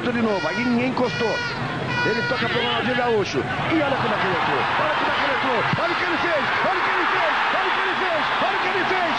centro 0.00 0.12
de 0.12 0.22
novo. 0.22 0.48
Aí 0.48 0.64
ninguém 0.64 0.88
encostou. 0.88 1.36
Ele 2.06 2.22
toca 2.22 2.48
pro 2.48 2.62
Ronaldinho 2.62 2.96
Gaúcho. 2.96 3.38
E 3.38 3.82
olha 3.82 3.96
como 3.96 4.14
é 4.14 4.18
que 4.18 4.26
ele 4.26 4.36
entrou. 4.36 4.64
Olha 4.80 4.94
como 4.94 5.10
é 5.10 5.14
que 5.14 5.24
ele 5.24 5.34
entrou. 5.34 5.62
Olha 5.78 5.92
o 5.92 5.96
que 5.96 6.04
ele 6.04 6.16
fez. 6.16 6.44
Olha 6.64 6.78
o 6.78 6.82
que 6.82 6.90
ele 6.90 7.06
fez. 7.06 7.34
Olha 7.52 7.68
o 7.68 7.70
que 7.70 7.80
ele 7.80 7.94
fez. 7.94 8.24
Olha 8.42 8.56
o 8.56 8.60
que 8.60 8.68
ele 8.68 8.84
fez. 8.84 9.14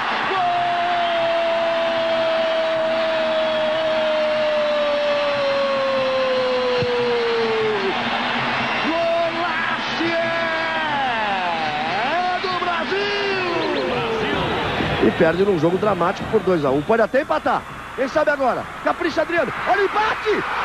É! 15.03 15.07
E 15.07 15.11
perde 15.11 15.43
num 15.43 15.59
jogo 15.59 15.77
dramático 15.77 16.27
por 16.29 16.41
2x1. 16.41 16.83
Pode 16.83 17.01
até 17.01 17.21
empatar. 17.21 17.61
Quem 17.95 18.07
sabe 18.07 18.31
agora? 18.31 18.63
Capricha 18.83 19.21
Adriano. 19.21 19.53
Olha 19.67 19.81
o 19.81 19.85
empate! 19.85 20.60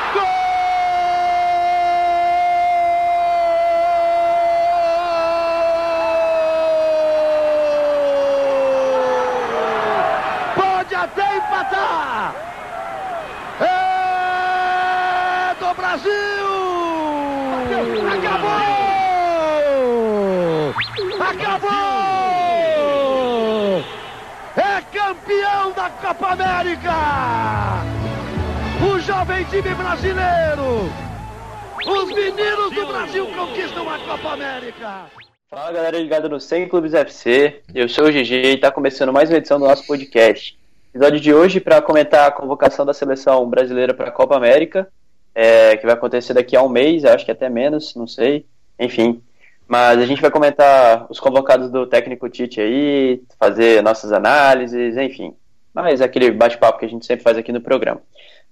No 36.36 36.40
100 36.40 36.68
Clubes 36.68 36.92
FC, 36.92 37.62
eu 37.74 37.88
sou 37.88 38.04
o 38.04 38.12
GG 38.12 38.30
e 38.30 38.54
está 38.56 38.70
começando 38.70 39.10
mais 39.10 39.30
uma 39.30 39.38
edição 39.38 39.58
do 39.58 39.66
nosso 39.66 39.86
podcast. 39.86 40.54
Episódio 40.94 41.18
de 41.18 41.32
hoje 41.32 41.60
para 41.60 41.80
comentar 41.80 42.28
a 42.28 42.30
convocação 42.30 42.84
da 42.84 42.92
seleção 42.92 43.48
brasileira 43.48 43.94
para 43.94 44.08
a 44.08 44.10
Copa 44.10 44.36
América, 44.36 44.86
é, 45.34 45.78
que 45.78 45.86
vai 45.86 45.94
acontecer 45.94 46.34
daqui 46.34 46.54
a 46.54 46.62
um 46.62 46.68
mês, 46.68 47.06
acho 47.06 47.24
que 47.24 47.30
até 47.30 47.48
menos, 47.48 47.94
não 47.94 48.06
sei, 48.06 48.44
enfim. 48.78 49.22
Mas 49.66 49.98
a 49.98 50.04
gente 50.04 50.20
vai 50.20 50.30
comentar 50.30 51.06
os 51.08 51.18
convocados 51.18 51.70
do 51.70 51.86
técnico 51.86 52.28
Tite 52.28 52.60
aí, 52.60 53.22
fazer 53.38 53.82
nossas 53.82 54.12
análises, 54.12 54.94
enfim. 54.98 55.32
Mas 55.72 56.02
aquele 56.02 56.30
bate-papo 56.30 56.80
que 56.80 56.84
a 56.84 56.88
gente 56.88 57.06
sempre 57.06 57.24
faz 57.24 57.38
aqui 57.38 57.50
no 57.50 57.62
programa. 57.62 58.02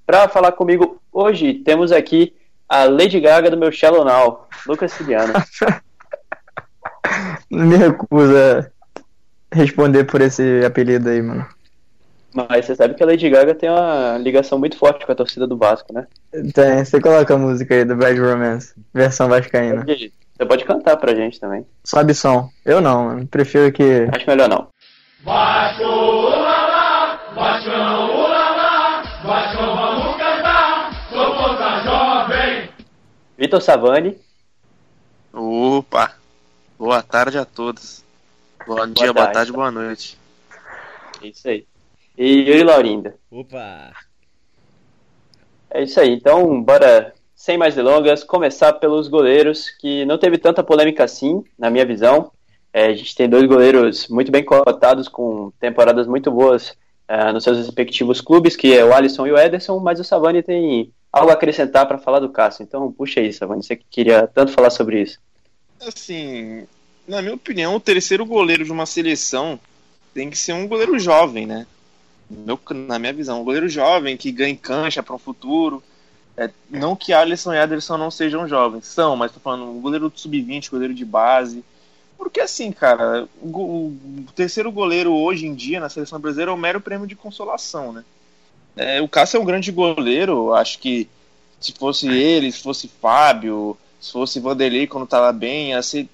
Para 0.06 0.26
falar 0.26 0.52
comigo 0.52 1.02
hoje, 1.12 1.52
temos 1.52 1.92
aqui 1.92 2.34
a 2.66 2.84
Lady 2.84 3.20
Gaga 3.20 3.50
do 3.50 3.58
meu 3.58 3.70
Shallow 3.70 4.06
Now, 4.06 4.48
Lucas 4.66 4.90
Ciliano. 4.90 5.34
Me 7.50 7.76
recusa 7.76 8.72
responder 9.52 10.04
por 10.04 10.20
esse 10.20 10.64
apelido 10.64 11.08
aí, 11.08 11.22
mano. 11.22 11.46
Mas 12.34 12.66
você 12.66 12.74
sabe 12.74 12.94
que 12.94 13.02
a 13.02 13.06
Lady 13.06 13.30
Gaga 13.30 13.54
tem 13.54 13.70
uma 13.70 14.18
ligação 14.18 14.58
muito 14.58 14.76
forte 14.76 15.06
com 15.06 15.12
a 15.12 15.14
torcida 15.14 15.46
do 15.46 15.56
Vasco, 15.56 15.92
né? 15.92 16.06
Tem, 16.52 16.84
você 16.84 17.00
coloca 17.00 17.32
a 17.32 17.38
música 17.38 17.74
aí 17.74 17.84
do 17.84 17.94
Bad 17.94 18.18
Romance, 18.18 18.74
versão 18.92 19.28
vascaína. 19.28 19.84
Você 19.86 20.44
pode 20.44 20.64
cantar 20.64 20.96
pra 20.96 21.14
gente 21.14 21.38
também. 21.38 21.64
Sobe 21.84 22.12
som. 22.12 22.50
Eu 22.64 22.80
não, 22.80 23.04
mano. 23.04 23.26
Prefiro 23.28 23.70
que. 23.72 24.08
Acho 24.12 24.28
melhor 24.28 24.48
não. 24.48 24.66
Vasco, 25.22 25.84
ulala, 25.84 27.20
Vascão, 27.36 28.14
ulala, 28.14 29.02
Vascão, 29.24 29.76
vamos 29.76 30.16
cantar, 30.16 31.08
sou 31.08 31.36
força 31.36 31.82
jovem. 31.84 32.68
Vitor 33.38 33.62
Savani. 33.62 34.18
Opa! 35.32 36.23
Boa 36.78 37.02
tarde 37.02 37.38
a 37.38 37.44
todos. 37.44 38.04
Bom 38.66 38.86
dia, 38.88 39.12
boa 39.12 39.28
tarde, 39.28 39.52
boa 39.52 39.70
noite. 39.70 40.18
É 41.22 41.28
isso 41.28 41.48
aí. 41.48 41.66
E 42.18 42.48
Yuri 42.48 42.64
Laurinda. 42.64 43.16
Opa! 43.30 43.92
É 45.70 45.82
isso 45.82 46.00
aí. 46.00 46.10
Então, 46.10 46.62
bora, 46.62 47.14
sem 47.34 47.56
mais 47.56 47.74
delongas, 47.74 48.24
começar 48.24 48.72
pelos 48.74 49.08
goleiros, 49.08 49.70
que 49.70 50.04
não 50.04 50.18
teve 50.18 50.38
tanta 50.38 50.62
polêmica 50.64 51.04
assim, 51.04 51.44
na 51.58 51.70
minha 51.70 51.84
visão. 51.84 52.32
É, 52.72 52.86
a 52.86 52.94
gente 52.94 53.14
tem 53.14 53.28
dois 53.28 53.46
goleiros 53.46 54.08
muito 54.08 54.32
bem 54.32 54.44
cotados, 54.44 55.08
com 55.08 55.52
temporadas 55.60 56.06
muito 56.06 56.30
boas 56.30 56.76
é, 57.06 57.32
nos 57.32 57.44
seus 57.44 57.58
respectivos 57.58 58.20
clubes, 58.20 58.56
que 58.56 58.76
é 58.76 58.84
o 58.84 58.92
Alisson 58.92 59.26
e 59.26 59.32
o 59.32 59.38
Ederson, 59.38 59.78
mas 59.78 60.00
o 60.00 60.04
Savani 60.04 60.42
tem 60.42 60.92
algo 61.12 61.30
a 61.30 61.34
acrescentar 61.34 61.86
para 61.86 61.98
falar 61.98 62.18
do 62.18 62.30
Cássio. 62.30 62.64
Então, 62.64 62.90
puxa 62.90 63.20
aí, 63.20 63.32
Savani, 63.32 63.62
você 63.62 63.76
que 63.76 63.86
queria 63.88 64.26
tanto 64.26 64.50
falar 64.50 64.70
sobre 64.70 65.02
isso. 65.02 65.20
Assim, 65.80 66.66
na 67.06 67.20
minha 67.20 67.34
opinião, 67.34 67.76
o 67.76 67.80
terceiro 67.80 68.24
goleiro 68.24 68.64
de 68.64 68.72
uma 68.72 68.86
seleção 68.86 69.58
tem 70.12 70.30
que 70.30 70.38
ser 70.38 70.52
um 70.52 70.66
goleiro 70.66 70.98
jovem, 70.98 71.46
né? 71.46 71.66
Meu, 72.30 72.58
na 72.88 72.98
minha 72.98 73.12
visão, 73.12 73.40
um 73.40 73.44
goleiro 73.44 73.68
jovem 73.68 74.16
que 74.16 74.32
ganhe 74.32 74.56
cancha 74.56 75.02
para 75.02 75.14
um 75.14 75.18
futuro. 75.18 75.82
É, 76.36 76.50
não 76.70 76.96
que 76.96 77.12
Alisson 77.12 77.52
e 77.52 77.58
Ederson 77.58 77.96
não 77.96 78.10
sejam 78.10 78.48
jovens, 78.48 78.86
são, 78.86 79.14
mas 79.14 79.30
tô 79.30 79.38
falando 79.38 79.70
um 79.70 79.80
goleiro 79.80 80.12
sub-20, 80.14 80.70
goleiro 80.70 80.94
de 80.94 81.04
base. 81.04 81.64
Porque 82.16 82.40
assim, 82.40 82.72
cara, 82.72 83.28
o, 83.40 83.48
o, 83.48 84.26
terceiro 84.34 84.72
goleiro 84.72 85.12
hoje 85.12 85.46
em 85.46 85.54
dia 85.54 85.78
na 85.78 85.88
seleção 85.88 86.18
brasileira 86.18 86.50
é 86.50 86.54
um 86.54 86.58
mero 86.58 86.80
prêmio 86.80 87.06
de 87.06 87.14
consolação, 87.14 87.92
né? 87.92 88.04
É, 88.76 89.00
o 89.00 89.08
Cássio 89.08 89.36
é 89.36 89.40
um 89.40 89.44
grande 89.44 89.70
goleiro, 89.70 90.52
acho 90.52 90.78
que 90.80 91.08
se 91.60 91.72
fosse 91.72 92.08
ele, 92.08 92.50
se 92.50 92.60
fosse 92.60 92.88
Fábio, 92.88 93.76
se 94.04 94.12
fosse 94.12 94.38
Vanderlei 94.38 94.86
quando 94.86 95.06
tava 95.06 95.32
bem, 95.32 95.70
ia 95.70 95.82
ser, 95.82 96.06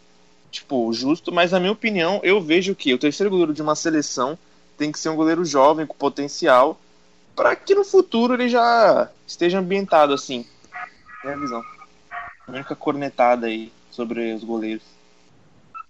tipo, 0.48 0.92
justo, 0.92 1.32
mas 1.32 1.50
na 1.50 1.58
minha 1.58 1.72
opinião, 1.72 2.20
eu 2.22 2.40
vejo 2.40 2.72
que 2.72 2.94
o 2.94 2.98
terceiro 2.98 3.28
goleiro 3.28 3.52
de 3.52 3.60
uma 3.60 3.74
seleção 3.74 4.38
tem 4.78 4.92
que 4.92 4.98
ser 4.98 5.08
um 5.08 5.16
goleiro 5.16 5.44
jovem, 5.44 5.84
com 5.84 5.96
potencial, 5.96 6.78
para 7.34 7.56
que 7.56 7.74
no 7.74 7.84
futuro 7.84 8.34
ele 8.34 8.48
já 8.48 9.10
esteja 9.26 9.58
ambientado 9.58 10.14
assim. 10.14 10.46
Minha 11.24 11.36
visão. 11.36 11.62
A 12.46 12.52
única 12.52 12.76
cornetada 12.76 13.48
aí 13.48 13.72
sobre 13.90 14.34
os 14.34 14.44
goleiros. 14.44 14.84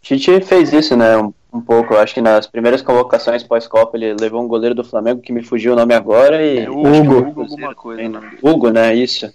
Tite 0.01 0.41
fez 0.41 0.73
isso, 0.73 0.97
né, 0.97 1.19
um, 1.19 1.35
um 1.53 1.61
pouco. 1.61 1.95
Acho 1.97 2.15
que 2.15 2.23
nas 2.23 2.47
primeiras 2.47 2.81
convocações 2.81 3.43
pós-Copa 3.43 3.99
ele 3.99 4.15
levou 4.15 4.43
um 4.43 4.49
goleiro 4.49 4.75
do 4.75 4.83
Flamengo 4.83 5.21
que 5.21 5.35
me 5.35 5.43
fugiu 5.43 5.75
o 5.75 5.77
nome 5.77 5.93
agora 5.93 6.43
e. 6.43 6.61
É, 6.61 6.71
Hugo. 6.71 7.19
Hugo 7.19 7.43
alguma 7.43 7.75
coisa, 7.75 8.09
né? 8.09 8.39
Hugo, 8.43 8.71
né? 8.71 8.95
Isso. 8.95 9.31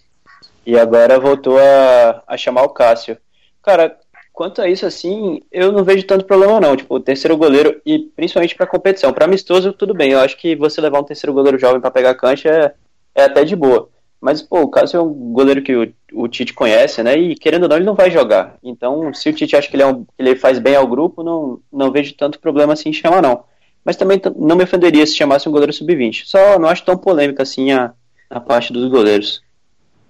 E 0.66 0.78
agora 0.78 1.20
voltou 1.20 1.58
a, 1.60 2.24
a 2.28 2.38
chamar 2.38 2.64
o 2.64 2.70
Cássio. 2.70 3.18
Cara, 3.62 3.98
quanto 4.34 4.62
a 4.62 4.70
isso, 4.70 4.86
assim, 4.86 5.42
eu 5.52 5.72
não 5.72 5.84
vejo 5.84 6.06
tanto 6.06 6.26
problema, 6.26 6.60
não. 6.60 6.76
Tipo, 6.76 6.96
o 6.96 7.00
terceiro 7.00 7.38
goleiro, 7.38 7.82
e 7.86 8.00
principalmente 8.00 8.56
pra 8.56 8.68
competição. 8.68 9.14
Pra 9.14 9.26
amistoso, 9.26 9.74
tudo 9.74 9.94
bem. 9.94 10.12
Eu 10.12 10.20
acho 10.20 10.38
que 10.38 10.56
você 10.56 10.82
levar 10.82 11.00
um 11.00 11.04
terceiro 11.04 11.34
goleiro 11.34 11.58
jovem 11.58 11.80
para 11.80 11.92
pegar 11.92 12.16
cancha 12.16 12.50
é, 12.50 12.74
é 13.22 13.24
até 13.26 13.44
de 13.44 13.56
boa. 13.56 13.90
Mas, 14.20 14.42
pô, 14.42 14.62
o 14.62 14.70
Cássio 14.70 14.98
é 14.98 15.04
um 15.04 15.14
goleiro 15.34 15.62
que 15.62 15.76
o, 15.76 15.94
o, 16.14 16.28
Tite 16.28 16.54
conhece, 16.54 17.04
né? 17.04 17.16
E 17.16 17.36
querendo 17.36 17.64
ou 17.64 17.70
não, 17.70 17.76
ele 17.76 17.86
não 17.86 17.94
vai 17.94 18.10
jogar. 18.10 18.58
Então, 18.64 19.14
se 19.14 19.30
o 19.30 19.34
Tite 19.34 19.56
acha 19.56 19.70
que 19.70 19.76
ele, 19.76 19.84
é 19.84 19.88
um, 19.88 20.04
que 20.04 20.12
ele 20.18 20.36
faz 20.36 20.58
bem 20.58 20.76
ao 20.76 20.88
grupo, 20.88 21.22
não, 21.22 21.60
não 21.72 21.92
vejo 21.92 22.16
tanto 22.16 22.40
problema 22.40 22.74
assim 22.74 22.90
em 22.90 22.94
chamar, 22.94 23.22
não. 23.22 23.44
Mas 23.84 23.96
também 23.96 24.20
não 24.36 24.56
me 24.56 24.64
ofenderia 24.64 25.06
se 25.06 25.16
chamasse 25.16 25.48
um 25.48 25.52
goleiro 25.52 25.72
sub-20. 25.72 26.24
Só 26.26 26.58
não 26.58 26.68
acho 26.68 26.84
tão 26.84 26.98
polêmica 26.98 27.44
assim 27.44 27.72
a, 27.72 27.94
a 28.30 28.40
parte 28.40 28.74
dos 28.74 28.90
goleiros. 28.90 29.44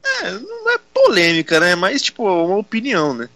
É, 0.05 0.31
não 0.31 0.71
é 0.71 0.79
polêmica, 0.93 1.59
né? 1.59 1.75
Mas, 1.75 2.01
tipo, 2.01 2.23
uma 2.23 2.57
opinião, 2.57 3.13
né? 3.13 3.29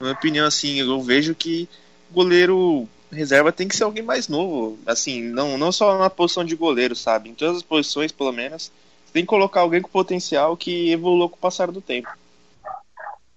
Minha 0.00 0.12
opinião, 0.12 0.46
assim, 0.46 0.80
eu 0.80 1.00
vejo 1.00 1.34
que 1.34 1.68
goleiro 2.10 2.88
reserva 3.10 3.52
tem 3.52 3.68
que 3.68 3.76
ser 3.76 3.84
alguém 3.84 4.02
mais 4.02 4.28
novo. 4.28 4.78
Assim, 4.86 5.22
não, 5.22 5.58
não 5.58 5.70
só 5.70 5.98
na 5.98 6.10
posição 6.10 6.44
de 6.44 6.56
goleiro, 6.56 6.96
sabe? 6.96 7.30
Em 7.30 7.34
todas 7.34 7.58
as 7.58 7.62
posições, 7.62 8.10
pelo 8.10 8.32
menos, 8.32 8.72
tem 9.12 9.22
que 9.22 9.28
colocar 9.28 9.60
alguém 9.60 9.82
com 9.82 9.88
potencial 9.88 10.56
que 10.56 10.90
evoluiu 10.90 11.28
com 11.28 11.36
o 11.36 11.38
passar 11.38 11.70
do 11.70 11.80
tempo. 11.80 12.08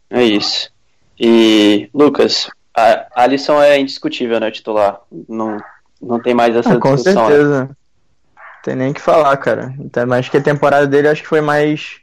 É 0.09 0.23
isso. 0.23 0.69
E, 1.19 1.89
Lucas, 1.93 2.49
a 2.75 3.07
Alisson 3.15 3.61
é 3.61 3.79
indiscutível, 3.79 4.39
né, 4.39 4.51
titular. 4.51 5.01
Não, 5.27 5.57
não 6.01 6.19
tem 6.19 6.33
mais 6.33 6.55
essa 6.55 6.73
ah, 6.73 6.79
com 6.79 6.95
discussão. 6.95 7.23
Com 7.23 7.29
certeza. 7.29 7.63
Né? 7.65 7.69
Tem 8.63 8.75
nem 8.75 8.93
que 8.93 9.01
falar, 9.01 9.35
cara. 9.37 9.75
Até 9.85 10.05
mais 10.05 10.27
que 10.27 10.37
a 10.37 10.41
temporada 10.41 10.87
dele 10.87 11.07
acho 11.07 11.21
que 11.21 11.27
foi 11.27 11.41
mais 11.41 11.99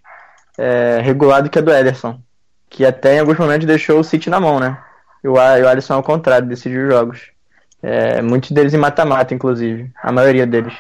é, 0.62 1.00
regular 1.00 1.42
do 1.42 1.50
que 1.50 1.58
a 1.58 1.62
do 1.62 1.72
Ederson. 1.72 2.20
Que 2.70 2.84
até 2.84 3.16
em 3.16 3.18
alguns 3.18 3.36
momentos 3.36 3.66
deixou 3.66 3.98
o 3.98 4.04
City 4.04 4.30
na 4.30 4.38
mão, 4.38 4.60
né? 4.60 4.78
E 5.22 5.28
o, 5.28 5.34
e 5.36 5.62
o 5.62 5.68
Alisson 5.68 5.94
ao 5.94 6.02
contrário, 6.02 6.46
decidiu 6.46 6.88
jogos. 6.88 7.32
É, 7.82 8.22
muitos 8.22 8.52
deles 8.52 8.72
em 8.72 8.78
mata-mata, 8.78 9.34
inclusive. 9.34 9.90
A 10.00 10.12
maioria 10.12 10.46
deles. 10.46 10.72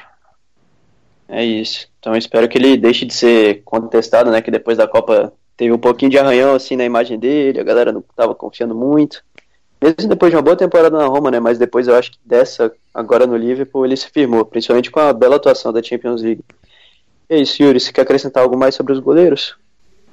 É 1.28 1.44
isso. 1.44 1.88
Então 1.98 2.14
espero 2.14 2.48
que 2.48 2.56
ele 2.56 2.76
deixe 2.76 3.04
de 3.04 3.12
ser 3.12 3.62
contestado, 3.64 4.30
né? 4.30 4.40
Que 4.40 4.52
depois 4.52 4.78
da 4.78 4.86
Copa 4.86 5.32
teve 5.56 5.72
um 5.72 5.78
pouquinho 5.78 6.12
de 6.12 6.18
arranhão 6.18 6.54
assim 6.54 6.76
na 6.76 6.84
imagem 6.84 7.18
dele, 7.18 7.60
a 7.60 7.64
galera 7.64 7.90
não 7.90 8.00
estava 8.00 8.34
confiando 8.34 8.74
muito. 8.74 9.22
Mesmo 9.82 10.08
depois 10.08 10.30
de 10.30 10.36
uma 10.36 10.42
boa 10.42 10.56
temporada 10.56 10.96
na 10.96 11.06
Roma, 11.06 11.28
né? 11.28 11.40
Mas 11.40 11.58
depois 11.58 11.88
eu 11.88 11.96
acho 11.96 12.12
que 12.12 12.18
dessa, 12.24 12.72
agora 12.94 13.26
no 13.26 13.36
Liverpool, 13.36 13.84
ele 13.84 13.96
se 13.96 14.08
firmou, 14.08 14.44
principalmente 14.44 14.92
com 14.92 15.00
a 15.00 15.12
bela 15.12 15.36
atuação 15.36 15.72
da 15.72 15.82
Champions 15.82 16.22
League. 16.22 16.44
É 17.28 17.36
isso, 17.36 17.60
Yuri. 17.60 17.80
Você 17.80 17.92
quer 17.92 18.02
acrescentar 18.02 18.44
algo 18.44 18.56
mais 18.56 18.76
sobre 18.76 18.92
os 18.92 19.00
goleiros? 19.00 19.56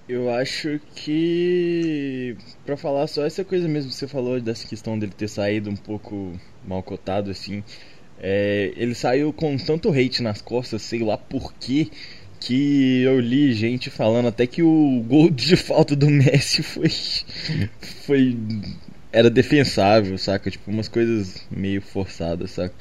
Eu 0.10 0.28
acho 0.34 0.80
que 0.96 2.36
para 2.66 2.76
falar 2.76 3.06
só 3.06 3.24
essa 3.24 3.46
coisa 3.46 3.68
mesmo 3.68 3.92
que 3.92 3.96
você 3.96 4.08
falou 4.08 4.42
dessa 4.42 4.68
questão 4.68 4.98
dele 4.98 5.12
ter 5.16 5.28
saído 5.28 5.70
um 5.70 5.76
pouco 5.76 6.34
mal 6.68 6.82
cotado 6.82 7.30
assim, 7.30 7.64
é, 8.20 8.74
ele 8.76 8.96
saiu 8.96 9.32
com 9.32 9.56
tanto 9.56 9.92
hate 9.92 10.24
nas 10.24 10.42
costas, 10.42 10.82
sei 10.82 11.04
lá 11.04 11.16
por 11.16 11.54
quê, 11.54 11.90
que 12.40 13.04
eu 13.04 13.20
li 13.20 13.54
gente 13.54 13.92
falando 13.92 14.30
até 14.30 14.48
que 14.48 14.64
o 14.64 15.06
gol 15.08 15.30
de 15.32 15.56
falta 15.56 15.96
do 15.96 16.10
Messi 16.10 16.64
foi 16.64 16.90
foi 18.08 18.36
era 19.12 19.30
defensável, 19.30 20.18
saca? 20.18 20.50
Tipo 20.50 20.72
umas 20.72 20.88
coisas 20.88 21.46
meio 21.52 21.84
forçadas, 21.84 22.50
saca? 22.50 22.74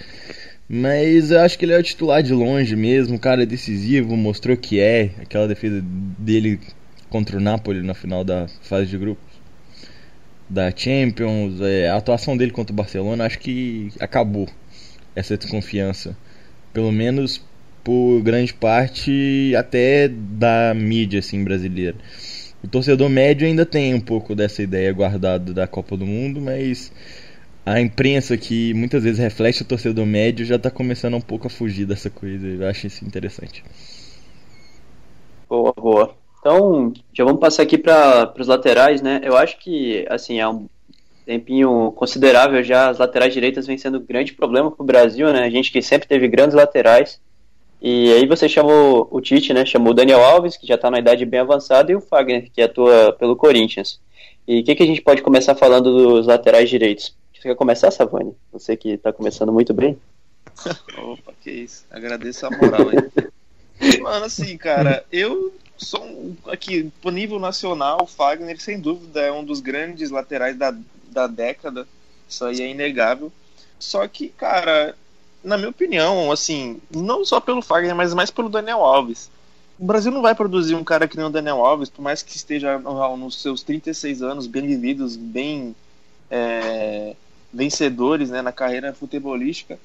Mas 0.67 1.31
eu 1.31 1.41
acho 1.41 1.59
que 1.59 1.67
ele 1.67 1.73
é 1.75 1.79
o 1.79 1.83
titular 1.83 2.23
de 2.23 2.33
longe 2.33 2.75
mesmo, 2.75 3.17
o 3.17 3.21
cara 3.21 3.43
é 3.43 3.47
decisivo, 3.47 4.17
mostrou 4.17 4.57
que 4.57 4.81
é, 4.81 5.11
aquela 5.21 5.47
defesa 5.47 5.83
dele 6.19 6.59
contra 7.09 7.37
o 7.37 7.41
Napoli 7.41 7.83
na 7.83 7.95
final 7.95 8.25
da 8.25 8.47
fase 8.63 8.87
de 8.87 8.99
grupos 8.99 9.39
da 10.49 10.71
Champions, 10.75 11.61
é, 11.61 11.91
a 11.91 11.97
atuação 11.97 12.37
dele 12.37 12.51
contra 12.53 12.73
o 12.73 12.77
Barcelona, 12.77 13.27
acho 13.27 13.39
que 13.39 13.91
acabou 14.01 14.49
essa 15.15 15.37
desconfiança, 15.37 16.17
pelo 16.73 16.91
menos 16.91 17.45
por 17.85 18.23
grande 18.23 18.55
parte 18.55 19.55
até 19.57 20.09
da 20.09 20.73
mídia 20.75 21.21
assim 21.21 21.45
brasileira. 21.45 21.97
O 22.63 22.69
torcedor 22.69 23.09
médio 23.09 23.47
ainda 23.47 23.65
tem 23.65 23.95
um 23.95 24.01
pouco 24.01 24.35
dessa 24.35 24.63
ideia 24.63 24.93
guardada 24.93 25.53
da 25.53 25.67
Copa 25.67 25.97
do 25.97 26.07
Mundo, 26.07 26.41
mas 26.41 26.91
a 27.65 27.81
imprensa 27.81 28.37
que 28.37 28.73
muitas 28.75 29.05
vezes 29.05 29.19
reflete 29.19 29.63
o 29.63 29.65
torcedor 29.65 30.07
médio 30.07 30.45
já 30.45 30.57
está 30.57 30.71
começando 30.71 31.15
um 31.15 31.21
pouco 31.21 31.47
a 31.47 31.51
fugir 31.51 31.87
dessa 31.87 32.11
coisa. 32.11 32.47
Eu 32.47 32.67
acho 32.67 32.87
isso 32.87 33.05
interessante. 33.05 33.63
Boa, 35.49 35.73
boa. 35.77 36.28
Então, 36.51 36.95
já 37.13 37.25
vamos 37.25 37.41
passar 37.41 37.63
aqui 37.63 37.77
para 37.77 38.33
os 38.39 38.47
laterais, 38.47 39.03
né? 39.03 39.21
Eu 39.23 39.37
acho 39.37 39.59
que, 39.59 40.07
assim, 40.09 40.41
há 40.41 40.49
um 40.49 40.67
tempinho 41.27 41.93
considerável 41.93 42.65
já 42.65 42.89
as 42.89 42.97
laterais 42.97 43.35
direitas 43.35 43.67
vem 43.67 43.77
sendo 43.77 43.99
um 43.99 44.03
grande 44.03 44.33
problema 44.33 44.71
para 44.71 44.83
o 44.83 44.87
Brasil, 44.87 45.31
né? 45.31 45.45
A 45.45 45.51
gente 45.51 45.71
que 45.71 45.83
sempre 45.83 46.09
teve 46.09 46.27
grandes 46.27 46.57
laterais. 46.57 47.21
E 47.83 48.15
aí 48.15 48.27
você 48.27 48.49
chamou 48.49 49.07
o 49.11 49.21
Tite, 49.21 49.53
né? 49.53 49.67
Chamou 49.67 49.91
o 49.91 49.95
Daniel 49.95 50.25
Alves, 50.25 50.57
que 50.57 50.67
já 50.67 50.77
está 50.77 50.91
na 50.91 50.99
idade 50.99 51.27
bem 51.27 51.41
avançada, 51.41 51.93
e 51.93 51.95
o 51.95 52.01
Fagner, 52.01 52.51
que 52.51 52.63
atua 52.63 53.13
pelo 53.13 53.37
Corinthians. 53.37 54.01
E 54.47 54.61
o 54.61 54.65
que, 54.65 54.75
que 54.75 54.83
a 54.83 54.87
gente 54.87 55.03
pode 55.03 55.21
começar 55.21 55.55
falando 55.55 55.93
dos 55.93 56.27
laterais 56.27 56.71
direitos? 56.71 57.15
Você 57.35 57.43
quer 57.43 57.57
começar, 57.57 57.91
Savani? 57.91 58.35
Você 58.51 58.75
que 58.75 58.93
está 58.93 59.13
começando 59.13 59.53
muito 59.53 59.75
bem. 59.75 59.99
Opa, 60.97 61.35
que 61.43 61.51
isso. 61.51 61.85
Agradeço 61.91 62.47
a 62.47 62.51
moral 62.51 62.89
aí. 62.89 64.01
Mano, 64.01 64.25
assim, 64.25 64.57
cara, 64.57 65.05
eu 65.13 65.53
um, 66.01 66.37
aqui, 66.47 66.91
por 67.01 67.13
nível 67.13 67.39
nacional, 67.39 67.99
o 68.03 68.07
Fagner, 68.07 68.61
sem 68.61 68.81
dúvida, 68.81 69.21
é 69.21 69.33
um 69.33 69.45
dos 69.45 69.61
grandes 69.61 70.11
laterais 70.11 70.57
da, 70.57 70.75
da 71.11 71.27
década. 71.27 71.87
Isso 72.29 72.45
aí 72.45 72.61
é 72.61 72.71
inegável. 72.71 73.33
Só 73.79 74.07
que, 74.09 74.29
cara, 74.29 74.97
na 75.43 75.57
minha 75.57 75.71
opinião, 75.71 76.31
assim, 76.33 76.81
não 76.91 77.25
só 77.25 77.41
pelo 77.41 77.63
Fagner, 77.63 77.95
mas 77.95 78.13
mais 78.13 78.31
pelo 78.31 78.49
Daniel 78.49 78.81
Alves. 78.81 79.31
O 79.79 79.85
Brasil 79.85 80.11
não 80.11 80.21
vai 80.21 80.35
produzir 80.35 80.75
um 80.75 80.83
cara 80.83 81.07
que 81.07 81.17
nem 81.17 81.27
o 81.27 81.31
Daniel 81.31 81.65
Alves, 81.65 81.89
por 81.89 82.03
mais 82.03 82.23
que 82.23 82.37
esteja 82.37 82.79
nos 82.79 83.41
seus 83.41 83.63
36 83.63 84.23
anos, 84.23 84.47
bem 84.49 84.67
vividos, 84.67 85.15
bem 85.15 85.75
é, 86.29 87.15
vencedores 87.53 88.31
né, 88.31 88.43
na 88.43 88.51
carreira 88.51 88.93
futebolística. 88.93 89.79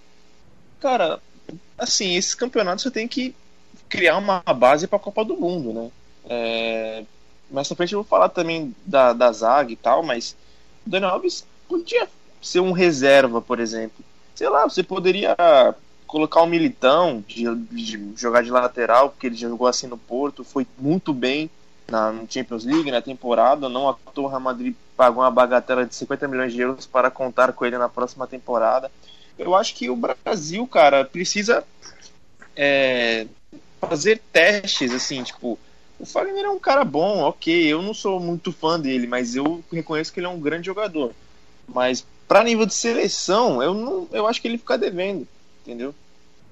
Cara, 0.79 1.21
assim, 1.77 2.15
esses 2.15 2.33
campeonatos 2.33 2.83
você 2.83 2.89
tem 2.89 3.07
que 3.07 3.35
criar 3.93 4.17
uma 4.17 4.41
base 4.41 4.87
para 4.87 4.97
a 4.97 5.01
Copa 5.01 5.23
do 5.23 5.37
Mundo, 5.37 5.71
né? 5.71 5.91
É, 6.27 7.03
mais 7.51 7.67
pra 7.67 7.77
frente 7.77 7.93
eu 7.93 7.99
vou 7.99 8.09
falar 8.09 8.27
também 8.29 8.75
da, 8.83 9.13
da 9.13 9.31
zaga 9.31 9.71
e 9.71 9.75
tal, 9.75 10.01
mas 10.01 10.35
o 10.83 10.89
Daniel 10.89 11.11
Alves 11.11 11.45
podia 11.69 12.09
ser 12.41 12.59
um 12.59 12.71
reserva, 12.71 13.39
por 13.39 13.59
exemplo. 13.59 14.03
Sei 14.33 14.49
lá, 14.49 14.63
você 14.63 14.81
poderia 14.81 15.35
colocar 16.07 16.41
um 16.41 16.47
militão 16.47 17.23
de, 17.27 17.43
de 17.55 18.13
jogar 18.15 18.41
de 18.41 18.49
lateral, 18.49 19.11
porque 19.11 19.27
ele 19.27 19.35
jogou 19.35 19.67
assim 19.67 19.85
no 19.85 19.97
Porto, 19.97 20.43
foi 20.43 20.65
muito 20.79 21.13
bem 21.13 21.47
na 21.87 22.15
Champions 22.27 22.65
League, 22.65 22.89
na 22.89 23.01
temporada, 23.01 23.69
não 23.69 23.95
o 24.15 24.27
Real 24.27 24.39
Madrid 24.39 24.73
pagou 24.97 25.21
uma 25.21 25.29
bagatela 25.29 25.85
de 25.85 25.93
50 25.93 26.27
milhões 26.27 26.51
de 26.51 26.61
euros 26.61 26.87
para 26.87 27.11
contar 27.11 27.53
com 27.53 27.63
ele 27.63 27.77
na 27.77 27.89
próxima 27.89 28.25
temporada. 28.25 28.89
Eu 29.37 29.53
acho 29.53 29.75
que 29.75 29.87
o 29.87 29.95
Brasil, 29.95 30.65
cara, 30.65 31.05
precisa 31.05 31.63
é, 32.55 33.27
fazer 33.87 34.21
testes, 34.31 34.91
assim, 34.91 35.23
tipo, 35.23 35.57
o 35.99 36.05
Fagner 36.05 36.45
é 36.45 36.49
um 36.49 36.59
cara 36.59 36.83
bom, 36.83 37.19
ok, 37.19 37.65
eu 37.65 37.81
não 37.81 37.93
sou 37.93 38.19
muito 38.19 38.51
fã 38.51 38.79
dele, 38.79 39.07
mas 39.07 39.35
eu 39.35 39.63
reconheço 39.71 40.11
que 40.11 40.19
ele 40.19 40.27
é 40.27 40.29
um 40.29 40.39
grande 40.39 40.65
jogador. 40.65 41.13
Mas 41.67 42.05
para 42.27 42.43
nível 42.43 42.65
de 42.65 42.73
seleção, 42.73 43.61
eu 43.61 43.73
não, 43.73 44.07
eu 44.11 44.27
acho 44.27 44.41
que 44.41 44.47
ele 44.47 44.57
fica 44.57 44.77
devendo, 44.77 45.27
entendeu? 45.61 45.93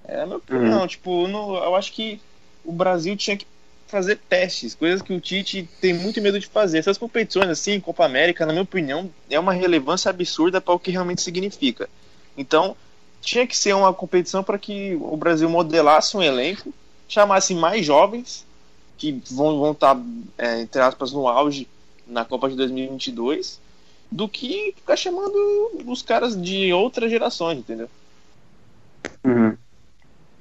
É 0.06 0.22
a 0.22 0.26
minha 0.26 0.38
opinião, 0.38 0.82
uhum. 0.82 0.88
tipo, 0.88 1.28
não, 1.28 1.56
eu 1.56 1.76
acho 1.76 1.92
que 1.92 2.20
o 2.64 2.72
Brasil 2.72 3.16
tinha 3.16 3.36
que 3.38 3.46
fazer 3.88 4.18
testes, 4.30 4.74
coisas 4.74 5.02
que 5.02 5.12
o 5.12 5.20
Tite 5.20 5.68
tem 5.82 5.94
muito 5.94 6.22
medo 6.22 6.40
de 6.40 6.48
fazer. 6.48 6.78
Essas 6.78 6.98
competições 6.98 7.50
assim, 7.50 7.80
Copa 7.80 8.06
América, 8.06 8.46
na 8.46 8.54
minha 8.54 8.64
opinião, 8.64 9.10
é 9.30 9.38
uma 9.38 9.52
relevância 9.52 10.10
absurda 10.10 10.62
para 10.62 10.74
o 10.74 10.80
que 10.80 10.92
realmente 10.92 11.22
significa. 11.22 11.90
Então, 12.38 12.76
tinha 13.22 13.46
que 13.46 13.56
ser 13.56 13.74
uma 13.74 13.94
competição 13.94 14.44
para 14.44 14.58
que 14.58 14.96
o 14.96 15.18
Brasil 15.18 15.50
modelasse 15.50 16.16
um 16.16 16.24
elenco 16.24 16.74
chamasse 17.12 17.54
mais 17.54 17.86
jovens, 17.86 18.46
que 18.98 19.22
vão, 19.32 19.60
vão 19.60 19.72
estar, 19.74 19.96
tá, 19.96 20.02
é, 20.38 20.62
entre 20.62 20.82
aspas, 20.82 21.12
no 21.12 21.28
auge 21.28 21.68
na 22.08 22.24
Copa 22.24 22.50
de 22.50 22.56
2022, 22.56 23.60
do 24.10 24.28
que 24.28 24.74
ficar 24.78 24.96
chamando 24.96 25.36
os 25.86 26.02
caras 26.02 26.42
de 26.42 26.72
outras 26.72 27.12
gerações, 27.12 27.60
entendeu? 27.60 27.90
Uhum. 29.24 29.58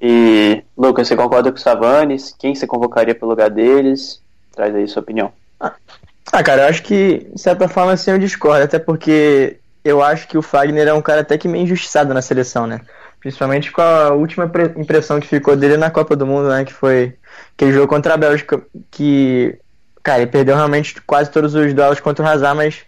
E, 0.01 0.63
Lucas, 0.77 1.07
você 1.07 1.15
concorda 1.15 1.51
com 1.51 1.57
o 1.57 1.61
Savanes? 1.61 2.33
Quem 2.39 2.55
você 2.55 2.65
convocaria 2.65 3.13
pelo 3.13 3.31
lugar 3.31 3.49
deles? 3.49 4.21
Traz 4.53 4.73
aí 4.73 4.87
sua 4.87 5.01
opinião. 5.01 5.31
Ah, 5.59 6.43
cara, 6.43 6.63
eu 6.63 6.69
acho 6.69 6.83
que, 6.83 7.27
de 7.33 7.41
certa 7.41 7.67
forma, 7.67 7.91
assim, 7.91 8.11
eu 8.11 8.17
discordo, 8.17 8.63
até 8.63 8.79
porque 8.79 9.57
eu 9.83 10.01
acho 10.01 10.27
que 10.27 10.37
o 10.37 10.41
Fagner 10.41 10.87
é 10.87 10.93
um 10.93 11.01
cara 11.01 11.21
até 11.21 11.37
que 11.37 11.47
meio 11.47 11.63
injustiçado 11.63 12.13
na 12.13 12.21
seleção, 12.21 12.65
né? 12.65 12.81
Principalmente 13.21 13.71
com 13.71 13.81
a 13.81 14.09
última 14.11 14.51
impressão 14.75 15.19
que 15.19 15.27
ficou 15.27 15.55
dele 15.55 15.77
na 15.77 15.91
Copa 15.91 16.15
do 16.15 16.25
Mundo, 16.25 16.49
né? 16.49 16.65
Que 16.65 16.73
foi 16.73 17.15
aquele 17.55 17.71
jogo 17.71 17.87
contra 17.87 18.15
a 18.15 18.17
Bélgica, 18.17 18.61
que, 18.89 19.57
cara, 20.01 20.23
ele 20.23 20.31
perdeu 20.31 20.55
realmente 20.55 20.99
quase 21.01 21.29
todos 21.29 21.53
os 21.53 21.73
duelos 21.73 21.99
contra 21.99 22.25
o 22.25 22.27
Hazard, 22.27 22.57
mas, 22.57 22.81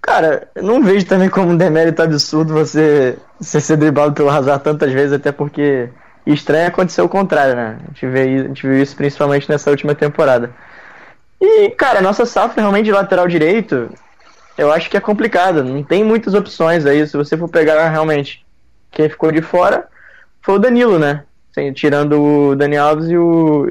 cara, 0.00 0.48
não 0.56 0.82
vejo 0.82 1.04
também 1.04 1.28
como 1.28 1.50
um 1.50 1.56
demérito 1.56 2.02
absurdo 2.02 2.54
você, 2.54 3.18
você 3.38 3.60
ser 3.60 3.76
driblado 3.76 4.14
pelo 4.14 4.30
Hazard 4.30 4.64
tantas 4.64 4.90
vezes, 4.90 5.12
até 5.12 5.30
porque 5.30 5.90
estranho 6.26 6.68
acontecer 6.68 7.02
o 7.02 7.08
contrário, 7.08 7.54
né? 7.54 7.78
A 7.84 7.88
gente, 7.88 8.06
vê, 8.06 8.22
a 8.22 8.48
gente 8.48 8.66
viu 8.66 8.82
isso 8.82 8.96
principalmente 8.96 9.48
nessa 9.50 9.70
última 9.70 9.94
temporada. 9.94 10.50
E, 11.38 11.70
cara, 11.70 11.98
a 11.98 12.02
nossa 12.02 12.24
safra 12.24 12.62
realmente 12.62 12.86
de 12.86 12.92
lateral 12.92 13.28
direito, 13.28 13.90
eu 14.56 14.72
acho 14.72 14.88
que 14.88 14.96
é 14.96 15.00
complicado. 15.00 15.62
Não 15.62 15.82
tem 15.82 16.02
muitas 16.02 16.32
opções 16.32 16.86
aí. 16.86 17.06
Se 17.06 17.16
você 17.16 17.36
for 17.36 17.48
pegar 17.48 17.88
realmente 17.90 18.43
quem 18.94 19.08
ficou 19.08 19.30
de 19.32 19.42
fora 19.42 19.88
foi 20.40 20.54
o 20.54 20.58
Danilo, 20.58 20.98
né? 20.98 21.24
Assim, 21.50 21.72
tirando 21.72 22.20
o 22.20 22.56
Dani 22.56 22.76
Alves 22.76 23.08
e 23.08 23.16
o, 23.16 23.70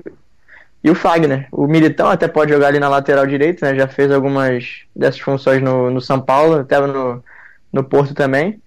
e 0.83 0.91
o 0.91 0.95
Fagner. 0.95 1.47
O 1.51 1.65
Militão 1.67 2.07
até 2.07 2.27
pode 2.27 2.51
jogar 2.51 2.67
ali 2.67 2.79
na 2.79 2.89
lateral 2.89 3.25
direita, 3.25 3.65
né? 3.65 3.75
Já 3.77 3.87
fez 3.87 4.11
algumas 4.11 4.81
dessas 4.95 5.19
funções 5.19 5.61
no, 5.61 5.89
no 5.89 6.01
São 6.01 6.19
Paulo, 6.21 6.59
até 6.59 6.79
no, 6.79 7.23
no 7.71 7.83
Porto 7.83 8.13
também. 8.13 8.61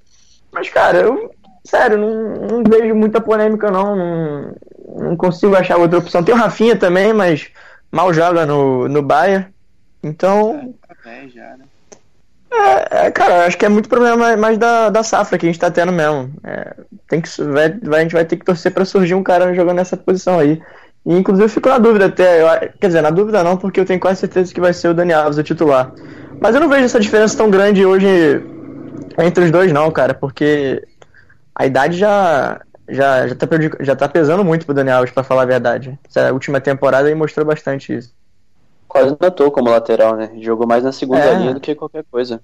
Mas, 0.51 0.69
cara, 0.71 0.99
eu, 0.99 1.31
sério, 1.65 1.99
não, 1.99 2.35
não 2.35 2.63
vejo 2.65 2.95
muita 2.95 3.21
polêmica, 3.21 3.71
não. 3.71 3.95
não. 3.95 4.55
não. 4.97 5.17
consigo 5.17 5.55
achar 5.55 5.77
outra 5.77 5.99
opção. 5.99 6.25
Tem 6.25 6.35
o 6.35 6.39
Rafinha 6.39 6.77
também, 6.77 7.13
mas 7.13 7.51
mal 7.93 8.13
joga 8.15 8.47
no, 8.47 8.89
no 8.89 9.03
Bayern. 9.03 9.47
Então. 10.03 10.75
É, 11.05 11.29
já, 11.29 11.57
né? 11.57 11.66
É, 12.51 13.07
é, 13.07 13.11
cara, 13.11 13.47
acho 13.47 13.59
que 13.59 13.67
é 13.67 13.69
muito 13.69 13.89
problema 13.89 14.37
mais 14.37 14.57
da, 14.57 14.89
da 14.89 15.03
safra 15.03 15.37
que 15.37 15.47
a 15.47 15.49
gente 15.49 15.59
tá 15.59 15.71
tendo 15.71 15.93
mesmo. 15.93 16.33
É, 16.45 16.75
tem 17.09 17.21
que, 17.21 17.29
vai, 17.43 17.71
vai, 17.71 18.01
a 18.01 18.03
gente 18.03 18.13
vai 18.13 18.25
ter 18.25 18.37
que 18.37 18.45
torcer 18.45 18.73
para 18.73 18.85
surgir 18.85 19.15
um 19.15 19.23
cara 19.23 19.55
jogando 19.55 19.77
nessa 19.77 19.97
posição 19.97 20.39
aí. 20.39 20.61
E, 21.05 21.15
inclusive 21.15 21.45
eu 21.45 21.49
fico 21.49 21.69
na 21.69 21.79
dúvida 21.79 22.07
até. 22.07 22.43
Eu, 22.43 22.71
quer 22.81 22.87
dizer, 22.87 23.03
na 23.03 23.11
dúvida 23.11 23.43
não, 23.43 23.57
porque 23.57 23.81
eu 23.81 23.85
tenho 23.85 24.01
quase 24.01 24.21
certeza 24.21 24.55
que 24.55 24.61
vai 24.61 24.73
ser 24.73 24.89
o 24.89 24.95
Dani 24.95 25.13
Alves 25.13 25.39
o 25.39 25.43
titular. 25.43 25.93
Mas 26.41 26.55
eu 26.55 26.61
não 26.61 26.69
vejo 26.69 26.85
essa 26.85 27.01
diferença 27.01 27.37
tão 27.37 27.51
grande 27.51 27.85
hoje 27.85 28.07
entre 29.19 29.45
os 29.45 29.51
dois, 29.51 29.73
não, 29.73 29.91
cara, 29.91 30.15
porque 30.15 30.83
a 31.55 31.67
idade 31.67 31.97
já, 31.97 32.61
já, 32.89 33.27
já, 33.27 33.35
tá, 33.35 33.47
já 33.81 33.97
tá 33.97 34.09
pesando 34.09 34.45
muito 34.45 34.67
pro 34.67 34.75
Dani 34.75 34.91
Alves, 34.91 35.11
pra 35.11 35.25
falar 35.25 35.43
a 35.43 35.47
verdade. 35.47 35.99
Essa 36.09 36.33
última 36.33 36.61
temporada 36.61 37.09
aí 37.09 37.15
mostrou 37.15 37.47
bastante 37.47 37.97
isso 37.97 38.16
quase 38.89 39.17
notou 39.21 39.51
como 39.51 39.71
lateral, 39.71 40.17
né? 40.17 40.31
Jogou 40.41 40.67
mais 40.67 40.85
na 40.85 40.93
segunda 40.93 41.25
é. 41.25 41.35
linha 41.35 41.55
do 41.55 41.61
que 41.61 41.75
qualquer 41.75 42.05
coisa. 42.11 42.41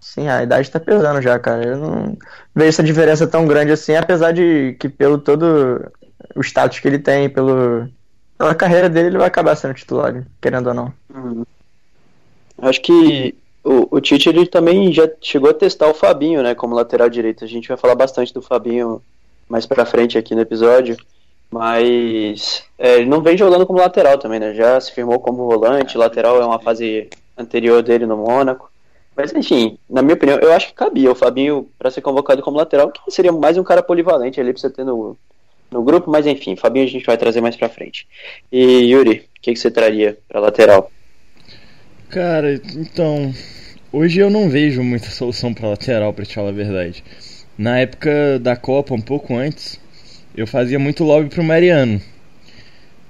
Sim, 0.00 0.28
a 0.28 0.42
idade 0.42 0.70
tá 0.70 0.80
pesando 0.80 1.20
já, 1.20 1.38
cara. 1.38 1.66
Eu 1.66 1.76
não 1.76 2.16
vejo 2.54 2.68
essa 2.68 2.82
diferença 2.82 3.26
tão 3.26 3.46
grande 3.46 3.72
assim, 3.72 3.94
apesar 3.94 4.32
de 4.32 4.76
que 4.80 4.88
pelo 4.88 5.18
todo 5.18 5.90
o 6.34 6.40
status 6.40 6.80
que 6.80 6.88
ele 6.88 6.98
tem, 6.98 7.28
pelo, 7.28 7.86
pela 8.38 8.54
carreira 8.54 8.88
dele, 8.88 9.08
ele 9.08 9.18
vai 9.18 9.26
acabar 9.26 9.54
sendo 9.56 9.74
titular, 9.74 10.24
querendo 10.40 10.68
ou 10.68 10.74
não. 10.74 10.92
Uhum. 11.14 11.44
Acho 12.62 12.80
que 12.80 13.34
o, 13.62 13.96
o 13.96 14.00
Tite 14.00 14.28
ele 14.28 14.46
também 14.46 14.92
já 14.92 15.08
chegou 15.20 15.50
a 15.50 15.54
testar 15.54 15.88
o 15.88 15.94
Fabinho, 15.94 16.42
né, 16.42 16.54
como 16.54 16.74
lateral 16.74 17.08
direito. 17.08 17.44
A 17.44 17.48
gente 17.48 17.68
vai 17.68 17.76
falar 17.76 17.94
bastante 17.94 18.32
do 18.32 18.42
Fabinho 18.42 19.02
mais 19.48 19.66
pra 19.66 19.84
frente 19.84 20.16
aqui 20.16 20.34
no 20.34 20.40
episódio. 20.40 20.96
Mas 21.50 22.64
é, 22.78 22.96
ele 22.96 23.06
não 23.06 23.22
vem 23.22 23.36
jogando 23.36 23.66
como 23.66 23.80
lateral 23.80 24.18
também, 24.18 24.38
né? 24.38 24.54
Já 24.54 24.80
se 24.80 24.92
firmou 24.92 25.18
como 25.18 25.46
volante, 25.46 25.98
lateral 25.98 26.40
é 26.40 26.46
uma 26.46 26.60
fase 26.60 27.08
anterior 27.36 27.82
dele 27.82 28.06
no 28.06 28.16
Mônaco. 28.16 28.70
Mas 29.16 29.34
enfim, 29.34 29.76
na 29.88 30.00
minha 30.00 30.14
opinião, 30.14 30.38
eu 30.38 30.52
acho 30.52 30.68
que 30.68 30.74
cabia 30.74 31.10
o 31.10 31.14
Fabinho 31.14 31.68
para 31.78 31.90
ser 31.90 32.00
convocado 32.00 32.42
como 32.42 32.56
lateral, 32.56 32.90
que 32.90 33.10
seria 33.10 33.32
mais 33.32 33.58
um 33.58 33.64
cara 33.64 33.82
polivalente 33.82 34.40
ali 34.40 34.52
pra 34.52 34.60
você 34.60 34.70
ter 34.70 34.84
no, 34.84 35.16
no 35.70 35.82
grupo, 35.82 36.10
mas 36.10 36.26
enfim, 36.26 36.56
Fabinho 36.56 36.84
a 36.84 36.88
gente 36.88 37.04
vai 37.04 37.18
trazer 37.18 37.40
mais 37.40 37.56
pra 37.56 37.68
frente. 37.68 38.06
E 38.50 38.90
Yuri, 38.90 39.28
o 39.36 39.40
que, 39.42 39.52
que 39.52 39.58
você 39.58 39.70
traria 39.70 40.18
pra 40.28 40.40
lateral? 40.40 40.90
Cara, 42.08 42.54
então. 42.54 43.32
Hoje 43.92 44.20
eu 44.20 44.30
não 44.30 44.48
vejo 44.48 44.82
muita 44.82 45.10
solução 45.10 45.52
pra 45.52 45.70
lateral, 45.70 46.12
pra 46.12 46.24
te 46.24 46.34
falar 46.34 46.50
a 46.50 46.52
verdade. 46.52 47.02
Na 47.58 47.78
época 47.78 48.38
da 48.38 48.56
Copa, 48.56 48.94
um 48.94 49.00
pouco 49.00 49.34
antes, 49.34 49.80
eu 50.34 50.46
fazia 50.46 50.78
muito 50.78 51.04
lobby 51.04 51.28
pro 51.28 51.42
Mariano. 51.42 52.00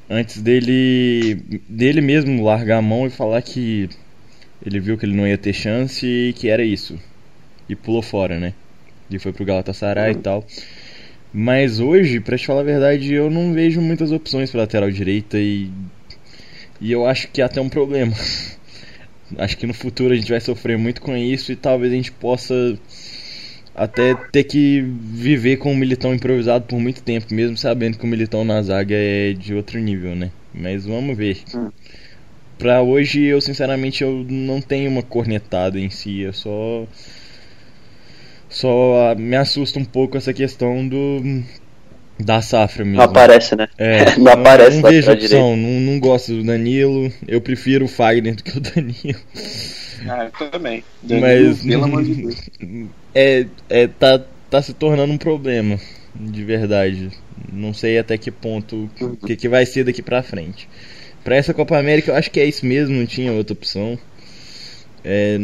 Antes 0.09 0.41
dele 0.41 1.37
dele 1.69 2.00
mesmo 2.00 2.43
largar 2.43 2.79
a 2.79 2.83
mão 2.83 3.07
e 3.07 3.11
falar 3.11 3.41
que 3.43 3.89
ele 4.65 4.81
viu 4.81 4.99
que 4.99 5.07
ele 5.07 5.17
não 5.17 5.27
ia 5.27 5.39
ter 5.39 5.53
chance 5.53 6.07
e 6.07 6.33
que 6.33 6.49
era 6.49 6.65
isso. 6.65 6.99
E 7.69 7.77
pulou 7.77 8.03
fora, 8.03 8.39
né? 8.41 8.53
E 9.11 9.19
foi 9.19 9.33
pro 9.33 9.45
Galatasaray 9.45 10.12
e 10.12 10.17
tal. 10.17 10.45
Mas 11.33 11.79
hoje, 11.79 12.19
pra 12.21 12.37
te 12.37 12.47
falar 12.47 12.61
a 12.61 12.65
verdade, 12.65 13.15
eu 13.15 13.31
não 13.31 13.53
vejo 13.53 13.81
muitas 13.81 14.11
opções 14.11 14.50
pra 14.50 14.62
lateral 14.62 14.91
direita 14.91 15.39
e. 15.39 15.71
E 16.81 16.91
eu 16.91 17.07
acho 17.07 17.29
que 17.29 17.41
é 17.41 17.45
até 17.45 17.61
um 17.61 17.69
problema. 17.69 18.12
acho 19.39 19.57
que 19.57 19.67
no 19.67 19.75
futuro 19.75 20.12
a 20.12 20.17
gente 20.17 20.31
vai 20.31 20.41
sofrer 20.41 20.77
muito 20.77 21.00
com 21.00 21.17
isso 21.17 21.53
e 21.53 21.57
talvez 21.57 21.93
a 21.93 21.97
gente 21.97 22.11
possa 22.11 22.79
até 23.75 24.15
ter 24.15 24.45
que 24.45 24.81
viver 24.81 25.57
com 25.57 25.73
o 25.73 25.77
Militão 25.77 26.15
improvisado 26.15 26.65
por 26.67 26.79
muito 26.79 27.03
tempo, 27.03 27.33
mesmo 27.33 27.57
sabendo 27.57 27.99
que 27.99 28.05
o 28.05 28.09
Militão 28.09 28.45
na 28.45 28.62
zaga 28.62 28.95
é 28.95 29.33
de 29.33 29.55
outro 29.55 29.79
nível, 29.79 30.15
né? 30.15 30.31
Mas 30.53 30.85
vamos 30.85 31.17
ver. 31.17 31.39
Hum. 31.55 31.71
Pra 32.59 32.83
hoje, 32.83 33.25
eu 33.25 33.41
sinceramente 33.41 34.05
eu 34.05 34.27
não 34.29 34.61
tenho 34.61 34.91
uma 34.91 35.03
cornetada 35.03 35.79
em 35.79 35.89
si, 35.89 36.21
eu 36.21 36.33
só 36.33 36.87
só 38.50 39.15
me 39.17 39.37
assusta 39.37 39.79
um 39.79 39.85
pouco 39.85 40.17
essa 40.17 40.35
questão 40.35 40.87
do 40.87 41.43
da 42.19 42.43
safra 42.43 42.85
mesmo. 42.85 42.99
Não 42.99 43.05
aparece, 43.05 43.57
né? 43.57 43.69
É, 43.79 44.17
não 44.19 44.33
aparece 44.33 44.77
não 44.77 44.83
lá 44.83 44.91
vejo 44.91 45.11
opção, 45.11 45.57
não, 45.57 45.81
não 45.81 45.99
gosto 45.99 46.35
do 46.35 46.43
Danilo, 46.43 47.11
eu 47.27 47.41
prefiro 47.41 47.87
o 47.87 47.89
Fagner 47.89 48.35
do 48.35 48.45
que 48.45 48.59
o 48.59 48.61
Danilo. 48.61 49.21
Ah, 50.09 50.30
eu 50.40 50.50
também. 50.50 50.85
Mas 51.02 51.62
Pelo 51.62 51.85
amor 51.85 52.04
de 52.04 52.14
Deus. 52.14 52.50
é, 53.14 53.47
é 53.69 53.87
tá, 53.87 54.21
tá 54.49 54.62
se 54.62 54.73
tornando 54.73 55.12
um 55.12 55.19
problema, 55.19 55.78
de 56.14 56.45
verdade. 56.45 57.11
Não 57.52 57.75
sei 57.75 57.99
até 57.99 58.16
que 58.16 58.30
ponto 58.30 58.88
o 59.00 59.16
que, 59.16 59.37
que 59.37 59.49
vai 59.49 59.66
ser 59.66 59.85
daqui 59.85 60.02
pra 60.02 60.23
frente. 60.23 60.69
Pra 61.25 61.37
essa 61.37 61.52
Copa 61.52 61.78
América 61.78 62.11
eu 62.12 62.16
acho 62.16 62.30
que 62.30 62.40
é 62.40 62.47
isso 62.47 62.64
mesmo, 62.64 62.95
não 62.95 63.07
tinha 63.07 63.33
outra 63.33 63.52
opção. 63.52 63.99
É, 65.04 65.38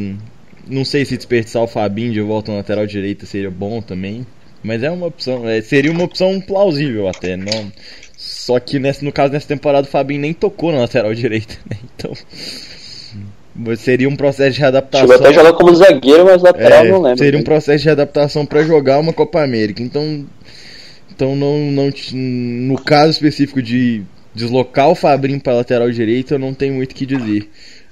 não 0.67 0.85
sei 0.85 1.05
se 1.05 1.17
desperdiçar 1.17 1.63
o 1.63 1.69
Fabinho 1.69 2.13
de 2.13 2.21
volta 2.21 2.51
na 2.51 2.59
lateral 2.59 2.87
direita 2.87 3.27
seria 3.27 3.51
bom 3.51 3.81
também. 3.81 4.27
Mas 4.63 4.83
é 4.83 4.91
uma 4.91 5.07
opção, 5.07 5.49
é, 5.49 5.61
seria 5.61 5.93
uma 5.93 6.05
opção 6.05 6.41
plausível 6.41 7.09
até. 7.09 7.37
Não, 7.37 7.73
só 8.17 8.59
que 8.59 8.79
nesse, 8.79 9.05
no 9.05 9.13
caso 9.13 9.33
nessa 9.33 9.47
temporada 9.47 9.87
o 9.87 9.91
Fabinho 9.91 10.21
nem 10.21 10.33
tocou 10.33 10.73
na 10.73 10.79
lateral 10.79 11.13
direita, 11.15 11.55
né? 11.71 11.79
Então 11.95 12.13
seria 13.77 14.09
um 14.09 14.17
processo 14.17 14.53
de 14.53 14.61
readaptação. 14.61 15.09
Chegou 15.09 15.27
até 15.27 15.35
jogar 15.35 15.53
como 15.55 15.75
zagueiro, 15.75 16.25
mas 16.25 16.43
lateral 16.43 16.85
É, 16.85 16.89
não 16.89 17.03
lembro. 17.03 17.19
Seria 17.19 17.39
um 17.41 17.43
processo 17.43 17.83
de 17.83 17.91
adaptação 17.91 18.45
para 18.45 18.63
jogar 18.63 18.99
uma 18.99 19.13
Copa 19.13 19.43
América. 19.43 19.83
Então, 19.83 20.27
então 21.15 21.35
não, 21.35 21.59
não, 21.71 21.93
no 22.13 22.81
caso 22.83 23.13
específico 23.13 23.63
de 23.63 24.03
deslocar 24.35 24.89
o 24.89 24.95
Fabinho 24.95 25.41
para 25.41 25.55
lateral 25.55 25.91
direita, 25.91 26.35
eu 26.35 26.39
não 26.39 26.53
tenho 26.53 26.75
muito 26.75 26.93
o 26.93 26.95
que 26.95 27.07
dizer. 27.07 27.49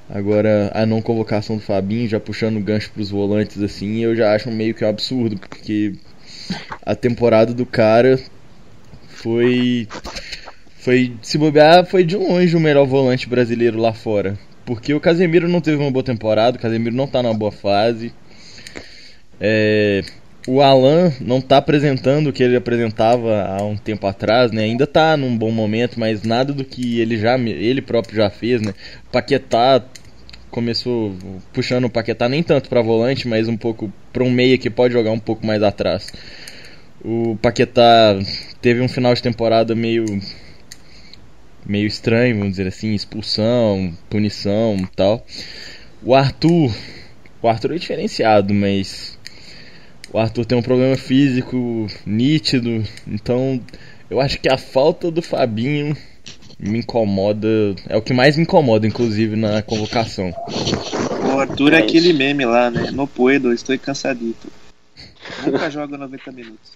Agora, 0.09 0.71
a 0.75 0.85
não 0.85 1.01
convocação 1.01 1.57
do 1.57 1.63
Fabinho, 1.63 2.07
já 2.07 2.21
puxando 2.21 2.59
o 2.59 2.61
gancho 2.61 2.91
para 2.93 3.01
os 3.01 3.11
volantes 3.11 3.63
assim, 3.63 4.01
eu 4.01 4.15
já 4.15 4.35
acho 4.35 4.51
meio 4.51 4.75
que 4.75 4.85
um 4.85 4.89
absurdo, 4.89 5.39
porque 5.39 5.95
a 6.85 6.95
temporada 6.95 7.55
do 7.55 7.65
cara 7.65 8.21
foi 9.09 9.89
foi 10.77 11.15
se 11.23 11.39
bobear, 11.39 11.87
foi 11.87 12.05
de 12.05 12.15
longe 12.15 12.55
o 12.55 12.61
melhor 12.61 12.87
volante 12.87 13.27
brasileiro 13.27 13.79
lá 13.79 13.95
fora. 13.95 14.39
Porque 14.65 14.95
o 14.95 15.01
Casemiro 15.01 15.49
não 15.49 15.61
teve 15.61 15.77
uma 15.77 15.91
boa 15.91 16.05
temporada, 16.05 16.57
o 16.57 16.61
Casemiro 16.61 16.95
não 16.95 17.07
tá 17.07 17.23
numa 17.23 17.35
boa 17.35 17.53
fase. 17.53 18.13
É, 19.41 20.03
o 20.47 20.61
Alan 20.61 21.13
não 21.21 21.41
tá 21.41 21.59
apresentando 21.59 22.29
o 22.29 22.33
que 22.33 22.43
ele 22.43 22.57
apresentava 22.57 23.45
há 23.45 23.63
um 23.63 23.77
tempo 23.77 24.07
atrás, 24.07 24.53
né? 24.53 24.65
Ainda 24.65 24.87
tá 24.87 25.17
num 25.17 25.37
bom 25.37 25.51
momento, 25.51 25.99
mas 25.99 26.23
nada 26.23 26.53
do 26.53 26.65
que 26.65 27.01
ele 27.01 27.17
já 27.17 27.39
ele 27.39 27.83
próprio 27.83 28.17
já 28.17 28.31
fez, 28.31 28.61
né? 28.61 28.75
Paquetá 29.11 29.83
começou 30.51 31.15
puxando 31.53 31.87
o 31.87 31.91
Paquetá 31.91 32.29
nem 32.29 32.43
tanto 32.43 32.69
para 32.69 32.81
volante, 32.81 33.27
mas 33.27 33.49
um 33.49 33.57
pouco 33.57 33.93
para 34.13 34.23
um 34.23 34.31
meia 34.31 34.57
que 34.57 34.71
pode 34.71 34.95
jogar 34.95 35.11
um 35.11 35.19
pouco 35.19 35.47
mais 35.47 35.63
atrás. 35.63 36.13
O 37.05 37.37
Paquetá 37.43 38.19
teve 38.63 38.81
um 38.81 38.89
final 38.89 39.15
de 39.15 39.23
temporada 39.23 39.75
meio 39.75 40.05
meio 41.67 41.87
estranho, 41.87 42.37
vamos 42.37 42.53
dizer 42.53 42.67
assim, 42.67 42.95
expulsão, 42.95 43.93
punição, 44.11 44.77
e 44.77 44.97
tal. 44.97 45.27
O 46.03 46.15
Arthur, 46.15 46.75
o 47.43 47.49
Arthur 47.49 47.73
é 47.73 47.79
diferenciado, 47.79 48.53
mas 48.53 49.19
o 50.13 50.19
Arthur 50.19 50.45
tem 50.45 50.59
um 50.59 50.63
problema 50.63 50.97
físico 50.97 51.87
nítido, 52.07 52.85
então 53.07 53.61
eu 54.11 54.21
acho 54.21 54.39
que 54.39 54.49
a 54.49 54.59
falta 54.59 55.11
do 55.11 55.23
Fabinho 55.23 55.97
me 56.59 56.79
incomoda, 56.79 57.49
é 57.89 57.97
o 57.97 58.03
que 58.03 58.13
mais 58.13 58.37
me 58.37 58.43
incomoda, 58.43 58.87
inclusive 58.87 59.37
na 59.37 59.63
convocação. 59.63 60.33
O 61.35 61.39
Arthur 61.39 61.73
é 61.73 61.79
aquele 61.79 62.13
meme 62.13 62.45
lá, 62.45 62.71
né? 62.71 62.91
No 62.91 63.07
puedo, 63.07 63.53
estou 63.53 63.77
cansadito. 63.79 64.49
Nunca 65.45 65.71
joga 65.71 65.99
90 65.99 66.33
minutos. 66.33 66.73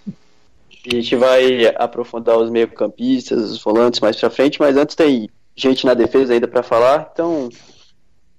A 0.91 0.95
gente 0.95 1.15
vai 1.15 1.67
aprofundar 1.75 2.37
os 2.37 2.49
meio-campistas, 2.49 3.51
os 3.51 3.63
volantes 3.63 3.99
mais 3.99 4.15
pra 4.15 4.29
frente, 4.29 4.59
mas 4.59 4.75
antes 4.75 4.95
tem 4.95 5.29
gente 5.55 5.85
na 5.85 5.93
defesa 5.93 6.33
ainda 6.33 6.47
pra 6.47 6.63
falar. 6.63 7.09
Então, 7.13 7.49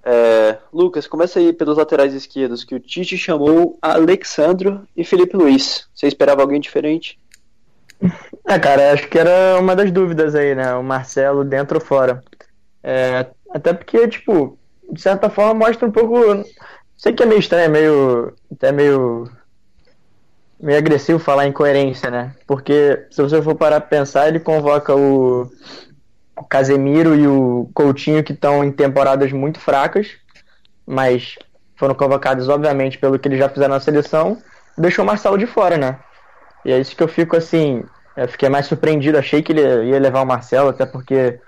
é, 0.03 0.59
Lucas, 0.73 1.07
começa 1.07 1.39
aí 1.39 1.53
pelos 1.53 1.77
laterais 1.77 2.15
esquerdos, 2.15 2.65
que 2.65 2.75
o 2.75 2.81
Tite 2.81 3.17
chamou 3.19 3.79
Alexandro 3.81 4.87
e 4.97 5.05
Felipe 5.05 5.37
Luiz. 5.37 5.87
Você 5.95 6.07
esperava 6.07 6.43
alguém 6.43 6.61
diferente? 6.61 7.19
É, 8.49 8.59
cara, 8.59 8.93
acho 8.93 9.09
que 9.09 9.19
era 9.19 9.59
uma 9.61 9.77
das 9.77 9.93
dúvidas 9.93 10.35
aí, 10.35 10.55
né? 10.55 10.75
O 10.75 10.83
Marcelo 10.83 11.45
dentro 11.45 11.79
ou 11.79 11.85
fora. 11.85 12.23
É, 12.83 13.27
até 13.51 13.73
porque, 13.75 14.09
tipo, 14.09 14.59
de 14.91 15.01
certa 15.01 15.29
forma 15.29 15.67
mostra 15.67 15.87
um 15.87 15.93
pouco. 15.93 16.17
Sei 16.97 17.13
que 17.13 17.23
é 17.23 17.27
meio 17.27 17.39
estranho, 17.39 17.65
é 17.65 17.69
meio. 17.69 18.35
até 18.53 18.73
meio. 18.73 19.31
Meio 20.63 20.79
agressivo 20.79 21.19
falar 21.19 21.47
em 21.47 21.53
coerência, 21.53 22.11
né? 22.11 22.33
Porque 22.47 23.07
se 23.11 23.23
você 23.23 23.41
for 23.41 23.55
parar 23.55 23.81
pra 23.81 23.99
pensar, 23.99 24.29
ele 24.29 24.41
convoca 24.41 24.95
o, 24.95 25.51
o 26.37 26.45
Casemiro 26.45 27.15
e 27.15 27.27
o 27.27 27.71
Coutinho 27.75 28.23
que 28.23 28.33
estão 28.33 28.63
em 28.63 28.71
temporadas 28.71 29.33
muito 29.33 29.59
fracas, 29.59 30.09
mas 30.87 31.37
foram 31.77 31.95
convocados, 31.95 32.49
obviamente, 32.49 32.99
pelo 32.99 33.19
que 33.19 33.27
eles 33.27 33.39
já 33.39 33.49
fizeram 33.49 33.75
na 33.75 33.81
seleção, 33.81 34.37
deixou 34.77 35.03
o 35.03 35.07
Marcelo 35.07 35.39
de 35.39 35.47
fora, 35.47 35.79
né? 35.79 35.99
E 36.65 36.73
é 36.73 36.79
isso 36.79 36.95
que 36.95 37.03
eu 37.03 37.09
fico 37.09 37.37
assim. 37.37 37.83
Eu 38.17 38.29
fiquei 38.29 38.51
mais 38.51 38.67
surpreendido. 38.67 39.17
Achei 39.17 39.43
que 39.43 39.53
ele 39.53 39.89
ia 39.89 39.99
levar 39.99 40.21
o 40.21 40.27
Marcelo, 40.27 40.69
até 40.69 40.85
porque 40.85 41.41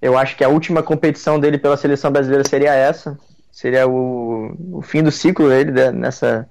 eu 0.00 0.16
acho 0.16 0.36
que 0.36 0.44
a 0.44 0.48
última 0.48 0.82
competição 0.82 1.38
dele 1.38 1.58
pela 1.58 1.76
seleção 1.76 2.10
brasileira 2.10 2.48
seria 2.48 2.74
essa. 2.74 3.18
Seria 3.52 3.86
o, 3.86 4.56
o 4.72 4.82
fim 4.82 5.02
do 5.02 5.12
ciclo 5.12 5.48
dele 5.48 5.70
né, 5.70 5.92
nessa, 5.92 6.48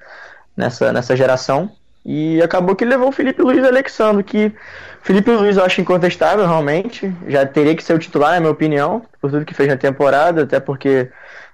nessa, 0.56 0.94
nessa 0.94 1.16
geração. 1.16 1.72
E 2.06 2.42
acabou 2.42 2.76
que 2.76 2.84
levou 2.84 3.10
o 3.10 3.12
Felipe 3.12 3.42
Luiz 3.42 3.64
Alexandre, 3.64 4.24
que 4.24 4.52
Felipe 5.02 5.32
Luiz 5.32 5.56
eu 5.56 5.64
acho 5.64 5.80
incontestável, 5.80 6.46
realmente. 6.46 7.14
Já 7.28 7.46
teria 7.46 7.76
que 7.76 7.84
ser 7.84 7.94
o 7.94 8.00
titular, 8.00 8.34
na 8.34 8.40
minha 8.42 8.52
opinião, 8.52 9.02
por 9.22 9.32
tudo 9.32 9.46
que 9.46 9.54
fez 9.54 9.70
na 9.70 9.78
temporada, 9.78 10.44
até 10.44 10.60
porque 10.60 11.10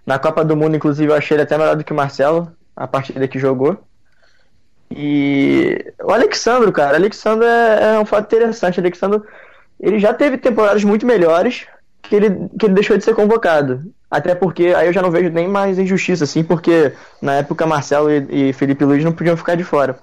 na 0.05 0.17
Copa 0.17 0.43
do 0.43 0.55
Mundo, 0.55 0.75
inclusive, 0.75 1.11
eu 1.11 1.15
achei 1.15 1.35
ele 1.35 1.43
até 1.43 1.57
melhor 1.57 1.75
do 1.75 1.83
que 1.83 1.93
o 1.93 1.95
Marcelo, 1.95 2.51
a 2.75 2.87
partida 2.87 3.27
que 3.27 3.37
jogou. 3.37 3.77
E 4.89 5.93
o 6.03 6.11
Alexandro, 6.11 6.71
cara, 6.71 6.93
o 6.93 6.95
Alexandro 6.95 7.45
é, 7.45 7.95
é 7.95 7.99
um 7.99 8.05
fato 8.05 8.25
interessante. 8.25 8.79
O 8.79 8.81
Alexandro, 8.81 9.23
ele 9.79 9.99
já 9.99 10.13
teve 10.13 10.37
temporadas 10.37 10.83
muito 10.83 11.05
melhores 11.05 11.67
que 12.01 12.15
ele, 12.15 12.49
que 12.57 12.65
ele 12.65 12.73
deixou 12.73 12.97
de 12.97 13.03
ser 13.03 13.13
convocado. 13.13 13.83
Até 14.09 14.33
porque 14.33 14.73
aí 14.75 14.87
eu 14.87 14.93
já 14.93 15.01
não 15.01 15.11
vejo 15.11 15.29
nem 15.29 15.47
mais 15.47 15.77
injustiça, 15.77 16.23
assim, 16.23 16.43
porque 16.43 16.91
na 17.21 17.35
época 17.35 17.67
Marcelo 17.67 18.09
e, 18.09 18.49
e 18.49 18.53
Felipe 18.53 18.83
Luiz 18.83 19.03
não 19.03 19.11
podiam 19.11 19.37
ficar 19.37 19.53
de 19.53 19.63
fora. 19.63 19.99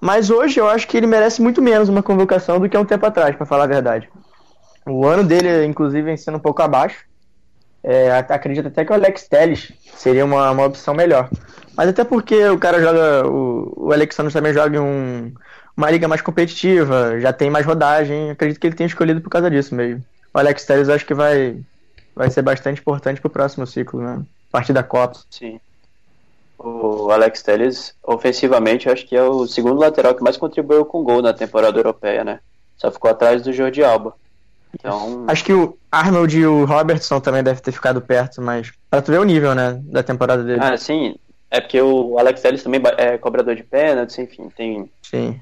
Mas 0.00 0.30
hoje 0.30 0.60
eu 0.60 0.68
acho 0.68 0.86
que 0.86 0.96
ele 0.96 1.06
merece 1.06 1.42
muito 1.42 1.60
menos 1.60 1.88
uma 1.88 2.02
convocação 2.02 2.60
do 2.60 2.68
que 2.68 2.76
há 2.76 2.80
um 2.80 2.84
tempo 2.84 3.04
atrás, 3.06 3.34
pra 3.36 3.46
falar 3.46 3.64
a 3.64 3.66
verdade. 3.68 4.08
O 4.86 5.06
ano 5.06 5.24
dele, 5.24 5.64
inclusive, 5.66 6.02
vem 6.02 6.16
sendo 6.16 6.36
um 6.36 6.40
pouco 6.40 6.62
abaixo. 6.62 7.04
é, 7.82 8.10
acredito 8.10 8.68
até 8.68 8.84
que 8.84 8.90
o 8.92 8.94
Alex 8.94 9.28
Telles 9.28 9.72
seria 9.94 10.24
uma, 10.24 10.50
uma 10.50 10.66
opção 10.66 10.94
melhor. 10.94 11.28
Mas 11.76 11.88
até 11.88 12.04
porque 12.04 12.48
o 12.48 12.58
cara 12.58 12.80
joga. 12.80 13.28
O, 13.28 13.88
o 13.88 13.92
Alexandre 13.92 14.32
também 14.32 14.52
joga 14.52 14.76
em 14.76 14.80
um, 14.80 15.32
uma 15.76 15.90
liga 15.90 16.08
mais 16.08 16.20
competitiva, 16.20 17.20
já 17.20 17.32
tem 17.32 17.50
mais 17.50 17.64
rodagem. 17.64 18.30
Acredito 18.30 18.60
que 18.60 18.66
ele 18.66 18.74
tenha 18.76 18.88
escolhido 18.88 19.20
por 19.20 19.30
causa 19.30 19.50
disso 19.50 19.74
mesmo. 19.74 20.04
O 20.34 20.38
Alex 20.38 20.64
Telles 20.64 20.88
acho 20.88 21.06
que 21.06 21.14
vai, 21.14 21.60
vai 22.14 22.30
ser 22.30 22.42
bastante 22.42 22.80
importante 22.80 23.20
pro 23.20 23.30
próximo 23.30 23.66
ciclo, 23.66 24.00
né? 24.02 24.20
A 24.48 24.52
partir 24.52 24.72
da 24.72 24.82
Copa. 24.82 25.20
Sim. 25.30 25.60
O 26.58 27.10
Alex 27.12 27.42
Telles, 27.42 27.94
ofensivamente, 28.02 28.88
acho 28.88 29.06
que 29.06 29.16
é 29.16 29.22
o 29.22 29.46
segundo 29.46 29.78
lateral 29.78 30.14
que 30.14 30.22
mais 30.22 30.36
contribuiu 30.36 30.84
com 30.84 31.04
gol 31.04 31.22
na 31.22 31.32
temporada 31.32 31.78
europeia, 31.78 32.24
né? 32.24 32.40
Só 32.76 32.90
ficou 32.90 33.10
atrás 33.10 33.42
do 33.42 33.52
Jordi 33.52 33.84
Alba. 33.84 34.14
Então... 34.74 35.24
Acho 35.28 35.44
que 35.44 35.52
o 35.52 35.78
Arnold 35.90 36.36
e 36.36 36.46
o 36.46 36.64
Robertson 36.64 37.20
também 37.20 37.42
devem 37.42 37.62
ter 37.62 37.72
ficado 37.72 38.00
perto, 38.00 38.42
mas 38.42 38.72
pra 38.90 39.00
tu 39.00 39.12
ver 39.12 39.20
o 39.20 39.24
nível, 39.24 39.54
né, 39.54 39.80
da 39.84 40.02
temporada 40.02 40.42
dele. 40.42 40.60
Ah, 40.60 40.76
sim. 40.76 41.14
É 41.50 41.60
porque 41.60 41.80
o 41.80 42.18
Alex 42.18 42.42
Telles 42.42 42.62
também 42.62 42.80
é 42.98 43.16
cobrador 43.16 43.54
de 43.54 43.62
pênaltis, 43.62 44.18
enfim, 44.18 44.50
tem, 44.50 44.90
Sim. 45.02 45.40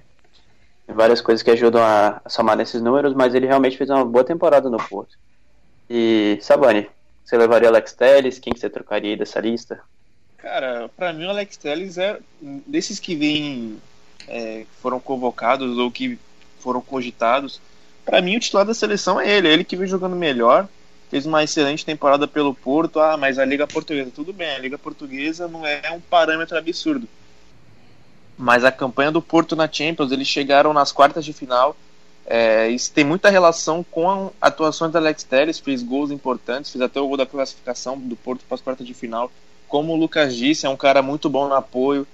várias 0.86 1.20
coisas 1.20 1.42
que 1.42 1.50
ajudam 1.50 1.82
a, 1.82 2.20
a 2.24 2.28
somar 2.28 2.56
nesses 2.56 2.80
números, 2.80 3.12
mas 3.12 3.34
ele 3.34 3.46
realmente 3.46 3.76
fez 3.76 3.90
uma 3.90 4.04
boa 4.04 4.22
temporada 4.22 4.70
no 4.70 4.76
Porto. 4.76 5.16
E, 5.90 6.38
Sabani, 6.40 6.88
você 7.24 7.36
levaria 7.36 7.68
Alex 7.68 7.92
Telles? 7.92 8.38
Quem 8.38 8.52
que 8.52 8.60
você 8.60 8.70
trocaria 8.70 9.10
aí 9.10 9.16
dessa 9.16 9.40
lista? 9.40 9.80
Cara, 10.46 10.88
pra 10.96 11.12
mim 11.12 11.24
o 11.24 11.30
Alex 11.30 11.56
Telles 11.56 11.98
é 11.98 12.20
desses 12.40 13.00
que 13.00 13.16
vêm, 13.16 13.82
é, 14.28 14.64
foram 14.80 15.00
convocados 15.00 15.76
ou 15.76 15.90
que 15.90 16.16
foram 16.60 16.80
cogitados. 16.80 17.60
Pra 18.04 18.22
mim 18.22 18.36
o 18.36 18.40
titular 18.40 18.64
da 18.64 18.72
seleção 18.72 19.20
é 19.20 19.28
ele, 19.28 19.48
é 19.48 19.52
ele 19.52 19.64
que 19.64 19.74
vem 19.74 19.88
jogando 19.88 20.14
melhor. 20.14 20.68
Fez 21.10 21.26
uma 21.26 21.42
excelente 21.42 21.84
temporada 21.84 22.28
pelo 22.28 22.54
Porto. 22.54 23.00
Ah, 23.00 23.16
mas 23.16 23.40
a 23.40 23.44
Liga 23.44 23.66
Portuguesa, 23.66 24.12
tudo 24.14 24.32
bem, 24.32 24.54
a 24.54 24.58
Liga 24.60 24.78
Portuguesa 24.78 25.48
não 25.48 25.66
é 25.66 25.90
um 25.90 26.00
parâmetro 26.00 26.56
absurdo. 26.56 27.08
Mas 28.38 28.64
a 28.64 28.70
campanha 28.70 29.10
do 29.10 29.20
Porto 29.20 29.56
na 29.56 29.68
Champions, 29.70 30.12
eles 30.12 30.28
chegaram 30.28 30.72
nas 30.72 30.92
quartas 30.92 31.24
de 31.24 31.32
final. 31.32 31.76
É, 32.24 32.68
isso 32.68 32.92
tem 32.92 33.04
muita 33.04 33.30
relação 33.30 33.82
com 33.82 34.30
atuações 34.40 34.92
do 34.92 34.98
Alex 34.98 35.24
Telles, 35.24 35.58
fez 35.58 35.82
gols 35.82 36.12
importantes, 36.12 36.70
fez 36.70 36.80
até 36.80 37.00
o 37.00 37.08
gol 37.08 37.16
da 37.16 37.26
classificação 37.26 37.98
do 37.98 38.14
Porto 38.14 38.44
para 38.46 38.54
as 38.54 38.60
quartas 38.60 38.86
de 38.86 38.94
final. 38.94 39.28
Como 39.68 39.92
o 39.92 39.96
Lucas 39.96 40.34
disse, 40.34 40.66
é 40.66 40.68
um 40.68 40.76
cara 40.76 41.02
muito 41.02 41.28
bom 41.28 41.48
no 41.48 41.54
apoio. 41.54 42.06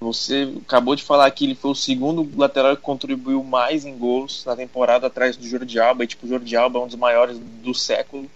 Você 0.00 0.54
acabou 0.66 0.96
de 0.96 1.02
falar 1.02 1.30
que 1.30 1.44
ele 1.44 1.54
foi 1.54 1.72
o 1.72 1.74
segundo 1.74 2.28
lateral 2.36 2.74
que 2.76 2.82
contribuiu 2.82 3.44
mais 3.44 3.84
em 3.84 3.96
gols 3.96 4.44
na 4.46 4.56
temporada 4.56 5.06
atrás 5.06 5.36
do 5.36 5.46
Jordi 5.46 5.78
Alba. 5.78 6.04
E, 6.04 6.06
tipo, 6.06 6.26
o 6.26 6.28
Jordi 6.28 6.56
Alba 6.56 6.78
é 6.78 6.82
um 6.82 6.86
dos 6.86 6.96
maiores 6.96 7.38
do 7.38 7.74
século. 7.74 8.30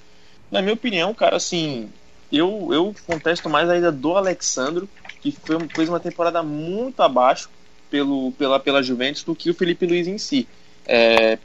Na 0.51 0.61
minha 0.61 0.75
opinião, 0.75 1.15
cara, 1.15 1.37
assim, 1.37 1.89
eu, 2.31 2.69
eu 2.71 2.95
contesto 3.07 3.49
mais 3.49 3.69
a 3.71 3.79
ida 3.79 3.91
do 3.91 4.17
Alexandro, 4.17 4.89
que 5.21 5.33
foi, 5.33 5.57
fez 5.75 5.89
uma 5.89 6.01
temporada 6.01 6.43
muito 6.43 7.01
abaixo 7.01 7.49
pelo, 7.91 8.33
pela, 8.33 8.61
pela 8.61 8.83
Juventus 8.83 9.23
do 9.23 9.35
que 9.35 9.51
o 9.51 9.55
Felipe 9.55 9.87
Luiz 9.87 10.07
em 10.07 10.19
si. 10.19 10.47
É, 10.85 11.39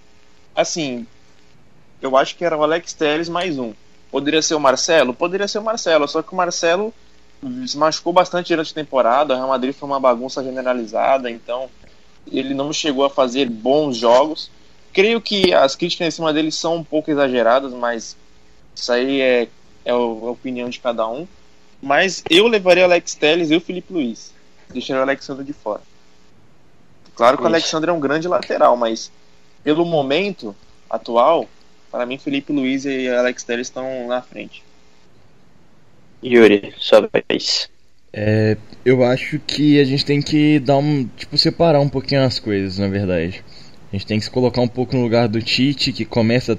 assim, 0.56 1.08
eu 2.02 2.18
acho 2.18 2.36
que 2.36 2.44
era 2.44 2.58
o 2.58 2.64
Alex 2.64 2.94
Telles 2.94 3.30
mais 3.30 3.58
um. 3.58 3.74
Poderia 4.12 4.42
ser 4.42 4.56
o 4.56 4.60
Marcelo? 4.60 5.14
Poderia 5.14 5.48
ser 5.48 5.60
o 5.60 5.64
Marcelo, 5.64 6.08
só 6.08 6.22
que 6.22 6.34
o 6.34 6.36
Marcelo 6.36 6.94
se 7.66 7.78
machucou 7.78 8.12
bastante 8.12 8.50
durante 8.50 8.72
a 8.72 8.76
temporada. 8.76 9.34
O 9.34 9.38
Real 9.38 9.50
Madrid 9.50 9.74
foi 9.74 9.88
uma 9.88 10.00
bagunça 10.00 10.44
generalizada, 10.44 11.30
então 11.30 11.70
ele 12.32 12.54
não 12.54 12.72
chegou 12.74 13.06
a 13.06 13.10
fazer 13.10 13.50
bons 13.50 13.98
jogos. 13.98 14.52
Creio 14.92 15.22
que 15.22 15.54
as 15.54 15.76
críticas 15.76 16.08
em 16.08 16.12
cima 16.12 16.34
dele 16.34 16.52
são 16.52 16.78
um 16.78 16.84
pouco 16.84 17.10
exageradas, 17.10 17.74
mas 17.74 18.18
isso 18.76 18.92
aí 18.92 19.22
é, 19.22 19.48
é 19.86 19.92
a 19.92 19.98
opinião 19.98 20.70
de 20.70 20.80
cada 20.80 21.08
um. 21.08 21.28
Mas 21.82 22.24
eu 22.30 22.48
levaria 22.48 22.84
o 22.84 22.86
Alex 22.86 23.16
Telles 23.16 23.52
e 23.52 23.56
o 23.56 23.62
Felipe 23.62 23.94
Luiz. 23.94 24.34
Deixaria 24.70 25.00
o 25.00 25.04
Alexandre 25.04 25.46
de 25.46 25.54
fora. 25.54 25.82
Claro 27.16 27.38
que 27.38 27.44
o 27.44 27.46
Ixi. 27.46 27.56
Alexandre 27.56 27.90
é 27.90 27.94
um 27.94 28.00
grande 28.00 28.28
lateral, 28.28 28.76
mas 28.76 29.12
pelo 29.64 29.86
momento 29.86 30.56
atual, 30.90 31.48
para 31.92 32.06
mim 32.06 32.18
Felipe 32.18 32.52
Luiz 32.52 32.86
e 32.86 33.08
Alex 33.10 33.44
Telles 33.44 33.68
estão 33.68 34.08
na 34.08 34.22
frente. 34.22 34.64
Yuri, 36.24 36.74
sua 36.78 37.10
vez. 37.14 37.70
É, 38.14 38.58
eu 38.84 39.04
acho 39.04 39.40
que 39.40 39.80
a 39.80 39.84
gente 39.84 40.06
tem 40.06 40.22
que 40.22 40.60
dar 40.60 40.78
um. 40.78 41.06
Tipo, 41.16 41.38
separar 41.38 41.80
um 41.80 41.90
pouquinho 41.90 42.24
as 42.24 42.40
coisas, 42.40 42.78
na 42.78 42.88
verdade. 42.88 43.44
A 43.92 43.96
gente 43.96 44.06
tem 44.06 44.20
que 44.20 44.26
se 44.26 44.32
colocar 44.32 44.62
um 44.62 44.68
pouco 44.68 44.96
no 44.96 45.02
lugar 45.04 45.28
do 45.28 45.42
Tite, 45.42 45.92
que 45.94 46.06
começa 46.06 46.58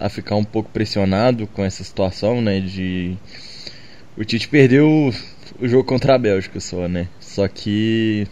a 0.00 0.08
ficar 0.08 0.36
um 0.36 0.44
pouco 0.44 0.70
pressionado 0.70 1.46
com 1.48 1.64
essa 1.64 1.82
situação, 1.84 2.40
né? 2.40 2.60
De. 2.60 3.16
O 4.16 4.24
Tite 4.24 4.48
perdeu 4.48 4.88
o- 5.60 5.68
jogo 5.68 5.84
contra 5.84 6.14
a 6.14 6.18
Bélgica 6.18 6.60
só, 6.60 6.88
né? 6.88 7.08
Só 7.20 7.46
que. 7.48 8.26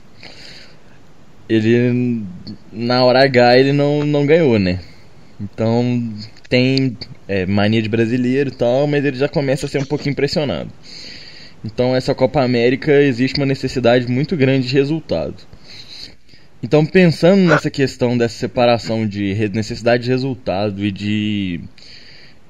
Ele. 1.49 2.25
Na 2.73 3.05
hora 3.05 3.25
H 3.25 3.59
ele 3.59 3.73
não, 3.73 4.05
não 4.05 4.25
ganhou, 4.27 4.59
né? 4.59 4.81
Então 5.41 6.13
tem 6.49 6.97
é, 7.31 7.47
mania 7.47 7.81
de 7.81 7.89
brasileiro 7.89 8.51
e 8.51 8.53
tal, 8.53 8.89
mas 8.89 9.05
ele 9.05 9.17
já 9.17 9.29
começa 9.29 9.65
a 9.65 9.69
ser 9.69 9.79
um 9.79 9.85
pouquinho 9.85 10.17
pressionado. 10.17 10.69
Então 11.65 11.95
essa 11.95 12.13
Copa 12.13 12.43
América 12.43 12.93
existe 13.01 13.39
uma 13.39 13.47
necessidade 13.47 14.11
muito 14.11 14.37
grande 14.37 14.67
de 14.67 14.75
resultado. 14.75 15.37
Então 16.61 16.85
pensando 16.85 17.43
nessa 17.43 17.71
questão 17.71 18.19
dessa 18.19 18.37
separação 18.37 19.07
de 19.07 19.49
necessidade 19.55 20.03
de 20.03 20.11
resultado 20.11 20.85
e 20.85 20.91
de 20.91 21.61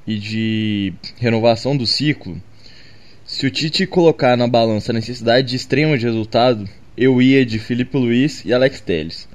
e 0.06 0.16
de 0.16 0.94
renovação 1.18 1.76
do 1.76 1.86
ciclo, 1.86 2.40
se 3.22 3.46
o 3.46 3.50
Tite 3.50 3.86
colocar 3.86 4.34
na 4.34 4.48
balança 4.48 4.92
a 4.92 4.94
necessidade 4.94 5.48
de 5.48 5.56
extrema 5.56 5.98
de 5.98 6.06
resultado, 6.06 6.66
eu 6.96 7.20
ia 7.20 7.44
de 7.44 7.58
Felipe 7.58 7.98
Luiz 7.98 8.42
e 8.46 8.52
Alex 8.52 8.80
Telles. 8.80 9.28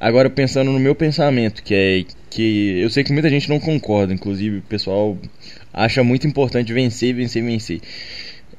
Agora 0.00 0.30
pensando 0.30 0.72
no 0.72 0.80
meu 0.80 0.94
pensamento, 0.94 1.62
que 1.62 1.74
é 1.74 2.04
que 2.30 2.80
eu 2.80 2.88
sei 2.88 3.04
que 3.04 3.12
muita 3.12 3.28
gente 3.28 3.50
não 3.50 3.60
concorda, 3.60 4.14
inclusive 4.14 4.58
o 4.58 4.62
pessoal 4.62 5.18
acha 5.74 6.02
muito 6.02 6.26
importante 6.26 6.72
vencer, 6.72 7.14
vencer, 7.14 7.42
vencer. 7.42 7.80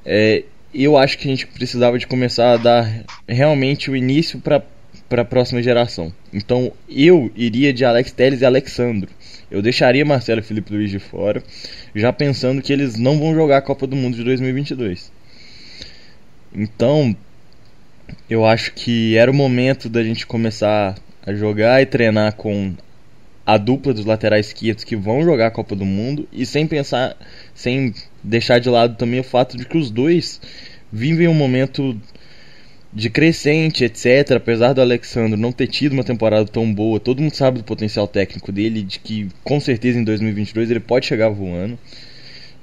É, 0.05 0.43
eu 0.71 0.95
acho 0.95 1.17
que 1.17 1.27
a 1.27 1.31
gente 1.31 1.47
precisava 1.47 1.97
de 1.97 2.05
começar 2.05 2.53
a 2.53 2.57
dar 2.57 3.05
realmente 3.27 3.89
o 3.89 3.95
início 3.95 4.39
para 4.39 4.63
para 5.09 5.23
a 5.23 5.25
próxima 5.25 5.61
geração. 5.61 6.13
Então 6.31 6.71
eu 6.87 7.29
iria 7.35 7.73
de 7.73 7.83
Alex 7.83 8.11
Telles 8.11 8.41
e 8.41 8.45
Alexandro. 8.45 9.09
Eu 9.49 9.61
deixaria 9.61 10.05
Marcelo 10.05 10.39
e 10.39 10.43
Felipe 10.43 10.71
Luiz 10.71 10.89
de 10.89 10.99
fora, 10.99 11.43
já 11.93 12.13
pensando 12.13 12.61
que 12.61 12.71
eles 12.71 12.97
não 12.97 13.19
vão 13.19 13.33
jogar 13.33 13.57
a 13.57 13.61
Copa 13.61 13.85
do 13.85 13.95
Mundo 13.95 14.15
de 14.15 14.23
2022. 14.23 15.11
Então, 16.53 17.15
eu 18.29 18.45
acho 18.45 18.73
que 18.73 19.17
era 19.17 19.29
o 19.29 19.33
momento 19.33 19.89
da 19.89 20.01
gente 20.01 20.25
começar 20.25 20.95
a 21.25 21.33
jogar 21.33 21.81
e 21.81 21.85
treinar 21.85 22.35
com 22.35 22.73
a 23.45 23.57
dupla 23.57 23.93
dos 23.93 24.05
laterais 24.05 24.47
esquerdos 24.47 24.83
que 24.83 24.95
vão 24.95 25.23
jogar 25.23 25.47
a 25.47 25.51
Copa 25.51 25.75
do 25.75 25.85
Mundo 25.85 26.27
e 26.31 26.45
sem 26.45 26.67
pensar, 26.67 27.15
sem 27.53 27.93
deixar 28.23 28.59
de 28.59 28.69
lado 28.69 28.95
também 28.95 29.19
o 29.19 29.23
fato 29.23 29.57
de 29.57 29.65
que 29.65 29.77
os 29.77 29.89
dois 29.89 30.39
vivem 30.91 31.27
um 31.27 31.33
momento 31.33 31.99
de 32.93 33.09
crescente, 33.09 33.83
etc. 33.83 34.31
Apesar 34.35 34.73
do 34.73 34.81
Alexandre 34.81 35.39
não 35.39 35.51
ter 35.51 35.67
tido 35.67 35.93
uma 35.93 36.03
temporada 36.03 36.45
tão 36.45 36.71
boa, 36.71 36.99
todo 36.99 37.21
mundo 37.21 37.35
sabe 37.35 37.59
do 37.59 37.63
potencial 37.63 38.07
técnico 38.07 38.51
dele, 38.51 38.83
de 38.83 38.99
que 38.99 39.29
com 39.43 39.59
certeza 39.59 39.99
em 39.99 40.03
2022 40.03 40.69
ele 40.69 40.79
pode 40.79 41.05
chegar 41.05 41.29
voando. 41.29 41.77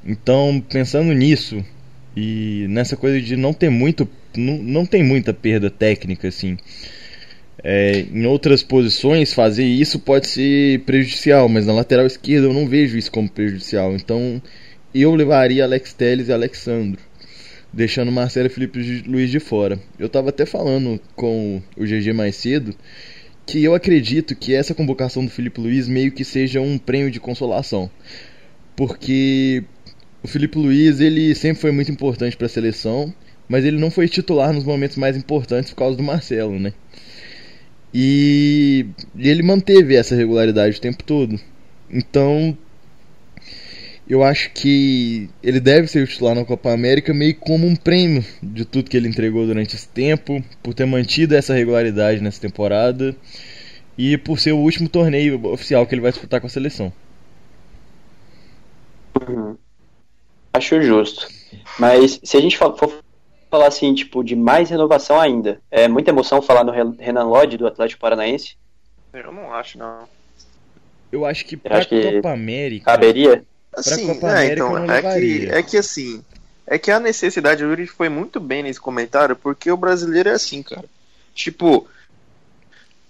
Então, 0.05 0.63
pensando 0.69 1.13
nisso 1.13 1.65
e 2.17 2.67
nessa 2.69 2.97
coisa 2.97 3.21
de 3.21 3.37
não 3.37 3.53
ter 3.53 3.71
muito, 3.71 4.09
não, 4.37 4.59
não 4.59 4.87
tem 4.87 5.03
muita 5.03 5.33
perda 5.33 5.71
técnica 5.71 6.29
assim. 6.29 6.57
É, 7.63 8.07
em 8.13 8.25
outras 8.25 8.63
posições 8.63 9.35
fazer 9.35 9.65
isso 9.65 9.99
pode 9.99 10.29
ser 10.29 10.81
prejudicial, 10.81 11.49
mas 11.49 11.67
na 11.67 11.73
lateral 11.73 12.07
esquerda 12.07 12.47
eu 12.47 12.53
não 12.53 12.67
vejo 12.67 12.97
isso 12.97 13.11
como 13.11 13.29
prejudicial. 13.29 13.95
Então 13.95 14.41
eu 14.95 15.15
levaria 15.15 15.65
Alex 15.65 15.93
Telles 15.93 16.29
e 16.29 16.33
Alexandro 16.33 17.01
deixando 17.73 18.11
Marcelo 18.11 18.47
e 18.47 18.51
Felipe 18.51 19.05
Luiz 19.07 19.31
de 19.31 19.41
fora. 19.41 19.79
Eu 19.99 20.09
tava 20.09 20.31
até 20.31 20.47
falando 20.47 21.01
com 21.15 21.63
o 21.77 21.85
GG 21.85 22.13
mais 22.13 22.37
cedo 22.37 22.75
que 23.47 23.65
eu 23.65 23.75
acredito 23.75 24.37
que 24.37 24.55
essa 24.55 24.75
convocação 24.75 25.25
do 25.25 25.31
Felipe 25.31 25.61
Luiz 25.61 25.89
meio 25.89 26.13
que 26.13 26.23
seja 26.23 26.61
um 26.61 26.77
prêmio 26.77 27.11
de 27.11 27.19
consolação. 27.19 27.91
Porque 28.77 29.65
o 30.23 30.29
Felipe 30.29 30.59
Luiz, 30.59 31.01
ele 31.01 31.35
sempre 31.35 31.61
foi 31.61 31.73
muito 31.73 31.91
importante 31.91 32.37
para 32.37 32.47
a 32.47 32.51
seleção, 32.51 33.13
mas 33.49 33.65
ele 33.65 33.79
não 33.79 33.91
foi 33.91 34.07
titular 34.07 34.53
nos 34.53 34.65
momentos 34.65 34.99
mais 34.99 35.17
importantes 35.17 35.71
por 35.71 35.79
causa 35.79 35.97
do 35.97 36.03
Marcelo, 36.03 36.59
né? 36.59 36.75
E 37.93 38.87
ele 39.17 39.43
manteve 39.43 39.97
essa 39.97 40.15
regularidade 40.15 40.77
o 40.77 40.81
tempo 40.81 41.03
todo. 41.03 41.39
Então, 41.91 42.57
eu 44.09 44.23
acho 44.23 44.51
que 44.53 45.29
ele 45.43 45.61
deve 45.61 45.87
ser 45.87 46.03
o 46.03 46.07
titular 46.07 46.35
na 46.35 46.45
Copa 46.45 46.73
América 46.73 47.13
meio 47.13 47.35
como 47.37 47.67
um 47.67 47.77
prêmio 47.77 48.25
de 48.43 48.65
tudo 48.65 48.89
que 48.89 48.97
ele 48.97 49.09
entregou 49.09 49.47
durante 49.47 49.75
esse 49.75 49.89
tempo, 49.89 50.43
por 50.63 50.73
ter 50.73 50.87
mantido 50.87 51.35
essa 51.35 51.55
regularidade 51.55 52.23
nessa 52.23 52.41
temporada 52.41 53.15
e 53.99 54.17
por 54.17 54.39
ser 54.39 54.53
o 54.53 54.59
último 54.59 54.89
torneio 54.89 55.45
oficial 55.47 55.87
que 55.87 55.95
ele 55.95 56.01
vai 56.01 56.11
disputar 56.11 56.41
com 56.41 56.47
a 56.47 56.51
seleção. 56.51 56.93
Uhum. 59.29 59.57
acho 60.55 60.81
justo. 60.81 61.29
Mas 61.79 62.21
se 62.23 62.37
a 62.37 62.41
gente 62.41 62.57
for 62.57 62.73
falar 63.51 63.69
assim, 63.69 63.95
tipo, 63.95 64.23
de 64.23 64.37
mais 64.37 64.71
renovação 64.71 65.21
ainda, 65.21 65.61
é 65.71 65.89
muita 65.89 66.11
emoção 66.11 66.43
falar 66.43 66.65
no 66.65 66.73
Renan 66.73 67.25
Lodge 67.25 67.57
do 67.57 67.67
Atlético 67.67 68.01
Paranaense. 68.01 68.57
Eu 69.13 69.33
não 69.33 69.53
acho, 69.53 69.79
não. 69.79 70.09
Eu 71.11 71.25
acho 71.25 71.45
que 71.45 71.57
pra 71.57 71.79
acho 71.79 71.89
que 71.89 72.13
Copa 72.13 72.33
América. 72.33 72.85
Caberia? 72.85 73.45
Assim, 73.75 74.07
Copa 74.07 74.29
é, 74.29 74.31
América 74.31 74.53
então, 74.53 74.93
é 74.93 75.03
que, 75.03 75.51
é 75.51 75.63
que 75.63 75.77
assim, 75.77 76.25
é 76.67 76.79
que 76.79 76.91
a 76.91 77.01
necessidade, 77.01 77.65
o 77.65 77.69
Yuri 77.69 77.87
foi 77.87 78.09
muito 78.09 78.39
bem 78.39 78.63
nesse 78.63 78.81
comentário, 78.81 79.35
porque 79.35 79.71
o 79.71 79.77
brasileiro 79.77 80.29
é 80.29 80.33
assim, 80.33 80.63
cara. 80.63 80.85
Tipo, 81.35 81.89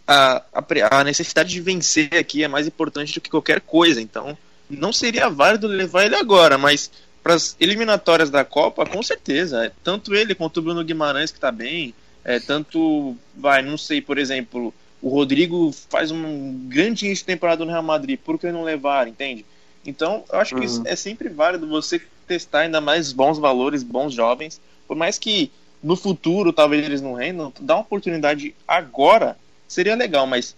a, 0.06 0.42
a, 0.52 1.00
a 1.00 1.04
necessidade 1.04 1.50
de 1.50 1.60
vencer 1.60 2.14
aqui 2.14 2.44
é 2.44 2.48
mais 2.48 2.66
importante 2.66 3.14
do 3.14 3.20
que 3.20 3.30
qualquer 3.30 3.60
coisa, 3.60 4.00
então 4.00 4.38
não 4.70 4.92
seria 4.92 5.28
válido 5.28 5.66
levar 5.66 6.04
ele 6.04 6.14
agora, 6.14 6.56
mas 6.56 6.90
para 7.22 7.34
as 7.34 7.56
eliminatórias 7.60 8.30
da 8.30 8.44
Copa, 8.44 8.86
com 8.86 9.02
certeza. 9.02 9.66
É, 9.66 9.72
tanto 9.82 10.14
ele 10.14 10.34
quanto 10.34 10.58
o 10.58 10.62
Bruno 10.62 10.84
Guimarães, 10.84 11.30
que 11.30 11.40
tá 11.40 11.50
bem, 11.52 11.94
é, 12.24 12.38
tanto, 12.40 13.16
vai, 13.36 13.62
não 13.62 13.78
sei, 13.78 14.00
por 14.00 14.18
exemplo, 14.18 14.72
o 15.00 15.08
Rodrigo 15.08 15.72
faz 15.88 16.10
um 16.10 16.66
grande 16.68 17.06
início 17.06 17.22
de 17.22 17.26
temporada 17.26 17.64
no 17.64 17.70
Real 17.70 17.82
Madrid, 17.82 18.18
por 18.18 18.38
que 18.38 18.50
não 18.50 18.64
levar, 18.64 19.08
entende? 19.08 19.44
Então, 19.84 20.24
eu 20.30 20.38
acho 20.38 20.54
que 20.54 20.64
isso 20.64 20.82
é 20.84 20.96
sempre 20.96 21.28
válido 21.28 21.66
você 21.66 22.00
testar 22.26 22.60
ainda 22.60 22.80
mais 22.80 23.12
bons 23.12 23.38
valores, 23.38 23.82
bons 23.82 24.12
jovens, 24.12 24.60
por 24.86 24.96
mais 24.96 25.18
que 25.18 25.50
no 25.82 25.96
futuro 25.96 26.52
talvez 26.52 26.84
eles 26.84 27.00
não 27.00 27.14
rendam, 27.14 27.52
dar 27.60 27.76
uma 27.76 27.82
oportunidade 27.82 28.54
agora 28.66 29.36
seria 29.66 29.94
legal, 29.94 30.26
mas 30.26 30.54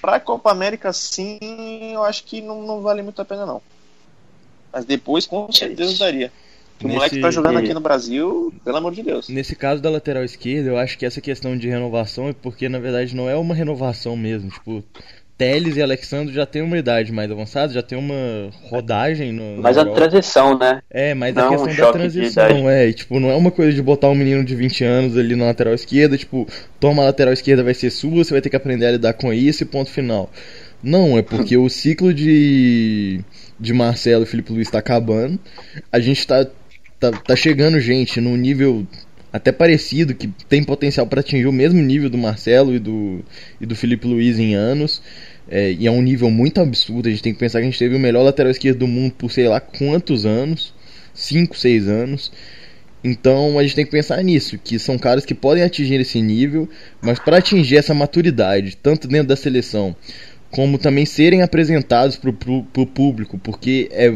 pra 0.00 0.20
Copa 0.20 0.50
América 0.50 0.92
sim, 0.92 1.38
eu 1.92 2.02
acho 2.04 2.24
que 2.24 2.40
não, 2.40 2.62
não 2.62 2.80
vale 2.80 3.02
muito 3.02 3.20
a 3.20 3.24
pena 3.24 3.44
não. 3.44 3.60
Mas 4.72 4.84
depois 4.84 5.26
com 5.26 5.50
certeza 5.52 5.98
daria. 5.98 6.30
O 6.82 6.84
Nesse- 6.86 6.96
moleque 6.96 7.20
tá 7.20 7.30
jogando 7.30 7.58
aqui 7.58 7.72
no 7.72 7.80
Brasil, 7.80 8.52
pelo 8.64 8.76
amor 8.76 8.92
de 8.92 9.02
Deus. 9.02 9.28
Nesse 9.28 9.54
caso 9.54 9.80
da 9.80 9.88
lateral 9.90 10.24
esquerda, 10.24 10.70
eu 10.70 10.78
acho 10.78 10.98
que 10.98 11.06
essa 11.06 11.20
questão 11.20 11.56
de 11.56 11.68
renovação 11.68 12.28
é 12.28 12.32
porque, 12.32 12.68
na 12.68 12.78
verdade, 12.80 13.14
não 13.14 13.28
é 13.30 13.36
uma 13.36 13.54
renovação 13.54 14.16
mesmo. 14.16 14.50
Tipo, 14.50 14.82
Teles 15.38 15.76
e 15.76 15.82
Alexandre 15.82 16.32
já 16.34 16.44
têm 16.44 16.60
uma 16.62 16.76
idade 16.78 17.10
mais 17.12 17.30
avançada, 17.30 17.72
já 17.72 17.82
tem 17.82 17.96
uma 17.98 18.50
rodagem 18.68 19.32
no. 19.32 19.60
Mas 19.62 19.76
a 19.78 19.80
Europa. 19.80 19.96
transição, 20.00 20.58
né? 20.58 20.82
É, 20.90 21.14
mas 21.14 21.34
Não 21.34 21.44
a 21.44 21.46
um 21.46 21.50
questão 21.50 21.66
da 21.68 21.74
choque 21.74 21.98
de 22.08 22.10
transição, 22.12 22.70
é, 22.70 22.88
e, 22.88 22.94
tipo, 22.94 23.18
não 23.18 23.30
é 23.30 23.34
uma 23.34 23.50
coisa 23.50 23.72
de 23.72 23.82
botar 23.82 24.08
um 24.08 24.14
menino 24.14 24.44
de 24.44 24.54
20 24.54 24.84
anos 24.84 25.16
ali 25.16 25.34
na 25.34 25.46
lateral 25.46 25.74
esquerda, 25.74 26.16
tipo, 26.18 26.46
toma 26.78 27.02
a 27.02 27.06
lateral 27.06 27.32
esquerda 27.32 27.62
vai 27.64 27.74
ser 27.74 27.90
sua, 27.90 28.24
você 28.24 28.32
vai 28.32 28.40
ter 28.40 28.50
que 28.50 28.56
aprender 28.56 28.86
a 28.86 28.92
lidar 28.92 29.14
com 29.14 29.32
isso 29.32 29.62
e 29.62 29.66
ponto 29.66 29.90
final. 29.90 30.30
Não, 30.82 31.16
é 31.16 31.22
porque 31.22 31.56
o 31.56 31.68
ciclo 31.68 32.12
de 32.12 33.20
de 33.58 33.72
Marcelo 33.72 34.24
e 34.24 34.26
Felipe 34.26 34.52
Luiz 34.52 34.70
tá 34.70 34.78
acabando. 34.78 35.38
A 35.90 36.00
gente 36.00 36.26
tá 36.26 36.46
tá, 36.98 37.10
tá 37.12 37.36
chegando 37.36 37.80
gente 37.80 38.20
num 38.20 38.36
nível 38.36 38.86
até 39.32 39.50
parecido 39.50 40.14
que 40.14 40.28
tem 40.48 40.62
potencial 40.62 41.06
para 41.06 41.20
atingir 41.20 41.46
o 41.46 41.52
mesmo 41.52 41.80
nível 41.80 42.10
do 42.10 42.18
Marcelo 42.18 42.74
e 42.74 42.78
do 42.78 43.24
e 43.60 43.66
do 43.66 43.76
Felipe 43.76 44.06
Luiz 44.06 44.38
em 44.38 44.54
anos. 44.54 45.02
É, 45.48 45.72
e 45.72 45.86
é 45.86 45.90
um 45.90 46.02
nível 46.02 46.30
muito 46.30 46.60
absurdo. 46.60 47.08
A 47.08 47.10
gente 47.10 47.22
tem 47.22 47.32
que 47.32 47.38
pensar 47.38 47.58
que 47.58 47.66
a 47.66 47.70
gente 47.70 47.78
teve 47.78 47.94
o 47.94 47.98
melhor 47.98 48.22
lateral 48.22 48.50
esquerdo 48.50 48.78
do 48.78 48.86
mundo 48.86 49.12
por 49.12 49.30
sei 49.30 49.48
lá 49.48 49.60
quantos 49.60 50.26
anos 50.26 50.74
5, 51.14 51.56
6 51.56 51.88
anos. 51.88 52.32
Então 53.04 53.58
a 53.58 53.62
gente 53.62 53.74
tem 53.74 53.84
que 53.84 53.90
pensar 53.90 54.22
nisso, 54.22 54.56
que 54.58 54.78
são 54.78 54.96
caras 54.96 55.24
que 55.24 55.34
podem 55.34 55.64
atingir 55.64 56.00
esse 56.00 56.22
nível, 56.22 56.68
mas 57.00 57.18
para 57.18 57.38
atingir 57.38 57.76
essa 57.76 57.92
maturidade, 57.92 58.76
tanto 58.76 59.08
dentro 59.08 59.26
da 59.26 59.34
seleção, 59.34 59.96
como 60.52 60.78
também 60.78 61.04
serem 61.04 61.42
apresentados 61.42 62.16
pro, 62.16 62.32
pro, 62.32 62.62
pro 62.64 62.86
público, 62.86 63.38
porque 63.38 63.88
é 63.90 64.14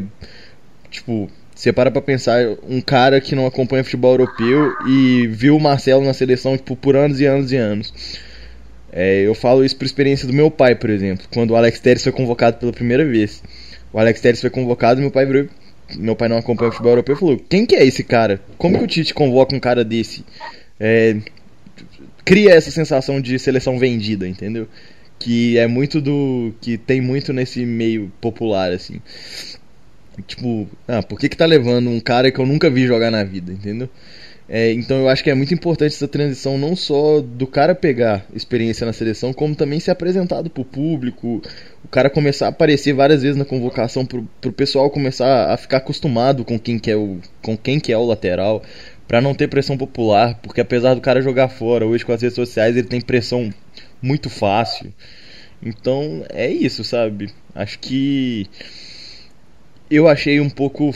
tipo, 0.91 1.29
você 1.55 1.73
para 1.73 1.91
pra 1.91 2.01
pensar, 2.01 2.47
um 2.69 2.81
cara 2.81 3.21
que 3.21 3.35
não 3.35 3.47
acompanha 3.47 3.83
futebol 3.83 4.13
europeu 4.13 4.77
e 4.87 5.27
viu 5.27 5.57
o 5.57 5.61
Marcelo 5.61 6.05
na 6.05 6.13
seleção 6.13 6.57
tipo, 6.57 6.77
por 6.77 6.95
anos 6.95 7.19
e 7.19 7.25
anos 7.27 7.51
e 7.51 7.57
anos. 7.57 7.93
É, 8.93 9.23
eu 9.23 9.35
falo 9.35 9.65
isso 9.65 9.77
por 9.77 9.85
experiência 9.85 10.27
do 10.27 10.33
meu 10.33 10.51
pai, 10.51 10.75
por 10.75 10.91
exemplo, 10.91 11.27
quando 11.33 11.51
o 11.51 11.57
Alex 11.57 11.81
Telles 11.81 12.03
foi 12.03 12.13
convocado 12.13 12.59
pela 12.59 12.73
primeira 12.73 13.05
vez. 13.05 13.43
O 13.93 13.99
Alex 13.99 14.21
Telles 14.21 14.41
foi 14.41 14.51
convocado 14.51 15.01
e 15.01 15.03
meu 15.03 15.11
pai 15.11 15.27
virou 15.27 15.49
meu 15.95 16.17
pai 16.17 16.29
não 16.29 16.37
acompanha 16.37 16.73
futebol 16.73 16.93
europeu 16.93 17.15
e 17.15 17.19
falou: 17.19 17.41
Quem 17.49 17.65
que 17.65 17.77
é 17.77 17.85
esse 17.85 18.03
cara? 18.03 18.41
Como 18.59 18.77
que 18.79 18.85
o 18.85 18.89
Tite 18.89 19.15
convoca 19.15 19.55
um 19.55 19.61
cara 19.61 19.85
desse? 19.85 20.25
É, 20.81 21.17
cria 22.25 22.55
essa 22.55 22.71
sensação 22.71 23.21
de 23.21 23.39
seleção 23.39 23.79
vendida, 23.79 24.27
entendeu? 24.27 24.67
Que 25.19 25.59
é 25.59 25.67
muito 25.67 26.01
do. 26.01 26.55
que 26.61 26.77
tem 26.77 27.01
muito 27.01 27.33
nesse 27.33 27.65
meio 27.65 28.13
popular, 28.21 28.73
assim. 28.73 29.01
Tipo, 30.27 30.69
ah, 30.89 31.03
por 31.03 31.19
que, 31.19 31.29
que 31.29 31.37
tá 31.37 31.45
levando 31.45 31.91
um 31.91 32.01
cara 32.01 32.31
que 32.31 32.39
eu 32.39 32.47
nunca 32.47 32.71
vi 32.71 32.87
jogar 32.87 33.11
na 33.11 33.23
vida, 33.23 33.53
entendeu? 33.53 33.89
É, 34.49 34.73
então 34.73 34.99
eu 34.99 35.09
acho 35.09 35.25
que 35.25 35.31
é 35.31 35.35
muito 35.35 35.53
importante 35.53 35.95
essa 35.95 36.07
transição 36.07 36.57
não 36.57 36.77
só 36.77 37.21
do 37.21 37.49
cara 37.49 37.75
pegar 37.75 38.25
experiência 38.33 38.87
na 38.87 38.93
seleção, 38.93 39.33
como 39.33 39.57
também 39.57 39.81
ser 39.81 39.91
apresentado 39.91 40.49
pro 40.49 40.65
público, 40.65 41.43
o 41.85 41.89
cara 41.89 42.09
começar 42.09 42.47
a 42.47 42.49
aparecer 42.51 42.93
várias 42.93 43.23
vezes 43.23 43.37
na 43.37 43.45
convocação 43.45 44.07
pro, 44.07 44.23
pro 44.41 44.53
pessoal 44.53 44.89
começar 44.89 45.53
a 45.53 45.57
ficar 45.57 45.79
acostumado 45.79 46.45
com 46.45 46.61
quem 46.61 46.79
que 46.79 46.91
é 46.91 46.97
o, 46.97 47.19
com 47.43 47.57
quem 47.57 47.81
que 47.81 47.93
é 47.93 47.99
o 47.99 48.07
lateral, 48.07 48.63
pra 49.09 49.21
não 49.21 49.35
ter 49.35 49.49
pressão 49.49 49.77
popular, 49.77 50.39
porque 50.41 50.61
apesar 50.61 50.95
do 50.95 51.01
cara 51.01 51.21
jogar 51.21 51.49
fora, 51.49 51.85
hoje 51.85 52.05
com 52.05 52.13
as 52.13 52.23
redes 52.23 52.37
sociais 52.37 52.77
ele 52.77 52.87
tem 52.87 53.01
pressão 53.01 53.53
muito 54.03 54.31
fácil. 54.31 54.93
Então 55.63 56.25
é 56.31 56.51
isso, 56.51 56.85
sabe? 56.85 57.31
Acho 57.55 57.79
que 57.79 58.47
eu 59.91 60.09
achei 60.09 60.41
um 60.41 60.51
pouco 60.51 60.93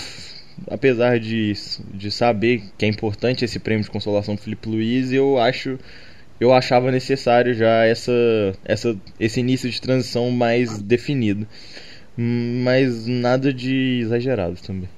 apesar 0.69 1.19
de, 1.19 1.53
de 1.95 2.11
saber 2.11 2.63
que 2.77 2.85
é 2.85 2.89
importante 2.89 3.45
esse 3.45 3.59
prêmio 3.59 3.85
de 3.85 3.91
consolação 3.91 4.35
do 4.35 4.41
Felipe 4.41 4.69
Luiz, 4.69 5.13
eu 5.13 5.39
acho 5.39 5.79
eu 6.41 6.55
achava 6.55 6.91
necessário 6.91 7.55
já 7.55 7.85
essa, 7.85 8.13
essa 8.65 8.97
esse 9.19 9.41
início 9.41 9.69
de 9.69 9.81
transição 9.81 10.31
mais 10.31 10.81
definido. 10.81 11.47
Mas 12.17 13.07
nada 13.07 13.53
de 13.53 14.01
exagerado 14.01 14.57
também. 14.61 14.89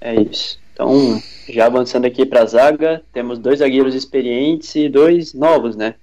É 0.00 0.14
isso. 0.20 0.58
Então, 0.72 1.22
já 1.48 1.66
avançando 1.66 2.04
aqui 2.04 2.26
para 2.26 2.42
a 2.42 2.46
zaga, 2.46 3.02
temos 3.12 3.38
dois 3.38 3.60
zagueiros 3.60 3.94
experientes 3.94 4.74
e 4.74 4.88
dois 4.88 5.32
novos, 5.32 5.76
né? 5.76 5.94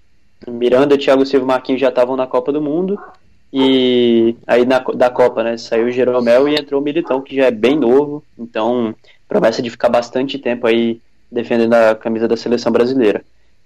Miranda, 0.47 0.97
Thiago 0.97 1.25
Silva 1.25 1.45
e 1.45 1.47
Marquinhos 1.47 1.81
já 1.81 1.89
estavam 1.89 2.15
na 2.15 2.27
Copa 2.27 2.51
do 2.51 2.61
Mundo. 2.61 2.99
E 3.53 4.35
aí 4.47 4.65
na, 4.65 4.79
da 4.79 5.09
Copa, 5.09 5.43
né? 5.43 5.57
Saiu 5.57 5.87
o 5.87 5.91
Jeromel 5.91 6.47
e 6.47 6.55
entrou 6.55 6.79
o 6.81 6.83
Militão, 6.83 7.21
que 7.21 7.35
já 7.35 7.45
é 7.45 7.51
bem 7.51 7.77
novo. 7.77 8.23
Então, 8.37 8.95
promessa 9.27 9.61
de 9.61 9.69
ficar 9.69 9.89
bastante 9.89 10.39
tempo 10.39 10.67
aí 10.67 11.01
defendendo 11.31 11.73
a 11.73 11.95
camisa 11.95 12.27
da 12.27 12.37
seleção 12.37 12.71
brasileira. 12.71 13.23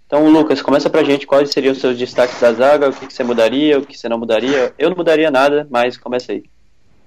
Então, 0.08 0.28
Lucas, 0.30 0.62
começa 0.62 0.90
pra 0.90 1.04
gente 1.04 1.26
quais 1.26 1.50
seriam 1.50 1.72
os 1.72 1.80
seus 1.80 1.98
destaques 1.98 2.40
da 2.40 2.54
zaga, 2.54 2.90
o 2.90 2.94
que, 2.94 3.08
que 3.08 3.14
você 3.14 3.24
mudaria, 3.24 3.80
o 3.80 3.86
que 3.86 3.98
você 3.98 4.08
não 4.08 4.20
mudaria. 4.20 4.74
Eu 4.78 4.90
não 4.90 4.98
mudaria 4.98 5.32
nada, 5.32 5.68
mas 5.70 5.98
começa 5.98 6.32
aí. 6.32 6.44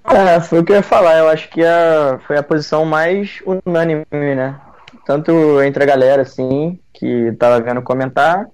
É, 0.05 0.41
foi 0.41 0.61
o 0.61 0.65
que 0.65 0.73
eu 0.73 0.77
ia 0.77 0.83
falar. 0.83 1.19
Eu 1.19 1.29
acho 1.29 1.49
que 1.49 1.65
a, 1.65 2.19
foi 2.27 2.37
a 2.37 2.43
posição 2.43 2.85
mais 2.85 3.41
unânime, 3.47 4.05
né? 4.11 4.59
Tanto 5.07 5.63
entre 5.63 5.83
a 5.83 5.87
galera, 5.87 6.23
assim, 6.23 6.79
que 6.93 7.33
tava 7.39 7.61
vendo 7.61 7.83
comentar, 7.83 8.47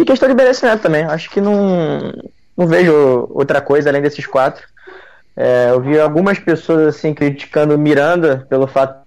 e 0.00 0.04
questão 0.04 0.28
de 0.28 0.34
merecimento 0.34 0.82
também. 0.82 1.04
Acho 1.04 1.30
que 1.30 1.40
não, 1.40 2.12
não 2.56 2.66
vejo 2.66 3.28
outra 3.30 3.60
coisa 3.60 3.88
além 3.88 4.02
desses 4.02 4.26
quatro. 4.26 4.66
É, 5.36 5.68
eu 5.70 5.80
vi 5.80 5.98
algumas 5.98 6.38
pessoas, 6.38 6.96
assim, 6.96 7.14
criticando 7.14 7.78
Miranda 7.78 8.46
pelo 8.48 8.66
fato 8.66 9.02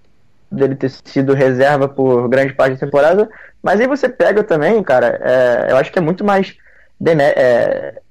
dele 0.52 0.76
ter 0.76 0.90
sido 0.90 1.34
reserva 1.34 1.88
por 1.88 2.28
grande 2.30 2.54
parte 2.54 2.74
da 2.74 2.86
temporada, 2.86 3.30
mas 3.62 3.80
aí 3.80 3.88
você 3.88 4.08
pega 4.08 4.44
também, 4.44 4.82
cara, 4.84 5.20
é, 5.22 5.72
eu 5.72 5.78
acho 5.78 5.92
que 5.92 6.00
é 6.00 6.02
muito 6.02 6.24
mais 6.24 6.56
é, 7.06 8.02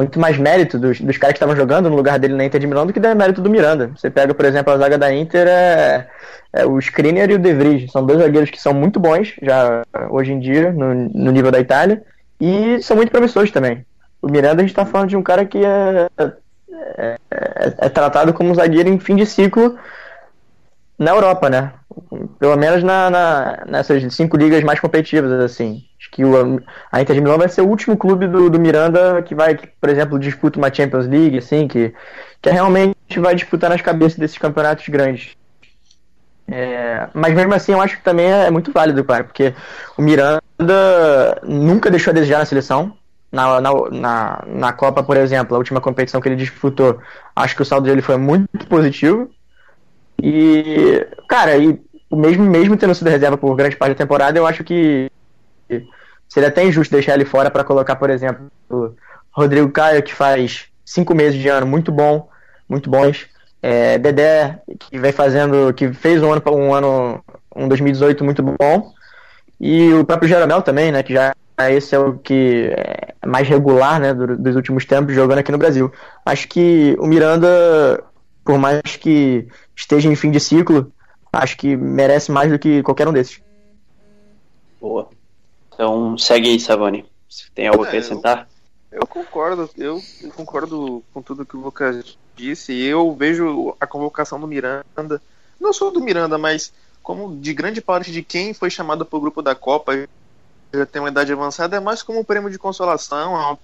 muito 0.00 0.18
mais 0.18 0.38
mérito 0.38 0.78
dos, 0.78 0.98
dos 1.00 1.18
caras 1.18 1.34
que 1.34 1.36
estavam 1.36 1.54
jogando 1.54 1.90
no 1.90 1.96
lugar 1.96 2.18
dele 2.18 2.34
na 2.34 2.44
Inter 2.44 2.58
de 2.58 2.66
Milão 2.66 2.86
do 2.86 2.92
que 2.92 3.00
mérito 3.00 3.42
do 3.42 3.50
Miranda. 3.50 3.90
Você 3.94 4.10
pega, 4.10 4.32
por 4.32 4.46
exemplo, 4.46 4.72
a 4.72 4.78
zaga 4.78 4.96
da 4.96 5.12
Inter, 5.14 5.46
é, 5.46 6.08
é 6.52 6.64
o 6.64 6.78
Skriniar 6.78 7.30
e 7.30 7.34
o 7.34 7.38
De 7.38 7.52
Vries. 7.52 7.92
São 7.92 8.04
dois 8.04 8.18
zagueiros 8.18 8.50
que 8.50 8.60
são 8.60 8.72
muito 8.72 8.98
bons 8.98 9.34
já 9.42 9.82
hoje 10.08 10.32
em 10.32 10.40
dia, 10.40 10.72
no, 10.72 10.94
no 10.94 11.30
nível 11.30 11.50
da 11.50 11.60
Itália, 11.60 12.02
e 12.40 12.82
são 12.82 12.96
muito 12.96 13.12
promissores 13.12 13.50
também. 13.50 13.84
O 14.22 14.30
Miranda, 14.30 14.62
a 14.62 14.64
gente 14.64 14.70
está 14.70 14.86
falando 14.86 15.10
de 15.10 15.16
um 15.16 15.22
cara 15.22 15.44
que 15.44 15.58
é, 15.58 16.08
é, 16.18 17.16
é, 17.30 17.74
é 17.78 17.88
tratado 17.90 18.32
como 18.32 18.50
um 18.50 18.54
zagueiro 18.54 18.88
em 18.88 18.98
fim 18.98 19.16
de 19.16 19.26
ciclo 19.26 19.78
na 20.98 21.10
Europa, 21.10 21.50
né? 21.50 21.72
Pelo 22.38 22.56
menos 22.56 22.82
na, 22.82 23.10
na, 23.10 23.64
nessas 23.66 24.14
cinco 24.14 24.36
ligas 24.36 24.62
mais 24.62 24.78
competitivas, 24.78 25.32
assim. 25.32 25.82
Acho 25.98 26.10
que 26.10 26.24
o, 26.24 26.62
a 26.90 27.00
Inter 27.00 27.14
de 27.14 27.20
Milão 27.20 27.38
vai 27.38 27.48
ser 27.48 27.62
o 27.62 27.68
último 27.68 27.96
clube 27.96 28.26
do, 28.26 28.48
do 28.48 28.60
Miranda 28.60 29.22
que 29.22 29.34
vai, 29.34 29.56
que, 29.56 29.66
por 29.66 29.90
exemplo, 29.90 30.18
disputa 30.18 30.58
uma 30.58 30.72
Champions 30.72 31.06
League, 31.06 31.38
assim, 31.38 31.66
que, 31.66 31.92
que 32.40 32.50
realmente 32.50 32.96
vai 33.18 33.34
disputar 33.34 33.70
nas 33.70 33.82
cabeças 33.82 34.18
desses 34.18 34.38
campeonatos 34.38 34.88
grandes. 34.88 35.36
É, 36.48 37.08
mas 37.14 37.34
mesmo 37.34 37.54
assim, 37.54 37.72
eu 37.72 37.80
acho 37.80 37.96
que 37.96 38.02
também 38.02 38.26
é 38.26 38.50
muito 38.50 38.72
válido, 38.72 39.04
cara, 39.04 39.22
porque 39.22 39.54
o 39.96 40.02
Miranda 40.02 40.42
nunca 41.44 41.90
deixou 41.90 42.10
a 42.10 42.14
desejar 42.14 42.38
na 42.38 42.44
seleção. 42.44 42.96
Na, 43.32 43.60
na, 43.60 43.70
na, 43.92 44.44
na 44.46 44.72
Copa, 44.72 45.04
por 45.04 45.16
exemplo, 45.16 45.54
a 45.54 45.58
última 45.58 45.80
competição 45.80 46.20
que 46.20 46.28
ele 46.28 46.34
disputou, 46.34 46.98
acho 47.36 47.54
que 47.54 47.62
o 47.62 47.64
saldo 47.64 47.86
dele 47.86 48.02
foi 48.02 48.16
muito 48.16 48.66
positivo. 48.66 49.30
E, 50.22 51.06
cara, 51.28 51.56
e 51.56 51.80
mesmo, 52.10 52.44
mesmo 52.44 52.76
tendo 52.76 52.94
sido 52.94 53.10
reserva 53.10 53.36
por 53.36 53.54
grande 53.54 53.76
parte 53.76 53.92
da 53.92 53.98
temporada, 54.04 54.38
eu 54.38 54.46
acho 54.46 54.64
que 54.64 55.10
seria 56.28 56.48
até 56.48 56.64
injusto 56.64 56.92
deixar 56.92 57.14
ele 57.14 57.24
fora 57.24 57.50
para 57.50 57.64
colocar, 57.64 57.96
por 57.96 58.10
exemplo, 58.10 58.50
o 58.68 58.92
Rodrigo 59.32 59.70
Caio, 59.70 60.02
que 60.02 60.14
faz 60.14 60.66
cinco 60.84 61.14
meses 61.14 61.40
de 61.40 61.48
ano 61.48 61.66
muito 61.66 61.92
bom, 61.92 62.28
muito 62.68 62.90
bons. 62.90 63.28
É, 63.62 63.98
Dedé, 63.98 64.60
que 64.78 64.98
vem 64.98 65.12
fazendo, 65.12 65.72
que 65.74 65.92
fez 65.92 66.22
um 66.22 66.32
ano, 66.32 66.42
um 66.46 66.74
ano, 66.74 67.24
um 67.54 67.68
2018 67.68 68.24
muito 68.24 68.42
bom. 68.42 68.92
E 69.60 69.92
o 69.92 70.04
próprio 70.04 70.28
Jeromel 70.28 70.62
também, 70.62 70.90
né, 70.90 71.02
que 71.02 71.12
já 71.12 71.34
esse 71.68 71.94
é 71.94 71.98
o 71.98 72.14
que 72.14 72.72
é 72.74 73.26
mais 73.26 73.46
regular, 73.46 74.00
né, 74.00 74.14
dos 74.14 74.56
últimos 74.56 74.86
tempos 74.86 75.14
jogando 75.14 75.40
aqui 75.40 75.52
no 75.52 75.58
Brasil. 75.58 75.92
Acho 76.24 76.48
que 76.48 76.96
o 76.98 77.06
Miranda, 77.06 78.02
por 78.42 78.58
mais 78.58 78.96
que 78.98 79.46
esteja 79.80 80.08
em 80.08 80.16
fim 80.16 80.30
de 80.30 80.38
ciclo, 80.38 80.92
acho 81.32 81.56
que 81.56 81.76
merece 81.76 82.30
mais 82.30 82.50
do 82.50 82.58
que 82.58 82.82
qualquer 82.82 83.08
um 83.08 83.12
desses. 83.12 83.40
Boa. 84.80 85.08
Então 85.72 86.16
segue 86.18 86.48
aí, 86.48 86.60
Savani. 86.60 87.04
Você 87.28 87.44
tem 87.54 87.66
algo 87.68 87.82
a 87.82 87.86
É, 87.86 87.88
acrescentar? 87.88 88.48
Eu 88.92 89.06
concordo, 89.06 89.70
eu, 89.76 90.02
eu 90.22 90.30
concordo 90.32 91.02
com 91.14 91.22
tudo 91.22 91.46
que 91.46 91.56
o 91.56 91.60
Lucas 91.60 92.18
disse. 92.36 92.72
Eu 92.72 93.14
vejo 93.14 93.74
a 93.80 93.86
convocação 93.86 94.38
do 94.38 94.46
Miranda, 94.46 95.22
não 95.60 95.72
só 95.72 95.90
do 95.90 96.00
Miranda, 96.00 96.36
mas 96.36 96.72
como 97.02 97.36
de 97.36 97.54
grande 97.54 97.80
parte 97.80 98.12
de 98.12 98.22
quem 98.22 98.52
foi 98.52 98.68
chamado 98.70 99.06
para 99.06 99.16
o 99.16 99.20
grupo 99.20 99.40
da 99.40 99.54
Copa, 99.54 100.08
já 100.72 100.86
tem 100.86 101.00
uma 101.00 101.08
idade 101.08 101.32
avançada, 101.32 101.76
é 101.76 101.80
mais 101.80 102.02
como 102.02 102.20
um 102.20 102.24
prêmio 102.24 102.50
de 102.50 102.58
consolação. 102.58 103.38
é 103.40 103.58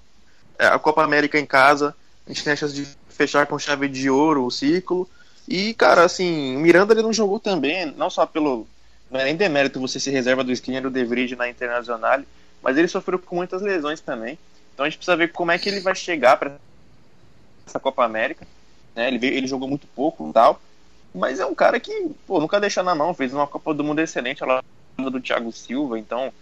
é 0.58 0.66
a 0.68 0.78
Copa 0.78 1.04
América 1.04 1.38
em 1.38 1.44
casa, 1.44 1.94
a 2.24 2.30
gente 2.30 2.42
tem 2.42 2.54
a 2.54 2.56
chance 2.56 2.74
de 2.74 2.86
fechar 3.10 3.46
com 3.46 3.58
chave 3.58 3.88
de 3.88 4.08
ouro 4.08 4.44
o 4.46 4.50
ciclo. 4.50 5.08
E, 5.48 5.74
cara, 5.74 6.04
assim, 6.04 6.56
o 6.56 6.60
Miranda 6.60 6.92
ele 6.92 7.02
não 7.02 7.12
jogou 7.12 7.38
também, 7.38 7.86
não 7.86 8.10
só 8.10 8.26
pelo. 8.26 8.66
Não 9.10 9.20
é 9.20 9.24
nem 9.24 9.36
demérito 9.36 9.80
você 9.80 10.00
se 10.00 10.10
reserva 10.10 10.42
do 10.42 10.50
Skinner 10.52 10.82
do 10.82 10.90
De 10.90 11.04
Vrij 11.04 11.36
na 11.36 11.48
Internacional, 11.48 12.20
mas 12.62 12.76
ele 12.76 12.88
sofreu 12.88 13.18
com 13.18 13.36
muitas 13.36 13.62
lesões 13.62 14.00
também. 14.00 14.36
Então 14.74 14.84
a 14.84 14.88
gente 14.88 14.98
precisa 14.98 15.16
ver 15.16 15.32
como 15.32 15.52
é 15.52 15.58
que 15.58 15.68
ele 15.68 15.80
vai 15.80 15.94
chegar 15.94 16.36
para 16.36 16.56
essa 17.66 17.78
Copa 17.80 18.04
América. 18.04 18.46
Né? 18.94 19.08
Ele, 19.08 19.24
ele 19.26 19.46
jogou 19.46 19.68
muito 19.68 19.86
pouco 19.88 20.30
tal. 20.32 20.60
Mas 21.14 21.40
é 21.40 21.46
um 21.46 21.54
cara 21.54 21.80
que 21.80 22.10
pô, 22.26 22.40
nunca 22.40 22.60
deixa 22.60 22.82
na 22.82 22.94
mão, 22.94 23.14
fez 23.14 23.32
uma 23.32 23.46
Copa 23.46 23.72
do 23.72 23.84
Mundo 23.84 24.00
excelente 24.00 24.42
ao 24.42 24.48
lado 24.48 25.10
do 25.10 25.20
Thiago 25.20 25.50
Silva, 25.52 25.98
então 25.98 26.32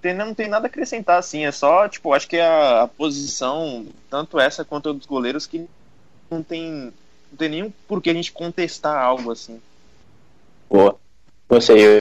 tem- 0.00 0.14
não 0.14 0.34
tem 0.34 0.48
nada 0.48 0.66
a 0.66 0.68
acrescentar 0.68 1.18
assim, 1.18 1.44
é 1.44 1.52
só, 1.52 1.88
tipo, 1.88 2.12
acho 2.12 2.28
que 2.28 2.36
é 2.36 2.46
a, 2.46 2.82
a 2.82 2.88
posição, 2.88 3.86
tanto 4.08 4.38
essa 4.38 4.64
quanto 4.64 4.90
a 4.90 4.92
dos 4.92 5.06
goleiros, 5.06 5.46
que 5.46 5.66
não 6.30 6.42
tem, 6.42 6.92
não 7.30 7.38
tem 7.38 7.48
nenhum 7.48 7.72
por 7.86 8.02
que 8.02 8.10
a 8.10 8.14
gente 8.14 8.32
contestar 8.32 8.96
algo 8.96 9.30
assim. 9.30 9.60
Boa. 10.68 10.96
Você, 11.48 12.00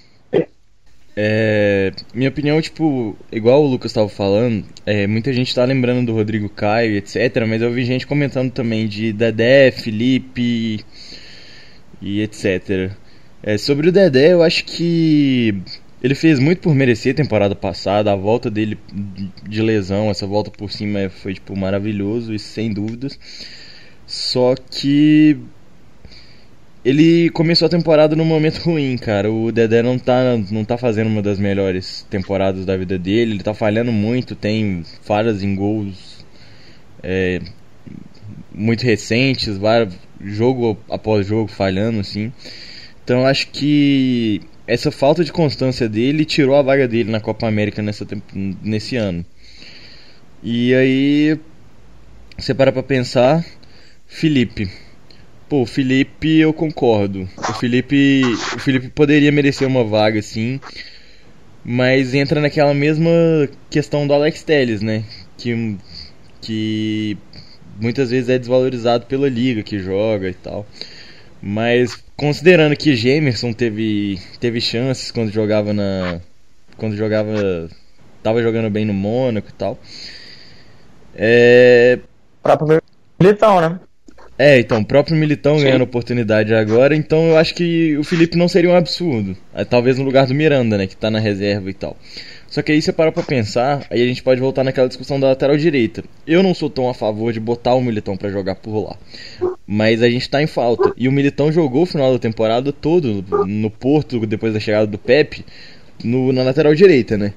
É, 1.21 1.91
minha 2.13 2.29
opinião, 2.29 2.61
tipo, 2.61 3.13
igual 3.29 3.61
o 3.61 3.67
Lucas 3.67 3.91
estava 3.91 4.07
falando, 4.07 4.63
é, 4.85 5.05
muita 5.05 5.33
gente 5.33 5.53
tá 5.53 5.65
lembrando 5.65 6.05
do 6.05 6.13
Rodrigo 6.13 6.47
Caio, 6.47 6.95
etc. 6.95 7.45
Mas 7.45 7.61
eu 7.61 7.71
vi 7.73 7.83
gente 7.83 8.07
comentando 8.07 8.51
também 8.51 8.87
de 8.87 9.11
Dedé, 9.11 9.69
Felipe 9.71 10.79
e 12.01 12.21
etc. 12.21 12.91
É, 13.43 13.57
sobre 13.57 13.89
o 13.89 13.91
Dedé, 13.91 14.31
eu 14.31 14.41
acho 14.41 14.63
que 14.63 15.61
ele 16.01 16.15
fez 16.15 16.39
muito 16.39 16.61
por 16.61 16.73
merecer 16.73 17.13
a 17.13 17.17
temporada 17.17 17.53
passada. 17.53 18.13
A 18.13 18.15
volta 18.15 18.49
dele 18.49 18.77
de 19.43 19.61
lesão, 19.61 20.09
essa 20.09 20.25
volta 20.25 20.49
por 20.49 20.71
cima 20.71 21.09
foi 21.09 21.33
tipo 21.33 21.53
maravilhoso, 21.57 22.33
isso 22.33 22.47
sem 22.47 22.71
dúvidas. 22.73 23.19
Só 24.09 24.55
que 24.55 25.37
ele 26.83 27.29
começou 27.29 27.67
a 27.67 27.69
temporada 27.69 28.15
num 28.15 28.25
momento 28.25 28.57
ruim, 28.65 28.97
cara. 28.97 29.31
O 29.31 29.51
Dedé 29.51 29.83
não 29.83 29.99
tá, 29.99 30.35
não 30.49 30.65
tá 30.65 30.79
fazendo 30.79 31.07
uma 31.07 31.21
das 31.21 31.37
melhores 31.37 32.07
temporadas 32.09 32.65
da 32.65 32.75
vida 32.75 32.97
dele. 32.97 33.33
Ele 33.33 33.43
tá 33.43 33.53
falhando 33.53 33.91
muito, 33.91 34.35
tem 34.35 34.83
falhas 35.03 35.43
em 35.43 35.53
gols 35.53 36.25
é, 37.03 37.39
muito 38.51 38.83
recentes, 38.83 39.59
jogo 40.19 40.75
após 40.89 41.27
jogo 41.27 41.47
falhando, 41.47 41.99
assim. 41.99 42.33
Então 43.03 43.27
acho 43.27 43.49
que 43.49 44.41
essa 44.65 44.89
falta 44.89 45.23
de 45.23 45.31
constância 45.31 45.87
dele 45.87 46.25
tirou 46.25 46.55
a 46.55 46.63
vaga 46.63 46.87
dele 46.87 47.11
na 47.11 47.19
Copa 47.19 47.47
América 47.47 47.83
nessa, 47.83 48.07
nesse 48.33 48.95
ano. 48.95 49.23
E 50.41 50.73
aí, 50.73 51.39
você 52.37 52.55
para 52.55 52.71
pra 52.71 52.81
pensar, 52.81 53.45
Felipe. 54.09 54.69
Pô, 55.47 55.61
o 55.61 55.65
Felipe 55.65 56.39
eu 56.39 56.51
concordo. 56.51 57.29
O 57.37 57.53
Felipe, 57.53 58.23
o 58.55 58.59
Felipe 58.59 58.89
poderia 58.89 59.31
merecer 59.31 59.67
uma 59.67 59.83
vaga, 59.83 60.21
sim. 60.21 60.59
Mas 61.63 62.13
entra 62.13 62.41
naquela 62.41 62.73
mesma 62.73 63.09
questão 63.69 64.05
do 64.07 64.13
Alex 64.13 64.43
Telles, 64.43 64.81
né? 64.81 65.05
Que, 65.37 65.77
que 66.41 67.17
muitas 67.79 68.09
vezes 68.09 68.29
é 68.29 68.37
desvalorizado 68.37 69.05
pela 69.05 69.29
liga 69.29 69.63
que 69.63 69.79
joga 69.79 70.27
e 70.27 70.33
tal. 70.33 70.65
Mas 71.41 71.95
considerando 72.17 72.75
que 72.75 72.95
Gemerson 72.95 73.53
teve, 73.53 74.19
teve 74.39 74.59
chances 74.59 75.11
quando 75.11 75.31
jogava 75.31 75.71
na. 75.71 76.19
Quando 76.77 76.97
jogava. 76.97 77.69
Tava 78.21 78.41
jogando 78.41 78.69
bem 78.69 78.85
no 78.85 78.93
Mônaco 78.93 79.49
e 79.49 79.53
tal. 79.53 79.79
É, 81.15 81.99
próprio 82.43 82.81
Militão, 83.19 83.61
né? 83.61 83.79
É, 84.39 84.57
então, 84.57 84.79
o 84.79 84.85
próprio 84.85 85.17
Militão 85.17 85.57
Sim. 85.57 85.65
ganhando 85.65 85.83
oportunidade 85.83 86.53
agora, 86.53 86.95
então 86.95 87.31
eu 87.31 87.37
acho 87.37 87.53
que 87.53 87.97
o 87.97 88.05
Felipe 88.05 88.37
não 88.37 88.47
seria 88.47 88.69
um 88.69 88.75
absurdo. 88.75 89.35
É, 89.53 89.65
Talvez 89.65 89.97
no 89.99 90.05
lugar 90.05 90.25
do 90.25 90.33
Miranda, 90.33 90.77
né, 90.77 90.87
que 90.87 90.95
tá 90.95 91.11
na 91.11 91.19
reserva 91.19 91.69
e 91.69 91.73
tal. 91.73 91.97
Só 92.47 92.61
que 92.61 92.71
aí 92.71 92.81
você 92.81 92.93
para 92.93 93.11
pra 93.11 93.21
pensar, 93.21 93.85
aí 93.89 94.01
a 94.01 94.05
gente 94.05 94.23
pode 94.23 94.39
voltar 94.39 94.63
naquela 94.63 94.87
discussão 94.87 95.19
da 95.19 95.27
lateral 95.27 95.57
direita. 95.57 96.05
Eu 96.25 96.41
não 96.41 96.53
sou 96.53 96.69
tão 96.69 96.89
a 96.89 96.93
favor 96.93 97.33
de 97.33 97.39
botar 97.39 97.75
o 97.75 97.81
Militão 97.81 98.15
pra 98.15 98.29
jogar 98.29 98.55
por 98.55 98.79
lá. 98.81 98.95
Mas 99.67 100.01
a 100.01 100.09
gente 100.09 100.29
tá 100.29 100.41
em 100.41 100.47
falta. 100.47 100.93
E 100.95 101.09
o 101.09 101.11
Militão 101.11 101.51
jogou 101.51 101.83
o 101.83 101.85
final 101.85 102.13
da 102.13 102.17
temporada 102.17 102.71
todo 102.71 103.23
no 103.45 103.69
Porto, 103.69 104.25
depois 104.25 104.53
da 104.53 104.59
chegada 104.59 104.87
do 104.87 104.97
Pepe, 104.97 105.45
no, 106.03 106.31
na 106.31 106.43
lateral 106.43 106.73
direita, 106.73 107.17
né? 107.17 107.33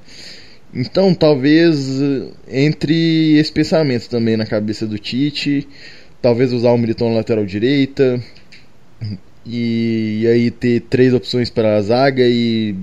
Então, 0.75 1.13
talvez 1.13 2.01
eh, 2.01 2.29
entre 2.49 3.37
esse 3.37 3.53
pensamento 3.53 4.09
também 4.09 4.39
na 4.39 4.47
cabeça 4.47 4.87
do 4.87 4.99
Tite, 4.99 5.69
talvez 6.23 6.53
usar 6.53 6.71
o 6.71 6.79
Militão 6.79 7.11
na 7.11 7.17
lateral 7.17 7.45
direita 7.45 8.23
e, 9.45 10.25
aí 10.31 10.51
ter 10.51 10.81
três 10.83 11.13
opções 11.13 11.51
para 11.51 11.77
a 11.77 11.83
zaga 11.83 12.23
e 12.25 12.77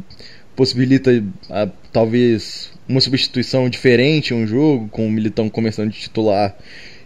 possibilita 0.56 1.24
ah, 1.50 1.70
talvez 1.92 2.72
uma 2.88 3.00
substituição 3.00 3.70
diferente 3.70 4.34
um 4.34 4.46
jogo, 4.46 4.90
com 4.90 5.08
o 5.08 5.12
Militão 5.12 5.50
começando 5.50 5.92
de 5.92 6.00
titular 6.00 6.56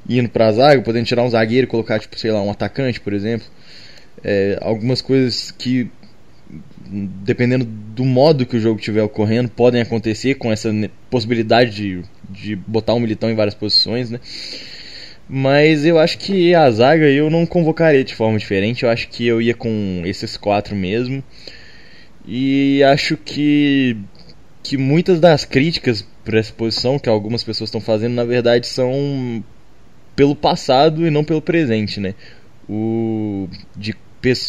e 0.10 0.18
indo 0.18 0.28
para 0.28 0.48
a 0.48 0.52
zaga, 0.52 0.82
podendo 0.82 1.06
tirar 1.06 1.24
um 1.24 1.30
zagueiro 1.30 1.66
e 1.66 1.70
colocar, 1.70 2.00
tipo, 2.00 2.20
sei 2.20 2.32
lá, 2.32 2.42
um 2.42 2.52
atacante, 2.52 3.00
por 3.00 3.14
exemplo. 3.14 3.48
É, 4.24 4.58
algumas 4.62 5.02
coisas 5.02 5.52
que 5.52 5.90
dependendo 6.86 7.66
do 7.66 8.04
modo 8.04 8.46
que 8.46 8.58
o 8.58 8.60
jogo 8.60 8.80
estiver 8.80 9.02
ocorrendo, 9.02 9.50
podem 9.50 9.82
acontecer 9.82 10.36
com 10.36 10.52
essa 10.52 10.72
possibilidade 11.10 11.72
de, 11.72 12.02
de 12.30 12.56
botar 12.56 12.94
um 12.94 13.00
militão 13.00 13.30
em 13.30 13.36
várias 13.36 13.56
posições, 13.56 14.10
né? 14.10 14.20
Mas 15.28 15.86
eu 15.86 15.98
acho 15.98 16.18
que 16.18 16.54
a 16.54 16.70
zaga 16.70 17.10
eu 17.10 17.30
não 17.30 17.46
convocaria 17.46 18.04
de 18.04 18.14
forma 18.14 18.38
diferente, 18.38 18.84
eu 18.84 18.90
acho 18.90 19.08
que 19.08 19.26
eu 19.26 19.42
ia 19.42 19.54
com 19.54 20.02
esses 20.06 20.38
quatro 20.38 20.76
mesmo. 20.76 21.24
E 22.26 22.84
acho 22.84 23.18
que, 23.18 23.98
que 24.62 24.78
muitas 24.78 25.20
das 25.20 25.46
críticas 25.46 26.06
para 26.24 26.40
essa 26.40 26.54
posição 26.54 27.00
que 27.00 27.10
algumas 27.10 27.44
pessoas 27.44 27.68
estão 27.70 27.82
fazendo, 27.82 28.14
na 28.14 28.24
verdade, 28.24 28.68
são 28.68 29.44
pelo 30.16 30.36
passado 30.36 31.06
e 31.06 31.10
não 31.10 31.24
pelo 31.24 31.42
presente, 31.42 32.00
né? 32.00 32.16
O, 32.70 33.50
de 33.76 33.96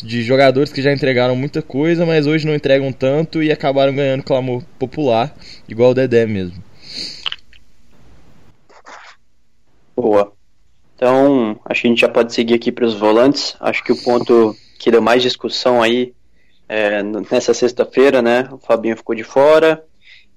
de 0.05 0.23
jogadores 0.23 0.73
que 0.73 0.81
já 0.81 0.93
entregaram 0.93 1.35
muita 1.35 1.61
coisa, 1.61 2.07
mas 2.07 2.29
hoje 2.29 2.47
não 2.47 2.55
entregam 2.55 2.93
tanto 2.93 3.43
e 3.43 3.51
acabaram 3.51 3.93
ganhando 3.93 4.23
clamor 4.23 4.63
popular, 4.79 5.35
igual 5.69 5.91
o 5.91 5.95
Dedé 5.95 6.27
mesmo. 6.27 6.63
Boa. 9.97 10.33
Então, 11.05 11.61
acho 11.67 11.83
que 11.83 11.87
a 11.87 11.91
gente 11.91 12.01
já 12.01 12.09
pode 12.09 12.33
seguir 12.33 12.55
aqui 12.55 12.73
para 12.73 12.87
os 12.87 12.95
volantes. 12.95 13.55
Acho 13.61 13.85
que 13.85 13.93
o 13.93 14.03
ponto 14.03 14.57
que 14.79 14.91
deu 14.91 15.03
mais 15.03 15.21
discussão 15.23 15.83
aí 15.83 16.15
é, 16.67 17.03
nessa 17.31 17.53
sexta-feira, 17.53 18.23
né? 18.23 18.49
O 18.51 18.57
Fabinho 18.57 18.97
ficou 18.97 19.15
de 19.15 19.23
fora. 19.23 19.85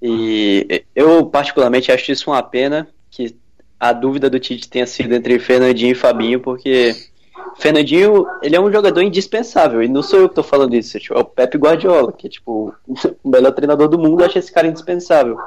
E 0.01 0.83
eu, 0.93 1.25
particularmente, 1.27 1.89
acho 1.89 2.11
isso 2.11 2.31
uma 2.31 2.43
pena 2.43 2.85
que 3.09 3.33
a 3.79 3.93
dúvida 3.93 4.29
do 4.29 4.41
Tite 4.41 4.67
tenha 4.67 4.85
sido 4.85 5.15
entre 5.15 5.39
Fernandinho 5.39 5.93
e 5.93 5.95
Fabinho, 5.95 6.41
porque 6.41 6.93
Fernandinho, 7.57 8.25
ele 8.43 8.57
é 8.57 8.59
um 8.59 8.69
jogador 8.69 9.01
indispensável. 9.01 9.81
E 9.81 9.87
não 9.87 10.03
sou 10.03 10.19
eu 10.19 10.27
que 10.27 10.35
tô 10.35 10.43
falando 10.43 10.75
isso, 10.75 10.99
tipo, 10.99 11.15
é 11.15 11.19
o 11.21 11.23
Pepe 11.23 11.57
Guardiola, 11.57 12.11
que 12.11 12.27
é 12.27 12.29
tipo 12.29 12.75
o 13.23 13.29
melhor 13.29 13.53
treinador 13.53 13.87
do 13.87 13.97
mundo, 13.97 14.21
acha 14.21 14.37
esse 14.37 14.51
cara 14.51 14.67
indispensável. 14.67 15.37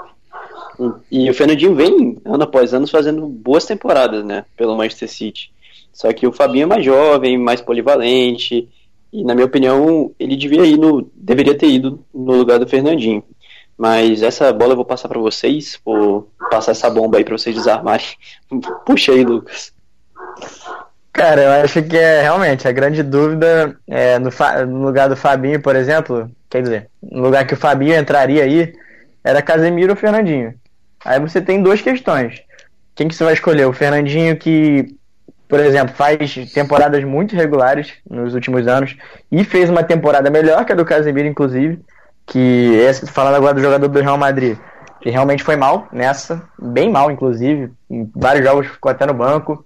E 1.11 1.29
o 1.29 1.35
Fernandinho 1.35 1.75
vem, 1.75 2.19
ano 2.25 2.45
após 2.45 2.73
ano, 2.73 2.87
fazendo 2.87 3.27
boas 3.27 3.65
temporadas, 3.65 4.25
né? 4.25 4.45
Pelo 4.57 4.77
Manchester 4.77 5.09
City. 5.09 5.53
Só 5.93 6.13
que 6.13 6.27
o 6.27 6.33
Fabinho 6.33 6.65
é 6.65 6.67
mais 6.67 6.85
jovem, 6.85 7.37
mais 7.37 7.61
polivalente. 7.61 8.69
E 9.13 9.25
na 9.25 9.35
minha 9.35 9.47
opinião, 9.47 10.13
ele 10.19 10.37
devia 10.37 10.65
ir 10.65 10.79
no, 10.79 11.11
deveria 11.15 11.57
ter 11.57 11.69
ido 11.69 12.05
no 12.15 12.33
lugar 12.35 12.59
do 12.59 12.67
Fernandinho. 12.67 13.23
Mas 13.77 14.23
essa 14.23 14.53
bola 14.53 14.73
eu 14.73 14.77
vou 14.77 14.85
passar 14.85 15.09
para 15.09 15.19
vocês, 15.19 15.81
vou 15.85 16.31
passar 16.51 16.73
essa 16.73 16.91
bomba 16.91 17.19
aí 17.19 17.25
para 17.25 17.37
vocês 17.37 17.57
desarmarem. 17.57 18.07
Puxa 18.85 19.13
aí, 19.13 19.25
Lucas. 19.25 19.73
Cara, 21.13 21.43
eu 21.43 21.65
acho 21.65 21.83
que 21.83 21.97
é 21.97 22.23
realmente 22.23 22.69
a 22.69 22.73
grande 22.73 23.03
dúvida 23.03 23.77
é 23.87 24.19
no, 24.19 24.31
no, 24.69 24.87
lugar 24.87 25.09
do 25.09 25.17
Fabinho, 25.17 25.61
por 25.61 25.75
exemplo, 25.75 26.31
quer 26.49 26.63
dizer, 26.63 26.91
no 27.03 27.23
lugar 27.23 27.47
que 27.47 27.55
o 27.55 27.57
Fabinho 27.57 27.99
entraria 27.99 28.45
aí, 28.45 28.73
era 29.23 29.43
Casemiro 29.43 29.93
ou 29.93 29.97
Fernandinho. 29.97 30.55
Aí 31.05 31.19
você 31.19 31.41
tem 31.41 31.63
duas 31.63 31.81
questões. 31.81 32.43
Quem 32.95 33.09
que 33.09 33.15
você 33.15 33.25
vai 33.25 33.33
escolher? 33.33 33.67
O 33.67 33.73
Fernandinho 33.73 34.37
que, 34.37 34.95
por 35.49 35.61
exemplo, 35.61 35.95
faz 35.95 36.35
temporadas 36.53 37.03
muito 37.05 37.35
regulares 37.35 37.93
nos 38.09 38.35
últimos 38.35 38.67
anos 38.67 38.97
e 39.31 39.45
fez 39.45 39.71
uma 39.71 39.83
temporada 39.83 40.31
melhor 40.31 40.65
que 40.65 40.73
a 40.73 40.77
do 40.77 40.85
Casemiro, 40.85 41.29
inclusive, 41.29 41.81
que 42.27 42.75
esse, 42.77 43.07
falando 43.07 43.37
agora 43.37 43.55
do 43.55 43.63
jogador 43.63 43.89
do 43.89 44.01
Real 44.01 44.19
Madrid, 44.19 44.57
que 45.01 45.11
realmente 45.11 45.43
foi 45.43 45.57
mal 45.57 45.89
nessa, 45.91 46.43
bem 46.59 46.91
mal, 46.91 47.11
inclusive, 47.11 47.73
em 47.89 48.11
vários 48.15 48.45
jogos 48.45 48.67
ficou 48.67 48.91
até 48.91 49.07
no 49.07 49.15
banco, 49.15 49.65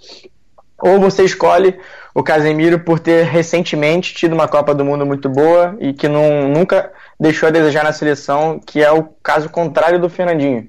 ou 0.80 1.00
você 1.00 1.24
escolhe 1.24 1.78
o 2.14 2.22
Casemiro 2.22 2.78
por 2.78 2.98
ter 2.98 3.24
recentemente 3.24 4.14
tido 4.14 4.34
uma 4.34 4.48
Copa 4.48 4.74
do 4.74 4.84
Mundo 4.84 5.04
muito 5.04 5.28
boa 5.28 5.76
e 5.80 5.92
que 5.92 6.08
não, 6.08 6.48
nunca 6.48 6.92
deixou 7.18 7.48
a 7.48 7.52
desejar 7.52 7.84
na 7.84 7.92
seleção, 7.92 8.60
que 8.64 8.82
é 8.82 8.90
o 8.90 9.04
caso 9.22 9.48
contrário 9.48 9.98
do 9.98 10.08
Fernandinho, 10.08 10.68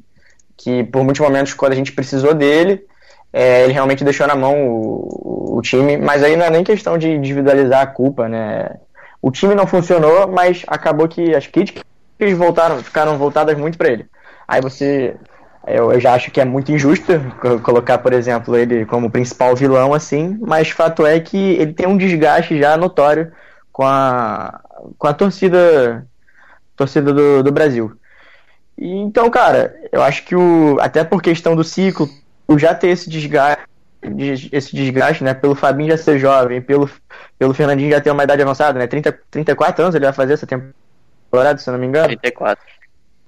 que 0.58 0.84
por 0.84 1.04
muitos 1.04 1.22
momentos, 1.22 1.54
quando 1.54 1.74
a 1.74 1.76
gente 1.76 1.92
precisou 1.92 2.34
dele, 2.34 2.86
é, 3.32 3.64
ele 3.64 3.74
realmente 3.74 4.04
deixou 4.04 4.26
na 4.26 4.36
mão 4.36 4.68
o, 4.68 5.58
o, 5.58 5.62
time, 5.62 5.98
mas 5.98 6.24
aí 6.24 6.38
não 6.38 6.46
é 6.46 6.50
nem 6.50 6.64
questão 6.64 6.98
de 6.98 7.10
individualizar 7.10 7.82
a 7.82 7.88
culpa, 7.88 8.30
né? 8.30 8.78
O 9.22 9.30
time 9.30 9.54
não 9.54 9.68
funcionou, 9.68 10.28
mas 10.28 10.64
acabou 10.68 11.08
que 11.08 11.36
as 11.36 11.46
críticas 11.46 11.84
voltaram, 12.38 12.78
ficaram 12.78 13.18
voltadas 13.18 13.58
muito 13.58 13.78
para 13.78 13.90
ele. 13.90 14.06
Aí 14.48 14.62
você 14.62 15.16
eu, 15.68 15.92
eu, 15.92 16.00
já 16.00 16.14
acho 16.14 16.32
que 16.32 16.40
é 16.40 16.46
muito 16.46 16.72
injusto 16.72 17.14
colocar, 17.64 17.98
por 17.98 18.14
exemplo, 18.14 18.56
ele 18.56 18.86
como 18.86 19.10
principal 19.10 19.56
vilão 19.56 19.94
assim, 19.94 20.38
mas 20.42 20.70
fato 20.70 21.06
é 21.06 21.20
que 21.20 21.38
ele 21.38 21.74
tem 21.74 21.88
um 21.88 21.98
desgaste 21.98 22.58
já 22.58 22.78
notório 22.78 23.32
com 23.72 23.84
a, 23.84 24.62
com 24.98 25.08
a 25.08 25.14
torcida, 25.14 26.06
torcida 26.76 27.14
do, 27.14 27.44
do 27.44 27.52
Brasil. 27.52 27.98
E, 28.78 28.88
então, 28.88 29.30
cara, 29.30 29.76
eu 29.92 30.04
acho 30.04 30.24
que 30.24 30.36
o, 30.36 30.78
até 30.80 31.04
por 31.04 31.22
questão 31.22 31.56
do 31.56 31.64
ciclo, 31.64 32.08
o 32.48 32.60
já 32.60 32.76
ter 32.76 32.90
esse 32.90 33.10
desgaste, 33.10 33.64
esse 34.52 34.76
desgaste, 34.76 35.24
né, 35.24 35.34
pelo 35.34 35.56
Fabinho 35.56 35.92
já 35.92 35.98
ser 35.98 36.20
jovem, 36.20 36.62
pelo, 36.62 36.90
pelo 37.40 37.54
Fernandinho 37.54 37.90
já 37.90 38.00
ter 38.00 38.12
uma 38.12 38.24
idade 38.24 38.42
avançada, 38.42 38.78
né, 38.78 38.86
30, 38.86 39.12
34 39.32 39.84
anos 39.84 39.96
ele 39.96 40.06
vai 40.06 40.14
fazer 40.14 40.34
essa 40.34 40.46
temporada, 40.46 41.58
se 41.58 41.68
eu 41.68 41.74
não 41.74 41.80
me 41.80 41.88
engano. 41.88 42.08
34. 42.08 42.64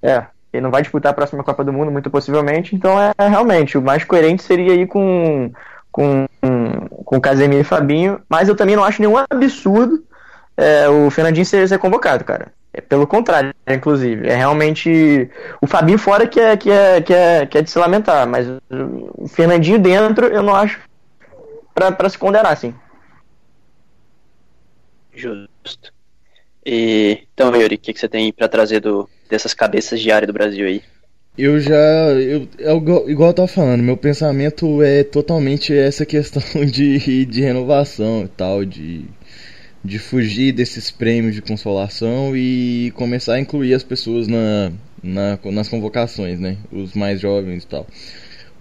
É, 0.03 0.27
ele 0.51 0.63
não 0.63 0.71
vai 0.71 0.81
disputar 0.81 1.11
a 1.11 1.15
próxima 1.15 1.43
Copa 1.43 1.63
do 1.63 1.73
Mundo, 1.73 1.91
muito 1.91 2.09
possivelmente. 2.09 2.75
Então, 2.75 2.99
é, 2.99 3.11
é 3.17 3.27
realmente, 3.27 3.77
o 3.77 3.81
mais 3.81 4.03
coerente 4.03 4.43
seria 4.43 4.73
ir 4.73 4.87
com, 4.87 5.51
com, 5.91 6.25
com 7.05 7.21
Casemiro 7.21 7.61
e 7.61 7.65
Fabinho. 7.65 8.21
Mas 8.29 8.47
eu 8.47 8.55
também 8.55 8.75
não 8.75 8.83
acho 8.83 9.01
nenhum 9.01 9.17
absurdo 9.17 10.03
é, 10.55 10.89
o 10.89 11.09
Fernandinho 11.11 11.45
ser, 11.45 11.67
ser 11.67 11.77
convocado, 11.77 12.23
cara. 12.23 12.51
É 12.73 12.81
pelo 12.81 13.07
contrário, 13.07 13.53
inclusive. 13.67 14.27
É 14.27 14.35
realmente 14.35 15.29
o 15.61 15.67
Fabinho 15.67 15.97
fora 15.97 16.27
que 16.27 16.39
é, 16.39 16.55
que 16.55 16.69
é, 16.69 17.01
que 17.01 17.13
é, 17.13 17.45
que 17.45 17.57
é 17.57 17.61
de 17.61 17.69
se 17.69 17.79
lamentar. 17.79 18.27
Mas 18.27 18.47
o 19.17 19.27
Fernandinho 19.27 19.79
dentro, 19.79 20.27
eu 20.27 20.43
não 20.43 20.55
acho 20.55 20.79
para 21.73 22.09
se 22.09 22.17
condenar, 22.17 22.51
assim. 22.51 22.73
Justo. 25.13 25.93
E, 26.65 27.27
então, 27.33 27.55
Yuri, 27.55 27.75
o 27.75 27.79
que, 27.79 27.93
que 27.93 27.99
você 27.99 28.09
tem 28.09 28.33
para 28.33 28.47
trazer 28.47 28.79
do, 28.79 29.09
dessas 29.27 29.53
cabeças 29.53 29.99
de 29.99 30.11
área 30.11 30.27
do 30.27 30.33
Brasil 30.33 30.65
aí? 30.65 30.81
Eu 31.37 31.59
já. 31.59 31.75
Eu, 31.75 32.47
eu, 32.57 33.09
igual 33.09 33.29
eu 33.29 33.33
tava 33.33 33.47
falando, 33.47 33.83
meu 33.83 33.95
pensamento 33.95 34.81
é 34.81 35.03
totalmente 35.03 35.71
essa 35.71 36.03
questão 36.05 36.41
de, 36.65 37.25
de 37.25 37.41
renovação 37.41 38.23
e 38.23 38.27
tal, 38.29 38.65
de, 38.65 39.05
de 39.83 39.99
fugir 39.99 40.51
desses 40.51 40.89
prêmios 40.89 41.35
de 41.35 41.41
consolação 41.43 42.35
e 42.35 42.91
começar 42.95 43.35
a 43.35 43.39
incluir 43.39 43.75
as 43.75 43.83
pessoas 43.83 44.27
na, 44.27 44.71
na, 45.03 45.37
nas 45.51 45.69
convocações, 45.69 46.39
né? 46.39 46.57
Os 46.71 46.93
mais 46.93 47.21
jovens 47.21 47.63
e 47.63 47.67
tal. 47.67 47.85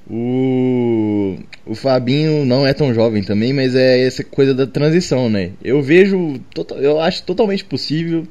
O, 0.08 1.36
o 1.64 1.74
Fabinho 1.74 2.44
não 2.44 2.66
é 2.66 2.72
tão 2.74 2.94
jovem 2.94 3.22
também, 3.22 3.52
mas 3.54 3.74
é 3.74 4.06
essa 4.06 4.22
coisa 4.22 4.54
da 4.54 4.66
transição, 4.66 5.30
né? 5.30 5.52
Eu 5.64 5.82
vejo, 5.82 6.38
eu 6.76 7.00
acho 7.00 7.22
totalmente 7.22 7.64
possível 7.64 8.24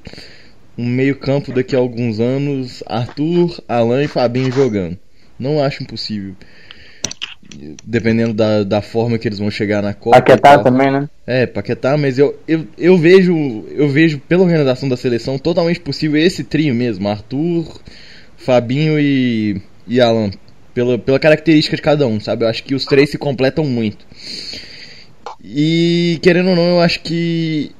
um 0.78 0.86
meio-campo 0.86 1.54
daqui 1.54 1.76
a 1.76 1.80
alguns 1.80 2.20
anos, 2.20 2.84
Arthur, 2.86 3.62
Alan 3.68 4.04
e 4.04 4.08
Fabinho 4.08 4.52
jogando. 4.52 4.98
Não 5.40 5.64
acho 5.64 5.84
impossível. 5.84 6.36
Dependendo 7.84 8.34
da, 8.34 8.64
da 8.64 8.82
forma 8.82 9.18
que 9.18 9.28
eles 9.28 9.40
vão 9.40 9.52
chegar 9.52 9.82
na 9.82 9.94
Copa. 9.94 10.18
Paquetá 10.18 10.58
também, 10.60 10.92
né? 10.92 11.10
É, 11.26 11.46
Paquetá, 11.46 11.96
mas 11.96 12.18
eu, 12.18 12.38
eu, 12.48 12.68
eu 12.78 12.98
vejo, 12.98 13.66
eu 13.72 13.88
vejo 13.88 14.20
pela 14.20 14.44
organização 14.44 14.90
da 14.90 14.98
seleção 14.98 15.38
totalmente 15.38 15.80
possível 15.80 16.20
esse 16.20 16.44
trio 16.44 16.74
mesmo, 16.74 17.08
Arthur, 17.08 17.80
Fabinho 18.36 19.00
e, 19.00 19.62
e 19.88 20.02
Alan. 20.02 20.32
Pela, 20.74 20.98
pela 20.98 21.20
característica 21.20 21.78
de 21.78 21.82
cada 21.82 22.06
um, 22.06 22.20
sabe? 22.20 22.44
Eu 22.44 22.50
acho 22.50 22.62
que 22.64 22.76
os 22.76 22.84
três 22.84 23.10
se 23.10 23.18
completam 23.18 23.64
muito. 23.64 24.06
E 25.42 26.20
querendo 26.22 26.50
ou 26.50 26.56
não, 26.56 26.68
eu 26.68 26.82
acho 26.82 27.00
que 27.02 27.72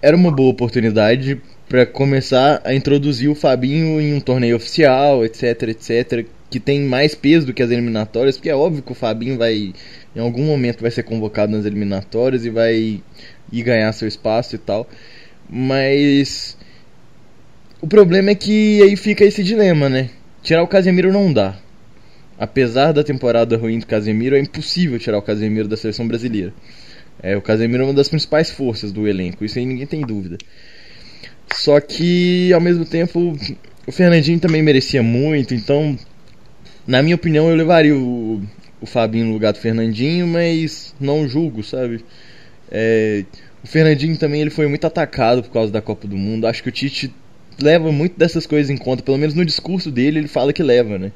era 0.00 0.16
uma 0.16 0.30
boa 0.30 0.50
oportunidade 0.50 1.40
para 1.72 1.86
começar 1.86 2.60
a 2.66 2.74
introduzir 2.74 3.30
o 3.30 3.34
Fabinho 3.34 3.98
em 3.98 4.12
um 4.12 4.20
torneio 4.20 4.56
oficial, 4.56 5.24
etc, 5.24 5.62
etc, 5.70 6.26
que 6.50 6.60
tem 6.60 6.82
mais 6.82 7.14
peso 7.14 7.46
do 7.46 7.54
que 7.54 7.62
as 7.62 7.70
eliminatórias, 7.70 8.36
porque 8.36 8.50
é 8.50 8.54
óbvio 8.54 8.82
que 8.82 8.92
o 8.92 8.94
Fabinho 8.94 9.38
vai 9.38 9.72
em 10.14 10.20
algum 10.20 10.44
momento 10.44 10.82
vai 10.82 10.90
ser 10.90 11.02
convocado 11.02 11.56
nas 11.56 11.64
eliminatórias 11.64 12.44
e 12.44 12.50
vai 12.50 13.00
ir 13.50 13.62
ganhar 13.62 13.90
seu 13.94 14.06
espaço 14.06 14.54
e 14.54 14.58
tal. 14.58 14.86
Mas 15.48 16.58
o 17.80 17.86
problema 17.86 18.32
é 18.32 18.34
que 18.34 18.82
aí 18.82 18.94
fica 18.94 19.24
esse 19.24 19.42
dilema, 19.42 19.88
né? 19.88 20.10
Tirar 20.42 20.62
o 20.62 20.68
Casemiro 20.68 21.10
não 21.10 21.32
dá. 21.32 21.56
Apesar 22.38 22.92
da 22.92 23.02
temporada 23.02 23.56
ruim 23.56 23.78
do 23.78 23.86
Casemiro, 23.86 24.36
é 24.36 24.40
impossível 24.40 24.98
tirar 24.98 25.16
o 25.16 25.22
Casemiro 25.22 25.68
da 25.68 25.78
seleção 25.78 26.06
brasileira. 26.06 26.52
É, 27.22 27.34
o 27.34 27.40
Casemiro 27.40 27.84
é 27.84 27.86
uma 27.86 27.94
das 27.94 28.10
principais 28.10 28.50
forças 28.50 28.92
do 28.92 29.08
elenco, 29.08 29.42
isso 29.42 29.58
aí 29.58 29.64
ninguém 29.64 29.86
tem 29.86 30.02
dúvida. 30.02 30.36
Só 31.54 31.80
que, 31.80 32.52
ao 32.52 32.60
mesmo 32.60 32.84
tempo, 32.84 33.36
o 33.86 33.92
Fernandinho 33.92 34.40
também 34.40 34.62
merecia 34.62 35.02
muito, 35.02 35.54
então, 35.54 35.98
na 36.86 37.02
minha 37.02 37.14
opinião, 37.14 37.48
eu 37.48 37.56
levaria 37.56 37.96
o, 37.96 38.42
o 38.80 38.86
Fabinho 38.86 39.26
no 39.26 39.32
lugar 39.32 39.52
do 39.52 39.58
Fernandinho, 39.58 40.26
mas 40.26 40.94
não 41.00 41.28
julgo, 41.28 41.62
sabe? 41.62 42.04
É, 42.70 43.24
o 43.62 43.66
Fernandinho 43.66 44.16
também 44.16 44.40
ele 44.40 44.50
foi 44.50 44.66
muito 44.66 44.86
atacado 44.86 45.42
por 45.42 45.52
causa 45.52 45.72
da 45.72 45.80
Copa 45.80 46.08
do 46.08 46.16
Mundo. 46.16 46.46
Acho 46.46 46.62
que 46.62 46.68
o 46.68 46.72
Tite 46.72 47.14
leva 47.60 47.92
muito 47.92 48.18
dessas 48.18 48.46
coisas 48.46 48.70
em 48.70 48.76
conta, 48.76 49.02
pelo 49.02 49.18
menos 49.18 49.34
no 49.34 49.44
discurso 49.44 49.90
dele 49.90 50.18
ele 50.18 50.28
fala 50.28 50.52
que 50.52 50.62
leva, 50.62 50.98
né? 50.98 51.12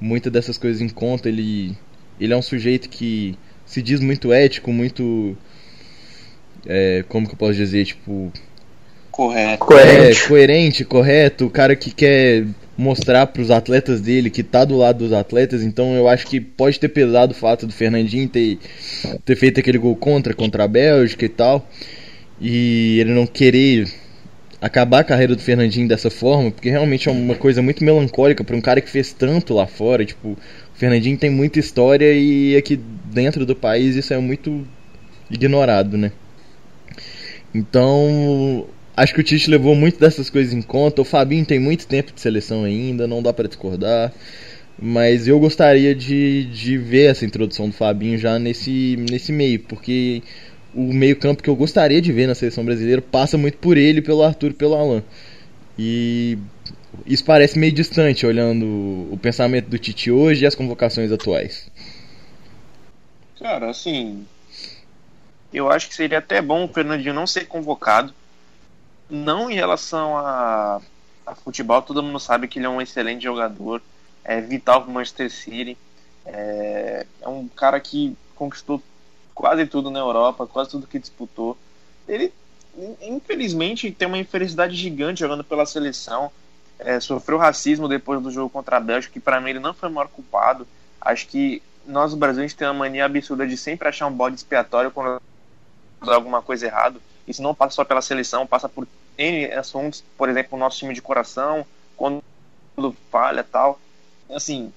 Muitas 0.00 0.32
dessas 0.32 0.56
coisas 0.56 0.80
em 0.80 0.88
conta. 0.88 1.28
Ele, 1.28 1.76
ele 2.18 2.32
é 2.32 2.36
um 2.36 2.42
sujeito 2.42 2.88
que 2.88 3.36
se 3.66 3.82
diz 3.82 4.00
muito 4.00 4.32
ético, 4.32 4.72
muito. 4.72 5.36
É, 6.66 7.04
como 7.08 7.26
que 7.26 7.34
eu 7.34 7.38
posso 7.38 7.54
dizer? 7.54 7.84
Tipo, 7.84 8.32
Correto. 9.14 9.64
Coerente. 9.64 10.24
É, 10.24 10.26
coerente, 10.26 10.84
correto. 10.84 11.46
O 11.46 11.50
cara 11.50 11.76
que 11.76 11.92
quer 11.92 12.46
mostrar 12.76 13.28
para 13.28 13.40
os 13.40 13.48
atletas 13.48 14.00
dele 14.00 14.28
que 14.28 14.42
tá 14.42 14.64
do 14.64 14.76
lado 14.76 14.98
dos 14.98 15.12
atletas. 15.12 15.62
Então 15.62 15.94
eu 15.94 16.08
acho 16.08 16.26
que 16.26 16.40
pode 16.40 16.80
ter 16.80 16.88
pesado 16.88 17.30
o 17.30 17.36
fato 17.36 17.64
do 17.64 17.72
Fernandinho 17.72 18.28
ter, 18.28 18.58
ter 19.24 19.36
feito 19.36 19.60
aquele 19.60 19.78
gol 19.78 19.94
contra, 19.94 20.34
contra 20.34 20.64
a 20.64 20.68
Bélgica 20.68 21.24
e 21.24 21.28
tal. 21.28 21.64
E 22.40 22.98
ele 22.98 23.12
não 23.12 23.24
querer 23.24 23.86
acabar 24.60 24.98
a 25.00 25.04
carreira 25.04 25.36
do 25.36 25.42
Fernandinho 25.42 25.86
dessa 25.86 26.10
forma, 26.10 26.50
porque 26.50 26.68
realmente 26.68 27.08
é 27.08 27.12
uma 27.12 27.36
coisa 27.36 27.62
muito 27.62 27.84
melancólica 27.84 28.42
para 28.42 28.56
um 28.56 28.60
cara 28.60 28.80
que 28.80 28.90
fez 28.90 29.12
tanto 29.12 29.54
lá 29.54 29.68
fora. 29.68 30.04
Tipo, 30.04 30.30
o 30.30 30.38
Fernandinho 30.74 31.16
tem 31.16 31.30
muita 31.30 31.60
história 31.60 32.12
e 32.12 32.56
aqui 32.56 32.80
dentro 33.12 33.46
do 33.46 33.54
país 33.54 33.94
isso 33.94 34.12
é 34.12 34.18
muito 34.18 34.66
ignorado, 35.30 35.96
né? 35.96 36.10
Então, 37.54 38.66
Acho 38.96 39.12
que 39.12 39.20
o 39.20 39.24
Tite 39.24 39.50
levou 39.50 39.74
muito 39.74 39.98
dessas 39.98 40.30
coisas 40.30 40.52
em 40.52 40.62
conta. 40.62 41.02
O 41.02 41.04
Fabinho 41.04 41.44
tem 41.44 41.58
muito 41.58 41.86
tempo 41.86 42.12
de 42.12 42.20
seleção 42.20 42.62
ainda, 42.62 43.08
não 43.08 43.22
dá 43.22 43.32
para 43.32 43.48
discordar. 43.48 44.12
Mas 44.80 45.26
eu 45.26 45.38
gostaria 45.38 45.94
de, 45.94 46.44
de 46.44 46.78
ver 46.78 47.10
essa 47.10 47.24
introdução 47.24 47.68
do 47.68 47.74
Fabinho 47.74 48.18
já 48.18 48.38
nesse, 48.38 48.96
nesse 49.10 49.32
meio, 49.32 49.60
porque 49.60 50.22
o 50.72 50.92
meio-campo 50.92 51.42
que 51.42 51.50
eu 51.50 51.56
gostaria 51.56 52.00
de 52.00 52.12
ver 52.12 52.26
na 52.26 52.34
seleção 52.34 52.64
brasileira 52.64 53.02
passa 53.02 53.36
muito 53.36 53.58
por 53.58 53.76
ele, 53.76 54.00
pelo 54.02 54.22
Arthur 54.22 54.50
e 54.50 54.54
pelo 54.54 54.74
Alan. 54.74 55.02
E 55.78 56.38
isso 57.06 57.24
parece 57.24 57.58
meio 57.58 57.72
distante 57.72 58.26
olhando 58.26 58.64
o 59.10 59.18
pensamento 59.20 59.68
do 59.68 59.78
Tite 59.78 60.10
hoje 60.10 60.44
e 60.44 60.46
as 60.46 60.54
convocações 60.54 61.10
atuais. 61.10 61.68
Cara, 63.40 63.70
assim, 63.70 64.24
eu 65.52 65.70
acho 65.70 65.88
que 65.88 65.94
seria 65.94 66.18
até 66.18 66.40
bom 66.40 66.64
o 66.64 66.68
Fernandinho 66.68 67.14
não 67.14 67.26
ser 67.26 67.46
convocado 67.46 68.14
não 69.08 69.50
em 69.50 69.54
relação 69.54 70.16
a, 70.16 70.80
a 71.26 71.34
futebol, 71.34 71.82
todo 71.82 72.02
mundo 72.02 72.20
sabe 72.20 72.48
que 72.48 72.58
ele 72.58 72.66
é 72.66 72.68
um 72.68 72.80
excelente 72.80 73.22
jogador, 73.22 73.82
é 74.24 74.40
vital 74.40 74.82
para 74.82 74.90
o 74.90 74.94
Manchester 74.94 75.30
City, 75.30 75.76
é, 76.24 77.06
é 77.20 77.28
um 77.28 77.46
cara 77.48 77.78
que 77.80 78.16
conquistou 78.34 78.82
quase 79.34 79.66
tudo 79.66 79.90
na 79.90 79.98
Europa, 79.98 80.46
quase 80.46 80.70
tudo 80.70 80.86
que 80.86 80.98
disputou. 80.98 81.56
Ele, 82.08 82.32
infelizmente, 83.02 83.90
tem 83.90 84.08
uma 84.08 84.18
infelicidade 84.18 84.74
gigante 84.74 85.20
jogando 85.20 85.44
pela 85.44 85.66
seleção. 85.66 86.30
É, 86.78 86.98
sofreu 87.00 87.38
racismo 87.38 87.88
depois 87.88 88.22
do 88.22 88.30
jogo 88.30 88.50
contra 88.50 88.76
a 88.76 88.80
Bélgica, 88.80 89.12
que 89.12 89.20
para 89.20 89.40
mim 89.40 89.50
ele 89.50 89.60
não 89.60 89.74
foi 89.74 89.88
o 89.88 89.92
maior 89.92 90.08
culpado. 90.08 90.66
Acho 91.00 91.26
que 91.28 91.62
nós, 91.86 92.14
brasileiros, 92.14 92.54
temos 92.54 92.74
uma 92.74 92.84
mania 92.84 93.04
absurda 93.04 93.46
de 93.46 93.56
sempre 93.56 93.88
achar 93.88 94.06
um 94.06 94.12
bode 94.12 94.36
expiatório 94.36 94.90
quando 94.90 95.20
alguma 96.00 96.42
coisa 96.42 96.66
errado. 96.66 97.00
Isso 97.26 97.42
não 97.42 97.54
passa 97.54 97.76
só 97.76 97.84
pela 97.84 98.02
seleção, 98.02 98.46
passa 98.46 98.68
por 98.68 98.86
N 99.16 99.52
assuntos, 99.52 100.04
por 100.16 100.28
exemplo, 100.28 100.56
o 100.56 100.60
nosso 100.60 100.78
time 100.78 100.94
de 100.94 101.02
coração, 101.02 101.64
quando 101.96 102.22
falha 103.10 103.44
tal. 103.44 103.78
Assim, 104.30 104.72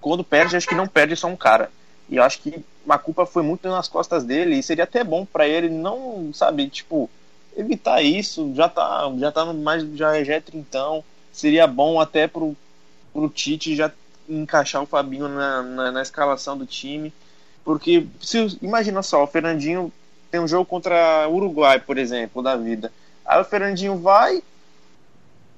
quando 0.00 0.24
perde, 0.24 0.56
acho 0.56 0.66
que 0.66 0.74
não 0.74 0.86
perde 0.86 1.14
só 1.16 1.28
um 1.28 1.36
cara. 1.36 1.70
E 2.08 2.16
eu 2.16 2.22
acho 2.22 2.40
que 2.40 2.64
a 2.88 2.98
culpa 2.98 3.26
foi 3.26 3.42
muito 3.42 3.68
nas 3.68 3.88
costas 3.88 4.24
dele 4.24 4.56
e 4.56 4.62
seria 4.62 4.84
até 4.84 5.04
bom 5.04 5.26
para 5.26 5.46
ele 5.46 5.68
não, 5.68 6.30
sabe, 6.32 6.68
tipo, 6.68 7.10
evitar 7.56 8.02
isso. 8.02 8.52
Já 8.54 8.68
tá, 8.68 9.12
já 9.18 9.30
tá 9.30 9.52
mais 9.52 9.82
já, 9.94 10.22
já 10.24 10.34
é 10.34 10.40
trintão. 10.40 11.04
Seria 11.32 11.66
bom 11.66 12.00
até 12.00 12.26
pro, 12.26 12.56
pro 13.12 13.28
Tite 13.28 13.76
já 13.76 13.92
encaixar 14.28 14.82
o 14.82 14.86
Fabinho 14.86 15.28
na, 15.28 15.62
na, 15.62 15.92
na 15.92 16.02
escalação 16.02 16.56
do 16.56 16.66
time. 16.66 17.12
Porque 17.64 18.06
se 18.22 18.58
imagina 18.62 19.02
só, 19.02 19.22
o 19.22 19.26
Fernandinho 19.26 19.92
tem 20.30 20.40
um 20.40 20.48
jogo 20.48 20.64
contra 20.64 21.26
o 21.28 21.34
Uruguai, 21.34 21.80
por 21.80 21.98
exemplo, 21.98 22.42
da 22.42 22.56
vida. 22.56 22.92
Aí 23.24 23.40
o 23.40 23.44
Fernandinho 23.44 23.98
vai, 23.98 24.42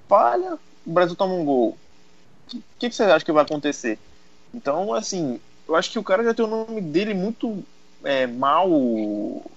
falha, 0.08 0.58
o 0.86 0.90
Brasil 0.90 1.16
toma 1.16 1.34
um 1.34 1.44
gol. 1.44 1.76
O 2.52 2.58
que, 2.78 2.88
que, 2.88 2.94
você 2.94 3.04
acha 3.04 3.24
que 3.24 3.32
vai 3.32 3.44
acontecer? 3.44 3.98
Então, 4.52 4.92
assim, 4.92 5.40
eu 5.68 5.76
acho 5.76 5.90
que 5.90 5.98
o 5.98 6.02
cara 6.02 6.24
já 6.24 6.34
tem 6.34 6.44
o 6.44 6.48
nome 6.48 6.80
dele 6.80 7.14
muito 7.14 7.62
é, 8.02 8.26
mal. 8.26 8.68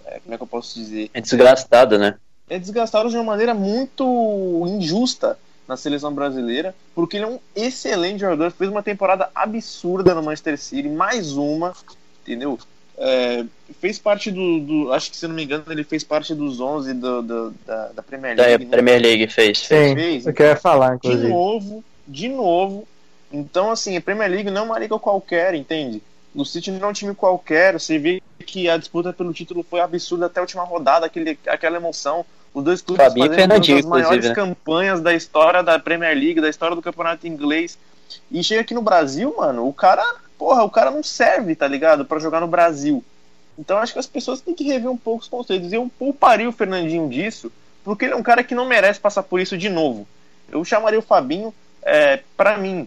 É, 0.06 0.20
como 0.20 0.34
é 0.34 0.38
que 0.38 0.44
eu 0.44 0.48
posso 0.48 0.76
dizer? 0.76 1.10
É 1.14 1.22
desgastado, 1.22 1.98
né? 1.98 2.16
É 2.50 2.60
desgastado 2.60 3.10
de 3.10 3.16
uma 3.16 3.24
maneira 3.24 3.54
muito 3.54 4.66
injusta 4.68 5.40
na 5.68 5.78
seleção 5.78 6.14
brasileira, 6.14 6.76
porque 6.94 7.18
ele 7.18 7.26
é 7.26 7.30
um 7.30 7.40
excelente 7.56 8.20
jogador, 8.20 8.52
fez 8.52 8.70
uma 8.70 8.84
temporada 8.84 9.30
absurda 9.34 10.14
no 10.14 10.22
Manchester 10.22 10.60
City, 10.60 10.90
mais 10.90 11.38
uma, 11.38 11.74
entendeu? 12.22 12.60
É, 12.98 13.44
fez 13.82 13.98
parte 13.98 14.32
do, 14.32 14.60
do, 14.60 14.94
Acho 14.94 15.10
que 15.10 15.18
se 15.18 15.28
não 15.28 15.36
me 15.36 15.44
engano, 15.44 15.64
ele 15.70 15.84
fez 15.84 16.04
parte 16.04 16.36
dos 16.36 16.60
11 16.60 16.94
do, 16.94 17.22
do 17.22 17.52
da, 17.66 17.88
da 17.88 18.04
Premier 18.04 18.38
League. 18.38 18.58
Da 18.58 18.64
né? 18.64 18.70
Premier 18.70 19.02
League 19.02 19.28
fez. 19.28 19.60
Sim, 19.60 19.96
fez. 19.96 20.26
eu 20.26 20.34
queria 20.34 20.56
falar, 20.56 20.96
inclusive. 20.96 21.24
De 21.24 21.30
novo, 21.30 21.84
de 22.08 22.30
novo, 22.30 22.88
então, 23.34 23.72
assim, 23.72 23.98
a 23.98 24.02
Premier 24.02 24.30
League 24.30 24.52
não 24.52 24.62
é 24.62 24.66
uma 24.66 24.80
liga 24.80 24.98
qualquer, 25.00 25.56
entende? 25.56 26.04
O 26.36 26.46
City 26.46 26.70
não 26.70 26.88
é 26.88 26.92
um 26.92 26.94
time 26.94 27.16
qualquer. 27.16 27.74
Você 27.74 27.98
vê 27.98 28.22
que 28.46 28.70
a 28.70 28.78
disputa 28.78 29.12
pelo 29.12 29.34
título 29.34 29.66
foi 29.68 29.80
absurda 29.80 30.28
até 30.28 30.40
a 30.40 30.44
última 30.44 30.64
rodada, 30.64 31.08
aquele, 31.08 31.38
aquela 31.48 31.78
emoção. 31.78 32.24
Os 32.54 32.64
dois 32.64 32.82
clubes 32.84 33.04
Fabinho 33.04 33.30
fazendo 33.30 33.52
uma 33.52 33.60
das 33.60 33.86
maiores 33.86 34.30
né? 34.30 34.36
campanhas 34.36 35.02
da 35.02 35.14
história 35.16 35.64
da 35.64 35.80
Premier 35.80 36.16
League, 36.16 36.40
da 36.40 36.50
história 36.50 36.76
do 36.76 36.82
campeonato 36.82 37.26
inglês. 37.26 37.78
E 38.32 38.44
chega 38.44 38.62
aqui 38.62 38.76
no 38.76 38.82
Brasil, 38.84 39.34
mano, 39.36 39.68
o 39.68 39.74
cara, 39.74 40.06
porra, 40.44 40.66
o 40.66 40.70
cara 40.70 40.92
não 40.92 41.02
serve, 41.02 41.56
tá 41.56 41.66
ligado? 41.66 42.04
para 42.04 42.20
jogar 42.20 42.42
no 42.42 42.48
Brasil. 42.48 43.02
Então 43.58 43.78
acho 43.78 43.94
que 43.94 44.00
as 44.00 44.06
pessoas 44.06 44.42
têm 44.42 44.54
que 44.54 44.66
rever 44.66 44.92
um 44.92 44.98
pouco 44.98 45.22
os 45.22 45.30
conceitos. 45.30 45.72
Eu 45.72 45.90
pouparia 45.98 46.50
o 46.50 46.52
Fernandinho 46.52 47.08
disso, 47.08 47.50
porque 47.82 48.04
ele 48.04 48.14
é 48.14 48.18
um 48.18 48.24
cara 48.24 48.44
que 48.44 48.54
não 48.54 48.68
merece 48.68 49.00
passar 49.00 49.24
por 49.24 49.40
isso 49.40 49.58
de 49.58 49.70
novo. 49.70 50.06
Eu 50.52 50.66
chamaria 50.66 51.00
o 51.00 51.02
Fabinho, 51.02 51.54
é, 51.82 52.20
para 52.36 52.58
mim, 52.58 52.86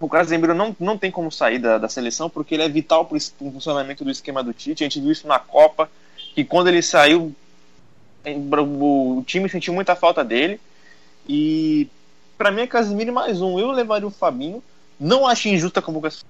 o 0.00 0.08
Casemiro 0.08 0.54
não, 0.54 0.74
não 0.80 0.96
tem 0.96 1.10
como 1.10 1.30
sair 1.30 1.58
da, 1.58 1.76
da 1.76 1.90
seleção 1.90 2.30
porque 2.30 2.54
ele 2.54 2.62
é 2.62 2.68
vital 2.70 3.04
para 3.04 3.18
o 3.18 3.52
funcionamento 3.52 4.02
do 4.02 4.10
esquema 4.10 4.42
do 4.42 4.54
Tite. 4.54 4.82
A 4.82 4.86
gente 4.86 4.98
viu 4.98 5.12
isso 5.12 5.28
na 5.28 5.38
Copa, 5.38 5.90
que 6.34 6.42
quando 6.42 6.68
ele 6.68 6.80
saiu, 6.80 7.34
o 8.24 9.22
time 9.26 9.46
sentiu 9.50 9.74
muita 9.74 9.94
falta 9.94 10.24
dele. 10.24 10.58
E 11.28 11.86
para 12.38 12.50
mim 12.50 12.62
é 12.62 12.66
Casemiro 12.66 13.12
mais 13.12 13.42
um. 13.42 13.58
Eu 13.58 13.72
levaria 13.72 14.08
o 14.08 14.10
Fabinho. 14.10 14.62
Não 14.98 15.26
acho 15.26 15.48
injusta 15.48 15.80
a 15.80 15.82
convocação 15.82 16.24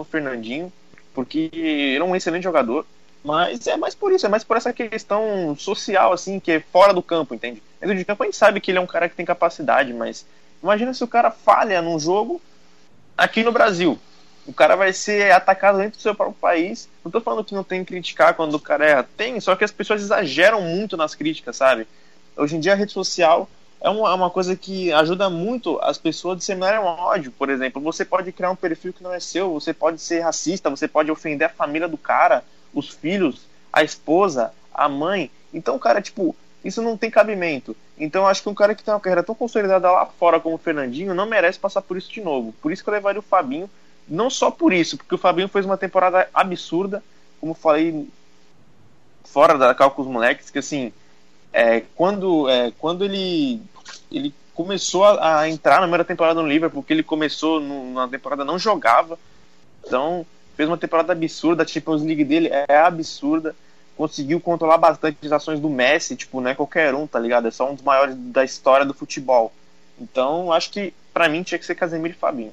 o 0.00 0.04
Fernandinho, 0.04 0.72
porque 1.14 1.50
ele 1.52 1.98
é 1.98 2.04
um 2.04 2.16
excelente 2.16 2.44
jogador. 2.44 2.86
Mas 3.24 3.66
é 3.68 3.76
mais 3.76 3.94
por 3.94 4.12
isso, 4.12 4.26
é 4.26 4.28
mais 4.28 4.42
por 4.42 4.56
essa 4.56 4.72
questão 4.72 5.54
social, 5.56 6.12
assim, 6.12 6.40
que 6.40 6.52
é 6.52 6.60
fora 6.60 6.92
do 6.92 7.02
campo, 7.02 7.34
entende? 7.34 7.62
Dentro 7.80 7.96
de 7.96 8.04
campo 8.04 8.22
a 8.22 8.26
gente 8.26 8.36
sabe 8.36 8.60
que 8.60 8.70
ele 8.70 8.78
é 8.78 8.80
um 8.80 8.86
cara 8.86 9.08
que 9.08 9.14
tem 9.14 9.24
capacidade, 9.24 9.92
mas 9.92 10.26
imagina 10.60 10.92
se 10.92 11.04
o 11.04 11.08
cara 11.08 11.30
falha 11.30 11.80
num 11.80 12.00
jogo 12.00 12.40
aqui 13.16 13.44
no 13.44 13.52
Brasil. 13.52 13.96
O 14.44 14.52
cara 14.52 14.74
vai 14.74 14.92
ser 14.92 15.30
atacado 15.30 15.78
dentro 15.78 15.98
do 15.98 16.02
seu 16.02 16.16
próprio 16.16 16.36
país. 16.40 16.88
Não 17.04 17.12
tô 17.12 17.20
falando 17.20 17.44
que 17.44 17.54
não 17.54 17.62
tem 17.62 17.84
que 17.84 17.92
criticar 17.92 18.34
quando 18.34 18.54
o 18.54 18.60
cara 18.60 18.84
erra. 18.84 19.08
Tem, 19.16 19.38
só 19.38 19.54
que 19.54 19.62
as 19.62 19.70
pessoas 19.70 20.02
exageram 20.02 20.60
muito 20.60 20.96
nas 20.96 21.14
críticas, 21.14 21.56
sabe? 21.56 21.86
Hoje 22.36 22.56
em 22.56 22.60
dia 22.60 22.72
a 22.72 22.76
rede 22.76 22.90
social 22.90 23.48
é 23.82 23.90
uma, 23.90 24.10
é 24.10 24.14
uma 24.14 24.30
coisa 24.30 24.54
que 24.54 24.92
ajuda 24.92 25.28
muito 25.28 25.78
as 25.82 25.98
pessoas 25.98 26.36
a 26.36 26.38
disseminarem 26.38 26.78
um 26.78 26.84
ódio, 26.84 27.32
por 27.32 27.50
exemplo. 27.50 27.82
Você 27.82 28.04
pode 28.04 28.30
criar 28.30 28.50
um 28.50 28.56
perfil 28.56 28.92
que 28.92 29.02
não 29.02 29.12
é 29.12 29.18
seu, 29.18 29.52
você 29.52 29.74
pode 29.74 30.00
ser 30.00 30.20
racista, 30.20 30.70
você 30.70 30.86
pode 30.86 31.10
ofender 31.10 31.48
a 31.48 31.52
família 31.52 31.88
do 31.88 31.98
cara, 31.98 32.44
os 32.72 32.88
filhos, 32.88 33.42
a 33.72 33.82
esposa, 33.82 34.52
a 34.72 34.88
mãe. 34.88 35.30
Então, 35.52 35.78
cara, 35.80 36.00
tipo, 36.00 36.34
isso 36.64 36.80
não 36.80 36.96
tem 36.96 37.10
cabimento. 37.10 37.76
Então 37.98 38.26
acho 38.26 38.42
que 38.42 38.48
um 38.48 38.54
cara 38.54 38.74
que 38.74 38.84
tem 38.84 38.94
uma 38.94 39.00
carreira 39.00 39.22
tão 39.22 39.34
consolidada 39.34 39.90
lá 39.90 40.06
fora 40.06 40.38
como 40.38 40.54
o 40.54 40.58
Fernandinho 40.58 41.12
não 41.12 41.26
merece 41.26 41.58
passar 41.58 41.82
por 41.82 41.96
isso 41.96 42.10
de 42.10 42.20
novo. 42.20 42.54
Por 42.62 42.70
isso 42.70 42.84
que 42.84 42.88
eu 42.88 42.94
levaria 42.94 43.18
o 43.18 43.22
Fabinho, 43.22 43.68
não 44.08 44.30
só 44.30 44.48
por 44.48 44.72
isso, 44.72 44.96
porque 44.96 45.14
o 45.14 45.18
Fabinho 45.18 45.48
fez 45.48 45.66
uma 45.66 45.76
temporada 45.76 46.28
absurda, 46.32 47.02
como 47.40 47.52
falei 47.52 48.08
fora 49.24 49.58
da 49.58 49.74
cálculos 49.74 50.10
moleques, 50.10 50.50
que 50.50 50.58
assim, 50.58 50.92
é, 51.52 51.82
quando, 51.94 52.48
é, 52.48 52.72
quando 52.78 53.04
ele, 53.04 53.60
ele 54.10 54.34
começou 54.54 55.04
a, 55.04 55.40
a, 55.40 55.48
entrar 55.48 55.76
na 55.76 55.82
primeira 55.82 56.04
temporada 56.04 56.40
no 56.40 56.48
Liverpool, 56.48 56.82
porque 56.82 56.92
ele 56.92 57.02
começou 57.02 57.60
no, 57.60 57.92
na 57.92 58.08
temporada 58.08 58.44
não 58.44 58.58
jogava, 58.58 59.18
então 59.84 60.26
fez 60.56 60.68
uma 60.68 60.78
temporada 60.78 61.12
absurda, 61.12 61.62
a 61.62 61.66
Champions 61.66 62.02
League 62.02 62.24
dele 62.24 62.48
é 62.68 62.76
absurda 62.76 63.54
conseguiu 63.96 64.40
controlar 64.40 64.78
bastante 64.78 65.18
as 65.24 65.32
ações 65.32 65.60
do 65.60 65.68
Messi, 65.68 66.16
tipo, 66.16 66.40
não 66.40 66.50
é 66.50 66.54
qualquer 66.54 66.94
um, 66.94 67.06
tá 67.06 67.18
ligado? 67.18 67.48
É 67.48 67.50
só 67.50 67.70
um 67.70 67.74
dos 67.74 67.84
maiores 67.84 68.16
da 68.16 68.44
história 68.44 68.84
do 68.84 68.94
futebol. 68.94 69.52
Então, 69.98 70.52
acho 70.52 70.70
que 70.70 70.92
para 71.12 71.28
mim 71.28 71.42
tinha 71.42 71.58
que 71.58 71.66
ser 71.66 71.74
Casemiro 71.74 72.14
e 72.14 72.18
Fabinho. 72.18 72.52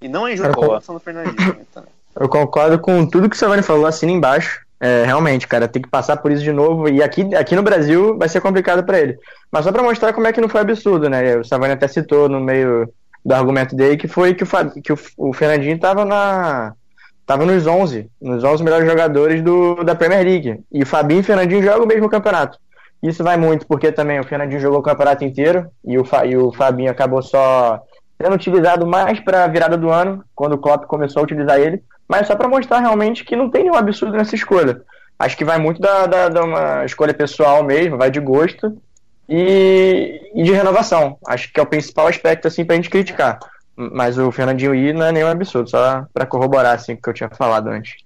E 0.00 0.08
não 0.08 0.26
é 0.26 0.32
injusto 0.32 0.72
a 0.72 0.78
do 0.78 1.00
Fernandinho 1.00 1.36
né, 1.36 1.66
também. 1.74 1.90
Eu 2.18 2.28
concordo 2.28 2.78
com 2.78 3.06
tudo 3.06 3.28
que 3.28 3.36
o 3.36 3.38
Savani 3.38 3.62
falou, 3.62 3.86
assina 3.86 4.10
embaixo. 4.10 4.64
É, 4.80 5.04
realmente, 5.04 5.46
cara, 5.46 5.68
tem 5.68 5.82
que 5.82 5.90
passar 5.90 6.16
por 6.16 6.32
isso 6.32 6.42
de 6.42 6.52
novo. 6.52 6.88
E 6.88 7.02
aqui, 7.02 7.34
aqui 7.34 7.54
no 7.54 7.62
Brasil 7.62 8.16
vai 8.16 8.28
ser 8.28 8.40
complicado 8.40 8.82
para 8.82 8.98
ele. 8.98 9.18
Mas 9.52 9.64
só 9.64 9.72
para 9.72 9.82
mostrar 9.82 10.12
como 10.12 10.26
é 10.26 10.32
que 10.32 10.40
não 10.40 10.48
foi 10.48 10.62
absurdo, 10.62 11.08
né? 11.08 11.36
O 11.36 11.44
Savani 11.44 11.74
até 11.74 11.86
citou 11.86 12.28
no 12.28 12.40
meio 12.40 12.90
do 13.24 13.34
argumento 13.34 13.76
dele 13.76 13.98
que 13.98 14.08
foi 14.08 14.34
que 14.34 14.44
o, 14.44 14.46
que 14.82 14.92
o, 15.18 15.32
Fernandinho 15.34 15.78
tava 15.78 16.06
na, 16.06 16.72
Tava 17.30 17.46
nos 17.46 17.64
11, 17.64 18.10
nos 18.20 18.42
11 18.42 18.64
melhores 18.64 18.88
jogadores 18.88 19.40
do, 19.40 19.84
da 19.84 19.94
Premier 19.94 20.24
League. 20.24 20.64
E 20.72 20.82
o 20.82 20.86
Fabinho 20.86 21.18
e 21.18 21.20
o 21.20 21.24
Fernandinho 21.24 21.62
jogam 21.62 21.84
o 21.84 21.86
mesmo 21.86 22.08
campeonato. 22.08 22.58
Isso 23.00 23.22
vai 23.22 23.36
muito, 23.36 23.68
porque 23.68 23.92
também 23.92 24.18
o 24.18 24.24
Fernandinho 24.24 24.60
jogou 24.60 24.80
o 24.80 24.82
campeonato 24.82 25.24
inteiro 25.24 25.70
e 25.84 25.96
o, 25.96 26.04
e 26.26 26.36
o 26.36 26.52
Fabinho 26.52 26.90
acabou 26.90 27.22
só 27.22 27.80
sendo 28.20 28.34
utilizado 28.34 28.84
mais 28.84 29.20
para 29.20 29.44
a 29.44 29.46
virada 29.46 29.78
do 29.78 29.90
ano, 29.90 30.24
quando 30.34 30.54
o 30.54 30.58
Klopp 30.58 30.86
começou 30.86 31.20
a 31.20 31.22
utilizar 31.22 31.60
ele, 31.60 31.80
mas 32.10 32.26
só 32.26 32.34
para 32.34 32.48
mostrar 32.48 32.80
realmente 32.80 33.24
que 33.24 33.36
não 33.36 33.48
tem 33.48 33.62
nenhum 33.62 33.76
absurdo 33.76 34.16
nessa 34.16 34.34
escolha. 34.34 34.82
Acho 35.16 35.36
que 35.36 35.44
vai 35.44 35.58
muito 35.58 35.80
da, 35.80 36.06
da, 36.06 36.28
da 36.28 36.42
uma 36.42 36.84
escolha 36.84 37.14
pessoal 37.14 37.62
mesmo, 37.62 37.96
vai 37.96 38.10
de 38.10 38.18
gosto 38.18 38.76
e, 39.28 40.20
e 40.34 40.42
de 40.42 40.50
renovação. 40.50 41.16
Acho 41.24 41.52
que 41.52 41.60
é 41.60 41.62
o 41.62 41.66
principal 41.66 42.08
aspecto 42.08 42.48
assim 42.48 42.64
para 42.64 42.74
a 42.74 42.76
gente 42.76 42.90
criticar. 42.90 43.38
Mas 43.76 44.18
o 44.18 44.32
Fernandinho 44.32 44.74
ir 44.74 44.92
não 44.92 45.06
é 45.06 45.12
nenhum 45.12 45.28
absurdo, 45.28 45.70
só 45.70 46.04
para 46.12 46.26
corroborar 46.26 46.74
assim 46.74 46.94
o 46.94 46.96
que 47.00 47.08
eu 47.08 47.14
tinha 47.14 47.30
falado 47.30 47.68
antes. 47.68 47.98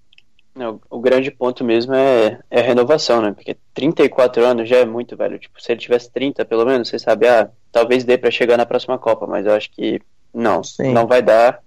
Não, 0.55 0.79
o 0.91 1.01
grande 1.01 1.31
ponto 1.31 1.65
mesmo 1.65 1.95
é, 1.95 2.39
é 2.51 2.61
a 2.61 2.63
renovação, 2.63 3.23
né? 3.23 3.33
Porque 3.33 3.57
34 3.73 4.45
anos 4.45 4.69
já 4.69 4.77
é 4.77 4.85
muito 4.85 5.17
velho. 5.17 5.39
Tipo, 5.39 5.63
se 5.63 5.73
ele 5.73 5.81
tivesse 5.81 6.11
30, 6.11 6.45
pelo 6.45 6.67
menos, 6.67 6.91
você 6.91 6.99
sabe, 6.99 7.27
ah, 7.27 7.49
talvez 7.73 8.05
dê 8.05 8.19
para 8.19 8.31
chegar 8.31 8.59
na 8.59 8.67
próxima 8.67 8.99
Copa, 8.99 9.27
mas 9.27 9.47
eu 9.47 9.55
acho 9.55 9.71
que 9.71 9.99
não, 10.35 10.63
Sim. 10.63 10.93
não 10.93 11.07
vai 11.07 11.23
dar. 11.23 11.61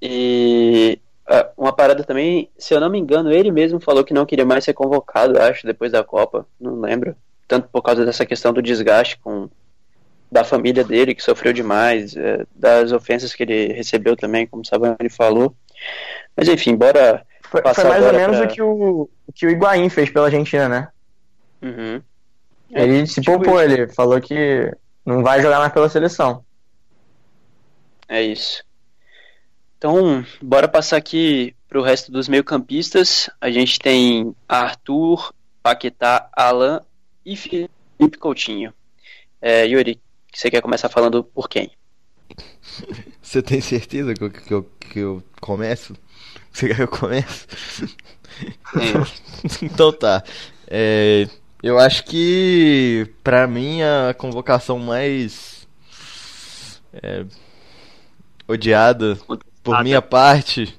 E 0.00 1.00
uma 1.56 1.72
parada 1.72 2.04
também, 2.04 2.48
se 2.56 2.72
eu 2.72 2.80
não 2.80 2.88
me 2.88 2.98
engano, 2.98 3.32
ele 3.32 3.50
mesmo 3.50 3.80
falou 3.80 4.04
que 4.04 4.14
não 4.14 4.26
queria 4.26 4.44
mais 4.44 4.64
ser 4.64 4.74
convocado, 4.74 5.40
acho, 5.40 5.66
depois 5.66 5.90
da 5.90 6.04
Copa, 6.04 6.46
não 6.60 6.80
lembro. 6.80 7.16
Tanto 7.48 7.68
por 7.68 7.82
causa 7.82 8.04
dessa 8.04 8.24
questão 8.24 8.52
do 8.52 8.62
desgaste 8.62 9.18
com 9.18 9.48
da 10.30 10.44
família 10.44 10.82
dele, 10.82 11.14
que 11.14 11.22
sofreu 11.22 11.52
demais, 11.52 12.16
é, 12.16 12.44
das 12.54 12.92
ofensas 12.92 13.32
que 13.32 13.42
ele 13.42 13.72
recebeu 13.72 14.16
também, 14.16 14.46
como 14.46 14.62
o 14.62 14.66
Savani 14.66 15.08
falou. 15.08 15.54
Mas 16.36 16.48
enfim, 16.48 16.76
bora. 16.76 17.24
Foi, 17.42 17.62
foi 17.62 17.84
mais 17.84 18.04
ou 18.04 18.12
menos 18.12 18.36
pra... 18.38 18.46
o 18.46 18.48
que 18.48 18.62
o, 18.62 19.08
o 19.26 19.32
que 19.32 19.46
o 19.46 19.50
Higuaín 19.50 19.88
fez 19.88 20.10
pela 20.10 20.26
Argentina, 20.26 20.68
né? 20.68 20.88
Uhum. 21.62 22.02
Ele 22.70 23.06
se 23.06 23.20
tipo 23.20 23.38
poupou, 23.38 23.62
isso. 23.62 23.72
ele 23.72 23.88
falou 23.88 24.20
que 24.20 24.72
não 25.04 25.22
vai 25.22 25.40
jogar 25.40 25.60
mais 25.60 25.72
pela 25.72 25.88
seleção. 25.88 26.44
É 28.08 28.20
isso. 28.20 28.65
Então, 29.78 30.24
bora 30.40 30.66
passar 30.66 30.96
aqui 30.96 31.54
pro 31.68 31.82
resto 31.82 32.10
dos 32.10 32.28
meio-campistas. 32.28 33.28
A 33.40 33.50
gente 33.50 33.78
tem 33.78 34.34
Arthur, 34.48 35.32
Paquetá, 35.62 36.28
Alan 36.32 36.80
e 37.24 37.36
Felipe 37.36 38.18
Coutinho. 38.18 38.72
É, 39.40 39.66
Yuri, 39.66 40.00
você 40.32 40.50
quer 40.50 40.62
começar 40.62 40.88
falando 40.88 41.22
por 41.22 41.48
quem? 41.48 41.70
Você 43.22 43.42
tem 43.42 43.60
certeza 43.60 44.14
que 44.14 44.22
eu, 44.22 44.30
que 44.30 44.54
eu, 44.54 44.62
que 44.78 44.98
eu 45.00 45.22
começo? 45.40 45.96
Você 46.52 46.68
quer 46.68 46.76
que 46.76 46.82
eu 46.82 46.88
comece? 46.88 47.46
então 49.62 49.92
tá. 49.92 50.22
É, 50.68 51.28
eu 51.62 51.78
acho 51.78 52.04
que 52.04 53.12
pra 53.24 53.46
mim 53.48 53.82
a 53.82 54.14
convocação 54.14 54.78
mais 54.78 55.68
é, 56.92 57.24
odiada 58.46 59.18
por 59.66 59.82
minha 59.82 60.00
parte 60.00 60.72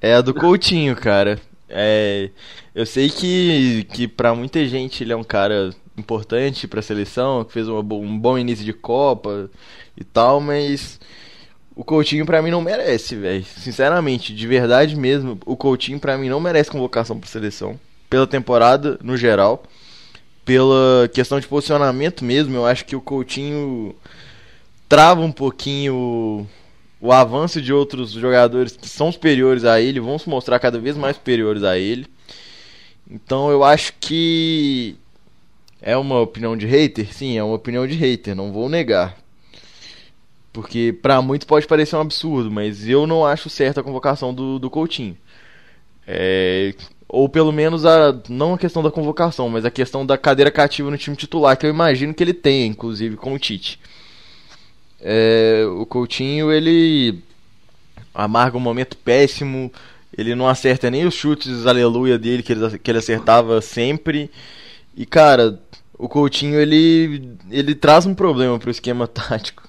é 0.00 0.14
a 0.14 0.20
do 0.20 0.34
Coutinho, 0.34 0.96
cara. 0.96 1.40
É, 1.68 2.30
eu 2.74 2.84
sei 2.84 3.08
que, 3.08 3.86
que 3.92 4.08
para 4.08 4.34
muita 4.34 4.66
gente 4.66 5.04
ele 5.04 5.12
é 5.12 5.16
um 5.16 5.22
cara 5.22 5.70
importante 5.96 6.66
pra 6.66 6.82
seleção, 6.82 7.44
que 7.44 7.52
fez 7.52 7.68
uma 7.68 7.80
um 7.80 8.18
bom 8.18 8.36
início 8.36 8.64
de 8.64 8.72
Copa 8.72 9.48
e 9.96 10.02
tal, 10.02 10.40
mas 10.40 10.98
o 11.76 11.84
Coutinho 11.84 12.26
pra 12.26 12.42
mim 12.42 12.50
não 12.50 12.60
merece, 12.60 13.14
velho. 13.14 13.44
Sinceramente, 13.44 14.34
de 14.34 14.46
verdade 14.48 14.96
mesmo, 14.96 15.38
o 15.46 15.56
Coutinho 15.56 16.00
pra 16.00 16.18
mim 16.18 16.28
não 16.28 16.40
merece 16.40 16.70
convocação 16.70 17.18
pra 17.18 17.28
seleção. 17.28 17.78
Pela 18.10 18.26
temporada, 18.26 18.98
no 19.00 19.16
geral. 19.16 19.62
Pela 20.44 21.08
questão 21.14 21.38
de 21.38 21.46
posicionamento 21.46 22.24
mesmo, 22.24 22.56
eu 22.56 22.66
acho 22.66 22.84
que 22.84 22.96
o 22.96 23.00
Coutinho 23.00 23.94
trava 24.88 25.20
um 25.20 25.30
pouquinho 25.30 26.48
o, 27.02 27.12
avanço 27.12 27.60
de 27.60 27.72
outros 27.72 28.12
jogadores 28.12 28.76
que 28.76 28.88
são 28.88 29.10
superiores 29.10 29.64
a 29.64 29.80
ele, 29.80 30.00
vão 30.00 30.18
se 30.18 30.28
mostrar 30.28 30.58
cada 30.58 30.78
vez 30.78 30.96
mais 30.96 31.16
superiores 31.16 31.64
a 31.64 31.76
ele. 31.76 32.06
Então 33.10 33.50
eu 33.50 33.64
acho 33.64 33.92
que 34.00 34.96
é 35.80 35.96
uma 35.96 36.20
opinião 36.20 36.56
de 36.56 36.66
hater? 36.66 37.12
Sim, 37.12 37.36
é 37.36 37.42
uma 37.42 37.56
opinião 37.56 37.86
de 37.86 37.94
hater, 37.94 38.34
não 38.34 38.52
vou 38.52 38.68
negar. 38.68 39.16
Porque 40.52 40.96
pra 41.02 41.20
muitos 41.20 41.46
pode 41.46 41.66
parecer 41.66 41.96
um 41.96 42.00
absurdo, 42.00 42.50
mas 42.50 42.86
eu 42.86 43.06
não 43.06 43.26
acho 43.26 43.50
certa 43.50 43.80
a 43.80 43.84
convocação 43.84 44.32
do, 44.32 44.58
do 44.58 44.70
Coutinho. 44.70 45.16
É, 46.06 46.74
ou 47.08 47.28
pelo 47.28 47.52
menos 47.52 47.84
a 47.84 48.18
não 48.28 48.54
a 48.54 48.58
questão 48.58 48.82
da 48.82 48.90
convocação, 48.90 49.48
mas 49.48 49.64
a 49.64 49.70
questão 49.70 50.04
da 50.04 50.16
cadeira 50.16 50.50
cativa 50.50 50.90
no 50.90 50.96
time 50.96 51.14
titular, 51.14 51.56
que 51.56 51.66
eu 51.66 51.70
imagino 51.70 52.14
que 52.14 52.22
ele 52.22 52.32
tenha, 52.32 52.66
inclusive, 52.66 53.16
com 53.16 53.34
o 53.34 53.38
Tite. 53.38 53.78
É, 55.02 55.64
o 55.66 55.84
Coutinho, 55.84 56.52
ele 56.52 57.22
amarga 58.14 58.56
um 58.56 58.60
momento 58.60 58.96
péssimo, 58.96 59.72
ele 60.16 60.34
não 60.34 60.46
acerta 60.46 60.90
nem 60.90 61.06
os 61.06 61.14
chutes 61.14 61.66
aleluia 61.66 62.18
dele, 62.18 62.42
que 62.42 62.52
ele, 62.52 62.78
que 62.78 62.90
ele 62.90 62.98
acertava 62.98 63.60
sempre. 63.60 64.30
E 64.96 65.04
cara, 65.04 65.58
o 65.98 66.08
Coutinho 66.08 66.60
ele, 66.60 67.36
ele 67.50 67.74
traz 67.74 68.06
um 68.06 68.14
problema 68.14 68.58
pro 68.58 68.70
esquema 68.70 69.06
tático. 69.08 69.68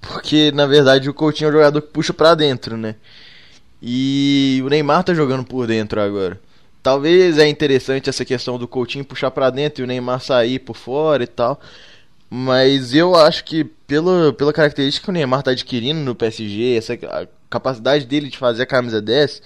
Porque 0.00 0.50
na 0.52 0.66
verdade 0.66 1.08
o 1.08 1.14
Coutinho 1.14 1.48
é 1.48 1.50
um 1.50 1.52
jogador 1.52 1.80
que 1.80 1.88
puxa 1.88 2.12
pra 2.12 2.34
dentro, 2.34 2.76
né? 2.76 2.96
E 3.80 4.60
o 4.64 4.68
Neymar 4.68 5.04
tá 5.04 5.14
jogando 5.14 5.44
por 5.44 5.66
dentro 5.66 6.00
agora. 6.00 6.40
Talvez 6.82 7.38
é 7.38 7.48
interessante 7.48 8.08
essa 8.08 8.24
questão 8.24 8.58
do 8.58 8.66
Coutinho 8.66 9.04
puxar 9.04 9.30
pra 9.30 9.50
dentro 9.50 9.82
e 9.82 9.84
o 9.84 9.86
Neymar 9.86 10.20
sair 10.20 10.58
por 10.58 10.76
fora 10.76 11.22
e 11.22 11.26
tal. 11.28 11.60
Mas 12.34 12.94
eu 12.94 13.14
acho 13.14 13.44
que 13.44 13.62
pela, 13.62 14.32
pela 14.32 14.54
característica 14.54 15.04
que 15.04 15.10
o 15.10 15.12
Neymar 15.12 15.42
tá 15.42 15.50
adquirindo 15.50 16.00
no 16.00 16.14
PSG, 16.14 16.78
essa 16.78 16.94
a 16.94 17.26
capacidade 17.50 18.06
dele 18.06 18.30
de 18.30 18.38
fazer 18.38 18.62
a 18.62 18.66
camisa 18.66 19.02
10, 19.02 19.42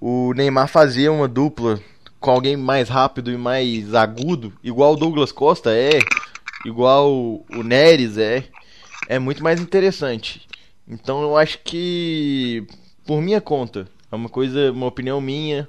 o 0.00 0.32
Neymar 0.32 0.68
fazia 0.68 1.10
uma 1.10 1.26
dupla 1.26 1.80
com 2.20 2.30
alguém 2.30 2.56
mais 2.56 2.88
rápido 2.88 3.32
e 3.32 3.36
mais 3.36 3.96
agudo, 3.96 4.52
igual 4.62 4.92
o 4.92 4.96
Douglas 4.96 5.32
Costa 5.32 5.72
é, 5.72 5.98
igual 6.64 7.10
o 7.12 7.62
Neres 7.64 8.16
é, 8.16 8.44
é 9.08 9.18
muito 9.18 9.42
mais 9.42 9.60
interessante. 9.60 10.46
Então 10.86 11.20
eu 11.20 11.36
acho 11.36 11.58
que, 11.64 12.64
por 13.04 13.20
minha 13.20 13.40
conta, 13.40 13.88
é 14.12 14.14
uma 14.14 14.28
coisa, 14.28 14.70
uma 14.70 14.86
opinião 14.86 15.20
minha, 15.20 15.66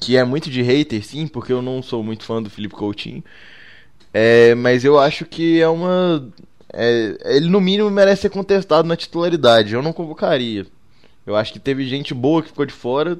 que 0.00 0.16
é 0.16 0.24
muito 0.24 0.50
de 0.50 0.62
hater, 0.62 1.06
sim, 1.06 1.28
porque 1.28 1.52
eu 1.52 1.62
não 1.62 1.80
sou 1.80 2.02
muito 2.02 2.24
fã 2.24 2.42
do 2.42 2.50
Felipe 2.50 2.74
Coutinho. 2.74 3.22
É, 4.16 4.54
mas 4.54 4.84
eu 4.84 4.96
acho 4.96 5.26
que 5.26 5.60
é 5.60 5.68
uma. 5.68 6.30
é, 6.72 7.18
ele 7.36 7.48
no 7.48 7.60
mínimo 7.60 7.90
merece 7.90 8.22
ser 8.22 8.30
contestado 8.30 8.86
na 8.86 8.96
titularidade. 8.96 9.74
Eu 9.74 9.82
não 9.82 9.92
convocaria. 9.92 10.64
Eu 11.26 11.34
acho 11.34 11.52
que 11.52 11.58
teve 11.58 11.84
gente 11.84 12.14
boa 12.14 12.40
que 12.40 12.48
ficou 12.48 12.64
de 12.64 12.72
fora 12.72 13.18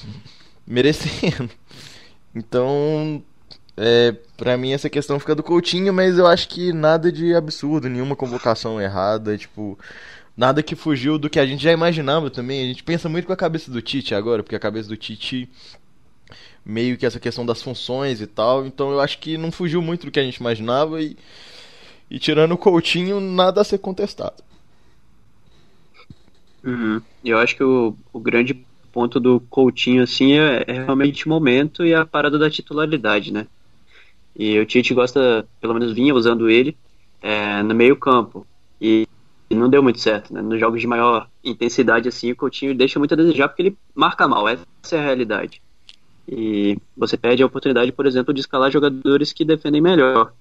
merecendo. 0.66 1.48
Então, 2.34 3.22
é, 3.74 4.14
pra 4.36 4.58
mim 4.58 4.72
essa 4.72 4.90
questão 4.90 5.18
fica 5.18 5.34
do 5.34 5.42
Coutinho, 5.42 5.94
mas 5.94 6.18
eu 6.18 6.26
acho 6.26 6.46
que 6.48 6.74
nada 6.74 7.10
de 7.10 7.34
absurdo, 7.34 7.88
nenhuma 7.88 8.14
convocação 8.14 8.78
errada, 8.78 9.38
tipo, 9.38 9.78
nada 10.36 10.62
que 10.62 10.76
fugiu 10.76 11.18
do 11.18 11.30
que 11.30 11.40
a 11.40 11.46
gente 11.46 11.62
já 11.62 11.72
imaginava 11.72 12.30
também. 12.30 12.62
A 12.62 12.66
gente 12.66 12.84
pensa 12.84 13.08
muito 13.08 13.26
com 13.26 13.32
a 13.32 13.36
cabeça 13.36 13.70
do 13.70 13.80
Tite 13.80 14.14
agora, 14.14 14.42
porque 14.42 14.56
a 14.56 14.60
cabeça 14.60 14.88
do 14.90 14.96
Tite 14.96 15.48
meio 16.68 16.98
que 16.98 17.06
essa 17.06 17.18
questão 17.18 17.46
das 17.46 17.62
funções 17.62 18.20
e 18.20 18.26
tal, 18.26 18.66
então 18.66 18.90
eu 18.90 19.00
acho 19.00 19.18
que 19.18 19.38
não 19.38 19.50
fugiu 19.50 19.80
muito 19.80 20.04
do 20.04 20.12
que 20.12 20.20
a 20.20 20.22
gente 20.22 20.36
imaginava 20.36 21.00
e, 21.00 21.16
e 22.10 22.18
tirando 22.18 22.52
o 22.52 22.58
Coutinho, 22.58 23.20
nada 23.20 23.62
a 23.62 23.64
ser 23.64 23.78
contestado. 23.78 24.44
Uhum. 26.62 27.00
Eu 27.24 27.38
acho 27.38 27.56
que 27.56 27.64
o, 27.64 27.96
o 28.12 28.20
grande 28.20 28.52
ponto 28.92 29.18
do 29.18 29.40
Coutinho, 29.48 30.02
assim, 30.02 30.34
é, 30.34 30.64
é 30.66 30.72
realmente 30.72 31.24
o 31.24 31.30
momento 31.30 31.86
e 31.86 31.94
a 31.94 32.04
parada 32.04 32.38
da 32.38 32.50
titularidade, 32.50 33.32
né? 33.32 33.46
E 34.36 34.58
o 34.58 34.66
Tite 34.66 34.92
gosta, 34.92 35.48
pelo 35.60 35.72
menos 35.72 35.92
vinha 35.92 36.14
usando 36.14 36.50
ele 36.50 36.76
é, 37.22 37.62
no 37.62 37.74
meio 37.74 37.96
campo. 37.96 38.46
E, 38.80 39.06
e 39.48 39.54
não 39.54 39.70
deu 39.70 39.82
muito 39.82 40.00
certo, 40.00 40.34
né? 40.34 40.42
Nos 40.42 40.60
jogos 40.60 40.80
de 40.80 40.86
maior 40.86 41.28
intensidade, 41.42 42.08
assim, 42.08 42.30
o 42.30 42.36
Coutinho 42.36 42.74
deixa 42.74 42.98
muito 42.98 43.14
a 43.14 43.16
desejar 43.16 43.48
porque 43.48 43.62
ele 43.62 43.78
marca 43.94 44.28
mal, 44.28 44.46
essa 44.46 44.66
é 44.92 44.98
a 44.98 45.02
realidade. 45.02 45.62
E 46.30 46.76
você 46.94 47.16
perde 47.16 47.42
a 47.42 47.46
oportunidade, 47.46 47.90
por 47.90 48.06
exemplo, 48.06 48.34
de 48.34 48.40
escalar 48.40 48.70
jogadores 48.70 49.32
que 49.32 49.44
defendem 49.44 49.80
melhor. 49.80 50.32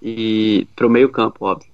E 0.00 0.68
pro 0.76 0.88
meio 0.88 1.10
campo, 1.10 1.44
óbvio. 1.44 1.68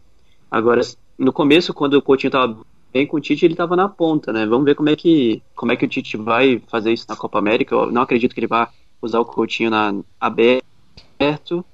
Agora, 0.51 0.81
no 1.19 1.33
começo, 1.33 1.75
quando 1.75 1.95
o 1.95 2.03
Coutinho 2.03 2.29
estava 2.29 2.59
bem 2.93 3.07
com 3.07 3.19
o 3.19 3.21
Tite, 3.21 3.45
ele 3.45 3.55
estava 3.55 3.77
na 3.77 3.89
ponta, 3.89 4.33
né? 4.33 4.47
Vamos 4.47 4.65
ver 4.65 4.75
como 4.75 4.89
é 4.89 4.97
que 4.97 5.43
como 5.55 5.71
é 5.71 5.77
que 5.77 5.85
o 5.85 5.89
Tite 5.89 6.17
vai 6.17 6.63
fazer 6.69 6.93
isso 6.93 7.07
na 7.09 7.17
Copa 7.17 7.39
América. 7.39 7.75
Eu 7.75 7.93
não 7.93 8.03
acredito 8.03 8.33
que 8.33 8.41
ele 8.41 8.47
vá 8.47 8.71
usar 9.03 9.21
o 9.21 9.25
Coutinho 9.25 9.71
na 9.71 9.95
aberto. 10.19 11.65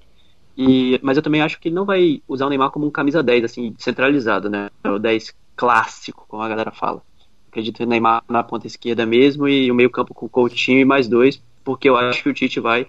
E, 0.56 0.98
mas 1.02 1.16
eu 1.16 1.22
também 1.22 1.40
acho 1.40 1.60
que 1.60 1.68
ele 1.68 1.76
não 1.76 1.84
vai 1.84 2.20
usar 2.26 2.46
o 2.46 2.48
Neymar 2.48 2.72
como 2.72 2.86
um 2.86 2.90
camisa 2.90 3.22
10, 3.22 3.44
assim, 3.44 3.74
centralizado, 3.78 4.50
né? 4.50 4.70
O 4.84 4.98
10 4.98 5.32
clássico, 5.54 6.26
como 6.28 6.42
a 6.42 6.48
galera 6.48 6.72
fala. 6.72 7.02
Acredito 7.48 7.80
no 7.82 7.88
Neymar 7.88 8.24
na 8.28 8.42
ponta 8.42 8.66
esquerda 8.66 9.06
mesmo 9.06 9.48
e 9.48 9.70
o 9.70 9.74
meio 9.74 9.90
campo 9.90 10.12
com 10.12 10.26
o 10.26 10.28
Coutinho 10.28 10.80
e 10.80 10.84
mais 10.84 11.06
dois, 11.06 11.40
porque 11.68 11.86
eu 11.86 11.98
acho 11.98 12.22
que 12.22 12.30
o 12.30 12.32
Tite 12.32 12.60
vai 12.60 12.86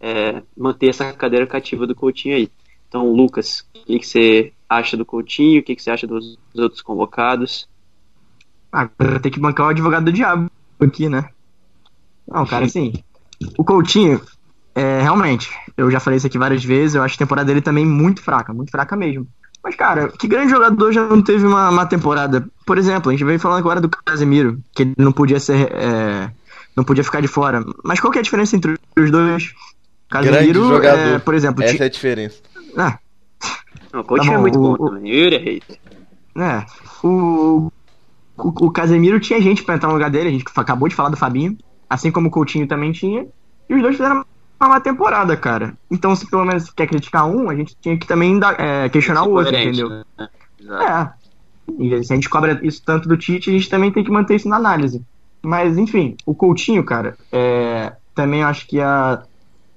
é, 0.00 0.42
manter 0.56 0.88
essa 0.88 1.12
cadeira 1.12 1.46
cativa 1.46 1.86
do 1.86 1.94
Coutinho 1.94 2.34
aí. 2.34 2.50
Então, 2.88 3.12
Lucas, 3.12 3.64
o 3.72 3.84
que, 3.86 4.00
que 4.00 4.04
você 4.04 4.52
acha 4.68 4.96
do 4.96 5.04
Coutinho? 5.04 5.60
O 5.60 5.62
que, 5.62 5.76
que 5.76 5.80
você 5.80 5.92
acha 5.92 6.08
dos, 6.08 6.36
dos 6.52 6.60
outros 6.64 6.82
convocados? 6.82 7.68
Ah, 8.72 8.88
ter 9.22 9.30
que 9.30 9.38
bancar 9.38 9.66
o 9.66 9.68
advogado 9.68 10.06
do 10.06 10.12
diabo 10.12 10.50
aqui, 10.80 11.08
né? 11.08 11.28
Não, 12.26 12.44
cara, 12.44 12.64
assim, 12.64 12.94
o 13.56 13.62
Coutinho, 13.62 14.20
é, 14.74 15.02
realmente, 15.02 15.48
eu 15.76 15.88
já 15.88 16.00
falei 16.00 16.16
isso 16.16 16.26
aqui 16.26 16.36
várias 16.36 16.64
vezes, 16.64 16.96
eu 16.96 17.04
acho 17.04 17.14
a 17.14 17.18
temporada 17.18 17.46
dele 17.46 17.62
também 17.62 17.86
muito 17.86 18.20
fraca, 18.24 18.52
muito 18.52 18.72
fraca 18.72 18.96
mesmo. 18.96 19.28
Mas, 19.62 19.76
cara, 19.76 20.08
que 20.08 20.26
grande 20.26 20.50
jogador 20.50 20.90
já 20.90 21.06
não 21.06 21.22
teve 21.22 21.46
uma, 21.46 21.70
uma 21.70 21.86
temporada? 21.86 22.44
Por 22.66 22.76
exemplo, 22.76 23.08
a 23.08 23.12
gente 23.12 23.24
veio 23.24 23.38
falando 23.38 23.60
agora 23.60 23.80
do 23.80 23.88
Casemiro, 23.88 24.60
que 24.74 24.82
ele 24.82 24.94
não 24.98 25.12
podia 25.12 25.38
ser. 25.38 25.70
é, 25.70 26.32
não 26.76 26.84
podia 26.84 27.02
ficar 27.04 27.20
de 27.20 27.28
fora. 27.28 27.64
Mas 27.84 28.00
qual 28.00 28.12
que 28.12 28.18
é 28.18 28.20
a 28.20 28.24
diferença 28.24 28.54
entre 28.56 28.76
os 28.96 29.10
dois? 29.10 29.54
Casemiro, 30.08 30.68
jogador. 30.68 30.98
é, 30.98 31.18
por 31.18 31.34
exemplo, 31.34 31.64
Essa 31.64 31.82
é 31.84 31.86
a 31.86 31.90
diferença. 31.90 32.40
ah, 32.76 32.98
Não, 33.92 34.00
o 34.00 34.04
Coutinho 34.04 34.32
Tá 34.32 34.38
é 34.38 34.40
muito 34.40 34.58
o- 34.58 34.62
bom 34.62 34.72
o- 34.84 34.90
também. 34.90 35.12
Yuri 35.12 35.34
é 35.36 35.38
hater. 35.38 35.78
É, 36.38 36.66
o, 37.02 37.72
o, 38.36 38.66
o 38.66 38.70
Casemiro 38.70 39.18
tinha 39.18 39.40
gente 39.40 39.62
pra 39.64 39.74
entrar 39.74 39.88
no 39.88 39.94
lugar 39.94 40.10
dele, 40.10 40.28
a 40.28 40.32
gente 40.32 40.44
acabou 40.54 40.88
de 40.88 40.94
falar 40.94 41.08
do 41.08 41.16
Fabinho, 41.16 41.56
assim 41.88 42.10
como 42.10 42.28
o 42.28 42.30
Coutinho 42.30 42.66
também 42.68 42.92
tinha, 42.92 43.26
e 43.68 43.74
os 43.74 43.80
dois 43.82 43.96
fizeram 43.96 44.24
uma 44.60 44.68
má 44.68 44.80
temporada, 44.80 45.36
cara. 45.36 45.74
Então, 45.90 46.14
se 46.14 46.28
pelo 46.30 46.44
menos 46.44 46.70
quer 46.70 46.86
criticar 46.86 47.26
um, 47.26 47.48
a 47.50 47.54
gente 47.56 47.74
tinha 47.80 47.96
que 47.98 48.06
também 48.06 48.38
dar- 48.38 48.54
é, 48.60 48.88
questionar 48.88 49.24
o 49.24 49.30
outro, 49.32 49.56
entendeu? 49.56 49.88
né? 49.88 50.04
É. 50.68 51.08
E 51.82 52.04
se 52.04 52.12
a 52.12 52.16
gente 52.16 52.28
cobra 52.28 52.60
isso 52.62 52.80
tanto 52.84 53.08
do 53.08 53.16
Tite, 53.16 53.50
a 53.50 53.52
gente 53.52 53.68
também 53.68 53.90
tem 53.90 54.04
que 54.04 54.10
manter 54.10 54.36
isso 54.36 54.48
na 54.48 54.56
análise. 54.56 55.02
Mas, 55.46 55.78
enfim, 55.78 56.16
o 56.26 56.34
Coutinho, 56.34 56.82
cara, 56.84 57.16
é, 57.30 57.92
também 58.12 58.42
acho 58.42 58.66
que 58.66 58.80
a 58.80 59.22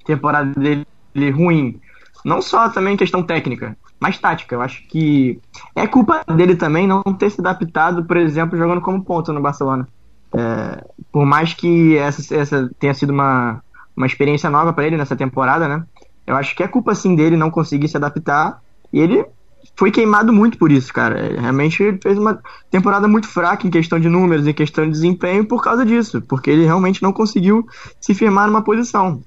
temporada 0.03 0.51
dele 0.59 0.83
ruim 1.31 1.79
Não 2.25 2.41
só 2.41 2.69
também 2.69 2.97
questão 2.97 3.21
técnica, 3.21 3.77
mas 3.99 4.17
tática. 4.17 4.55
Eu 4.55 4.63
acho 4.63 4.87
que 4.87 5.39
é 5.75 5.85
culpa 5.85 6.23
dele 6.35 6.55
também 6.55 6.87
não 6.87 7.03
ter 7.03 7.29
se 7.29 7.39
adaptado, 7.39 8.03
por 8.03 8.17
exemplo, 8.17 8.57
jogando 8.57 8.81
como 8.81 9.03
ponta 9.03 9.31
no 9.31 9.41
Barcelona. 9.41 9.87
É, 10.33 10.83
por 11.11 11.23
mais 11.23 11.53
que 11.53 11.95
essa, 11.97 12.35
essa 12.35 12.67
tenha 12.79 12.95
sido 12.95 13.11
uma, 13.11 13.61
uma 13.95 14.07
experiência 14.07 14.49
nova 14.49 14.73
para 14.73 14.87
ele 14.87 14.97
nessa 14.97 15.15
temporada, 15.15 15.67
né? 15.67 15.85
Eu 16.25 16.35
acho 16.35 16.55
que 16.55 16.63
é 16.63 16.67
culpa 16.67 16.95
sim 16.95 17.15
dele 17.15 17.37
não 17.37 17.51
conseguir 17.51 17.87
se 17.87 17.97
adaptar. 17.97 18.59
E 18.91 18.99
ele 18.99 19.23
foi 19.79 19.91
queimado 19.91 20.33
muito 20.33 20.57
por 20.57 20.73
isso, 20.73 20.93
cara. 20.93 21.25
Ele 21.25 21.39
realmente 21.39 21.97
fez 22.03 22.17
uma 22.17 22.37
temporada 22.69 23.07
muito 23.07 23.29
fraca 23.29 23.65
em 23.65 23.69
questão 23.69 23.97
de 23.97 24.09
números, 24.09 24.45
em 24.45 24.51
questão 24.51 24.83
de 24.83 24.91
desempenho 24.91 25.45
por 25.45 25.63
causa 25.63 25.85
disso, 25.85 26.21
porque 26.21 26.49
ele 26.49 26.65
realmente 26.65 27.01
não 27.01 27.13
conseguiu 27.13 27.65
se 27.97 28.13
firmar 28.13 28.45
numa 28.47 28.61
posição. 28.61 29.23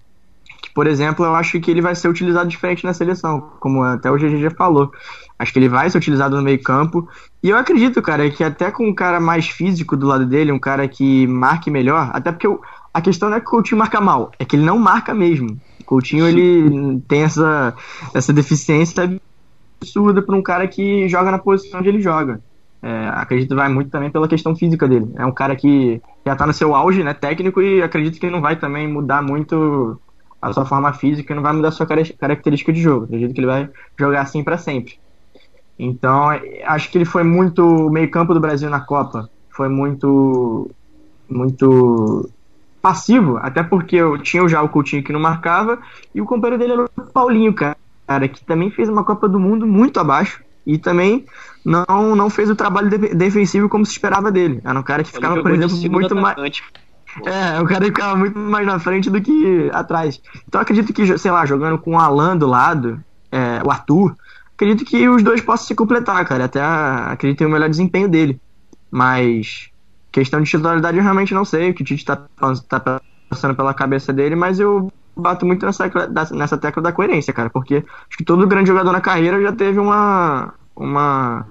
Que, 0.61 0.71
por 0.75 0.87
exemplo, 0.87 1.25
eu 1.25 1.35
acho 1.35 1.59
que 1.59 1.71
ele 1.71 1.81
vai 1.81 1.95
ser 1.95 2.07
utilizado 2.09 2.51
diferente 2.51 2.85
na 2.85 2.93
seleção, 2.93 3.49
como 3.59 3.83
até 3.83 4.11
o 4.11 4.17
GG 4.19 4.43
já 4.43 4.51
falou. 4.51 4.93
Acho 5.39 5.55
que 5.55 5.59
ele 5.59 5.71
vai 5.71 5.89
ser 5.89 5.97
utilizado 5.97 6.37
no 6.37 6.43
meio-campo. 6.43 7.09
E 7.43 7.49
eu 7.49 7.57
acredito, 7.57 8.03
cara, 8.03 8.29
que 8.29 8.45
até 8.45 8.71
com 8.71 8.87
um 8.87 8.95
cara 8.95 9.19
mais 9.19 9.49
físico 9.49 9.97
do 9.97 10.07
lado 10.07 10.27
dele, 10.27 10.53
um 10.53 10.59
cara 10.59 10.87
que 10.87 11.27
marque 11.29 11.71
melhor, 11.71 12.11
até 12.13 12.31
porque 12.31 12.47
eu, 12.47 12.61
a 12.93 13.01
questão 13.01 13.31
não 13.31 13.39
é 13.39 13.41
que 13.41 13.47
o 13.47 13.51
Coutinho 13.51 13.79
marca 13.79 14.03
mal, 14.03 14.31
é 14.39 14.45
que 14.45 14.55
ele 14.55 14.67
não 14.67 14.79
marca 14.79 15.15
mesmo. 15.15 15.59
O 15.81 15.85
Coutinho 15.85 16.29
ele 16.29 17.01
tem 17.09 17.23
essa, 17.23 17.75
essa 18.13 18.35
deficiência 18.35 19.19
absurda 19.83 20.23
para 20.23 20.37
um 20.37 20.43
cara 20.43 20.67
que 20.69 21.09
joga 21.09 21.31
na 21.31 21.39
posição 21.39 21.81
onde 21.81 21.89
ele 21.89 22.01
joga. 22.01 22.41
É, 22.83 23.09
acredito 23.15 23.55
vai 23.55 23.69
muito 23.69 23.91
também 23.91 24.11
pela 24.11 24.29
questão 24.29 24.57
física 24.57 24.89
dele. 24.89 25.13
É 25.17 25.27
um 25.27 25.33
cara 25.33 25.55
que 25.55 26.01
já 26.25 26.33
está 26.33 26.47
no 26.47 26.53
seu 26.53 26.75
auge, 26.75 27.03
né, 27.03 27.13
técnico, 27.15 27.61
e 27.61 27.83
acredito 27.83 28.19
que 28.19 28.27
ele 28.27 28.35
não 28.35 28.41
vai 28.41 28.57
também 28.57 28.89
mudar 28.89 29.23
muito 29.23 30.01
a 30.41 30.53
sua 30.53 30.65
forma 30.65 30.93
física, 30.93 31.35
não 31.35 31.43
vai 31.43 31.53
mudar 31.53 31.69
a 31.69 31.73
sua 31.73 31.87
característica 31.87 32.73
de 32.73 32.81
jogo. 32.81 33.05
Acredito 33.05 33.33
que 33.33 33.41
ele 33.41 33.47
vai 33.47 33.71
jogar 33.97 34.23
assim 34.23 34.43
para 34.43 34.59
sempre. 34.59 34.95
Então, 35.79 36.31
acho 36.65 36.91
que 36.91 36.99
ele 36.99 37.05
foi 37.05 37.23
muito 37.23 37.89
meio-campo 37.91 38.35
do 38.35 38.41
Brasil 38.41 38.69
na 38.69 38.81
Copa. 38.81 39.29
Foi 39.51 39.69
muito 39.69 40.71
muito 41.29 42.29
passivo, 42.83 43.39
até 43.39 43.63
porque 43.63 43.97
eu 43.97 44.19
tinha 44.19 44.47
já 44.49 44.61
o 44.61 44.69
Coutinho 44.69 45.05
que 45.05 45.13
não 45.13 45.21
marcava 45.21 45.79
e 46.13 46.21
o 46.21 46.27
companheiro 46.27 46.59
dele 46.59 46.73
era 46.73 46.85
o 46.85 47.13
Paulinho, 47.13 47.55
cara, 47.55 47.77
que 48.29 48.45
também 48.45 48.71
fez 48.71 48.89
uma 48.89 49.05
Copa 49.05 49.29
do 49.29 49.39
Mundo 49.39 49.67
muito 49.67 49.99
abaixo 49.99 50.43
e 50.67 50.79
também 50.79 51.27
não, 51.65 52.17
não 52.17 52.31
fez 52.31 52.51
o 52.51 52.57
trabalho 52.57 52.89
de 52.89 53.15
defensivo 53.15 53.69
como 53.69 53.85
se 53.85 53.93
esperava 53.93 54.31
dele. 54.31 54.61
Era 54.65 54.79
um 54.79 54.83
cara 54.83 55.03
que 55.03 55.11
ficava, 55.13 55.43
por 55.43 55.51
exemplo, 55.51 55.77
muito 55.91 56.15
mais. 56.15 56.37
É, 57.25 57.61
o 57.61 57.67
cara 57.67 57.85
ficava 57.85 58.17
muito 58.17 58.39
mais 58.39 58.67
na 58.67 58.79
frente 58.79 59.11
do 59.11 59.21
que 59.21 59.71
atrás. 59.73 60.21
Então 60.49 60.61
acredito 60.61 60.93
que, 60.93 61.19
sei 61.19 61.31
lá, 61.31 61.45
jogando 61.45 61.79
com 61.79 61.93
o 61.95 61.99
Alan 61.99 62.37
do 62.37 62.47
lado, 62.47 63.03
é, 63.31 63.61
o 63.65 63.71
Arthur, 63.71 64.17
acredito 64.55 64.85
que 64.85 65.09
os 65.09 65.23
dois 65.23 65.41
possam 65.41 65.67
se 65.67 65.75
completar, 65.75 66.25
cara. 66.25 66.45
Até 66.45 66.63
acredito 66.63 67.39
ter 67.39 67.47
o 67.47 67.51
melhor 67.51 67.69
desempenho 67.69 68.09
dele. 68.09 68.41
Mas 68.91 69.69
questão 70.11 70.41
de 70.41 70.51
titularidade 70.51 70.97
eu 70.97 71.03
realmente 71.03 71.33
não 71.33 71.45
sei 71.45 71.71
o 71.71 71.75
que 71.75 71.83
o 71.83 71.85
Tite 71.85 72.05
tá, 72.05 72.17
tá 72.69 73.01
passando 73.29 73.55
pela 73.55 73.73
cabeça 73.73 74.13
dele, 74.13 74.37
mas 74.37 74.61
eu 74.61 74.93
bato 75.17 75.45
muito 75.47 75.65
nessa, 75.67 75.91
nessa 76.33 76.59
tecla 76.59 76.83
da 76.83 76.93
coerência, 76.93 77.33
cara, 77.33 77.51
porque 77.51 77.77
acho 77.77 78.19
que 78.19 78.25
todo 78.25 78.47
grande 78.47 78.69
jogador 78.69 78.93
na 78.93 79.01
carreira 79.01 79.41
já 79.41 79.53
teve 79.53 79.79
uma 79.79 80.55
uma 80.75 81.47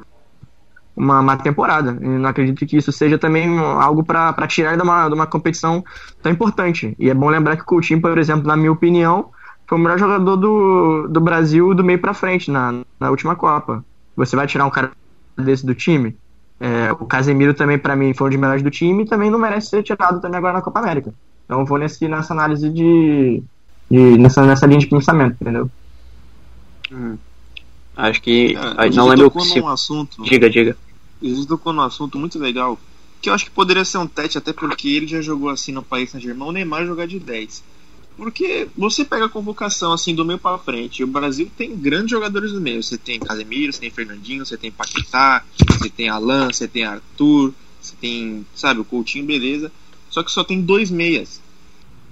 uma 0.95 1.21
má 1.21 1.37
temporada. 1.37 1.97
E 2.01 2.07
não 2.07 2.29
acredito 2.29 2.65
que 2.65 2.77
isso 2.77 2.91
seja 2.91 3.17
também 3.17 3.57
algo 3.57 4.03
para 4.03 4.47
tirar 4.47 4.75
de 4.75 4.83
uma, 4.83 5.07
de 5.07 5.15
uma 5.15 5.25
competição 5.25 5.83
tão 6.21 6.31
importante. 6.31 6.95
E 6.99 7.09
é 7.09 7.13
bom 7.13 7.29
lembrar 7.29 7.55
que 7.55 7.63
o 7.63 7.65
Coutinho, 7.65 8.01
por 8.01 8.17
exemplo, 8.17 8.47
na 8.47 8.57
minha 8.57 8.71
opinião, 8.71 9.29
foi 9.67 9.77
o 9.77 9.81
melhor 9.81 9.97
jogador 9.97 10.35
do, 10.35 11.07
do 11.07 11.21
Brasil 11.21 11.73
do 11.73 11.83
meio 11.83 11.99
para 11.99 12.13
frente 12.13 12.51
na, 12.51 12.81
na 12.99 13.09
última 13.09 13.35
Copa. 13.35 13.83
Você 14.15 14.35
vai 14.35 14.45
tirar 14.45 14.65
um 14.65 14.69
cara 14.69 14.91
desse 15.37 15.65
do 15.65 15.73
time? 15.73 16.17
É, 16.59 16.91
o 16.91 17.05
Casemiro 17.05 17.53
também, 17.53 17.79
para 17.79 17.95
mim, 17.95 18.13
foi 18.13 18.27
um 18.27 18.29
dos 18.29 18.39
melhores 18.39 18.61
do 18.61 18.69
time 18.69 19.03
e 19.03 19.07
também 19.07 19.31
não 19.31 19.39
merece 19.39 19.69
ser 19.69 19.81
tirado 19.81 20.21
também 20.21 20.37
agora 20.37 20.53
na 20.53 20.61
Copa 20.61 20.79
América. 20.79 21.13
Então 21.45 21.65
vou 21.65 21.77
nesse, 21.77 22.07
nessa 22.07 22.33
análise 22.33 22.69
de. 22.69 23.43
De 23.91 24.17
nessa, 24.17 24.45
nessa 24.45 24.65
linha 24.65 24.79
de 24.79 24.87
pensamento, 24.87 25.35
entendeu? 25.41 25.69
Hum. 26.91 27.17
Acho 27.95 28.21
que. 28.21 28.55
É, 28.55 28.89
não 28.89 29.07
lembro 29.07 29.39
se. 29.41 29.59
Um 29.59 29.67
assunto, 29.67 30.23
diga, 30.23 30.49
diga. 30.49 30.77
Ele 31.21 31.45
tocou 31.45 31.73
num 31.73 31.81
assunto 31.81 32.17
muito 32.17 32.39
legal. 32.39 32.79
Que 33.21 33.29
eu 33.29 33.33
acho 33.33 33.45
que 33.45 33.51
poderia 33.51 33.85
ser 33.85 33.97
um 33.99 34.07
teste, 34.07 34.37
até 34.37 34.51
porque 34.51 34.87
ele 34.87 35.05
já 35.05 35.21
jogou 35.21 35.49
assim 35.49 35.71
no 35.71 35.83
país 35.83 36.09
Saint-Germain, 36.09 36.49
o 36.49 36.51
Neymar 36.51 36.85
jogar 36.87 37.05
de 37.05 37.19
10. 37.19 37.63
Porque 38.17 38.67
você 38.75 39.05
pega 39.05 39.25
a 39.25 39.29
convocação 39.29 39.93
assim 39.93 40.15
do 40.15 40.25
meio 40.25 40.39
para 40.39 40.57
frente, 40.57 41.03
o 41.03 41.07
Brasil 41.07 41.49
tem 41.55 41.75
grandes 41.75 42.09
jogadores 42.09 42.51
no 42.51 42.59
meio. 42.59 42.81
Você 42.81 42.97
tem 42.97 43.19
Casemiro, 43.19 43.71
você 43.71 43.79
tem 43.79 43.91
Fernandinho, 43.91 44.45
você 44.45 44.57
tem 44.57 44.71
Paquetá, 44.71 45.43
você 45.69 45.89
tem 45.89 46.09
Alan, 46.09 46.47
você 46.47 46.67
tem 46.67 46.83
Arthur, 46.83 47.53
você 47.79 47.93
tem, 48.01 48.45
sabe, 48.55 48.79
o 48.79 48.85
Coutinho, 48.85 49.25
beleza. 49.25 49.71
Só 50.09 50.23
que 50.23 50.31
só 50.31 50.43
tem 50.43 50.61
dois 50.61 50.89
meias. 50.89 51.39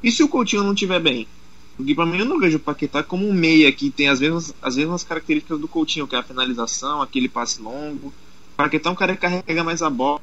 E 0.03 0.11
se 0.11 0.21
o 0.21 0.27
Coutinho 0.27 0.63
não 0.63 0.73
estiver 0.73 0.99
bem? 0.99 1.27
Porque 1.79 1.95
pra 1.95 2.05
mim 2.05 2.17
eu 2.17 2.25
não 2.25 2.37
vejo 2.37 2.57
o 2.57 2.59
Paquetá 2.59 3.01
como 3.01 3.25
um 3.25 3.33
meia 3.33 3.71
que 3.71 3.89
tem 3.89 4.09
as 4.09 4.19
mesmas, 4.19 4.53
as 4.61 4.75
mesmas 4.75 5.01
características 5.01 5.57
do 5.57 5.65
Coutinho, 5.65 6.05
que 6.05 6.13
é 6.13 6.19
a 6.19 6.23
finalização, 6.23 7.01
aquele 7.01 7.29
passe 7.29 7.61
longo. 7.61 8.07
O 8.07 8.13
Paquetá 8.57 8.89
é 8.89 8.91
um 8.91 8.95
cara 8.97 9.15
que 9.15 9.21
carrega 9.21 9.63
mais 9.63 9.81
a 9.81 9.89
bola, 9.89 10.19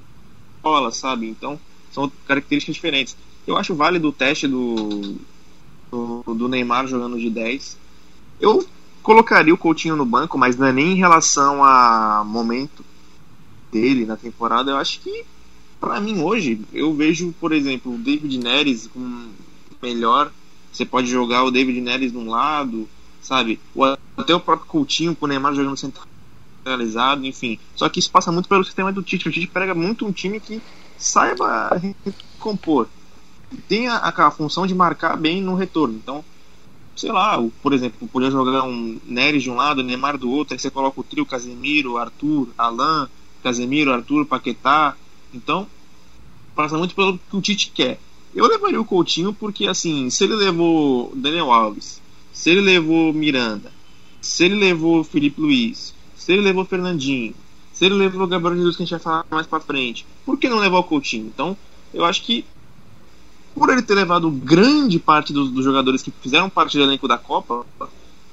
sabe? 0.93 1.27
Então 1.27 1.59
são 1.91 2.13
características 2.29 2.75
diferentes. 2.75 3.17
Eu 3.47 3.57
acho 3.57 3.75
válido 3.75 4.09
o 4.09 4.13
teste 4.13 4.47
do, 4.47 5.17
do, 5.91 6.35
do 6.35 6.47
Neymar 6.47 6.87
jogando 6.87 7.19
de 7.19 7.31
10. 7.31 7.79
Eu 8.39 8.63
colocaria 9.03 9.55
o 9.55 9.59
Coutinho 9.59 9.97
no 9.97 10.05
banco, 10.05 10.37
mas 10.37 10.59
não 10.59 10.67
é 10.67 10.73
nem 10.75 10.93
em 10.93 10.97
relação 10.97 11.65
a 11.65 12.23
momento 12.23 12.85
dele 13.73 14.05
na 14.05 14.19
temporada. 14.19 14.73
Eu 14.73 14.77
acho 14.77 15.01
que, 15.01 15.25
para 15.81 15.99
mim, 16.03 16.21
hoje, 16.21 16.61
eu 16.71 16.93
vejo, 16.93 17.35
por 17.41 17.51
exemplo, 17.51 17.95
o 17.95 17.99
David 17.99 18.37
Neres 18.41 18.89
com 18.89 19.31
melhor. 19.81 20.31
Você 20.77 20.85
pode 20.85 21.09
jogar 21.09 21.45
o 21.45 21.51
David 21.51 21.81
Neres 21.81 22.12
de 22.12 22.18
um 22.18 22.29
lado, 22.29 22.89
sabe? 23.22 23.59
Ou 23.74 23.97
até 24.16 24.35
o 24.35 24.41
próprio 24.41 24.68
Coutinho 24.68 25.16
com 25.16 25.24
o 25.24 25.29
Neymar 25.29 25.55
jogando 25.55 25.77
centralizado, 25.77 27.24
enfim. 27.24 27.59
Só 27.74 27.89
que 27.89 27.99
isso 27.99 28.11
passa 28.11 28.31
muito 28.31 28.49
pelo 28.49 28.64
sistema 28.64 28.93
do 28.93 29.03
Tite. 29.03 29.29
O 29.29 29.33
Tite 29.33 29.47
pega 29.47 29.74
muito 29.74 30.07
um 30.07 30.12
time 30.12 30.41
que 30.41 30.61
saiba 30.99 31.70
compor 32.39 32.89
tem 33.68 33.89
a, 33.89 33.97
a, 33.99 34.31
função 34.31 34.66
de 34.66 34.74
marcar 34.74 35.16
bem 35.16 35.41
no 35.41 35.55
retorno. 35.55 35.95
Então, 35.95 36.24
sei 36.95 37.12
lá, 37.12 37.43
por 37.62 37.72
exemplo, 37.72 38.09
podia 38.09 38.31
jogar 38.31 38.64
um 38.64 38.99
Neres 39.05 39.43
de 39.43 39.51
um 39.51 39.57
lado, 39.57 39.83
Neymar 39.83 40.18
do 40.18 40.31
outro, 40.31 40.55
aí 40.55 40.59
você 40.59 40.70
coloca 40.70 41.01
o 41.01 41.05
trio 41.05 41.27
Casemiro, 41.27 41.97
Arthur, 41.97 42.49
Alain, 42.57 43.09
Casemiro, 43.43 43.93
Arthur, 43.93 44.27
Paquetá. 44.27 44.97
Então, 45.33 45.66
passa 46.55 46.77
muito 46.77 46.95
pelo 46.95 47.18
que 47.18 47.37
o 47.37 47.41
Tite 47.41 47.70
quer. 47.74 47.99
Eu 48.37 48.47
levaria 48.47 48.78
o 48.78 48.84
Coutinho 48.84 49.32
porque, 49.32 49.66
assim, 49.66 50.11
se 50.11 50.22
ele 50.22 50.37
levou 50.37 51.11
Daniel 51.16 51.51
Alves, 51.51 52.03
se 52.34 52.51
ele 52.51 52.61
levou 52.61 53.11
Miranda, 53.11 53.72
se 54.20 54.45
ele 54.45 54.57
levou 54.57 55.03
Felipe 55.03 55.41
Luiz, 55.41 55.95
se 56.14 56.34
ele 56.34 56.43
levou 56.43 56.66
Fernandinho, 56.66 57.34
se 57.72 57.87
ele 57.87 57.95
levou 57.95 58.24
o 58.24 58.26
Gabriel 58.26 58.57
Jesus, 58.57 58.76
que 58.76 58.82
a 58.82 58.84
gente 58.84 58.91
vai 58.91 59.01
falar 59.01 59.26
mais 59.30 59.47
pra 59.47 59.59
frente, 59.59 60.05
por 60.26 60.37
que 60.37 60.51
não 60.51 60.59
levar 60.59 60.78
o 60.78 60.84
Coutinho? 60.84 61.26
Então, 61.26 61.57
eu 61.95 62.05
acho 62.05 62.22
que 62.24 62.45
por 63.55 63.70
ele 63.70 63.80
ter 63.80 63.95
levado 63.95 64.30
grande 64.30 64.99
parte 64.99 65.32
dos, 65.32 65.51
dos, 65.51 65.64
jogadores 65.64 66.03
que 66.03 66.11
fizeram 66.20 66.51
parte 66.51 66.76
do 66.76 66.84
elenco 66.84 67.09
da 67.09 67.16
Copa, 67.16 67.64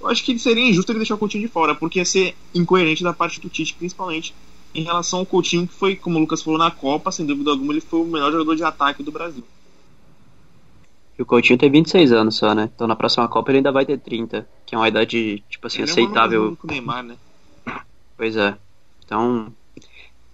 eu 0.01 0.10
acho 0.10 0.22
que 0.22 0.38
seria 0.38 0.68
injusto 0.68 0.91
ele 0.91 0.99
deixar 0.99 1.16
o 1.16 1.18
Coutinho 1.18 1.47
de 1.47 1.49
fora, 1.49 1.74
porque 1.74 1.99
ia 1.99 2.06
ser 2.06 2.36
incoerente 2.54 3.06
da 3.06 3.14
parte 3.14 3.39
do 3.39 3.47
Tite, 3.47 3.74
principalmente 3.74 4.36
em 4.76 4.84
relação 4.84 5.20
ao 5.20 5.26
Coutinho, 5.26 5.66
que 5.66 5.74
foi, 5.74 5.95
como 5.95 6.18
o 6.18 6.20
Lucas 6.20 6.41
falou, 6.41 6.60
na 6.60 6.70
Copa, 6.70 7.10
sem 7.10 7.26
dúvida 7.26 7.51
alguma, 7.51 7.72
ele 7.72 7.80
foi 7.80 8.01
o 8.01 8.06
melhor 8.06 8.34
jogador 8.34 8.54
de 8.58 8.66
ataque 8.66 9.01
do 9.01 9.10
Brasil. 9.10 9.45
E 11.18 11.22
o 11.22 11.26
Coutinho 11.26 11.59
tem 11.59 11.70
26 11.70 12.11
anos 12.11 12.36
só, 12.36 12.55
né? 12.55 12.70
Então 12.74 12.88
na 12.88 12.95
próxima 12.95 13.28
Copa 13.28 13.51
ele 13.51 13.57
ainda 13.57 13.72
vai 13.72 13.86
ter 13.86 13.99
30, 13.99 14.47
que 14.66 14.74
é 14.74 14.78
uma 14.78 14.88
idade, 14.88 15.43
tipo 15.49 15.68
assim, 15.68 15.84
ele 15.84 15.91
aceitável. 15.91 16.57
É 16.61 16.66
o 16.66 16.72
Neymar, 16.72 17.03
né? 17.03 17.16
Pois 18.18 18.36
é. 18.36 18.55
Então, 19.05 19.53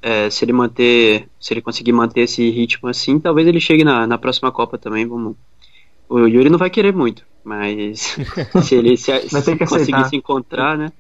é, 0.02 0.30
se 0.30 0.46
ele 0.46 0.54
manter, 0.54 1.28
se 1.40 1.54
ele 1.54 1.62
conseguir 1.62 1.92
manter 1.92 2.22
esse 2.22 2.50
ritmo 2.50 2.88
assim, 2.88 3.20
talvez 3.20 3.48
ele 3.48 3.60
chegue 3.60 3.84
na, 3.84 4.08
na 4.08 4.18
próxima 4.18 4.52
Copa 4.52 4.78
também. 4.78 5.06
Vamos. 5.06 5.36
O 6.08 6.20
Yuri 6.20 6.50
não 6.50 6.58
vai 6.58 6.70
querer 6.70 6.94
muito, 6.94 7.24
mas 7.44 8.18
se 8.64 8.76
ele 8.76 8.98
se, 8.98 9.12
se 9.28 9.58
conseguir 9.58 10.08
se 10.08 10.16
encontrar, 10.16 10.78
né? 10.78 10.92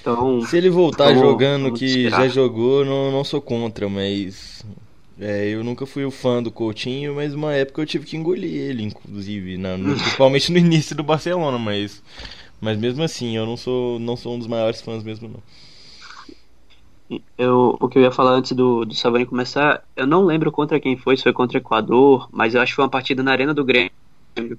Então, 0.00 0.40
se 0.46 0.56
ele 0.56 0.70
voltar 0.70 1.08
vamos, 1.08 1.20
jogando 1.20 1.64
vamos 1.64 1.78
que 1.78 1.84
esperar. 1.84 2.22
já 2.22 2.28
jogou, 2.28 2.84
não, 2.84 3.12
não 3.12 3.22
sou 3.22 3.40
contra, 3.40 3.88
mas 3.88 4.64
é, 5.20 5.48
eu 5.48 5.62
nunca 5.62 5.86
fui 5.86 6.04
o 6.04 6.10
fã 6.10 6.42
do 6.42 6.50
Coutinho, 6.50 7.14
mas 7.14 7.34
uma 7.34 7.52
época 7.54 7.82
eu 7.82 7.86
tive 7.86 8.06
que 8.06 8.16
engolir 8.16 8.52
ele, 8.52 8.84
inclusive, 8.84 9.56
na, 9.58 9.76
no, 9.76 9.94
principalmente 9.98 10.50
no 10.50 10.58
início 10.58 10.96
do 10.96 11.02
Barcelona, 11.02 11.58
mas 11.58 12.02
mas 12.60 12.76
mesmo 12.78 13.02
assim, 13.02 13.36
eu 13.36 13.46
não 13.46 13.56
sou 13.56 13.98
não 13.98 14.16
sou 14.16 14.34
um 14.34 14.38
dos 14.38 14.46
maiores 14.48 14.80
fãs 14.80 15.02
mesmo 15.02 15.28
não 15.28 15.40
eu, 17.36 17.76
o 17.80 17.88
que 17.88 17.98
eu 17.98 18.02
ia 18.02 18.10
falar 18.12 18.32
antes 18.32 18.52
do, 18.52 18.84
do 18.84 18.94
Savani 18.94 19.26
começar, 19.26 19.82
eu 19.96 20.06
não 20.06 20.24
lembro 20.24 20.52
contra 20.52 20.78
quem 20.78 20.96
foi, 20.96 21.16
se 21.16 21.24
foi 21.24 21.32
contra 21.32 21.58
o 21.58 21.60
Equador, 21.60 22.28
mas 22.30 22.54
eu 22.54 22.60
acho 22.60 22.72
que 22.72 22.76
foi 22.76 22.84
uma 22.84 22.90
partida 22.90 23.22
na 23.22 23.32
Arena 23.32 23.52
do 23.52 23.64
Grêmio 23.64 23.90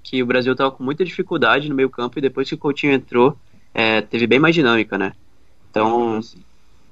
que 0.03 0.21
o 0.21 0.25
Brasil 0.25 0.51
estava 0.51 0.71
com 0.71 0.83
muita 0.83 1.05
dificuldade 1.05 1.69
no 1.69 1.75
meio 1.75 1.89
campo 1.89 2.19
e 2.19 2.21
depois 2.21 2.49
que 2.49 2.55
o 2.55 2.57
Coutinho 2.57 2.93
entrou, 2.93 3.37
é, 3.73 4.01
teve 4.01 4.27
bem 4.27 4.39
mais 4.39 4.53
dinâmica, 4.53 4.97
né? 4.97 5.13
Então, 5.69 6.19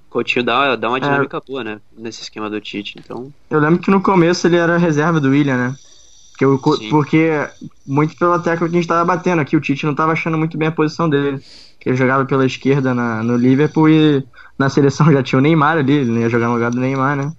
Coutinho 0.09 0.43
dá, 0.43 0.75
dá 0.75 0.89
uma 0.89 0.99
dinâmica 0.99 1.39
boa, 1.45 1.63
né? 1.63 1.79
Nesse 1.97 2.23
esquema 2.23 2.49
do 2.49 2.59
Tite, 2.59 2.95
então... 2.97 3.31
Eu 3.49 3.59
lembro 3.59 3.79
que 3.79 3.91
no 3.91 4.01
começo 4.01 4.47
ele 4.47 4.57
era 4.57 4.77
reserva 4.77 5.19
do 5.19 5.29
William, 5.29 5.57
né? 5.57 5.75
Porque, 6.37 6.77
Sim. 6.77 6.89
porque 6.89 7.47
muito 7.85 8.15
pela 8.15 8.39
tecla 8.39 8.67
que 8.67 8.75
a 8.75 8.79
gente 8.79 8.87
tava 8.87 9.03
batendo 9.03 9.41
aqui, 9.41 9.57
o 9.57 9.61
Tite 9.61 9.85
não 9.85 9.93
tava 9.93 10.13
achando 10.13 10.37
muito 10.37 10.57
bem 10.57 10.69
a 10.69 10.71
posição 10.71 11.09
dele. 11.09 11.41
Que 11.79 11.89
ele 11.89 11.97
jogava 11.97 12.25
pela 12.25 12.45
esquerda 12.45 12.93
na, 12.93 13.21
no 13.23 13.37
Liverpool 13.37 13.89
e 13.89 14.25
na 14.57 14.69
seleção 14.69 15.11
já 15.11 15.21
tinha 15.21 15.39
o 15.39 15.41
Neymar 15.41 15.77
ali, 15.77 15.93
ele 15.93 16.11
não 16.11 16.21
ia 16.21 16.29
jogar 16.29 16.47
no 16.47 16.53
lugar 16.53 16.71
do 16.71 16.79
Neymar, 16.79 17.15
né? 17.15 17.31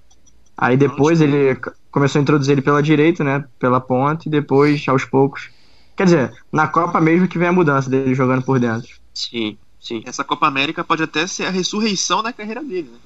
Aí 0.56 0.76
depois 0.76 1.20
ele 1.20 1.58
começou 1.90 2.18
a 2.18 2.22
introduzir 2.22 2.52
ele 2.52 2.62
pela 2.62 2.82
direita, 2.82 3.24
né? 3.24 3.44
Pela 3.58 3.80
ponta, 3.80 4.28
e 4.28 4.30
depois, 4.30 4.86
aos 4.88 5.04
poucos. 5.04 5.50
Quer 5.96 6.04
dizer, 6.04 6.32
na 6.52 6.66
Copa 6.68 7.00
mesmo 7.00 7.28
que 7.28 7.38
vem 7.38 7.48
a 7.48 7.52
mudança 7.52 7.90
dele 7.90 8.14
jogando 8.14 8.42
por 8.42 8.58
dentro. 8.58 8.88
Sim, 9.14 9.58
sim. 9.80 10.02
Essa 10.04 10.22
Copa 10.22 10.46
América 10.46 10.84
pode 10.84 11.02
até 11.02 11.26
ser 11.26 11.46
a 11.46 11.50
ressurreição 11.50 12.22
da 12.22 12.32
carreira 12.32 12.62
dele, 12.62 12.88
né? 12.90 12.98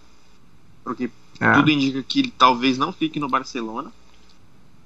Porque 0.82 1.10
É. 1.40 1.52
tudo 1.54 1.70
indica 1.70 2.02
que 2.02 2.20
ele 2.20 2.34
talvez 2.36 2.76
não 2.76 2.92
fique 2.92 3.18
no 3.18 3.28
Barcelona, 3.28 3.90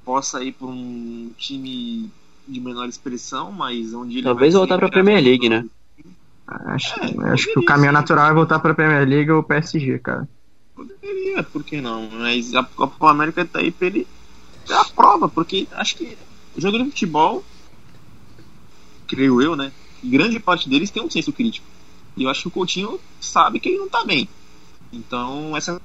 possa 0.05 0.43
ir 0.43 0.53
para 0.53 0.67
um 0.67 1.31
time 1.37 2.11
de 2.47 2.61
menor 2.61 2.89
expressão, 2.89 3.53
mas 3.53 3.93
onde 3.93 4.19
ele 4.19 4.23
Talvez 4.23 4.55
voltar 4.55 4.77
ser 4.77 4.81
pra 4.81 4.89
Premier 4.89 5.23
League, 5.23 5.49
né? 5.49 5.65
Acho, 6.47 6.99
É, 7.01 7.33
acho 7.33 7.53
que 7.53 7.59
o 7.59 7.65
caminho 7.65 7.89
ser. 7.89 7.93
natural 7.93 8.31
é 8.31 8.35
voltar 8.35 8.59
pra 8.59 8.75
Premier 8.75 9.07
League 9.07 9.31
ou 9.31 9.43
PSG, 9.43 9.99
cara. 9.99 10.27
Poderia, 10.75 11.43
por 11.43 11.63
que 11.63 11.81
não? 11.81 12.09
Mas 12.11 12.55
a 12.55 12.65
Copa 12.65 13.11
América 13.11 13.45
tá 13.45 13.59
aí 13.59 13.71
pra 13.71 13.87
ele 13.89 14.07
ter 14.67 14.75
a 14.75 14.85
prova, 14.85 15.29
porque 15.29 15.67
acho 15.73 15.97
que 15.97 16.17
o 16.57 16.61
jogador 16.61 16.85
de 16.85 16.91
futebol, 16.91 17.45
creio 19.07 19.43
eu, 19.43 19.55
né? 19.55 19.73
Grande 20.03 20.41
parte 20.41 20.69
deles 20.71 20.91
tem 20.91 21.03
um 21.03 21.11
senso 21.11 21.33
crítico. 21.33 21.67
E 22.19 22.25
eu 22.25 22.31
acho 22.31 22.43
que 22.43 22.49
o 22.49 22.51
Coutinho 22.51 23.01
sabe 23.21 23.61
que 23.61 23.69
ele 23.69 23.79
não 23.79 23.89
tá 23.89 24.05
bem. 24.05 24.29
Então 24.93 25.57
essa 25.57 25.81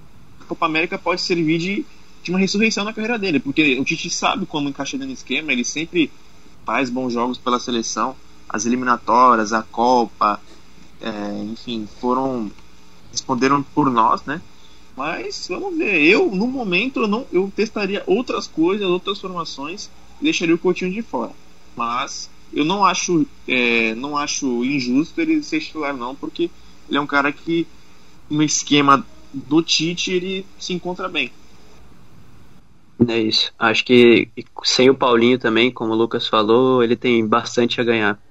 Copa 0.48 0.66
América 0.66 0.98
pode 0.98 1.22
servir 1.22 1.60
de, 1.60 1.86
de 2.24 2.32
uma 2.32 2.40
ressurreição 2.40 2.84
na 2.84 2.94
carreira 2.94 3.20
dele, 3.20 3.40
porque 3.40 3.80
o 3.80 3.86
Tite 3.86 4.10
sabe 4.10 4.46
como 4.46 4.68
encaixar 4.68 5.00
dentro 5.00 5.14
do 5.14 5.18
esquema, 5.18 5.54
ele 5.54 5.64
sempre 5.64 6.12
faz 6.66 6.90
bons 6.90 7.14
jogos 7.14 7.38
pela 7.38 7.60
seleção, 7.60 8.16
as 8.50 8.66
eliminatórias, 8.66 9.54
a 9.54 9.62
Copa, 9.62 10.42
é, 11.00 11.44
enfim, 11.44 11.88
foram 12.00 12.52
responderam 13.12 13.62
por 13.62 13.92
nós, 13.92 14.24
né? 14.24 14.42
Mas 14.98 15.48
vamos 15.48 15.78
ver. 15.78 16.02
Eu, 16.04 16.30
no 16.34 16.48
momento, 16.48 17.02
eu, 17.02 17.08
não, 17.08 17.26
eu 17.32 17.52
testaria 17.56 18.04
outras 18.08 18.48
coisas, 18.48 18.88
outras 18.88 19.20
formações 19.20 19.90
e 20.20 20.24
deixaria 20.24 20.56
o 20.56 20.58
Coutinho 20.58 20.92
de 20.92 21.02
fora. 21.02 21.32
Mas 21.76 22.30
eu 22.54 22.66
não 22.66 22.86
acho, 22.86 23.26
é, 23.47 23.95
não 23.95 24.18
acho 24.18 24.64
injusto 24.64 25.20
ele 25.22 25.41
ser 25.43 25.60
titular, 25.60 25.95
não, 25.95 26.16
porque 26.16 26.49
ele 26.89 26.97
é 26.97 27.01
um 27.01 27.08
cara 27.08 27.32
que 27.32 27.68
no 28.30 28.43
esquema 28.43 29.06
do 29.34 29.62
Tite 29.62 30.12
ele 30.12 30.45
se 30.60 30.74
encontra 30.74 31.08
bem. 31.10 31.32
É 33.08 33.20
isso. 33.20 33.51
Acho 33.58 33.84
que 33.84 34.32
sem 34.64 34.89
o 34.89 34.95
Paulinho 34.97 35.38
também, 35.38 35.72
como 35.72 35.91
o 35.91 35.95
Lucas 35.95 36.28
falou, 36.28 36.84
ele 36.84 36.95
tem 36.95 37.26
bastante 37.28 37.82
a 37.82 37.84
ganhar. 37.84 38.22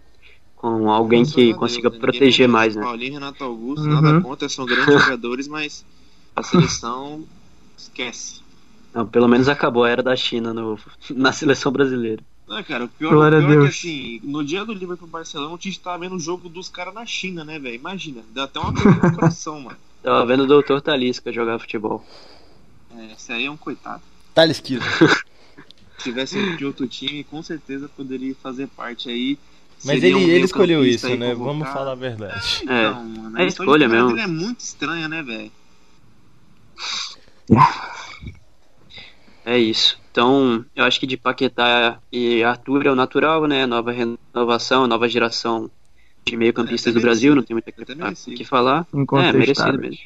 Com 0.56 0.90
alguém 0.90 1.24
que 1.24 1.52
Deus, 1.52 1.58
consiga 1.58 1.90
né? 1.90 1.98
proteger 2.00 2.48
mais, 2.48 2.76
né? 2.76 2.82
Paulinho 2.82 3.10
e 3.10 3.14
Renato 3.14 3.44
Augusto, 3.44 3.84
Uhum. 3.86 3.94
nada 3.94 4.22
contra, 4.22 4.48
são 4.48 4.66
grandes 4.66 4.94
jogadores, 4.94 5.48
mas 5.48 5.84
a 6.36 6.42
seleção 6.42 7.24
esquece. 7.76 8.40
Não, 8.94 9.06
pelo 9.08 9.28
menos 9.28 9.48
acabou 9.48 9.84
a 9.84 9.90
era 9.90 10.02
da 10.02 10.14
China 10.16 10.52
no, 10.54 10.76
na 11.14 11.32
seleção 11.32 11.72
brasileira. 11.72 12.24
Não, 12.46 12.62
cara, 12.64 12.84
o 12.84 12.88
pior, 12.88 13.10
Glória 13.14 13.38
o 13.38 13.42
a 13.42 13.46
pior 13.46 13.60
é 13.60 13.68
que 13.68 13.68
assim, 13.68 14.20
no 14.24 14.44
dia 14.44 14.64
do 14.64 14.72
Liverpool 14.74 15.08
Barcelona, 15.08 15.54
o 15.54 15.58
Tite 15.58 15.80
tava 15.80 15.98
vendo 15.98 16.16
o 16.16 16.20
jogo 16.20 16.48
dos 16.48 16.68
caras 16.68 16.92
na 16.92 17.06
China, 17.06 17.44
né, 17.44 17.58
velho? 17.58 17.76
Imagina, 17.76 18.22
dá 18.34 18.44
até 18.44 18.58
uma 18.58 18.72
coisa 18.72 18.90
no 18.90 19.14
coração, 19.14 19.60
mano. 19.60 19.78
Tava 20.02 20.26
vendo 20.26 20.42
o 20.42 20.46
Doutor 20.46 20.80
Talisca 20.80 21.32
jogar 21.32 21.58
futebol. 21.58 22.04
É, 22.96 23.12
esse 23.12 23.32
aí 23.32 23.46
é 23.46 23.50
um 23.50 23.56
coitado. 23.56 24.02
Kiso. 24.62 24.82
Se 25.98 26.04
tivesse 26.04 26.56
de 26.56 26.64
outro 26.64 26.86
time, 26.88 27.22
com 27.24 27.42
certeza 27.42 27.88
poderia 27.88 28.34
fazer 28.42 28.66
parte 28.68 29.08
aí. 29.08 29.38
Mas 29.84 30.00
Seria 30.00 30.16
ele, 30.16 30.26
um 30.26 30.28
ele 30.28 30.44
escolheu 30.44 30.84
isso, 30.84 31.08
né? 31.08 31.34
convocado. 31.34 31.44
Vamos 31.44 31.68
falar 31.68 31.92
a 31.92 31.94
verdade. 31.94 32.62
É, 32.68 32.86
Então, 32.86 33.04
mano, 33.04 33.38
é 33.38 33.42
a 33.42 33.46
história 33.46 33.84
escolha 33.84 33.88
mesmo. 33.88 34.08
dele 34.08 34.20
é 34.20 34.26
muito 34.26 34.60
estranha, 34.60 35.08
né, 35.08 35.22
velho? 35.22 35.52
É 39.44 39.58
isso. 39.58 39.98
Então, 40.10 40.64
eu 40.76 40.84
acho 40.84 41.00
que 41.00 41.06
de 41.06 41.16
Paquetá 41.16 41.98
e 42.12 42.42
Arthur 42.44 42.86
é 42.86 42.90
o 42.92 42.94
natural, 42.94 43.46
né? 43.46 43.66
Nova 43.66 43.90
renovação, 43.90 44.86
nova 44.86 45.08
geração 45.08 45.70
de 46.24 46.36
meio-campistas 46.36 46.94
É, 46.94 46.98
do 46.98 47.00
Brasil, 47.02 47.34
não 47.34 47.42
tem 47.42 47.54
muito 47.54 47.68
o 47.68 47.72
que- 47.72 48.34
que 48.36 48.44
falar. 48.44 48.86
É, 48.92 49.32
merecido 49.32 49.78
mesmo. 49.78 49.98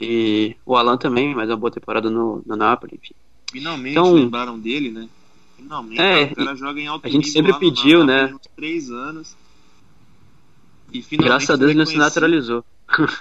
E 0.00 0.56
o 0.64 0.76
Alan 0.76 0.96
também, 0.96 1.34
mais 1.34 1.50
uma 1.50 1.56
boa 1.56 1.70
temporada 1.70 2.08
no, 2.08 2.42
no 2.46 2.56
Napoli, 2.56 2.98
enfim. 3.02 3.14
Finalmente 3.50 3.92
Então- 3.92 4.12
lembraram 4.14 4.58
dele, 4.58 4.90
né? 4.90 5.08
Finalmente, 5.56 6.00
É, 6.00 6.24
o 6.24 6.34
cara 6.36 6.54
joga 6.54 6.80
em 6.80 6.86
alto 6.86 7.06
a 7.06 7.10
gente 7.10 7.28
sempre 7.28 7.52
no 7.52 7.58
pediu, 7.58 8.04
Napoli 8.04 8.28
né? 8.30 8.34
Uns 8.34 8.40
três 8.54 8.90
anos. 8.90 9.36
E 10.92 11.02
finalmente 11.02 11.28
Graças 11.30 11.50
a 11.50 11.56
Deus 11.56 11.70
ele 11.70 11.78
não 11.78 11.86
se 11.86 11.96
naturalizou. 11.96 12.64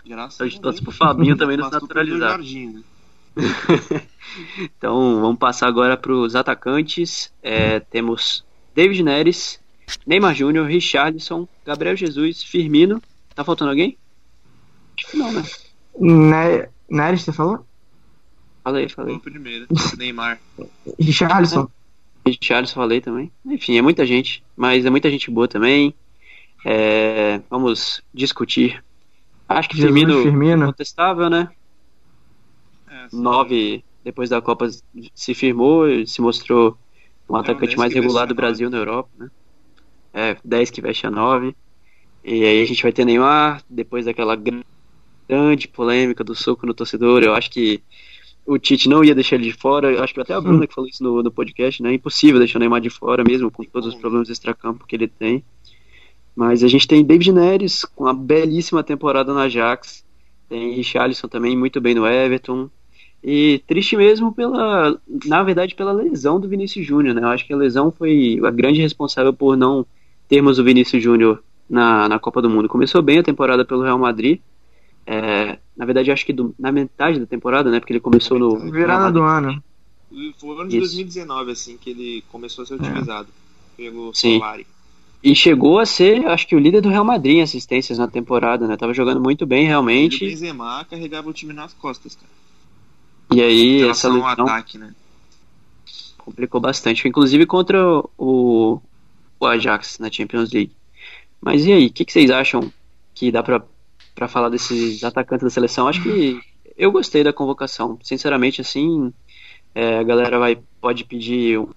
Graças 0.05 0.39
A 0.41 0.45
gente 0.45 0.59
a 0.59 0.61
torce 0.61 0.81
Deus. 0.81 0.95
pro 0.95 1.07
Fabinho 1.07 1.35
também 1.35 1.57
não 1.57 1.65
se 1.67 1.73
naturalizar. 1.73 2.29
Jardim, 2.31 2.67
né? 2.67 2.81
Então, 4.59 5.21
vamos 5.21 5.37
passar 5.37 5.67
agora 5.67 5.95
para 5.95 6.11
os 6.11 6.35
atacantes. 6.35 7.31
É, 7.41 7.79
temos 7.79 8.43
David 8.73 9.03
Neres, 9.03 9.59
Neymar 10.05 10.35
Júnior, 10.35 10.67
Richarlison, 10.67 11.47
Gabriel 11.65 11.95
Jesus, 11.95 12.43
Firmino. 12.43 13.01
Tá 13.33 13.43
faltando 13.43 13.71
alguém? 13.71 13.97
Acho 14.97 15.11
que 15.11 15.17
não, 15.17 15.31
né? 15.31 15.43
Ne 15.97 16.69
Neres, 16.89 17.21
você 17.21 17.31
falou? 17.31 17.65
Aí. 18.63 18.87
o 19.15 19.19
primeiro. 19.19 19.67
Neymar. 19.97 20.39
Richarlison. 20.99 21.69
Richarlison 22.25 22.73
falei 22.73 22.99
também. 22.99 23.31
Enfim, 23.45 23.77
é 23.77 23.81
muita 23.81 24.05
gente, 24.05 24.43
mas 24.55 24.85
é 24.85 24.89
muita 24.89 25.09
gente 25.09 25.29
boa 25.29 25.47
também. 25.47 25.93
É, 26.65 27.39
vamos 27.49 28.01
discutir. 28.11 28.83
Acho 29.47 29.69
que 29.69 29.77
Jesus, 29.77 29.93
Firmino, 29.93 30.23
Firmino. 30.23 30.65
contestável, 30.65 31.29
né? 31.29 31.49
É, 33.05 33.09
sim. 33.09 33.21
Nove 33.21 33.83
depois 34.03 34.29
da 34.29 34.41
Copa 34.41 34.69
se 35.15 35.33
firmou, 35.33 35.89
e 35.89 36.05
se 36.05 36.21
mostrou 36.21 36.77
um 37.27 37.33
o 37.33 37.37
atacante 37.37 37.69
10 37.69 37.75
mais 37.75 37.93
regular 37.93 38.27
do 38.27 38.35
Brasil 38.35 38.69
na 38.69 38.77
Europa, 38.77 39.09
né? 39.17 39.31
É, 40.13 40.37
10 40.45 40.69
que 40.69 40.81
veste 40.81 41.07
a 41.07 41.11
9. 41.11 41.55
E 42.23 42.43
aí 42.43 42.61
a 42.61 42.65
gente 42.65 42.81
vai 42.83 42.91
ter 42.91 43.03
Neymar, 43.05 43.63
depois 43.69 44.05
daquela 44.05 44.35
gr- 44.35 44.63
grande 45.27 45.67
polêmica 45.67 46.23
do 46.23 46.35
soco 46.35 46.65
no 46.65 46.73
torcedor, 46.73 47.23
eu 47.23 47.33
acho 47.33 47.49
que 47.49 47.81
o 48.45 48.59
Tite 48.59 48.87
não 48.87 49.03
ia 49.03 49.15
deixar 49.15 49.35
ele 49.37 49.45
de 49.45 49.53
fora, 49.53 49.91
eu 49.91 50.03
acho 50.03 50.13
que 50.13 50.21
até 50.21 50.33
a 50.33 50.39
Bruna 50.41 50.67
que 50.67 50.73
falou 50.73 50.87
isso 50.87 51.03
no, 51.03 51.23
no 51.23 51.31
podcast, 51.31 51.81
né? 51.81 51.89
É 51.89 51.93
impossível 51.95 52.37
deixar 52.39 52.57
o 52.57 52.59
Neymar 52.59 52.79
de 52.81 52.91
fora 52.91 53.23
mesmo, 53.23 53.49
com 53.49 53.63
todos 53.63 53.89
os 53.89 53.95
problemas 53.95 54.29
extracampo 54.29 54.85
que 54.85 54.95
ele 54.95 55.07
tem. 55.07 55.43
Mas 56.35 56.63
a 56.63 56.67
gente 56.67 56.87
tem 56.87 57.03
David 57.03 57.31
Neres, 57.31 57.85
com 57.85 58.03
uma 58.03 58.13
belíssima 58.13 58.83
temporada 58.83 59.33
na 59.33 59.43
Ajax, 59.43 60.05
tem 60.47 60.73
Richarlison 60.73 61.27
também 61.27 61.57
muito 61.57 61.81
bem 61.81 61.95
no 61.95 62.05
Everton, 62.05 62.69
e 63.25 63.59
triste 63.67 63.97
mesmo 63.97 64.31
pela, 64.33 65.01
na 65.25 65.43
verdade, 65.43 65.73
pela 65.75 65.91
lesão 65.91 66.39
do 66.39 66.47
Vinícius 66.47 66.85
Júnior, 66.85 67.15
né? 67.15 67.23
Eu 67.23 67.29
acho 67.29 67.45
que 67.45 67.53
a 67.53 67.57
lesão 67.57 67.91
foi 67.91 68.39
a 68.45 68.51
grande 68.51 68.81
responsável 68.81 69.33
por 69.33 69.57
não 69.57 69.85
termos 70.27 70.59
o 70.59 70.63
Vinícius 70.63 71.01
Júnior 71.03 71.43
na, 71.69 72.07
na 72.07 72.19
Copa 72.19 72.41
do 72.41 72.49
Mundo. 72.49 72.69
Começou 72.69 73.01
bem 73.01 73.17
a 73.19 73.23
temporada 73.23 73.65
pelo 73.65 73.83
Real 73.83 73.97
Madrid. 73.99 74.39
é, 75.07 75.59
na 75.75 75.85
verdade, 75.85 76.11
acho 76.11 76.25
que 76.25 76.33
do- 76.33 76.55
na 76.57 76.71
metade 76.71 77.19
da 77.19 77.25
temporada, 77.25 77.69
né? 77.69 77.79
Porque 77.79 77.93
ele 77.93 77.99
começou 77.99 78.39
no. 78.39 78.71
Virada 78.71 79.11
do 79.11 79.21
ano. 79.23 79.61
E 80.11 80.33
Foi 80.39 80.49
o 80.49 80.59
ano 80.61 80.69
de 80.69 80.77
Isso. 80.77 80.95
2019, 80.95 81.51
assim, 81.51 81.77
que 81.77 81.89
ele 81.89 82.23
começou 82.31 82.63
a 82.63 82.65
ser 82.65 82.75
utilizado. 82.75 83.27
Pelo 83.75 84.13
Sim. 84.13 84.35
Solari. 84.35 84.65
E 85.23 85.35
chegou 85.35 85.79
a 85.79 85.85
ser, 85.85 86.25
acho 86.27 86.47
que, 86.47 86.55
o 86.55 86.59
líder 86.59 86.81
do 86.81 86.89
Real 86.89 87.03
Madrid 87.03 87.37
em 87.37 87.41
assistências 87.41 87.97
na 87.97 88.07
temporada, 88.07 88.67
né? 88.67 88.77
Tava 88.77 88.93
jogando 88.93 89.19
muito 89.19 89.45
bem, 89.45 89.63
E 89.63 89.65
o 89.65 89.69
realmente. 89.69 90.19
Benzema 90.19 90.85
carregava 90.85 91.29
o 91.29 91.33
time 91.33 91.51
nas 91.51 91.73
costas, 91.73 92.15
cara. 92.15 92.31
E 93.33 93.41
aí, 93.41 93.83
Em 93.83 93.89
essa 93.89 94.07
lesão 94.09 94.27
ataque, 94.27 94.77
né? 94.77 94.93
complicou 96.17 96.59
bastante, 96.59 97.07
inclusive 97.07 97.45
contra 97.45 97.77
o, 98.17 98.81
o 99.39 99.45
Ajax 99.45 99.99
na 99.99 100.11
Champions 100.11 100.51
League. 100.51 100.75
Mas 101.41 101.65
e 101.65 101.73
aí, 101.73 101.87
o 101.87 101.93
que, 101.93 102.05
que 102.05 102.11
vocês 102.11 102.31
acham 102.31 102.71
que 103.15 103.31
dá 103.31 103.43
pra, 103.43 103.63
pra 104.15 104.27
falar 104.27 104.49
desses 104.49 105.03
atacantes 105.03 105.43
da 105.45 105.49
seleção? 105.49 105.87
Acho 105.87 106.01
que 106.03 106.39
eu 106.77 106.91
gostei 106.91 107.23
da 107.23 107.33
convocação. 107.33 107.99
Sinceramente, 108.03 108.61
assim, 108.61 109.13
é, 109.75 109.99
a 109.99 110.03
galera 110.03 110.39
vai, 110.39 110.61
pode 110.81 111.05
pedir 111.05 111.59
um, 111.59 111.69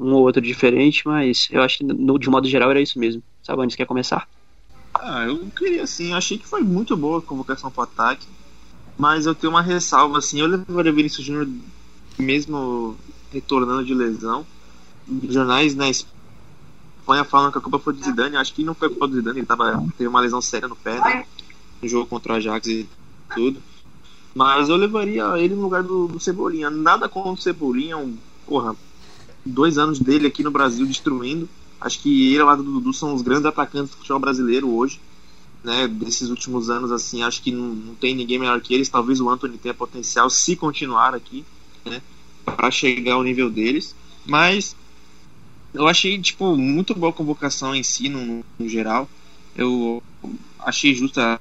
um 0.00 0.14
ou 0.14 0.22
outro 0.22 0.42
diferente, 0.42 1.02
mas 1.06 1.48
eu 1.50 1.62
acho 1.62 1.78
que 1.78 1.84
no- 1.84 2.18
de 2.18 2.30
modo 2.30 2.48
geral 2.48 2.70
era 2.70 2.80
isso 2.80 2.98
mesmo. 2.98 3.22
Sabe 3.42 3.64
você 3.64 3.76
quer 3.76 3.86
começar? 3.86 4.28
Ah, 4.94 5.24
eu 5.24 5.50
queria 5.50 5.82
assim, 5.82 6.12
achei 6.12 6.38
que 6.38 6.46
foi 6.46 6.62
muito 6.62 6.96
boa 6.96 7.18
a 7.18 7.22
convocação 7.22 7.70
pro 7.70 7.82
ataque, 7.82 8.26
mas 8.98 9.26
eu 9.26 9.34
tenho 9.34 9.52
uma 9.52 9.62
ressalva 9.62 10.18
assim, 10.18 10.40
eu 10.40 10.46
levaria 10.46 10.92
o 10.92 10.94
Vinícius 10.94 11.26
Júnior 11.26 11.48
mesmo 12.18 12.96
retornando 13.32 13.84
de 13.84 13.94
lesão. 13.94 14.46
Jornais 15.28 15.74
na 15.74 15.88
Espanha 15.88 17.24
falando 17.24 17.52
que 17.52 17.58
a 17.58 17.60
culpa 17.60 17.78
foi 17.78 17.94
do 17.94 18.04
Zidane. 18.04 18.36
Acho 18.36 18.54
que 18.54 18.64
não 18.64 18.74
foi 18.74 18.88
culpa 18.88 19.08
do 19.08 19.14
Zidane, 19.16 19.40
ele 19.40 19.46
tava, 19.46 19.84
teve 19.96 20.08
uma 20.08 20.20
lesão 20.20 20.40
séria 20.40 20.68
no 20.68 20.76
pé, 20.76 21.00
né? 21.00 21.26
No 21.80 21.88
jogo 21.88 22.06
contra 22.06 22.34
o 22.34 22.36
Ajax 22.36 22.66
e 22.68 22.88
tudo. 23.34 23.60
Mas 24.34 24.68
eu 24.68 24.76
levaria 24.76 25.36
ele 25.38 25.54
no 25.54 25.62
lugar 25.62 25.82
do, 25.82 26.08
do 26.08 26.20
Cebolinha. 26.20 26.70
Nada 26.70 27.08
contra 27.08 27.32
o 27.32 27.36
Cebolinha, 27.36 27.96
um, 27.96 28.16
porra, 28.46 28.74
dois 29.44 29.78
anos 29.78 29.98
dele 29.98 30.26
aqui 30.26 30.42
no 30.42 30.50
Brasil 30.50 30.86
destruindo. 30.86 31.48
Acho 31.80 32.00
que 32.00 32.28
ele 32.28 32.36
e 32.36 32.42
o 32.42 32.46
lado 32.46 32.62
do 32.62 32.72
Dudu 32.74 32.92
são 32.92 33.12
os 33.12 33.22
grandes 33.22 33.44
atacantes 33.44 33.90
do 33.90 33.96
futebol 33.96 34.20
brasileiro 34.20 34.72
hoje. 34.72 35.00
Né, 35.62 35.86
desses 35.86 36.28
últimos 36.28 36.68
anos, 36.68 36.90
assim, 36.90 37.22
acho 37.22 37.40
que 37.40 37.52
não, 37.52 37.68
não 37.68 37.94
tem 37.94 38.16
ninguém 38.16 38.38
melhor 38.38 38.60
que 38.60 38.74
eles. 38.74 38.88
Talvez 38.88 39.20
o 39.20 39.30
Anthony 39.30 39.58
tenha 39.58 39.72
potencial 39.72 40.28
se 40.28 40.56
continuar 40.56 41.14
aqui, 41.14 41.44
né, 41.84 42.02
para 42.44 42.70
chegar 42.70 43.14
ao 43.14 43.22
nível 43.22 43.48
deles. 43.48 43.94
Mas 44.26 44.74
eu 45.72 45.86
achei, 45.88 46.20
tipo, 46.20 46.56
muito 46.56 46.94
boa 46.94 47.10
a 47.10 47.14
convocação 47.14 47.74
em 47.74 47.82
si, 47.82 48.08
no, 48.08 48.44
no 48.58 48.68
geral. 48.68 49.08
Eu 49.56 50.02
achei 50.58 50.94
justa. 50.94 51.38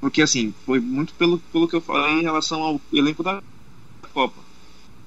Porque, 0.00 0.22
assim, 0.22 0.54
foi 0.64 0.80
muito 0.80 1.12
pelo, 1.14 1.38
pelo 1.52 1.68
que 1.68 1.76
eu 1.76 1.80
falei 1.80 2.20
em 2.20 2.22
relação 2.22 2.62
ao 2.62 2.80
elenco 2.92 3.22
da 3.22 3.42
Copa. 4.12 4.40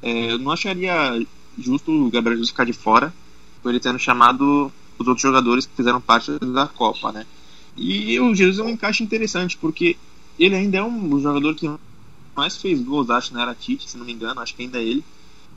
É, 0.02 0.32
eu 0.32 0.40
não 0.40 0.52
acharia 0.52 1.26
justo 1.58 1.92
o 1.92 2.10
Gabriel 2.10 2.38
Jesus 2.38 2.50
ficar 2.50 2.66
de 2.66 2.74
fora, 2.74 3.14
por 3.62 3.70
ele 3.70 3.80
tendo 3.80 4.00
chamado 4.00 4.72
os 4.98 5.08
outros 5.08 5.22
jogadores 5.22 5.66
que 5.66 5.76
fizeram 5.76 6.00
parte 6.00 6.38
da 6.40 6.68
Copa, 6.68 7.12
né? 7.12 7.26
E 7.80 8.20
o 8.20 8.36
Jesus 8.36 8.60
é 8.60 8.64
um 8.64 8.70
encaixe 8.70 9.02
interessante, 9.02 9.58
porque 9.58 9.96
ele 10.38 10.54
ainda 10.54 10.80
é 10.80 10.84
um 10.84 11.20
jogador 11.20 11.56
que 11.56 11.70
mais 12.36 12.58
fez 12.58 12.82
gols, 12.82 13.10
acho, 13.10 13.34
na 13.34 13.42
era 13.42 13.56
Tite, 13.56 13.90
se 13.90 13.98
não 13.98 14.06
me 14.06 14.12
engano, 14.12 14.42
acho 14.42 14.54
que 14.54 14.64
ainda 14.64 14.80
é 14.80 14.84
ele. 14.84 15.04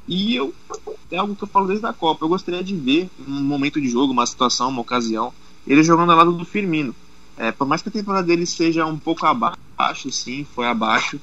E 0.06 0.36
eu 0.36 0.54
é 1.10 1.16
algo 1.16 1.34
que 1.34 1.42
eu 1.42 1.48
falo 1.48 1.66
desde 1.66 1.84
a 1.84 1.92
Copa. 1.92 2.24
Eu 2.24 2.28
gostaria 2.28 2.62
de 2.62 2.74
ver 2.74 3.10
um 3.26 3.42
momento 3.42 3.80
de 3.80 3.88
jogo, 3.88 4.12
uma 4.12 4.26
situação, 4.26 4.68
uma 4.68 4.80
ocasião, 4.80 5.32
ele 5.66 5.82
jogando 5.82 6.12
ao 6.12 6.18
lado 6.18 6.32
do 6.32 6.44
Firmino. 6.44 6.94
É, 7.36 7.50
por 7.50 7.66
mais 7.66 7.82
que 7.82 7.88
a 7.88 7.92
temporada 7.92 8.26
dele 8.26 8.46
seja 8.46 8.86
um 8.86 8.98
pouco 8.98 9.26
abaixo, 9.26 10.10
sim, 10.10 10.46
foi 10.54 10.66
abaixo. 10.66 11.20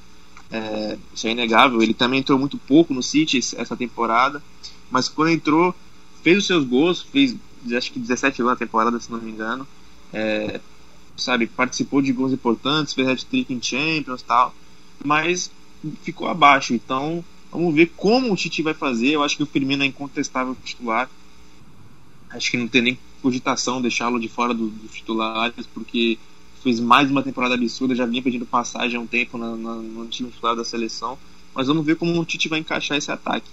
É, 0.50 0.98
isso 1.14 1.26
é 1.26 1.30
inegável. 1.30 1.82
Ele 1.82 1.94
também 1.94 2.20
entrou 2.20 2.38
muito 2.38 2.58
pouco 2.58 2.92
no 2.92 3.02
City 3.02 3.38
essa 3.38 3.76
temporada, 3.76 4.42
mas 4.90 5.08
quando 5.08 5.30
entrou, 5.30 5.74
fez 6.22 6.38
os 6.38 6.46
seus 6.46 6.64
gols, 6.64 7.02
fez 7.02 7.36
acho 7.72 7.92
que 7.92 7.98
17 7.98 8.42
gols 8.42 8.52
na 8.52 8.56
temporada, 8.56 8.98
se 9.00 9.10
não 9.10 9.20
me 9.20 9.30
engano. 9.30 9.66
É, 10.12 10.60
sabe, 11.20 11.46
participou 11.46 12.02
de 12.02 12.12
gols 12.12 12.32
importantes, 12.32 12.94
fez 12.94 13.08
hat-trick 13.08 13.52
em 13.52 13.62
Champions 13.62 14.22
tal, 14.22 14.54
mas 15.04 15.50
ficou 16.02 16.28
abaixo. 16.28 16.74
Então, 16.74 17.24
vamos 17.50 17.74
ver 17.74 17.92
como 17.96 18.32
o 18.32 18.36
Tite 18.36 18.62
vai 18.62 18.74
fazer. 18.74 19.08
Eu 19.08 19.22
acho 19.22 19.36
que 19.36 19.42
o 19.42 19.46
Firmino 19.46 19.82
é 19.82 19.86
incontestável 19.86 20.56
titular. 20.64 21.08
Acho 22.30 22.50
que 22.50 22.56
não 22.56 22.68
tem 22.68 22.82
nem 22.82 22.98
cogitação 23.22 23.82
deixá-lo 23.82 24.18
de 24.18 24.28
fora 24.28 24.54
dos 24.54 24.70
do 24.70 24.88
titulares, 24.88 25.66
porque 25.66 26.18
fez 26.62 26.78
mais 26.78 27.10
uma 27.10 27.22
temporada 27.22 27.54
absurda, 27.54 27.94
já 27.94 28.06
vinha 28.06 28.22
pedindo 28.22 28.46
passagem 28.46 28.98
há 28.98 29.00
um 29.00 29.06
tempo 29.06 29.38
na, 29.38 29.56
na, 29.56 29.74
no 29.74 30.06
time 30.06 30.30
titular 30.30 30.54
da 30.54 30.64
seleção. 30.64 31.18
Mas 31.54 31.66
vamos 31.66 31.84
ver 31.84 31.96
como 31.96 32.18
o 32.18 32.24
Tite 32.24 32.48
vai 32.48 32.60
encaixar 32.60 32.96
esse 32.96 33.10
ataque. 33.10 33.46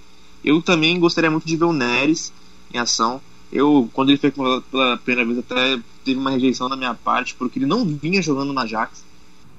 Eu 0.43 0.61
também 0.61 0.99
gostaria 0.99 1.32
muito 1.32 1.47
de 1.47 1.55
ver 1.55 1.65
o 1.65 1.74
Neres 1.74 2.32
em 2.74 2.78
ação. 2.78 3.22
Eu, 3.52 3.89
quando 3.93 4.10
ele 4.10 4.18
foi 4.18 4.32
pela 4.32 4.98
primeira 4.98 5.26
vez, 5.26 5.39
até 5.39 5.80
teve 6.04 6.20
uma 6.20 6.32
rejeição 6.32 6.68
da 6.68 6.76
minha 6.76 6.93
parte, 6.93 7.36
porque 7.36 7.60
ele 7.60 7.66
não 7.66 7.86
vinha 7.86 8.22
jogando 8.22 8.54
na 8.54 8.64
Ajax. 8.64 9.04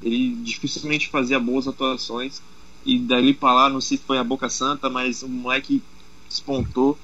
Ele 0.02 0.34
dificilmente 0.36 1.08
fazia 1.08 1.40
boas 1.40 1.66
atuações. 1.66 2.42
E 2.84 2.98
dali 2.98 3.34
para 3.34 3.52
lá, 3.52 3.68
não 3.68 3.80
sei 3.80 3.96
se 3.96 4.04
foi 4.04 4.18
a 4.18 4.24
Boca 4.24 4.48
Santa, 4.48 4.88
mas 4.88 5.22
o 5.22 5.28
moleque 5.28 5.82
despontou. 6.28 6.98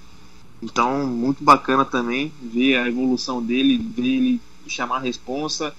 Então, 0.63 1.07
muito 1.07 1.43
bacana 1.43 1.85
também 1.85 2.33
ver 2.41 2.77
a 2.77 2.89
evolução 2.89 3.43
dele, 3.43 3.79
ver 3.79 4.07
ele 4.07 4.41
chamar 4.67 4.97
a 4.97 5.01
responsa, 5.01 5.75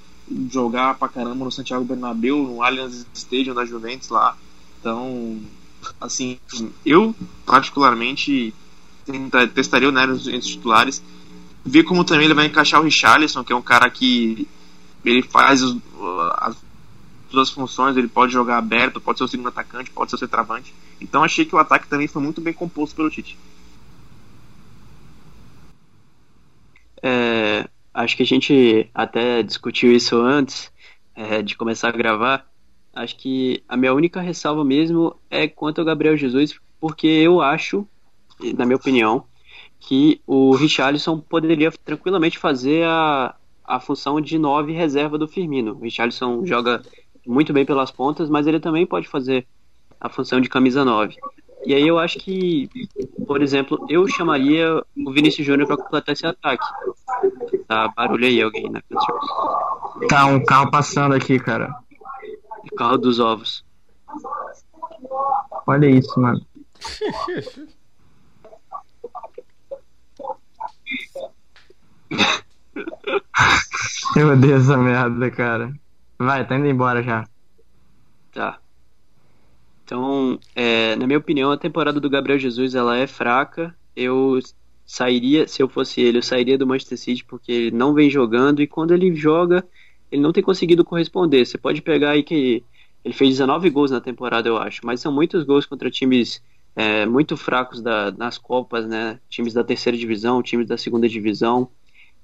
jogar 0.51 0.95
pra 0.95 1.07
caramba 1.07 1.45
no 1.45 1.51
Santiago 1.51 1.85
Bernabéu, 1.85 2.37
no 2.37 2.61
Allianz 2.61 3.05
Stadium 3.13 3.55
da 3.55 3.65
Juventus 3.65 4.09
lá. 4.09 4.37
Então, 4.79 5.39
assim, 5.99 6.37
eu 6.85 7.15
particularmente 7.45 8.53
testaria 9.53 9.87
o 9.87 9.91
Neres 9.91 10.27
entre 10.27 10.39
os 10.39 10.47
titulares, 10.47 11.03
ver 11.63 11.83
como 11.83 12.03
também 12.03 12.25
ele 12.25 12.33
vai 12.33 12.45
encaixar 12.45 12.79
o 12.79 12.83
Richarlison, 12.83 13.43
que 13.43 13.53
é 13.53 13.55
um 13.55 13.61
cara 13.61 13.89
que 13.89 14.47
ele 15.03 15.21
faz 15.21 15.61
os, 15.61 15.77
as 16.37 16.55
duas 17.31 17.49
funções, 17.49 17.97
ele 17.97 18.07
pode 18.07 18.31
jogar 18.31 18.57
aberto, 18.57 19.01
pode 19.01 19.17
ser 19.17 19.25
o 19.25 19.27
segundo 19.27 19.49
atacante, 19.49 19.91
pode 19.91 20.09
ser 20.09 20.15
o 20.15 20.19
centroavante. 20.19 20.73
Então 20.99 21.23
achei 21.23 21.45
que 21.45 21.55
o 21.55 21.59
ataque 21.59 21.87
também 21.87 22.07
foi 22.07 22.21
muito 22.21 22.41
bem 22.41 22.53
composto 22.53 22.95
pelo 22.95 23.09
Tite. 23.09 23.37
É, 27.03 27.67
acho 27.93 28.17
que 28.17 28.23
a 28.23 28.25
gente 28.25 28.89
até 28.93 29.43
discutiu 29.43 29.91
isso 29.91 30.17
antes 30.17 30.71
é, 31.15 31.41
de 31.41 31.55
começar 31.55 31.89
a 31.89 31.91
gravar. 31.91 32.47
Acho 32.93 33.17
que 33.17 33.61
a 33.67 33.75
minha 33.75 33.93
única 33.93 34.21
ressalva 34.21 34.63
mesmo 34.63 35.15
é 35.29 35.47
quanto 35.47 35.79
ao 35.79 35.85
Gabriel 35.85 36.15
Jesus, 36.15 36.57
porque 36.79 37.07
eu 37.07 37.41
acho, 37.41 37.87
na 38.57 38.65
minha 38.65 38.75
opinião, 38.75 39.25
que 39.79 40.21
o 40.25 40.55
Richarlison 40.55 41.19
poderia 41.19 41.71
tranquilamente 41.83 42.39
fazer 42.39 42.85
a, 42.85 43.35
a 43.63 43.79
função 43.79 44.19
de 44.19 44.37
nove 44.37 44.71
reserva 44.71 45.17
do 45.17 45.27
Firmino. 45.27 45.73
O 45.73 45.83
Richarlison 45.83 46.45
joga 46.45 46.81
muito 47.25 47.53
bem 47.53 47.65
pelas 47.65 47.91
pontas, 47.91 48.29
mas 48.29 48.47
ele 48.47 48.59
também 48.59 48.85
pode 48.85 49.07
fazer 49.07 49.45
a 49.99 50.09
função 50.09 50.39
de 50.39 50.49
camisa 50.49 50.85
9. 50.85 51.15
E 51.65 51.73
aí 51.73 51.87
eu 51.87 51.97
acho 51.97 52.19
que, 52.19 52.69
por 53.25 53.41
exemplo, 53.41 53.85
eu 53.89 54.07
chamaria 54.07 54.83
o 54.95 55.11
Vinícius 55.11 55.47
Júnior 55.47 55.67
para 55.67 55.77
completar 55.77 56.13
esse 56.13 56.25
ataque. 56.25 56.63
Tá 57.67 57.91
barulho 57.95 58.27
aí 58.27 58.41
alguém 58.41 58.69
na 58.69 58.81
canção. 58.83 59.17
Tá 60.07 60.25
um 60.27 60.43
carro 60.43 60.69
passando 60.69 61.15
aqui, 61.15 61.39
cara. 61.39 61.73
O 62.71 62.75
carro 62.75 62.97
dos 62.97 63.19
ovos. 63.19 63.65
Olha 65.65 65.87
isso, 65.87 66.19
mano. 66.19 66.39
Eu 74.15 74.31
odeio 74.31 74.55
essa 74.55 74.77
merda, 74.77 75.31
cara. 75.31 75.73
Vai, 76.17 76.47
tá 76.47 76.55
indo 76.55 76.67
embora 76.67 77.03
já. 77.03 77.27
Tá. 78.31 78.59
Então, 79.83 80.39
é, 80.55 80.95
na 80.95 81.05
minha 81.05 81.19
opinião, 81.19 81.51
a 81.51 81.57
temporada 81.57 81.99
do 81.99 82.09
Gabriel 82.09 82.39
Jesus 82.39 82.75
ela 82.75 82.97
é 82.97 83.05
fraca. 83.05 83.75
Eu 83.95 84.39
sairia, 84.85 85.47
se 85.47 85.61
eu 85.61 85.67
fosse 85.67 86.01
ele, 86.01 86.19
eu 86.19 86.23
sairia 86.23 86.57
do 86.57 86.67
Manchester 86.67 86.97
City 86.97 87.23
porque 87.23 87.51
ele 87.51 87.71
não 87.71 87.93
vem 87.93 88.09
jogando 88.09 88.61
e 88.61 88.67
quando 88.67 88.93
ele 88.93 89.13
joga, 89.15 89.65
ele 90.11 90.21
não 90.21 90.31
tem 90.31 90.43
conseguido 90.43 90.85
corresponder. 90.85 91.45
Você 91.45 91.57
pode 91.57 91.81
pegar 91.81 92.11
aí 92.11 92.23
que 92.23 92.63
ele 93.03 93.13
fez 93.13 93.31
19 93.31 93.69
gols 93.69 93.91
na 93.91 94.01
temporada, 94.01 94.49
eu 94.49 94.57
acho, 94.57 94.81
mas 94.83 95.01
são 95.01 95.11
muitos 95.11 95.43
gols 95.43 95.65
contra 95.65 95.91
times 95.91 96.41
é, 96.75 97.05
muito 97.05 97.37
fracos 97.37 97.81
da, 97.81 98.11
nas 98.11 98.37
Copas, 98.37 98.87
né? 98.87 99.19
Times 99.29 99.53
da 99.53 99.63
terceira 99.63 99.97
divisão, 99.97 100.41
times 100.41 100.67
da 100.67 100.77
segunda 100.77 101.07
divisão. 101.07 101.69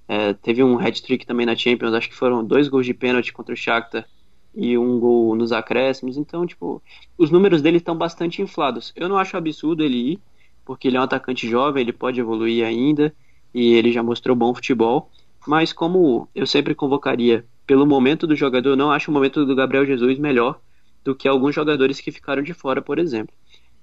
É, 0.07 0.33
teve 0.33 0.63
um 0.63 0.77
hat-trick 0.77 1.25
também 1.25 1.45
na 1.45 1.55
Champions, 1.55 1.93
acho 1.93 2.09
que 2.09 2.15
foram 2.15 2.43
dois 2.43 2.67
gols 2.67 2.85
de 2.85 2.93
pênalti 2.93 3.31
contra 3.31 3.53
o 3.53 3.57
Shakhtar 3.57 4.05
e 4.53 4.77
um 4.77 4.99
gol 4.99 5.35
nos 5.35 5.51
acréscimos. 5.51 6.17
Então, 6.17 6.45
tipo, 6.45 6.81
os 7.17 7.29
números 7.29 7.61
dele 7.61 7.77
estão 7.77 7.95
bastante 7.95 8.41
inflados. 8.41 8.91
Eu 8.95 9.07
não 9.07 9.17
acho 9.17 9.37
absurdo 9.37 9.83
ele 9.83 10.13
ir, 10.13 10.19
porque 10.65 10.87
ele 10.87 10.97
é 10.97 10.99
um 10.99 11.03
atacante 11.03 11.49
jovem, 11.49 11.81
ele 11.81 11.93
pode 11.93 12.19
evoluir 12.19 12.65
ainda 12.65 13.13
e 13.53 13.73
ele 13.73 13.91
já 13.91 14.03
mostrou 14.03 14.35
bom 14.35 14.53
futebol. 14.53 15.09
Mas 15.47 15.73
como 15.73 16.27
eu 16.35 16.45
sempre 16.45 16.75
convocaria 16.75 17.45
pelo 17.65 17.85
momento 17.85 18.27
do 18.27 18.35
jogador, 18.35 18.71
eu 18.71 18.75
não 18.75 18.91
acho 18.91 19.09
o 19.09 19.13
momento 19.13 19.45
do 19.45 19.55
Gabriel 19.55 19.85
Jesus 19.85 20.19
melhor 20.19 20.59
do 21.03 21.15
que 21.15 21.27
alguns 21.27 21.55
jogadores 21.55 21.99
que 21.99 22.11
ficaram 22.11 22.43
de 22.43 22.53
fora, 22.53 22.81
por 22.81 22.99
exemplo. 22.99 23.33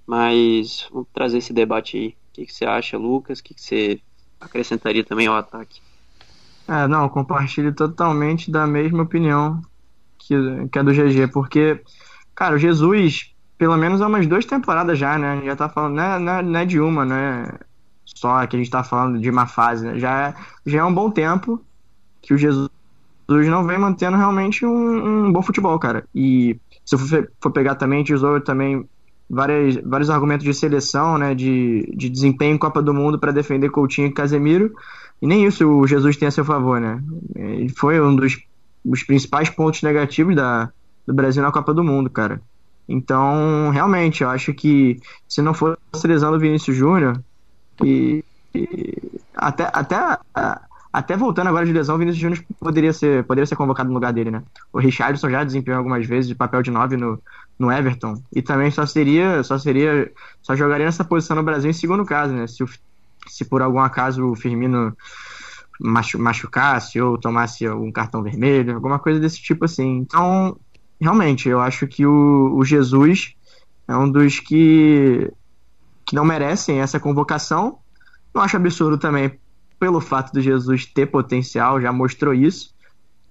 Mas 0.07 0.87
vamos 0.91 1.09
trazer 1.13 1.39
esse 1.39 1.53
debate 1.53 1.97
aí. 1.97 2.09
O 2.09 2.15
que, 2.33 2.47
que 2.47 2.53
você 2.53 2.65
acha, 2.65 2.97
Lucas? 2.97 3.41
O 3.41 3.45
que, 3.45 3.55
que 3.55 3.61
você 3.61 4.01
acrescentaria 4.41 5.05
também 5.05 5.27
ao 5.27 5.35
ataque? 5.35 5.81
É, 6.69 6.87
não, 6.87 7.09
compartilho 7.09 7.75
totalmente 7.75 8.51
da 8.51 8.67
mesma 8.67 9.03
opinião 9.03 9.63
que, 10.19 10.35
que 10.71 10.79
a 10.79 10.83
do 10.83 10.93
GG, 10.93 11.29
porque, 11.33 11.83
cara, 12.35 12.57
o 12.57 12.59
Jesus, 12.59 13.35
pelo 13.57 13.77
menos 13.79 14.03
há 14.03 14.07
umas 14.07 14.27
duas 14.27 14.45
temporadas 14.45 14.99
já, 14.99 15.17
né? 15.19 15.41
Já 15.45 15.57
tá 15.57 15.69
falando, 15.71 15.95
não 15.95 16.03
é, 16.03 16.19
não 16.19 16.33
é, 16.33 16.43
não 16.43 16.61
é 16.61 16.65
de 16.67 16.79
uma, 16.79 17.07
né? 17.07 17.49
Só 18.05 18.47
que 18.47 18.57
a 18.57 18.59
gente 18.59 18.71
tá 18.71 18.85
falando 18.85 19.19
de 19.19 19.31
uma 19.31 19.47
fase, 19.47 19.87
né? 19.87 19.99
Já, 19.99 20.29
é, 20.29 20.35
já 20.67 20.81
é 20.81 20.85
um 20.85 20.93
bom 20.93 21.11
tempo 21.11 21.59
que 22.21 22.35
o 22.35 22.39
Jesus 22.39 22.69
não 23.29 23.67
vem 23.67 23.79
mantendo 23.79 24.19
realmente 24.19 24.67
um, 24.67 25.27
um 25.27 25.33
bom 25.33 25.41
futebol, 25.41 25.79
cara. 25.79 26.07
E 26.15 26.61
se 26.85 26.95
eu 26.95 26.99
for, 26.99 27.31
for 27.41 27.51
pegar 27.51 27.77
também, 27.77 28.05
usou 28.13 28.41
também 28.43 28.87
várias, 29.29 29.77
vários 29.77 30.11
argumentos 30.11 30.45
de 30.45 30.53
seleção, 30.53 31.17
né? 31.17 31.35
De, 31.35 31.91
de 31.97 32.11
desempenho 32.11 32.57
em 32.57 32.59
Copa 32.59 32.83
do 32.83 32.93
Mundo 32.93 33.19
para 33.19 33.33
defender 33.33 33.71
Coutinho 33.71 34.09
e 34.09 34.13
Casemiro. 34.13 34.75
E 35.21 35.27
nem 35.27 35.47
isso 35.47 35.67
o 35.67 35.87
Jesus 35.87 36.17
tem 36.17 36.29
a 36.29 36.31
seu 36.31 36.45
favor, 36.45 36.81
né? 36.81 37.03
Ele 37.35 37.69
foi 37.71 38.01
um 38.01 38.15
dos, 38.15 38.39
dos 38.85 39.03
principais 39.03 39.51
pontos 39.51 39.83
negativos 39.83 40.35
da, 40.37 40.71
do 41.07 41.15
Brasil 41.15 41.43
na 41.43 41.53
Copa 41.53 41.75
do 41.75 41.85
Mundo, 41.85 42.09
cara. 42.09 42.41
Então, 42.89 43.71
realmente, 43.71 44.23
eu 44.23 44.31
acho 44.31 44.55
que 44.55 45.01
se 45.29 45.43
não 45.43 45.53
fosse 45.53 46.07
lesão 46.07 46.33
do 46.33 46.39
Vinícius 46.39 46.77
Júnior, 46.77 47.23
e, 47.85 48.25
e, 48.55 49.21
até, 49.35 49.71
até 49.73 50.19
Até 50.91 51.17
voltando 51.17 51.49
agora 51.49 51.67
de 51.67 51.73
lesão, 51.73 51.97
o 51.97 51.99
Vinícius 51.99 52.21
Júnior 52.21 52.43
poderia 52.59 52.93
ser, 52.93 53.23
poderia 53.25 53.47
ser 53.47 53.57
convocado 53.57 53.89
no 53.89 53.95
lugar 53.95 54.13
dele, 54.13 54.31
né? 54.31 54.43
O 54.73 54.79
Richardson 54.79 55.29
já 55.29 55.45
desempenhou 55.45 55.79
algumas 55.79 56.07
vezes 56.07 56.27
de 56.27 56.35
papel 56.35 56.63
de 56.63 56.71
9 56.71 56.97
no, 56.97 57.21
no 57.59 57.71
Everton. 57.71 58.23
E 58.35 58.41
também 58.41 58.71
só 58.71 58.87
seria, 58.87 59.43
só 59.43 59.59
seria, 59.59 60.11
só 60.41 60.57
jogaria 60.57 60.87
nessa 60.87 61.05
posição 61.05 61.37
no 61.37 61.43
Brasil 61.43 61.71
em 61.71 61.75
segundo 61.75 62.07
caso, 62.07 62.33
né? 62.33 62.47
Se, 62.47 62.65
o, 62.65 62.69
se 63.29 63.45
por 63.45 63.63
algum 63.63 63.81
acaso 63.81 64.25
o 64.27 64.35
Firmino 64.35 64.97
machu, 65.81 66.19
machucasse 66.19 67.01
ou 67.01 67.19
tomasse 67.19 67.67
algum 67.67 67.91
cartão 67.93 68.23
vermelho, 68.23 68.75
alguma 68.75 68.99
coisa 68.99 69.21
desse 69.21 69.41
tipo 69.41 69.65
assim. 69.65 69.99
Então, 69.99 70.59
realmente, 71.01 71.49
eu 71.49 71.61
acho 71.61 71.87
que 71.87 72.05
o, 72.05 72.55
o 72.57 72.65
Jesus 72.65 73.35
é 73.87 73.97
um 73.97 74.11
dos 74.11 74.41
que, 74.41 75.31
que 76.05 76.15
não 76.15 76.25
merecem 76.25 76.81
essa 76.81 76.99
convocação. 76.99 77.79
Não 78.35 78.43
acho 78.43 78.57
absurdo 78.57 78.99
também 78.99 79.39
pelo 79.79 80.01
fato 80.01 80.33
do 80.33 80.41
Jesus 80.41 80.85
ter 80.87 81.07
potencial, 81.07 81.81
já 81.81 81.93
mostrou 81.93 82.35
isso. 82.35 82.75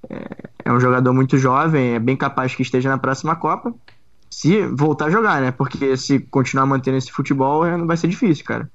É, 0.09 0.49
é 0.65 0.71
um 0.71 0.79
jogador 0.79 1.13
muito 1.13 1.37
jovem, 1.37 1.95
é 1.95 1.99
bem 1.99 2.15
capaz 2.15 2.55
que 2.55 2.61
esteja 2.61 2.89
na 2.89 2.97
próxima 2.97 3.35
Copa. 3.35 3.73
Se 4.29 4.65
voltar 4.67 5.05
a 5.05 5.09
jogar, 5.09 5.41
né? 5.41 5.51
Porque 5.51 5.95
se 5.97 6.19
continuar 6.19 6.65
mantendo 6.65 6.97
esse 6.97 7.11
futebol, 7.11 7.65
é, 7.65 7.75
não 7.75 7.87
vai 7.87 7.97
ser 7.97 8.07
difícil, 8.07 8.45
cara. 8.45 8.69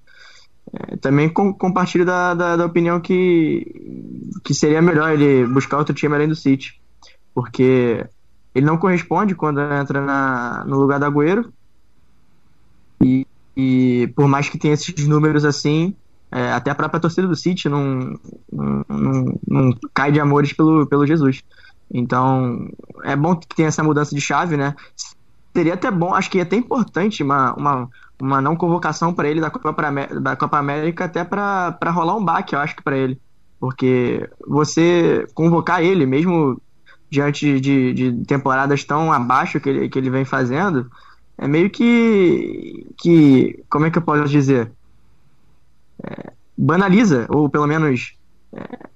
É, 0.73 0.97
também 0.97 1.29
com, 1.29 1.53
compartilho 1.53 2.05
da, 2.05 2.35
da, 2.35 2.57
da, 2.57 2.67
opinião 2.67 3.01
que, 3.01 3.67
que 4.45 4.55
seria 4.55 4.81
melhor 4.81 5.13
ele 5.13 5.47
buscar 5.47 5.79
outro 5.79 5.95
time 5.95 6.15
além 6.15 6.29
do 6.29 6.37
City. 6.37 6.81
Porque 7.35 8.07
ele 8.55 8.67
não 8.67 8.77
corresponde 8.77 9.35
quando 9.35 9.61
entra 9.61 10.01
na, 10.01 10.65
no 10.67 10.79
lugar 10.79 10.99
do 10.99 11.07
Agüero. 11.07 11.53
E, 13.03 13.27
e 13.57 14.13
por 14.15 14.29
mais 14.29 14.49
que 14.49 14.59
tenha 14.59 14.75
esses 14.75 15.07
números 15.07 15.45
assim, 15.45 15.95
é, 16.31 16.53
até 16.53 16.71
a 16.71 16.75
própria 16.75 17.01
torcida 17.01 17.29
do 17.29 17.37
City 17.37 17.69
não, 17.69 18.19
não, 18.51 18.85
não, 18.89 19.41
não, 19.47 19.79
cai 19.93 20.11
de 20.11 20.19
amores 20.19 20.53
pelo, 20.53 20.87
pelo 20.87 21.07
Jesus. 21.07 21.43
Então, 21.93 22.71
é 23.05 23.15
bom 23.15 23.37
que 23.37 23.47
tenha 23.55 23.69
essa 23.69 23.83
mudança 23.83 24.15
de 24.15 24.21
chave, 24.21 24.57
né? 24.57 24.75
Seria 25.55 25.75
até 25.75 25.91
bom, 25.91 26.15
acho 26.15 26.31
que 26.31 26.39
é 26.39 26.43
até 26.43 26.57
importante 26.57 27.23
uma, 27.23 27.53
uma, 27.53 27.91
uma 28.23 28.41
não 28.41 28.57
convocação 28.57 29.13
para 29.13 29.29
ele 29.29 29.41
da 29.41 29.51
Copa, 29.51 29.75
da 30.21 30.37
Copa 30.37 30.59
América, 30.59 31.05
até 31.05 31.25
para 31.25 31.91
rolar 31.91 32.17
um 32.17 32.25
baque, 32.25 32.55
eu 32.55 32.61
acho 32.61 32.77
que 32.77 32.83
para 32.83 32.97
ele. 32.97 33.21
Porque 33.59 34.29
você 34.47 35.27
convocar 35.35 35.83
ele, 35.83 36.07
mesmo 36.07 36.61
diante 37.11 37.61
de, 37.61 37.93
de 37.93 38.25
temporadas 38.25 38.85
tão 38.85 39.13
abaixo 39.13 39.61
que 39.61 39.69
ele, 39.69 39.89
que 39.89 39.99
ele 39.99 40.11
vem 40.11 40.25
fazendo, 40.25 40.91
é 41.37 41.47
meio 41.47 41.69
que. 41.71 42.87
que 42.99 43.63
como 43.69 43.87
é 43.87 43.91
que 43.91 43.99
eu 43.99 44.03
posso 44.03 44.29
dizer? 44.29 44.73
é, 46.03 46.33
banaliza, 46.57 47.27
ou 47.29 47.49
pelo 47.49 47.67
menos 47.67 48.17
é, 48.53 48.87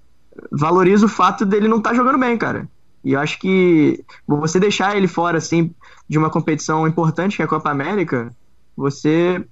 valoriza 0.50 1.06
o 1.06 1.08
fato 1.08 1.46
dele 1.46 1.68
não 1.68 1.78
estar 1.78 1.90
tá 1.90 1.96
jogando 1.96 2.18
bem, 2.18 2.36
cara. 2.36 2.68
E 3.04 3.12
eu 3.12 3.20
acho 3.20 3.38
que 3.38 4.04
você 4.26 4.58
deixar 4.58 4.96
ele 4.96 5.06
fora, 5.06 5.38
assim, 5.38 5.72
de 6.08 6.18
uma 6.18 6.30
competição 6.30 6.86
importante 6.86 7.36
que 7.36 7.42
é 7.42 7.44
a 7.44 7.48
Copa 7.48 7.70
América, 7.70 8.34
você, 8.76 9.44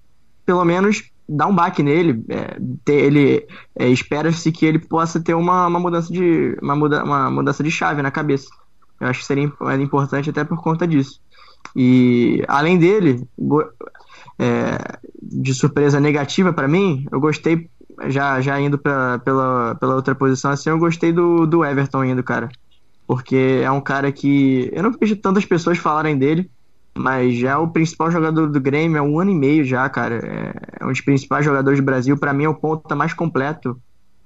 pelo 0.45 0.65
menos, 0.65 1.11
dá 1.29 1.47
um 1.47 1.55
baque 1.55 1.83
nele. 1.83 2.25
É, 2.29 2.59
ter, 2.85 2.95
ele 2.95 3.47
é, 3.77 3.89
espera-se 3.89 4.53
que 4.53 4.67
ele 4.67 4.79
possa 4.79 5.21
ter 5.21 5.35
uma, 5.35 5.67
uma 5.67 5.81
mudança 5.81 6.13
de 6.13 6.57
uma, 6.61 6.77
muda, 6.77 7.03
uma 7.05 7.31
mudança 7.31 7.63
de 7.63 7.71
chave 7.71 8.03
na 8.03 8.11
cabeça. 8.11 8.49
Eu 9.01 9.09
acho 9.09 9.21
que 9.21 9.27
seria 9.27 9.51
importante 9.81 10.31
até 10.31 10.45
por 10.45 10.63
conta 10.63 10.87
disso. 10.87 11.21
E 11.75 12.45
além 12.47 12.79
dele, 12.79 13.27
é, 14.39 14.99
de 15.23 15.55
surpresa 15.55 15.99
negativa 15.99 16.53
para 16.53 16.69
mim, 16.69 17.07
eu 17.11 17.21
gostei, 17.21 17.69
já, 18.07 18.41
já 18.41 18.61
indo 18.61 18.79
pra, 18.79 19.19
pela, 19.21 19.75
pela 19.77 19.95
outra 19.95 20.15
posição 20.15 20.51
assim, 20.51 20.71
eu 20.71 20.79
gostei 20.79 21.13
do, 21.13 21.47
do 21.47 21.65
Everton 21.65 22.05
indo, 22.05 22.23
cara. 22.23 22.49
Porque 23.07 23.61
é 23.63 23.71
um 23.71 23.81
cara 23.81 24.11
que. 24.11 24.71
Eu 24.73 24.83
não 24.83 24.93
vejo 24.93 25.17
tantas 25.17 25.45
pessoas 25.45 25.77
falarem 25.77 26.17
dele, 26.17 26.51
mas 26.97 27.37
já 27.37 27.53
é 27.53 27.57
o 27.57 27.69
principal 27.69 28.11
jogador 28.11 28.49
do 28.49 28.61
Grêmio 28.61 29.01
há 29.01 29.03
um 29.03 29.19
ano 29.19 29.33
e 29.33 29.35
meio 29.35 29.65
já, 29.65 29.89
cara. 29.89 30.17
É, 30.17 30.55
é 30.81 30.85
um 30.85 30.91
dos 30.91 31.01
principais 31.01 31.45
jogadores 31.45 31.81
do 31.81 31.85
Brasil. 31.85 32.17
para 32.17 32.33
mim 32.33 32.45
é 32.45 32.49
o 32.49 32.55
ponta 32.55 32.95
mais 32.95 33.13
completo 33.13 33.77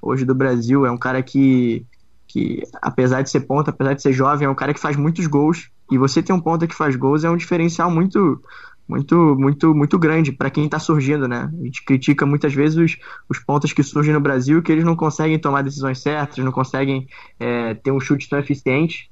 hoje 0.02 0.24
do 0.24 0.34
Brasil. 0.34 0.84
É 0.84 0.90
um 0.90 0.98
cara 0.98 1.22
que, 1.22 1.84
que, 2.26 2.62
apesar 2.82 3.22
de 3.22 3.30
ser 3.30 3.40
ponta, 3.40 3.70
apesar 3.70 3.94
de 3.94 4.02
ser 4.02 4.12
jovem, 4.12 4.46
é 4.46 4.50
um 4.50 4.54
cara 4.54 4.74
que 4.74 4.80
faz 4.80 4.96
muitos 4.96 5.26
gols. 5.26 5.70
E 5.90 5.96
você 5.96 6.22
ter 6.22 6.34
um 6.34 6.40
ponta 6.40 6.66
que 6.66 6.74
faz 6.74 6.94
gols 6.94 7.24
é 7.24 7.30
um 7.30 7.36
diferencial 7.38 7.90
muito, 7.90 8.42
muito, 8.86 9.34
muito, 9.38 9.74
muito 9.74 9.98
grande 9.98 10.30
para 10.30 10.50
quem 10.50 10.66
está 10.66 10.78
surgindo, 10.78 11.26
né? 11.26 11.50
A 11.50 11.64
gente 11.64 11.82
critica 11.82 12.26
muitas 12.26 12.52
vezes 12.52 12.76
os, 12.76 12.98
os 13.30 13.38
pontos 13.38 13.72
que 13.72 13.82
surgem 13.82 14.12
no 14.12 14.20
Brasil 14.20 14.62
que 14.62 14.70
eles 14.70 14.84
não 14.84 14.94
conseguem 14.94 15.38
tomar 15.38 15.62
decisões 15.62 16.02
certas, 16.02 16.44
não 16.44 16.52
conseguem 16.52 17.08
é, 17.40 17.72
ter 17.72 17.90
um 17.90 18.00
chute 18.00 18.28
tão 18.28 18.38
eficiente. 18.38 19.10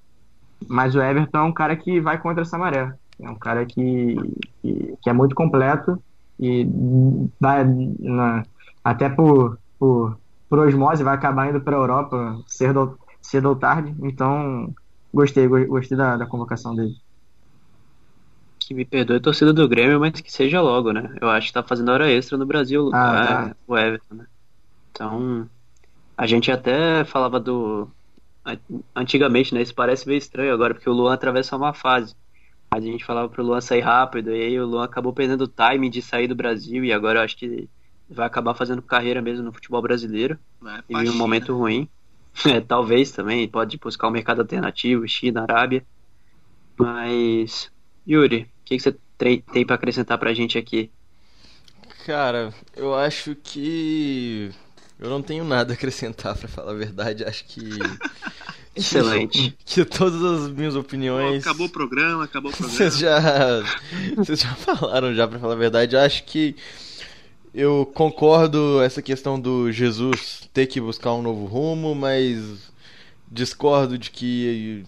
Mas 0.69 0.95
o 0.95 1.01
Everton 1.01 1.39
é 1.39 1.43
um 1.43 1.53
cara 1.53 1.75
que 1.75 2.01
vai 2.01 2.19
contra 2.19 2.43
essa 2.43 2.59
maré. 2.59 2.95
É 3.21 3.31
um 3.31 3.35
cara 3.35 3.65
que, 3.65 4.17
que, 4.61 4.97
que 5.03 5.11
é 5.11 5.13
muito 5.13 5.35
completo 5.35 6.03
e 6.39 6.69
vai 7.41 7.65
na, 7.65 8.45
até 8.85 9.09
por, 9.09 9.59
por, 9.79 10.19
por 10.49 10.59
osmose 10.59 11.03
vai 11.03 11.15
acabar 11.15 11.49
indo 11.49 11.61
para 11.61 11.77
a 11.77 11.81
Europa 11.81 12.39
cedo, 12.47 12.99
cedo 13.23 13.49
ou 13.49 13.57
tarde. 13.57 13.95
Então, 14.03 14.73
gostei, 15.13 15.49
gostei 15.49 15.97
da, 15.97 16.17
da 16.17 16.27
convocação 16.27 16.75
dele 16.75 16.95
que 18.67 18.75
me 18.75 18.85
perdoe 18.85 19.19
a 19.19 19.21
torcida 19.21 19.53
do 19.53 19.69
Grêmio, 19.69 20.01
mas 20.01 20.21
que 20.21 20.33
seja 20.33 20.61
logo, 20.61 20.93
né? 20.93 21.15
Eu 21.21 21.29
acho 21.29 21.47
que 21.47 21.53
tá 21.53 21.63
fazendo 21.63 21.93
hora 21.93 22.11
extra 22.11 22.37
no 22.37 22.45
Brasil 22.45 22.91
ah, 22.93 23.23
é, 23.23 23.27
tá. 23.27 23.57
o 23.65 23.79
Everton, 23.79 24.15
né? 24.17 24.27
Então, 24.91 25.49
a 26.17 26.27
gente 26.27 26.51
até 26.51 27.05
falava 27.05 27.39
do. 27.39 27.89
Antigamente, 28.95 29.55
né? 29.55 29.63
Isso 29.63 29.75
parece 29.75 30.07
meio 30.09 30.19
estranho 30.19 30.53
agora, 30.53 30.75
porque 30.75 30.91
o 30.91 30.93
Luan 30.93 31.15
atravessa 31.15 31.57
uma 31.57 31.73
fase. 31.73 32.17
A 32.77 32.81
gente 32.81 33.05
falava 33.05 33.29
pro 33.29 33.43
Luan 33.43 33.61
sair 33.61 33.81
rápido, 33.81 34.31
e 34.31 34.43
aí 34.43 34.61
o 34.61 34.67
Luan 34.67 34.85
acabou 34.85 35.13
perdendo 35.13 35.45
o 35.45 35.49
time 35.49 35.89
de 35.89 36.03
sair 36.03 36.29
do 36.29 36.35
Brasil, 36.35 36.85
e 36.85 36.93
agora 36.93 37.21
eu 37.21 37.25
acho 37.25 37.37
que 37.37 37.69
vai 38.09 38.27
acabar 38.27 38.55
fazendo 38.55 38.83
carreira 38.83 39.23
mesmo 39.23 39.45
no 39.45 39.53
futebol 39.53 39.81
brasileiro. 39.81 40.39
É, 40.65 40.83
e 40.91 41.05
em 41.05 41.11
um 41.11 41.17
momento 41.17 41.57
ruim. 41.57 41.89
É, 42.45 42.61
talvez 42.61 43.11
também, 43.13 43.49
pode 43.49 43.79
buscar 43.79 44.09
um 44.09 44.11
mercado 44.11 44.43
alternativo, 44.43 45.09
China, 45.09 45.45
Arábia. 45.45 45.83
Mas, 46.79 47.73
Yuri, 48.07 48.43
o 48.43 48.47
que, 48.63 48.77
que 48.77 48.83
você 48.83 48.95
tem 49.17 49.65
para 49.65 49.77
acrescentar 49.77 50.19
pra 50.19 50.35
gente 50.35 50.59
aqui? 50.59 50.91
Cara, 52.05 52.53
eu 52.77 52.95
acho 52.95 53.35
que 53.37 54.53
eu 54.99 55.11
não 55.11 55.21
tenho 55.21 55.45
nada 55.45 55.73
a 55.73 55.77
acrescentar, 55.77 56.37
para 56.37 56.49
falar 56.49 56.73
a 56.73 56.75
verdade. 56.75 57.25
Acho 57.25 57.45
que. 57.45 57.71
Excelente. 58.77 59.57
Que, 59.65 59.85
que 59.85 59.85
todas 59.85 60.23
as 60.23 60.51
minhas 60.51 60.77
opiniões. 60.77 61.47
acabou 61.47 61.67
o 61.67 61.71
programa, 61.71 62.25
acabou 62.25 62.51
o 62.51 62.55
programa. 62.57 62.77
Vocês 62.77 62.99
já. 62.99 63.63
Vocês 64.17 64.41
já 64.41 64.55
falaram 64.55 65.15
já, 65.15 65.27
pra 65.27 65.39
falar 65.39 65.55
a 65.55 65.57
verdade. 65.57 65.97
Acho 65.97 66.25
que. 66.25 66.55
Eu 67.55 67.91
concordo 67.95 68.83
essa 68.83 69.01
questão 69.01 69.41
do 69.41 69.73
Jesus 69.73 70.47
ter 70.53 70.67
que 70.67 70.79
buscar 70.79 71.15
um 71.15 71.23
novo 71.23 71.47
rumo, 71.47 71.95
mas 71.95 72.71
discordo 73.31 73.97
de 73.97 74.11
que 74.11 74.85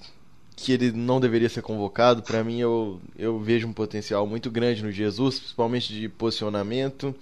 que 0.58 0.72
ele 0.72 0.90
não 0.90 1.20
deveria 1.20 1.48
ser 1.48 1.62
convocado. 1.62 2.20
Para 2.20 2.42
mim, 2.42 2.58
eu, 2.58 3.00
eu 3.16 3.38
vejo 3.38 3.68
um 3.68 3.72
potencial 3.72 4.26
muito 4.26 4.50
grande 4.50 4.82
no 4.82 4.90
Jesus, 4.90 5.38
principalmente 5.38 5.92
de 5.92 6.08
posicionamento. 6.08 7.14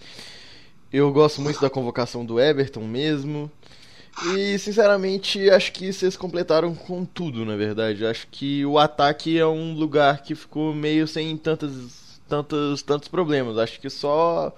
Eu 0.90 1.12
gosto 1.12 1.42
muito 1.42 1.60
da 1.60 1.68
convocação 1.68 2.24
do 2.24 2.40
Everton 2.40 2.84
mesmo. 2.84 3.50
E, 4.24 4.58
sinceramente, 4.58 5.50
acho 5.50 5.72
que 5.72 5.92
vocês 5.92 6.16
completaram 6.16 6.74
com 6.74 7.04
tudo, 7.04 7.44
na 7.44 7.54
verdade. 7.54 8.06
Acho 8.06 8.26
que 8.28 8.64
o 8.64 8.78
ataque 8.78 9.38
é 9.38 9.46
um 9.46 9.74
lugar 9.74 10.22
que 10.22 10.34
ficou 10.34 10.74
meio 10.74 11.06
sem 11.06 11.36
tantas, 11.36 12.18
tantos, 12.26 12.82
tantos 12.82 13.08
problemas. 13.08 13.58
Acho 13.58 13.78
que 13.78 13.90
só 13.90 14.56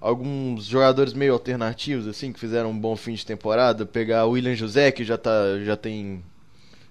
alguns 0.00 0.66
jogadores 0.66 1.12
meio 1.12 1.32
alternativos, 1.32 2.06
assim, 2.06 2.32
que 2.32 2.38
fizeram 2.38 2.70
um 2.70 2.78
bom 2.78 2.94
fim 2.94 3.14
de 3.14 3.26
temporada. 3.26 3.84
Pegar 3.84 4.26
o 4.26 4.30
William 4.30 4.54
José, 4.54 4.92
que 4.92 5.04
já, 5.04 5.18
tá, 5.18 5.58
já 5.64 5.76
tem 5.76 6.22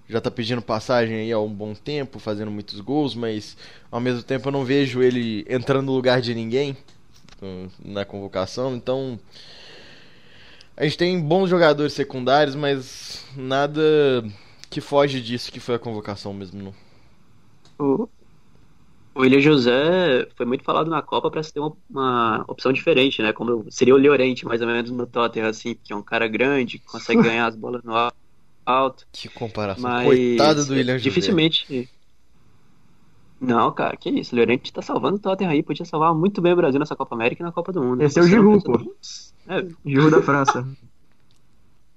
já 0.09 0.21
tá 0.21 0.31
pedindo 0.31 0.61
passagem 0.61 1.17
aí 1.17 1.31
há 1.31 1.39
um 1.39 1.53
bom 1.53 1.73
tempo, 1.73 2.17
fazendo 2.17 2.49
muitos 2.49 2.79
gols, 2.79 3.13
mas 3.13 3.57
ao 3.91 3.99
mesmo 3.99 4.23
tempo 4.23 4.47
eu 4.47 4.51
não 4.53 4.63
vejo 4.63 5.03
ele 5.03 5.45
entrando 5.49 5.87
no 5.87 5.91
lugar 5.91 6.21
de 6.21 6.33
ninguém 6.33 6.77
na 7.83 8.05
convocação, 8.05 8.75
então 8.75 9.19
a 10.77 10.83
gente 10.83 10.97
tem 10.97 11.19
bons 11.19 11.49
jogadores 11.49 11.93
secundários, 11.93 12.55
mas 12.55 13.25
nada 13.35 13.81
que 14.69 14.79
foge 14.79 15.19
disso 15.19 15.51
que 15.51 15.59
foi 15.59 15.73
a 15.75 15.79
convocação 15.79 16.33
mesmo. 16.33 16.61
Não. 16.61 16.73
O, 17.79 18.07
o 19.15 19.21
William 19.21 19.41
José 19.41 20.27
foi 20.35 20.45
muito 20.45 20.63
falado 20.63 20.87
na 20.87 21.01
Copa 21.01 21.31
para 21.31 21.41
ter 21.41 21.59
uma, 21.59 21.75
uma, 21.89 22.45
opção 22.47 22.71
diferente, 22.71 23.23
né? 23.23 23.33
Como 23.33 23.65
seria 23.71 23.95
o 23.95 23.97
Llorente, 23.97 24.45
mais 24.45 24.61
ou 24.61 24.67
menos 24.67 24.91
no 24.91 25.07
Tottenham, 25.07 25.47
assim, 25.49 25.75
que 25.83 25.91
é 25.91 25.95
um 25.95 26.03
cara 26.03 26.27
grande, 26.27 26.77
que 26.77 26.85
consegue 26.85 27.21
ganhar 27.23 27.47
as 27.47 27.55
bolas 27.55 27.81
no 27.83 27.93
alto. 28.63 29.07
Que 29.11 29.27
comparação. 29.27 29.81
Mas 29.81 30.05
Coitado 30.05 30.63
do 30.63 30.73
William 30.73 30.97
Dificilmente. 30.97 31.89
Não, 33.39 33.71
cara, 33.71 33.95
que 33.95 34.09
isso. 34.09 34.35
O 34.35 34.39
Llorente 34.39 34.73
tá 34.73 34.81
salvando 34.81 35.17
o 35.17 35.19
Tottenham 35.19 35.51
aí. 35.51 35.61
Podia 35.61 35.85
salvar 35.85 36.13
muito 36.13 36.41
bem 36.41 36.53
o 36.53 36.55
Brasil 36.55 36.79
nessa 36.79 36.95
Copa 36.95 37.15
América 37.15 37.43
e 37.43 37.45
na 37.45 37.51
Copa 37.51 37.71
do 37.71 37.83
Mundo. 37.83 38.01
Esse 38.01 38.19
é 38.19 38.23
o 38.23 38.27
Giroud, 38.27 38.63
pô. 38.63 38.95
É. 39.47 39.65
Giroud 39.85 40.11
da 40.11 40.21
França. 40.21 40.67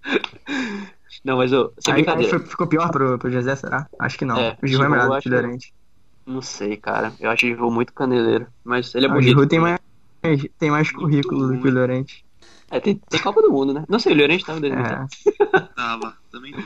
Não, 1.24 1.36
mas 1.36 1.52
ô, 1.52 1.72
sem 1.78 1.92
Aí, 1.94 2.04
aí 2.06 2.24
ficou 2.24 2.66
pior 2.66 2.90
pro, 2.90 3.18
pro 3.18 3.30
José, 3.30 3.54
será? 3.54 3.86
Acho 3.98 4.16
que 4.16 4.24
não. 4.24 4.38
É, 4.38 4.56
o 4.62 4.66
Giroud 4.66 4.86
é 4.86 4.88
melhor 4.88 5.06
eu 5.08 5.16
do 5.16 5.20
que 5.20 5.28
o 5.28 5.32
Llorente. 5.32 5.74
Não 6.24 6.40
sei, 6.40 6.76
cara. 6.76 7.12
Eu 7.20 7.28
acho 7.30 7.44
o 7.44 7.48
Giroud 7.48 7.74
muito 7.74 7.92
caneleiro. 7.92 8.46
Mas 8.64 8.94
ele 8.94 9.06
é 9.06 9.08
Ah, 9.08 9.12
o 9.12 9.14
bonito. 9.16 9.28
Giroud 9.28 9.48
tem 9.48 9.60
mais, 9.60 9.78
tem 10.58 10.70
mais 10.70 10.90
currículo 10.90 11.48
do 11.48 11.60
que 11.60 11.68
o 11.68 11.70
Llorente. 11.70 12.24
É, 12.70 12.78
tem, 12.80 12.94
tem 12.96 13.20
Copa 13.20 13.42
do 13.42 13.50
Mundo, 13.50 13.74
né? 13.74 13.84
Não 13.88 13.98
sei, 13.98 14.12
o 14.12 14.16
Llorente 14.16 14.46
tava 14.46 14.58
em 14.58 14.62
2010. 14.62 15.10
É. 15.52 15.60
Tava, 15.74 16.14
também 16.30 16.52
não. 16.52 16.64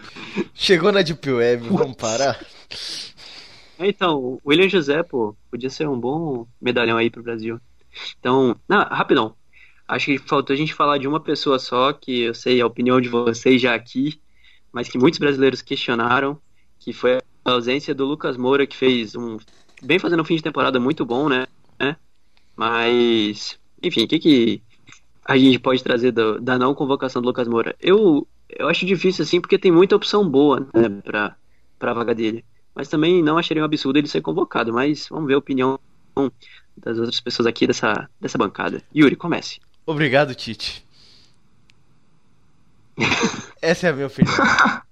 Chegou 0.53 0.93
na 0.93 1.03
Deep 1.03 1.29
Web, 1.31 1.69
vamos 1.69 1.97
parar? 1.97 2.39
Então, 3.79 4.19
o 4.19 4.41
William 4.47 4.69
José, 4.69 5.03
pô, 5.03 5.37
podia 5.51 5.69
ser 5.71 5.89
um 5.89 5.99
bom 5.99 6.47
medalhão 6.61 6.97
aí 6.97 7.11
pro 7.11 7.23
Brasil. 7.23 7.61
Então, 8.19 8.57
não, 8.69 8.85
rapidão. 8.85 9.35
Acho 9.87 10.07
que 10.07 10.19
faltou 10.19 10.55
a 10.55 10.57
gente 10.57 10.73
falar 10.75 10.99
de 10.99 11.07
uma 11.09 11.21
pessoa 11.21 11.59
só, 11.59 11.93
que 11.93 12.23
eu 12.23 12.35
sei 12.35 12.61
a 12.61 12.67
opinião 12.67 13.01
de 13.01 13.09
vocês 13.09 13.61
já 13.61 13.75
aqui, 13.75 14.21
mas 14.73 14.89
que 14.89 14.99
muitos 14.99 15.19
brasileiros 15.19 15.61
questionaram, 15.63 16.41
que 16.79 16.93
foi 16.93 17.17
a 17.17 17.23
ausência 17.51 17.95
do 17.95 18.05
Lucas 18.05 18.37
Moura, 18.37 18.67
que 18.67 18.77
fez 18.77 19.15
um. 19.15 19.39
Bem 19.83 19.99
fazendo 19.99 20.23
um 20.23 20.25
fim 20.25 20.37
de 20.37 20.43
temporada 20.43 20.81
muito 20.81 21.05
bom, 21.05 21.29
né? 21.29 21.47
né? 21.79 21.97
Mas, 22.57 23.59
enfim, 23.83 24.05
o 24.05 24.09
que, 24.09 24.19
que 24.19 24.63
a 25.25 25.37
gente 25.37 25.59
pode 25.59 25.83
trazer 25.83 26.13
do- 26.13 26.41
da 26.41 26.59
não 26.59 26.75
convocação 26.75 27.21
do 27.23 27.27
Lucas 27.29 27.49
Moura? 27.49 27.77
Eu, 27.81 28.27
eu 28.49 28.69
acho 28.69 28.87
difícil, 28.87 29.25
assim, 29.25 29.41
porque 29.41 29.59
tem 29.59 29.73
muita 29.73 29.97
opção 29.97 30.29
boa, 30.29 30.61
né, 30.61 30.89
pra, 31.03 31.37
pra 31.79 31.95
vaga 31.95 32.15
dele. 32.15 32.45
Mas 32.75 32.89
também 32.89 33.23
não 33.23 33.39
acharia 33.39 33.63
um 33.63 33.67
absurdo 33.67 33.99
ele 33.99 34.09
ser 34.09 34.21
convocado. 34.21 34.73
Mas 34.73 35.09
vamos 35.09 35.27
ver 35.27 35.35
a 35.35 35.39
opinião 35.39 35.79
das 36.77 36.99
outras 36.99 37.21
pessoas 37.21 37.47
aqui 37.47 37.67
dessa, 37.67 38.09
dessa 38.21 38.39
bancada. 38.39 38.83
Yuri, 38.95 39.17
comece. 39.17 39.61
Obrigado, 39.87 40.35
Tite. 40.35 40.85
Essa 43.61 43.89
é 43.89 43.91
a 43.91 43.93
minha 43.93 44.07
opinião. 44.07 44.35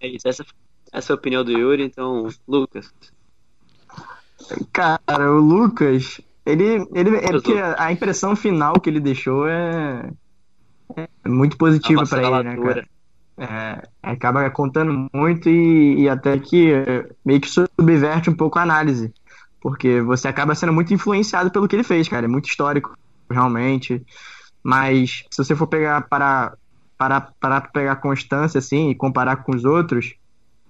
É 0.00 0.08
isso, 0.08 0.26
essa, 0.26 0.44
essa 0.90 1.12
é 1.12 1.14
a 1.14 1.16
opinião 1.16 1.44
do 1.44 1.52
Yuri. 1.52 1.84
Então, 1.84 2.28
Lucas. 2.48 2.92
Cara, 4.72 5.30
o 5.30 5.38
Lucas, 5.38 6.20
ele, 6.44 6.86
ele 6.92 7.16
é 7.16 7.30
porque 7.30 7.52
a 7.52 7.92
impressão 7.92 8.34
final 8.34 8.80
que 8.80 8.90
ele 8.90 8.98
deixou 8.98 9.46
é, 9.46 10.10
é 10.96 11.28
muito 11.28 11.56
positiva 11.56 12.04
pra 12.04 12.22
ele, 12.22 12.42
né, 12.42 12.56
cara? 12.56 12.88
É, 13.42 13.82
acaba 14.00 14.48
contando 14.50 15.08
muito 15.12 15.48
e, 15.48 16.02
e 16.02 16.08
até 16.08 16.38
que 16.38 16.72
é, 16.72 17.08
meio 17.24 17.40
que 17.40 17.48
subverte 17.48 18.30
um 18.30 18.36
pouco 18.36 18.58
a 18.58 18.62
análise. 18.62 19.12
Porque 19.60 20.00
você 20.00 20.28
acaba 20.28 20.54
sendo 20.54 20.72
muito 20.72 20.94
influenciado 20.94 21.50
pelo 21.50 21.66
que 21.66 21.74
ele 21.74 21.82
fez, 21.84 22.08
cara. 22.08 22.26
É 22.26 22.28
muito 22.28 22.48
histórico, 22.48 22.96
realmente. 23.30 24.04
Mas 24.64 25.24
se 25.30 25.44
você 25.44 25.56
for 25.56 25.66
pegar 25.66 26.02
para 26.08 26.54
para 26.98 27.20
para 27.40 27.60
pegar 27.62 27.96
constância 27.96 28.58
assim 28.58 28.90
e 28.90 28.94
comparar 28.94 29.38
com 29.44 29.56
os 29.56 29.64
outros, 29.64 30.14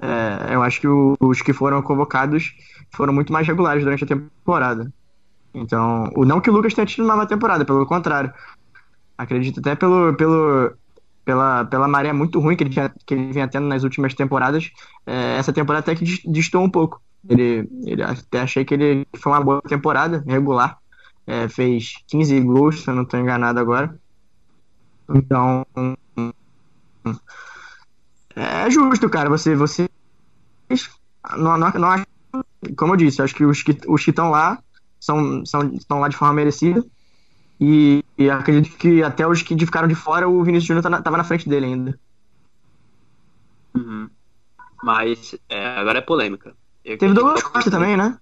é, 0.00 0.54
eu 0.54 0.62
acho 0.62 0.80
que 0.80 0.88
o- 0.88 1.16
os 1.20 1.42
que 1.42 1.52
foram 1.52 1.82
convocados 1.82 2.52
foram 2.94 3.12
muito 3.14 3.32
mais 3.32 3.46
regulares 3.46 3.84
durante 3.84 4.04
a 4.04 4.08
temporada. 4.08 4.92
Então, 5.54 6.10
não 6.16 6.40
que 6.40 6.50
o 6.50 6.54
Lucas 6.54 6.74
tenha 6.74 6.86
tido 6.86 7.04
uma 7.04 7.16
má 7.16 7.26
temporada, 7.26 7.64
pelo 7.64 7.86
contrário. 7.86 8.32
Acredito 9.18 9.60
até 9.60 9.74
pelo, 9.76 10.14
pelo, 10.16 10.72
pela, 11.24 11.64
pela 11.66 11.88
maré 11.88 12.12
muito 12.12 12.40
ruim 12.40 12.56
que 12.56 12.64
ele, 12.64 12.70
tinha, 12.70 12.92
que 13.06 13.14
ele 13.14 13.32
vinha 13.32 13.48
tendo 13.48 13.66
nas 13.66 13.84
últimas 13.84 14.14
temporadas. 14.14 14.70
é, 15.06 15.36
essa 15.38 15.52
temporada 15.52 15.80
até 15.84 15.94
que 15.98 16.04
dis- 16.04 16.22
distou 16.26 16.62
um 16.62 16.70
pouco. 16.70 17.00
Ele, 17.28 17.68
ele 17.84 18.02
até 18.02 18.40
achei 18.40 18.64
que 18.64 18.74
ele 18.74 19.06
foi 19.16 19.32
uma 19.32 19.42
boa 19.42 19.62
temporada, 19.62 20.24
regular. 20.26 20.78
É, 21.26 21.48
fez 21.48 21.92
15 22.08 22.40
gols, 22.40 22.82
se 22.82 22.90
eu 22.90 22.94
não 22.94 23.04
estou 23.04 23.20
enganado 23.20 23.60
agora. 23.60 23.96
Então, 25.08 25.64
é 28.36 28.70
justo, 28.70 29.08
cara. 29.08 29.28
Você, 29.30 29.54
você 29.54 29.88
não, 31.36 31.56
não, 31.58 31.70
não 31.72 32.04
como 32.76 32.94
eu 32.94 32.96
disse, 32.98 33.22
acho 33.22 33.34
que 33.34 33.44
os 33.44 33.62
que 33.62 33.76
os 33.88 34.06
estão 34.08 34.30
lá 34.30 34.62
são, 35.00 35.44
são 35.46 35.62
estão 35.74 36.00
lá 36.00 36.08
de 36.08 36.16
forma 36.16 36.34
merecida. 36.34 36.84
E, 37.64 38.02
e 38.18 38.28
acredito 38.28 38.76
que 38.76 39.04
até 39.04 39.24
os 39.24 39.40
que 39.40 39.56
ficaram 39.56 39.86
de 39.86 39.94
fora, 39.94 40.28
o 40.28 40.42
Vinícius 40.42 40.66
Júnior 40.66 40.82
tá 40.82 40.90
na- 40.90 41.00
na 41.18 41.24
frente 41.24 41.48
dele 41.48 41.66
ainda. 41.66 41.98
Uhum. 43.76 44.10
Mas 44.82 45.36
é, 45.48 45.66
agora 45.76 45.98
é 45.98 46.02
polêmica. 46.02 46.56
Eu 46.84 46.98
Teve 46.98 47.14
Douglas 47.14 47.42
Costa 47.44 47.70
também, 47.70 47.96
né? 47.96 48.18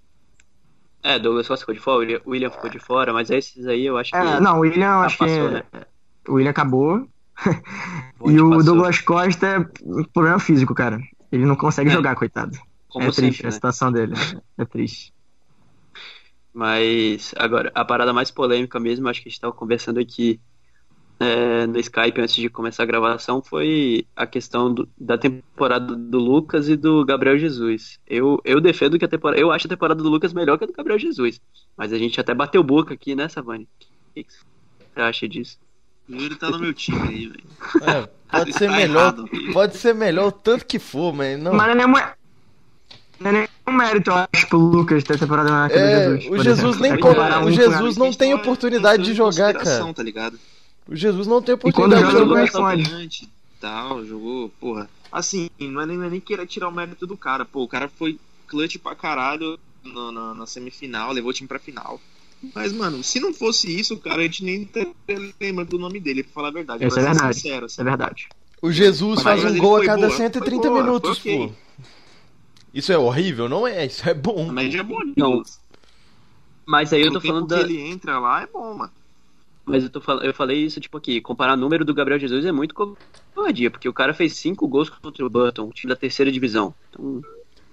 É, 1.03 1.19
Douglas 1.19 1.49
Costa 1.49 1.63
ficou 1.63 1.75
de 1.75 1.81
fora, 1.81 2.21
o 2.27 2.31
William- 2.31 2.51
ficou 2.51 2.69
de 2.69 2.79
fora, 2.79 3.15
mas 3.15 3.31
esses 3.31 3.67
aí 3.67 3.87
eu 3.87 3.97
acho 3.97 4.11
que. 4.11 4.17
É, 4.19 4.41
não, 4.41 4.59
o 4.59 4.61
William, 4.61 4.97
acho 5.01 5.17
passou, 5.17 5.49
que 5.49 5.55
né? 5.55 5.63
o 6.29 6.35
William 6.35 6.51
acabou. 6.51 7.09
E 8.27 8.39
o 8.39 8.51
passou. 8.51 8.65
Douglas 8.65 9.01
Costa 9.01 9.47
é 9.47 10.05
problema 10.13 10.39
físico, 10.39 10.75
cara. 10.75 11.01
Ele 11.33 11.47
não 11.47 11.57
consegue 11.57 11.89
É. 11.89 11.93
jogar, 11.95 12.15
coitado. 12.15 12.59
Como 12.89 13.07
é 13.07 13.11
triste 13.13 13.37
sempre, 13.37 13.47
a 13.47 13.47
né? 13.47 13.51
situação 13.53 13.91
dele. 13.91 14.13
É 14.59 14.65
triste. 14.67 15.15
Mas 16.53 17.33
agora, 17.37 17.71
a 17.75 17.85
parada 17.85 18.13
mais 18.13 18.31
polêmica 18.31 18.81
mesmo, 18.81 19.09
acho 19.09 19.23
que 19.23 19.29
a 19.29 19.31
gente 19.31 19.37
estava 19.37 19.53
conversando 19.53 20.01
aqui 20.01 20.41
é, 21.23 21.67
no 21.67 21.79
Skype 21.79 22.19
antes 22.21 22.35
de 22.35 22.49
começar 22.49 22.83
a 22.83 22.87
gravação, 22.87 23.43
foi 23.43 24.07
a 24.17 24.27
questão 24.27 24.73
do- 24.73 24.89
da 24.99 25.19
temporada 25.19 25.95
do 25.95 26.19
Lucas 26.19 26.67
e 26.69 26.77
do 26.77 27.05
Gabriel 27.05 27.39
Jesus. 27.39 27.99
Eu, 28.07 28.41
eu 28.43 28.59
defendo 28.61 28.99
que 28.99 29.05
a 29.05 29.09
temporada. 29.09 29.39
Eu 29.41 29.53
acho 29.53 29.67
a 29.67 29.71
temporada 29.71 30.03
do 30.03 30.09
Lucas 30.09 30.33
melhor 30.33 30.57
que 30.57 30.65
a 30.65 30.67
do 30.67 30.73
Gabriel 30.73 30.99
Jesus. 30.99 31.39
Mas 31.77 31.93
a 31.93 31.99
gente 31.99 32.19
até 32.19 32.33
bateu 32.35 32.63
boca 32.63 32.95
aqui, 32.95 33.15
né, 33.15 33.29
Savani? 33.29 33.65
O 33.65 34.15
que 34.15 34.25
que 34.25 34.33
você 34.33 35.01
acha 35.03 35.29
disso? 35.29 35.59
O 36.09 36.15
Yuri 36.15 36.37
tá 36.37 36.51
no 36.51 36.59
meu 36.59 36.73
time 36.75 36.99
aí, 37.07 37.27
velho. 37.29 37.45
É, 37.83 38.09
pode 38.39 38.53
ser 38.55 38.69
Tá 38.71 38.77
melhor, 38.77 39.01
errado. 39.03 39.25
pode 39.53 39.77
ser 39.77 39.95
melhor 39.95 40.29
o 40.29 40.33
tanto 40.33 40.65
que 40.67 40.79
for, 40.79 41.13
mas 41.13 41.39
não. 41.39 41.53
Mas 41.53 41.77
não 41.77 41.97
é 41.99 42.15
não 43.21 43.31
é 43.31 43.33
nenhum 43.67 43.77
mérito, 43.79 44.11
eu 44.11 44.27
acho, 44.33 44.47
pro 44.49 44.59
Lucas 44.59 45.05
ter 45.05 45.19
temporada 45.19 45.51
na 45.51 45.67
É, 45.67 45.69
do 45.69 46.21
Jesus. 46.21 46.27
o 46.41 46.43
Jesus 46.43 46.59
exemplo. 46.77 46.81
nem 46.83 46.93
É 46.93 46.97
comparar 46.99 47.45
o 47.45 47.51
Jesus 47.51 47.97
não 47.97 48.13
tem 48.13 48.35
oportunidade 48.35 49.03
de 49.05 49.15
jogar, 49.15 49.55
cara. 49.55 49.93
Tá 49.95 50.03
ligado? 50.03 50.39
O 50.89 50.97
Jesus 50.97 51.27
não 51.27 51.41
tem 51.43 51.55
oportunidade 51.55 52.05
de 52.07 52.13
joga, 52.13 52.25
jogar. 52.27 52.41
responde. 52.75 53.29
Tal, 53.61 54.05
jogou, 54.07 54.49
porra. 54.59 54.89
Assim, 55.13 55.51
não 55.61 55.83
é 55.83 55.87
nem, 55.87 56.03
é 56.03 56.09
nem 56.09 56.21
querer 56.21 56.47
tirar 56.47 56.69
o 56.69 56.73
mérito 56.73 57.07
do 57.07 57.17
cara. 57.17 57.45
Pô, 57.45 57.63
o 57.63 57.69
cara 57.69 57.89
foi 57.89 58.19
clutch 58.49 58.77
pra 58.79 58.95
caralho 58.95 59.59
no- 59.85 60.11
na, 60.11 60.35
na 60.35 60.47
semifinal, 60.47 61.13
levou 61.13 61.31
o 61.31 61.35
time 61.35 61.47
pra 61.47 61.59
final. 61.59 62.01
Mas, 62.55 62.73
mano, 62.73 63.05
se 63.05 63.21
não 63.21 63.35
fosse 63.35 63.69
isso, 63.79 63.99
cara, 63.99 64.21
a 64.21 64.23
gente 64.23 64.43
nem 64.43 64.67
lembrando 65.39 65.69
do 65.69 65.79
nome 65.79 66.01
dele, 66.01 66.23
pra 66.23 66.33
falar 66.33 66.49
a 66.49 66.53
verdade. 66.53 66.87
Isso 66.87 66.99
é 66.99 67.03
verdade. 67.03 67.35
Sincero, 67.35 67.67
Isso 67.67 67.75
assim. 67.75 67.81
é 67.83 67.85
verdade. 67.85 68.29
O 68.63 68.73
Jesus 68.73 69.23
Mas 69.23 69.43
faz 69.43 69.45
um 69.45 69.59
gol 69.59 69.77
a 69.77 69.85
cada 69.85 70.07
boa, 70.07 70.17
130 70.17 70.63
foi 70.63 70.71
boa, 70.71 70.83
minutos, 70.83 71.19
foi 71.19 71.33
ok. 71.35 71.49
pô. 71.49 71.55
Isso 72.73 72.93
é 72.93 72.99
horrível? 72.99 73.49
Não 73.49 73.67
é, 73.67 73.87
isso 73.87 74.09
é 74.09 74.15
bom. 74.15 74.49
A 74.49 74.53
média 74.53 74.81
é 74.81 74.83
boa. 74.83 75.03
Não. 75.17 75.43
Mas 76.67 76.93
aí 76.93 77.03
eu 77.03 77.13
tô 77.13 77.21
falando 77.21 77.47
que 77.49 77.55
da. 77.55 77.61
ele 77.61 77.81
entra 77.81 78.19
lá 78.19 78.43
é 78.43 78.47
bom, 78.47 78.75
mano. 78.75 78.93
Mas 79.67 79.85
eu, 79.85 79.91
tô 79.91 80.01
fal... 80.01 80.21
eu 80.23 80.33
falei 80.35 80.65
isso, 80.65 80.81
tipo, 80.81 80.97
aqui, 80.97 81.21
comparar 81.21 81.55
o 81.55 81.57
número 81.57 81.85
do 81.85 81.95
Gabriel 81.95 82.19
Jesus 82.19 82.45
é 82.45 82.53
muito 82.53 82.75
covardia, 82.75 83.71
porque 83.71 83.89
o 83.89 83.93
cara 83.93 84.15
fez 84.15 84.35
cinco 84.37 84.67
gols 84.67 84.89
contra 84.89 85.25
o 85.25 85.31
Button, 85.31 85.65
um 85.65 85.71
time 85.71 85.93
da 85.93 85.97
terceira 85.97 86.31
divisão. 86.33 86.75
Então, 86.91 87.23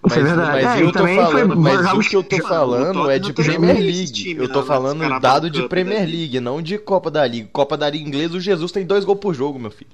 Isso 0.06 0.20
é 0.20 0.24
verdade. 0.24 0.64
mas 0.66 0.80
É, 0.80 0.84
eu 0.84 0.92
tô 0.92 1.00
falando, 1.00 1.54
foi 1.54 1.56
mas 1.56 1.94
o 1.94 2.10
que 2.10 2.16
eu 2.16 2.24
tô 2.24 2.36
que- 2.36 2.42
falando 2.42 3.10
é 3.10 3.18
de 3.18 3.34
Premier 3.34 3.78
League. 3.80 4.12
time, 4.12 4.44
Eu 4.44 4.52
tô 4.52 4.64
falando 4.64 5.20
dado 5.20 5.50
de 5.50 5.62
Cup, 5.62 5.70
Premier? 5.70 6.06
League, 6.06 6.40
não 6.40 6.62
de 6.62 6.78
Copa 6.78 7.10
da 7.10 7.26
Liga. 7.26 7.50
Copa 7.52 7.78
da 7.78 7.90
Liga 7.90 8.08
inglesa, 8.08 8.38
o 8.38 8.40
Jesus 8.40 8.72
tem 8.72 8.86
dois 8.86 9.04
gols 9.06 9.20
por 9.20 9.34
jogo, 9.34 9.58
meu 9.58 9.72
filho. 9.72 9.90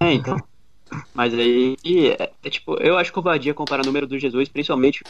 É, 0.00 0.12
então. 0.12 0.36
Mas 1.14 1.32
aí, 1.34 1.76
é, 2.18 2.30
é 2.42 2.50
tipo, 2.50 2.74
eu 2.80 2.96
acho 2.98 3.12
covardia 3.12 3.54
comparar 3.54 3.82
o 3.82 3.86
número 3.86 4.06
do 4.06 4.18
Jesus, 4.18 4.48
principalmente 4.48 5.02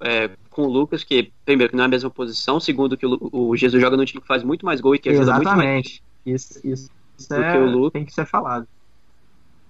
é, 0.00 0.30
com 0.50 0.62
o 0.62 0.70
Lucas, 0.70 1.04
que, 1.04 1.30
primeiro, 1.44 1.70
que 1.70 1.76
não 1.76 1.84
é 1.84 1.86
a 1.86 1.90
mesma 1.90 2.10
posição, 2.10 2.58
segundo, 2.60 2.96
que 2.96 3.06
o, 3.06 3.18
o 3.32 3.56
Jesus 3.56 3.80
joga 3.80 3.96
num 3.96 4.04
time 4.04 4.20
que 4.20 4.26
faz 4.26 4.42
muito 4.42 4.64
mais 4.64 4.80
gol 4.80 4.94
e 4.94 4.98
que 4.98 5.08
ajuda 5.10 5.32
muito 5.34 5.44
mais. 5.44 5.58
Exatamente. 5.58 6.02
Isso, 6.24 6.60
isso, 6.64 6.90
isso 7.18 7.28
Do 7.28 7.42
é- 7.42 7.52
que 7.52 7.58
o 7.58 7.66
Lucas. 7.70 7.92
tem 7.92 8.04
que 8.04 8.12
ser 8.14 8.26
falado. 8.26 8.66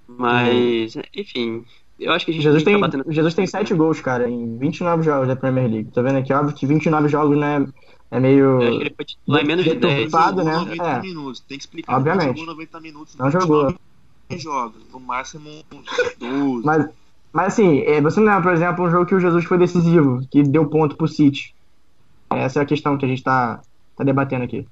Mas, 0.09 0.97
enfim, 1.15 1.65
eu 1.99 2.13
acho 2.13 2.25
que 2.25 2.31
a 2.33 2.35
gente 2.35 2.43
Jesus 2.43 2.63
tem 2.65 2.75
tá 2.75 2.81
batendo. 2.81 3.05
Jesus 3.13 3.35
tem 3.35 3.47
7 3.47 3.73
gols, 3.75 4.01
cara, 4.01 4.29
em 4.29 4.59
29 4.59 5.03
jogos 5.05 5.29
da 5.29 5.37
Premier 5.37 5.71
League. 5.71 5.91
Tô 5.93 6.03
vendo 6.03 6.19
aqui, 6.19 6.33
óbvio 6.33 6.55
que 6.55 6.67
29 6.67 7.09
jogos, 7.09 7.39
né, 7.39 7.65
é 8.11 8.19
meio... 8.19 8.59
Que 8.59 8.65
ele 8.65 8.91
foi 8.97 9.05
titular 9.05 9.43
em 9.43 9.47
menos 9.47 9.65
de 9.65 9.75
10. 9.75 9.95
Deturpado, 9.97 10.43
né? 10.43 10.53
Jogou 10.53 10.67
90 10.67 10.85
É. 10.85 11.01
minutos. 11.03 11.41
Tem 11.41 11.57
que 11.59 11.63
explicar. 11.63 11.97
Obviamente. 11.97 12.27
Não 12.27 12.35
jogou 12.39 12.47
90 12.55 12.81
minutos. 12.81 13.17
Não 13.17 13.31
jogou. 13.31 13.75
29 14.31 14.39
jogos. 14.39 14.83
No 14.93 15.01
máximo 15.01 15.51
uns 15.73 16.17
12. 16.19 16.65
Mas, 16.65 16.89
mas 17.33 17.47
assim, 17.49 17.81
é, 17.81 18.01
você 18.01 18.21
não 18.21 18.27
lembra, 18.27 18.43
por 18.43 18.53
exemplo, 18.53 18.85
um 18.87 18.91
jogo 18.91 19.07
que 19.07 19.15
o 19.15 19.21
Jesus 19.21 19.45
foi 19.45 19.59
decisivo, 19.59 20.23
que 20.31 20.43
deu 20.43 20.67
ponto 20.67 20.97
pro 20.97 21.09
City. 21.09 21.55
Essa 22.31 22.61
é 22.61 22.63
a 22.63 22.67
questão 22.67 22.97
que 22.97 23.05
a 23.05 23.09
gente 23.09 23.23
tá, 23.23 23.61
tá 23.97 24.05
debatendo 24.05 24.45
aqui. 24.45 24.67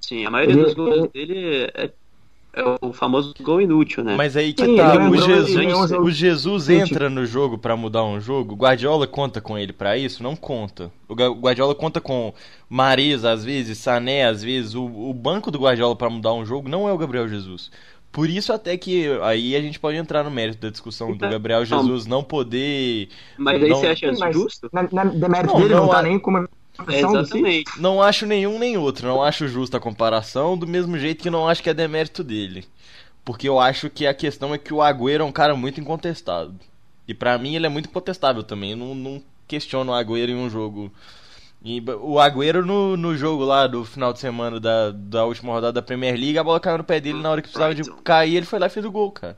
Sim, 0.00 0.26
a 0.26 0.30
maioria 0.30 0.54
Ele- 0.54 0.64
dos 0.64 0.74
gols 0.74 1.10
ele- 1.14 1.26
dele 1.26 1.70
é, 1.74 1.90
é 2.54 2.78
o 2.80 2.92
famoso 2.92 3.34
gol 3.40 3.60
inútil, 3.60 4.02
né? 4.02 4.16
Mas 4.16 4.36
aí 4.36 4.52
que 4.52 4.64
Sim, 4.64 4.76
tá, 4.76 4.94
ele 4.94 5.04
o 5.08 5.16
Jesus, 5.16 5.92
um 5.92 6.00
o 6.02 6.10
Jesus 6.10 6.68
entra 6.68 7.08
no 7.10 7.24
jogo 7.24 7.56
pra 7.58 7.76
mudar 7.76 8.04
um 8.04 8.20
jogo. 8.20 8.54
O 8.54 8.56
Guardiola 8.56 9.06
conta 9.06 9.40
com 9.40 9.56
ele 9.56 9.72
pra 9.72 9.96
isso? 9.96 10.22
Não 10.22 10.34
conta. 10.34 10.90
O 11.08 11.14
Guardiola 11.14 11.74
conta 11.74 12.00
com 12.00 12.32
Mares 12.68 13.24
às 13.24 13.44
vezes, 13.44 13.78
Sané 13.78 14.26
às 14.26 14.42
vezes. 14.42 14.74
O, 14.74 14.84
o 14.84 15.14
banco 15.14 15.50
do 15.50 15.58
Guardiola 15.60 15.94
pra 15.94 16.10
mudar 16.10 16.32
um 16.32 16.44
jogo 16.44 16.68
não 16.68 16.88
é 16.88 16.92
o 16.92 16.98
Gabriel 16.98 17.28
Jesus. 17.28 17.70
Por 18.10 18.28
isso 18.28 18.52
até 18.52 18.76
que 18.76 19.06
aí 19.22 19.54
a 19.54 19.60
gente 19.60 19.78
pode 19.78 19.96
entrar 19.96 20.24
no 20.24 20.30
mérito 20.30 20.60
da 20.60 20.70
discussão 20.70 21.10
Então, 21.10 21.28
do 21.28 21.32
Gabriel 21.32 21.60
não. 21.60 21.66
Jesus 21.66 22.06
não 22.06 22.24
poder. 22.24 23.08
Mas 23.36 23.62
aí 23.62 23.68
Não- 23.68 23.76
você 23.80 23.86
acha 23.88 24.12
mas 24.18 24.34
justo? 24.34 24.68
Na, 24.72 24.82
na 24.90 25.04
demérito 25.04 25.54
Não, 25.54 25.60
dele 25.60 25.74
não 25.74 25.82
não, 25.84 25.88
tá 25.88 25.98
há- 25.98 26.02
nem 26.02 26.18
como. 26.18 26.48
Exatamente. 26.88 27.70
Não 27.80 28.02
acho 28.02 28.24
nenhum 28.26 28.58
nem 28.58 28.76
outro. 28.76 29.06
Não 29.06 29.22
acho 29.22 29.48
justa 29.48 29.76
a 29.76 29.80
comparação, 29.80 30.56
do 30.56 30.66
mesmo 30.66 30.98
jeito 30.98 31.22
que 31.22 31.30
não 31.30 31.48
acho 31.48 31.62
que 31.62 31.70
é 31.70 31.74
demérito 31.74 32.22
dele. 32.24 32.66
Porque 33.24 33.48
eu 33.48 33.58
acho 33.60 33.90
que 33.90 34.06
a 34.06 34.14
questão 34.14 34.54
é 34.54 34.58
que 34.58 34.72
o 34.72 34.80
Agüero 34.82 35.22
é 35.22 35.26
um 35.26 35.32
cara 35.32 35.54
muito 35.56 35.80
incontestado. 35.80 36.54
E 37.06 37.14
pra 37.14 37.36
mim 37.38 37.56
ele 37.56 37.66
é 37.66 37.68
muito 37.68 37.88
incontestável 37.88 38.42
também. 38.42 38.70
Eu 38.72 38.76
não, 38.76 38.94
não 38.94 39.22
questiono 39.46 39.92
o 39.92 39.94
Agüero 39.94 40.30
em 40.30 40.36
um 40.36 40.48
jogo. 40.50 40.92
E 41.62 41.82
o 42.00 42.20
Agüero 42.20 42.64
no, 42.64 42.96
no 42.96 43.16
jogo 43.16 43.44
lá 43.44 43.66
do 43.66 43.84
final 43.84 44.12
de 44.12 44.20
semana 44.20 44.60
da, 44.60 44.92
da 44.92 45.24
última 45.24 45.52
rodada 45.52 45.72
da 45.72 45.82
Premier 45.82 46.14
League, 46.14 46.38
a 46.38 46.44
bola 46.44 46.60
caiu 46.60 46.78
no 46.78 46.84
pé 46.84 47.00
dele 47.00 47.20
na 47.20 47.30
hora 47.30 47.42
que 47.42 47.48
precisava 47.48 47.74
de 47.74 47.82
cair, 48.04 48.36
ele 48.36 48.46
foi 48.46 48.58
lá 48.60 48.66
e 48.66 48.70
fez 48.70 48.86
o 48.86 48.90
gol, 48.92 49.10
cara. 49.10 49.36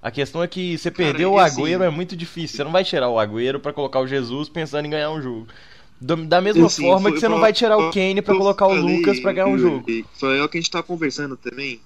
A 0.00 0.10
questão 0.10 0.42
é 0.42 0.48
que 0.48 0.78
você 0.78 0.90
Cara, 0.90 1.08
perder 1.10 1.26
o 1.26 1.38
assim- 1.38 1.62
Agüero 1.62 1.82
é 1.82 1.90
muito 1.90 2.16
difícil. 2.16 2.56
Você 2.56 2.64
não 2.64 2.72
vai 2.72 2.84
tirar 2.84 3.08
o 3.10 3.18
Agüero 3.18 3.60
pra 3.60 3.72
colocar 3.72 4.00
o 4.00 4.06
Jesus 4.06 4.48
pensando 4.48 4.86
em 4.86 4.90
ganhar 4.90 5.10
um 5.10 5.20
jogo. 5.20 5.46
Da 6.00 6.40
mesma 6.40 6.66
Assim, 6.66 6.84
forma 6.84 7.02
foi- 7.02 7.12
que 7.14 7.20
você 7.20 7.28
não 7.28 7.40
vai 7.40 7.52
tirar 7.52 7.76
o 7.76 7.90
Kane 7.92 8.22
pra 8.22 8.32
eu 8.32 8.38
colocar 8.38 8.66
o 8.66 8.70
falei, 8.76 8.96
Lucas 8.98 9.18
pra 9.20 9.32
ganhar 9.32 9.48
um 9.48 9.58
jogo. 9.58 9.84
Foi 10.14 10.40
o 10.40 10.48
que 10.48 10.56
a 10.56 10.60
gente 10.60 10.70
tava 10.70 10.84
conversando 10.84 11.36
também. 11.36 11.80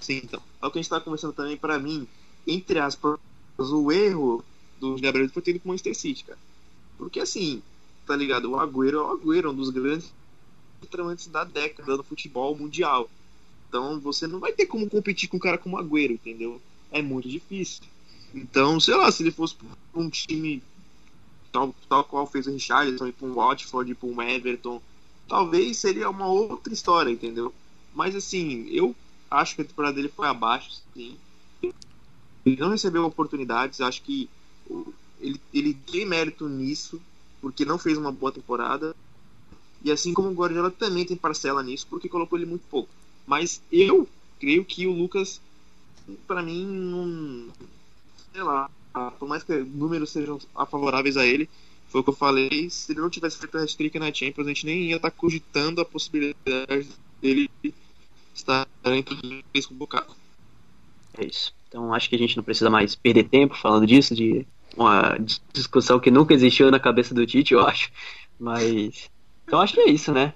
Sim, 0.00 0.20
então. 0.24 0.40
É 0.62 0.66
o 0.66 0.70
que 0.70 0.78
a 0.78 0.82
gente 0.82 0.90
tava 0.90 1.02
conversando 1.04 1.34
também, 1.34 1.56
pra 1.56 1.78
mim, 1.78 2.08
entre 2.46 2.78
aspas, 2.78 3.18
o 3.58 3.92
erro 3.92 4.42
do 4.80 4.98
Gabriel 5.00 5.28
foi 5.28 5.42
ter 5.42 5.50
ido 5.52 5.60
pro 5.60 5.68
Manchester 5.68 5.94
City, 5.94 6.24
cara. 6.24 6.38
Porque 6.96 7.20
assim, 7.20 7.62
tá 8.06 8.16
ligado? 8.16 8.50
O 8.50 8.60
Agüero 8.60 8.98
é 8.98 9.02
o 9.02 9.10
Agüero, 9.12 9.50
um 9.50 9.54
dos 9.54 9.70
grandes 9.70 10.12
centroavantes 10.80 11.26
da 11.26 11.44
década 11.44 11.96
do 11.96 12.04
futebol 12.04 12.56
mundial. 12.56 13.10
Então 13.68 13.98
você 14.00 14.26
não 14.26 14.38
vai 14.38 14.52
ter 14.52 14.66
como 14.66 14.88
competir 14.88 15.28
com 15.28 15.36
um 15.36 15.40
cara 15.40 15.58
como 15.58 15.78
Agüero, 15.78 16.12
entendeu? 16.12 16.60
É 16.90 17.02
muito 17.02 17.28
difícil. 17.28 17.82
Então, 18.34 18.78
sei 18.80 18.94
lá, 18.96 19.10
se 19.10 19.22
ele 19.22 19.30
fosse 19.30 19.56
um 19.94 20.10
time 20.10 20.62
tal, 21.52 21.74
tal 21.88 22.04
qual 22.04 22.26
fez 22.26 22.46
o 22.46 22.50
Richarlison, 22.50 23.06
ir 23.06 23.12
pra 23.12 23.26
um 23.26 23.34
Watford, 23.34 23.90
ir 23.90 23.94
pra 23.94 24.08
um 24.08 24.20
Everton, 24.20 24.82
talvez 25.28 25.78
seria 25.78 26.10
uma 26.10 26.26
outra 26.26 26.72
história, 26.72 27.10
entendeu? 27.10 27.54
Mas 27.94 28.16
assim, 28.16 28.66
eu 28.70 28.94
acho 29.30 29.54
que 29.54 29.62
a 29.62 29.64
temporada 29.64 29.94
dele 29.94 30.08
foi 30.08 30.26
abaixo, 30.26 30.82
sim. 30.92 31.16
Ele 32.44 32.60
não 32.60 32.70
recebeu 32.70 33.04
oportunidades, 33.04 33.80
acho 33.80 34.02
que 34.02 34.28
ele, 35.20 35.40
ele 35.52 35.74
tem 35.74 36.04
mérito 36.04 36.48
nisso, 36.48 37.00
porque 37.44 37.66
não 37.66 37.76
fez 37.76 37.98
uma 37.98 38.10
boa 38.10 38.32
temporada. 38.32 38.96
E 39.82 39.92
assim 39.92 40.14
como 40.14 40.30
o 40.30 40.32
Guardiola 40.32 40.70
também 40.70 41.04
tem 41.04 41.14
parcela 41.14 41.62
nisso, 41.62 41.86
porque 41.90 42.08
colocou 42.08 42.38
ele 42.38 42.46
muito 42.46 42.64
pouco. 42.70 42.88
Mas 43.26 43.60
eu 43.70 44.08
creio 44.40 44.64
que 44.64 44.86
o 44.86 44.92
Lucas, 44.92 45.42
pra 46.26 46.42
mim, 46.42 46.66
não. 46.66 47.52
Sei 48.32 48.42
lá, 48.42 48.70
por 49.18 49.28
mais 49.28 49.42
que 49.42 49.54
números 49.58 50.10
sejam 50.10 50.40
favoráveis 50.70 51.18
a 51.18 51.26
ele, 51.26 51.46
foi 51.88 52.00
o 52.00 52.04
que 52.04 52.08
eu 52.08 52.14
falei, 52.14 52.70
se 52.70 52.92
ele 52.92 53.02
não 53.02 53.10
tivesse 53.10 53.36
feito 53.36 53.58
a 53.58 53.62
hat-trick 53.62 53.98
na 53.98 54.12
Champions, 54.12 54.46
a 54.46 54.48
gente 54.48 54.64
nem 54.64 54.84
ia 54.84 54.96
estar 54.96 55.10
cogitando 55.10 55.82
a 55.82 55.84
possibilidade 55.84 56.88
dele 57.20 57.50
estar 58.34 58.66
entre 58.86 59.44
os 59.54 59.66
convocados. 59.66 60.16
É 61.18 61.26
isso. 61.26 61.52
Então 61.68 61.92
acho 61.92 62.08
que 62.08 62.16
a 62.16 62.18
gente 62.18 62.38
não 62.38 62.42
precisa 62.42 62.70
mais 62.70 62.96
perder 62.96 63.28
tempo 63.28 63.54
falando 63.54 63.86
disso, 63.86 64.14
de 64.14 64.46
uma 64.76 65.16
discussão 65.52 66.00
que 66.00 66.10
nunca 66.10 66.34
existiu 66.34 66.70
na 66.70 66.80
cabeça 66.80 67.14
do 67.14 67.26
Tite, 67.26 67.54
eu 67.54 67.66
acho. 67.66 67.90
Mas. 68.38 69.10
Então 69.44 69.60
acho 69.60 69.74
que 69.74 69.80
é 69.80 69.90
isso, 69.90 70.12
né? 70.12 70.32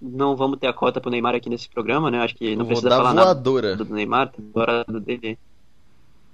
Não 0.00 0.36
vamos 0.36 0.58
ter 0.58 0.66
a 0.66 0.72
cota 0.72 1.00
pro 1.00 1.10
Neymar 1.10 1.34
aqui 1.34 1.48
nesse 1.48 1.68
programa, 1.68 2.10
né? 2.10 2.20
Acho 2.20 2.34
que 2.34 2.50
não 2.54 2.64
Vou 2.64 2.68
precisa 2.68 2.88
dar 2.88 2.96
falar 2.96 3.14
nada 3.14 3.34
voadora. 3.34 3.76
do 3.76 3.84
Neymar, 3.86 4.22
a 4.22 4.26
temporada 4.26 5.00
dele. 5.00 5.38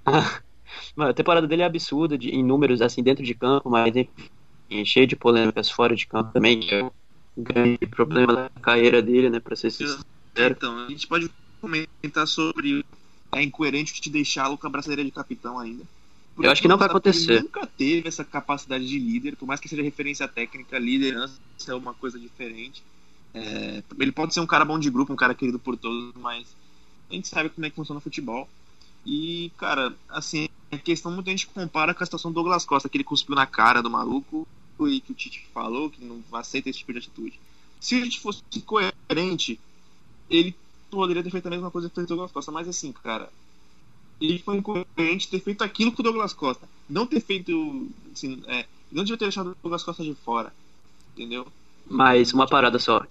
A 0.97 1.13
temporada 1.13 1.45
dele 1.45 1.63
é 1.63 1.65
absurda 1.65 2.17
de, 2.17 2.29
em 2.29 2.41
números 2.41 2.81
assim 2.81 3.03
dentro 3.03 3.23
de 3.25 3.35
campo, 3.35 3.69
mas 3.69 3.93
enfim, 3.93 4.85
cheio 4.85 5.05
de 5.05 5.17
polêmicas 5.17 5.69
fora 5.69 5.93
de 5.93 6.07
campo 6.07 6.31
também, 6.31 6.61
que 6.61 6.73
é 6.73 6.83
um 6.83 6.91
grande 7.37 7.85
problema 7.87 8.33
da 8.33 8.49
carreira 8.61 9.01
dele, 9.01 9.29
né? 9.29 9.39
Pra 9.41 9.55
ser 9.55 9.69
sincero. 9.69 10.01
Então, 10.35 10.85
a 10.85 10.87
gente 10.87 11.07
pode 11.07 11.29
comentar 11.59 12.25
sobre 12.25 12.85
é 13.33 13.43
incoerente 13.43 13.99
te 14.01 14.09
deixá-lo 14.09 14.57
com 14.57 14.67
a 14.67 14.69
braçadeira 14.69 15.03
de 15.03 15.11
capitão 15.11 15.59
ainda. 15.59 15.83
Porque 16.41 16.47
Eu 16.47 16.51
acho 16.51 16.61
que 16.61 16.67
não 16.67 16.77
vai 16.77 16.87
ele 16.87 16.91
acontecer. 16.91 17.43
nunca 17.43 17.67
teve 17.67 18.07
essa 18.07 18.25
capacidade 18.25 18.87
de 18.87 18.97
líder, 18.97 19.35
por 19.35 19.45
mais 19.45 19.59
que 19.59 19.69
seja 19.69 19.83
referência 19.83 20.27
técnica, 20.27 20.79
liderança 20.79 21.39
é 21.67 21.75
uma 21.75 21.93
coisa 21.93 22.19
diferente. 22.19 22.83
É, 23.33 23.83
ele 23.99 24.11
pode 24.11 24.33
ser 24.33 24.39
um 24.39 24.47
cara 24.47 24.65
bom 24.65 24.79
de 24.79 24.89
grupo, 24.89 25.13
um 25.13 25.15
cara 25.15 25.35
querido 25.35 25.59
por 25.59 25.77
todos, 25.77 26.13
mas 26.15 26.47
a 27.09 27.13
gente 27.13 27.27
sabe 27.27 27.49
como 27.49 27.65
é 27.65 27.69
que 27.69 27.75
funciona 27.75 27.99
o 27.99 28.01
futebol. 28.01 28.49
E, 29.05 29.51
cara, 29.55 29.93
assim, 30.09 30.49
a 30.71 30.77
questão 30.77 31.11
muita 31.11 31.29
gente 31.29 31.45
compara 31.45 31.93
com 31.93 32.03
a 32.03 32.05
situação 32.05 32.31
do 32.31 32.35
Douglas 32.35 32.65
Costa, 32.65 32.89
que 32.89 32.97
ele 32.97 33.03
cuspiu 33.03 33.35
na 33.35 33.45
cara 33.45 33.81
do 33.81 33.89
maluco 33.89 34.47
e 34.79 34.99
que 34.99 35.11
o 35.11 35.15
Tite 35.15 35.45
falou 35.53 35.91
que 35.91 36.03
não 36.03 36.23
aceita 36.33 36.69
esse 36.69 36.79
tipo 36.79 36.91
de 36.91 36.99
atitude. 36.99 37.39
Se 37.79 37.95
a 37.95 38.03
gente 38.03 38.19
fosse 38.19 38.41
coerente, 38.65 39.59
ele 40.29 40.55
poderia 40.89 41.21
ter 41.21 41.29
feito 41.29 41.45
a 41.45 41.51
mesma 41.51 41.69
coisa 41.69 41.87
que 41.87 41.95
fez 41.95 42.05
o 42.05 42.07
Douglas 42.07 42.31
Costa, 42.31 42.51
mas 42.51 42.67
assim, 42.67 42.91
cara, 42.91 43.31
ele 44.21 44.39
foi 44.39 44.57
incoerente 44.57 45.29
ter 45.29 45.39
feito 45.39 45.63
aquilo 45.63 45.91
com 45.91 46.01
o 46.01 46.03
Douglas 46.03 46.33
Costa. 46.33 46.67
Não 46.89 47.05
ter 47.05 47.19
feito. 47.19 47.87
Assim, 48.13 48.41
é, 48.47 48.65
não 48.91 49.03
devia 49.03 49.17
ter 49.17 49.25
deixado 49.25 49.51
o 49.51 49.55
Douglas 49.61 49.83
Costa 49.83 50.03
de 50.03 50.13
fora. 50.13 50.53
Entendeu? 51.13 51.47
Mas 51.89 52.31
uma 52.33 52.47
parada 52.47 52.79
só. 52.79 53.03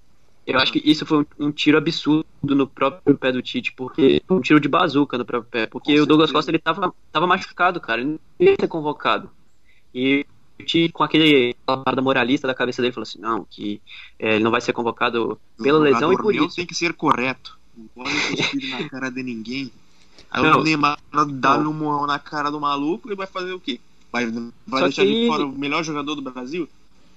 Eu 0.46 0.58
acho 0.58 0.72
que 0.72 0.82
isso 0.84 1.04
foi 1.04 1.18
um, 1.18 1.46
um 1.46 1.52
tiro 1.52 1.76
absurdo 1.76 2.26
no 2.42 2.66
próprio 2.66 3.16
pé 3.16 3.30
do 3.30 3.42
Tite, 3.42 3.72
porque 3.72 4.22
foi 4.26 4.36
um 4.36 4.40
tiro 4.40 4.58
de 4.58 4.68
bazuca 4.68 5.18
no 5.18 5.24
próprio 5.24 5.50
pé, 5.50 5.66
porque 5.66 5.96
Com 5.96 6.02
o 6.02 6.06
Douglas 6.06 6.30
certeza. 6.30 6.38
Costa 6.38 6.50
ele 6.50 6.58
tava, 6.58 6.94
tava 7.12 7.26
machucado, 7.26 7.80
cara, 7.80 8.00
ele 8.00 8.10
não 8.10 8.48
ia 8.48 8.56
ser 8.58 8.66
convocado. 8.66 9.30
E 9.94 10.26
o 10.58 10.64
Tite, 10.64 10.92
com 10.92 11.04
aquele 11.04 11.54
aquela 11.62 11.84
parada 11.84 12.02
moralista 12.02 12.46
da 12.46 12.54
cabeça 12.54 12.80
dele, 12.80 12.92
falou 12.92 13.02
assim: 13.02 13.20
não, 13.20 13.44
que 13.44 13.80
é, 14.18 14.36
ele 14.36 14.44
não 14.44 14.50
vai 14.50 14.60
ser 14.60 14.72
convocado 14.72 15.38
pela 15.62 15.78
lesão 15.78 16.12
e 16.12 16.16
por 16.16 16.34
isso. 16.34 16.56
tem 16.56 16.66
que 16.66 16.74
ser 16.74 16.94
correto. 16.94 17.58
Não 17.76 17.86
pode 17.88 18.10
cuspir 18.36 18.70
na 18.70 18.88
cara 18.88 19.10
de 19.10 19.22
ninguém. 19.22 19.70
Aí 20.30 20.42
Não. 20.42 20.60
o 20.60 20.62
Neymar 20.62 20.98
dá 21.32 21.58
um 21.58 21.72
murrão 21.72 22.06
na 22.06 22.18
cara 22.18 22.50
do 22.50 22.60
maluco 22.60 23.10
e 23.10 23.16
vai 23.16 23.26
fazer 23.26 23.52
o 23.52 23.60
quê? 23.60 23.80
Vai, 24.12 24.26
vai 24.26 24.80
Só 24.80 24.86
deixar 24.86 25.02
aí- 25.02 25.26
fora 25.26 25.44
o 25.44 25.52
melhor 25.52 25.82
jogador 25.82 26.14
do 26.14 26.22
Brasil? 26.22 26.68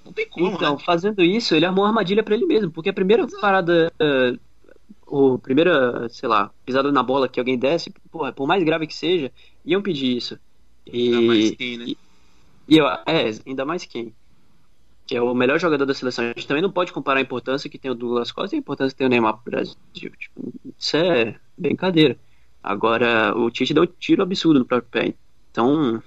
Não 0.04 0.12
tem 0.12 0.28
como, 0.28 0.48
Então, 0.48 0.74
né? 0.76 0.82
fazendo 0.84 1.22
isso, 1.22 1.54
ele 1.54 1.64
armou 1.64 1.84
armadilha 1.84 2.22
pra 2.22 2.34
ele 2.34 2.44
mesmo, 2.46 2.70
porque 2.70 2.90
a 2.90 2.92
primeira 2.92 3.26
parada, 3.40 3.90
eh, 3.98 4.36
o 5.06 5.38
primeira, 5.38 6.08
sei 6.10 6.28
lá, 6.28 6.50
pisada 6.66 6.90
na 6.92 7.02
bola 7.02 7.28
que 7.28 7.40
alguém 7.40 7.58
desce, 7.58 7.92
porra, 8.10 8.32
por 8.32 8.46
mais 8.46 8.62
grave 8.64 8.86
que 8.86 8.94
seja, 8.94 9.32
iam 9.64 9.80
pedir 9.80 10.16
isso. 10.16 10.38
Ainda 10.92 11.20
mais 11.22 11.50
E, 11.50 11.56
quem, 11.56 11.78
né? 11.78 11.84
e- 11.88 11.96
e 12.68 12.78
é, 12.80 13.30
ainda 13.46 13.64
mais 13.64 13.84
quem? 13.86 14.12
Que 15.06 15.16
é 15.16 15.22
o 15.22 15.34
melhor 15.34 15.58
jogador 15.58 15.86
da 15.86 15.94
seleção. 15.94 16.24
A 16.24 16.28
gente 16.28 16.46
também 16.46 16.62
não 16.62 16.70
pode 16.72 16.92
comparar 16.92 17.18
a 17.20 17.22
importância 17.22 17.70
que 17.70 17.78
tem 17.78 17.90
o 17.90 17.94
Douglas 17.94 18.30
Costa 18.32 18.54
e 18.54 18.58
a 18.58 18.60
importância 18.60 18.92
que 18.92 18.98
tem 18.98 19.06
o 19.06 19.10
Neymar 19.10 19.34
pro 19.38 19.50
Brasil. 19.52 19.74
Tipo, 19.94 20.52
isso 20.78 20.96
é 20.96 21.34
brincadeira. 21.56 22.18
Agora, 22.64 23.36
o 23.36 23.50
Tite 23.50 23.74
deu 23.74 23.82
um 23.82 23.86
tiro 23.86 24.22
absurdo 24.22 24.58
no 24.58 24.64
próprio 24.64 24.90
pé. 24.90 25.14
Então, 25.50 26.02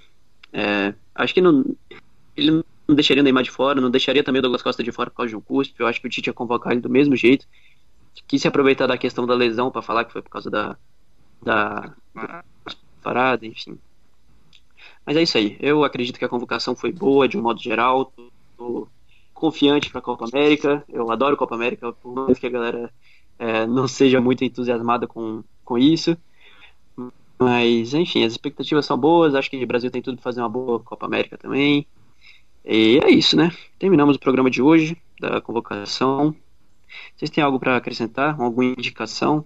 é, 0.52 0.92
acho 1.14 1.32
que 1.32 1.40
não, 1.40 1.64
ele 2.36 2.50
não 2.50 2.96
deixaria 2.96 3.20
o 3.20 3.24
Neymar 3.24 3.44
de 3.44 3.50
fora, 3.52 3.80
não 3.80 3.92
deixaria 3.92 4.24
também 4.24 4.40
o 4.40 4.42
Douglas 4.42 4.60
Costa 4.60 4.82
de 4.82 4.90
fora 4.90 5.08
por 5.08 5.18
causa 5.18 5.30
de 5.30 5.36
um 5.36 5.40
custo. 5.40 5.80
Eu 5.80 5.86
acho 5.86 6.00
que 6.00 6.08
o 6.08 6.10
Tite 6.10 6.30
ia 6.30 6.34
convocar 6.34 6.72
ele 6.72 6.80
do 6.80 6.90
mesmo 6.90 7.14
jeito. 7.14 7.46
Quis 8.26 8.42
se 8.42 8.48
aproveitar 8.48 8.88
da 8.88 8.98
questão 8.98 9.24
da 9.24 9.34
lesão 9.34 9.70
para 9.70 9.82
falar 9.82 10.04
que 10.04 10.12
foi 10.12 10.20
por 10.20 10.30
causa 10.30 10.50
da, 10.50 10.76
da 11.40 11.94
parada, 13.00 13.46
enfim. 13.46 13.78
Mas 15.06 15.16
é 15.16 15.22
isso 15.22 15.38
aí. 15.38 15.56
Eu 15.60 15.84
acredito 15.84 16.18
que 16.18 16.24
a 16.24 16.28
convocação 16.28 16.74
foi 16.74 16.90
boa 16.90 17.28
de 17.28 17.38
um 17.38 17.42
modo 17.42 17.62
geral. 17.62 18.06
Tô, 18.06 18.32
tô 18.56 18.88
confiante 19.32 19.90
para 19.90 20.00
a 20.00 20.02
Copa 20.02 20.24
América. 20.24 20.84
Eu 20.88 21.08
adoro 21.12 21.36
Copa 21.36 21.54
América, 21.54 21.92
por 21.92 22.12
mais 22.12 22.36
que 22.36 22.48
a 22.48 22.50
galera 22.50 22.92
é, 23.38 23.64
não 23.64 23.86
seja 23.86 24.20
muito 24.20 24.42
entusiasmada 24.42 25.06
com, 25.06 25.44
com 25.64 25.78
isso. 25.78 26.18
Mas, 27.38 27.94
enfim, 27.94 28.24
as 28.24 28.32
expectativas 28.32 28.84
são 28.84 28.98
boas. 28.98 29.34
Acho 29.34 29.50
que 29.50 29.62
o 29.62 29.66
Brasil 29.66 29.90
tem 29.90 30.02
tudo 30.02 30.16
para 30.16 30.24
fazer 30.24 30.40
uma 30.40 30.48
boa 30.48 30.80
Copa 30.80 31.06
América 31.06 31.38
também. 31.38 31.86
E 32.64 33.00
é 33.02 33.10
isso, 33.10 33.36
né? 33.36 33.52
Terminamos 33.78 34.16
o 34.16 34.20
programa 34.20 34.50
de 34.50 34.60
hoje, 34.60 34.96
da 35.20 35.40
convocação. 35.40 36.34
Vocês 37.16 37.30
têm 37.30 37.42
algo 37.42 37.58
para 37.58 37.76
acrescentar? 37.76 38.40
Alguma 38.40 38.64
indicação? 38.66 39.44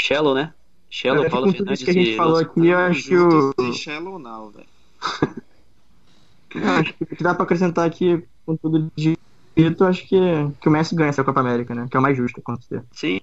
Shallow, 0.00 0.34
né? 0.34 0.52
Shallow, 0.90 1.22
Cara, 1.22 1.30
Paulo 1.30 1.52
Fernandes 1.52 1.82
que 1.82 1.90
a 1.90 1.92
gente 1.92 2.10
e 2.12 2.16
falou 2.16 2.38
aqui, 2.38 2.68
eu 2.68 2.78
acho, 2.78 3.52
Sem 3.60 3.72
shallow 3.72 4.18
now, 4.18 4.50
velho. 4.50 4.66
acho 6.80 6.94
que 6.94 7.04
o 7.04 7.06
que 7.06 7.22
dá 7.22 7.34
pra 7.34 7.44
acrescentar 7.44 7.86
aqui, 7.86 8.24
com 8.46 8.56
tudo 8.56 8.90
dito, 8.96 9.84
acho 9.84 10.06
que, 10.06 10.18
que 10.60 10.68
o 10.68 10.70
Messi 10.70 10.94
ganha 10.94 11.10
essa 11.10 11.24
Copa 11.24 11.40
América, 11.40 11.74
né? 11.74 11.86
Que 11.90 11.96
é 11.96 12.00
o 12.00 12.02
mais 12.02 12.16
justo, 12.16 12.40
certeza. 12.46 12.86
Sim. 12.92 13.20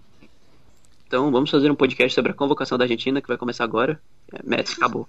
Então 1.08 1.32
vamos 1.32 1.50
fazer 1.52 1.72
um 1.72 1.76
podcast 1.76 2.14
sobre 2.16 2.32
a 2.32 2.36
convocação 2.36 2.78
da 2.78 2.84
Argentina, 2.86 3.22
que 3.22 3.28
vai 3.28 3.38
começar 3.38 3.64
agora. 3.64 4.02
É, 4.34 4.40
Messi, 4.44 4.74
acabou. 4.74 5.08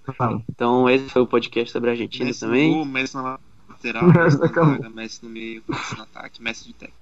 Então 0.51 0.89
esse 0.91 1.09
foi 1.09 1.23
o 1.23 1.27
podcast 1.27 1.73
sobre 1.73 1.91
a 1.91 1.93
Argentina 1.95 2.27
Messi 2.27 2.41
também. 2.41 2.73
gol, 2.73 2.85
Messi 2.85 3.15
na 3.15 3.39
lateral, 3.69 4.05
Messi 4.13 4.39
na 4.39 4.47
zaga, 4.47 4.91
Messi 4.91 5.25
no 5.25 5.31
meio, 5.31 5.63
Messi 5.67 5.97
no 5.97 6.03
ataque, 6.03 6.43
Messi 6.43 6.65
de 6.67 6.73
técnico. 6.75 6.99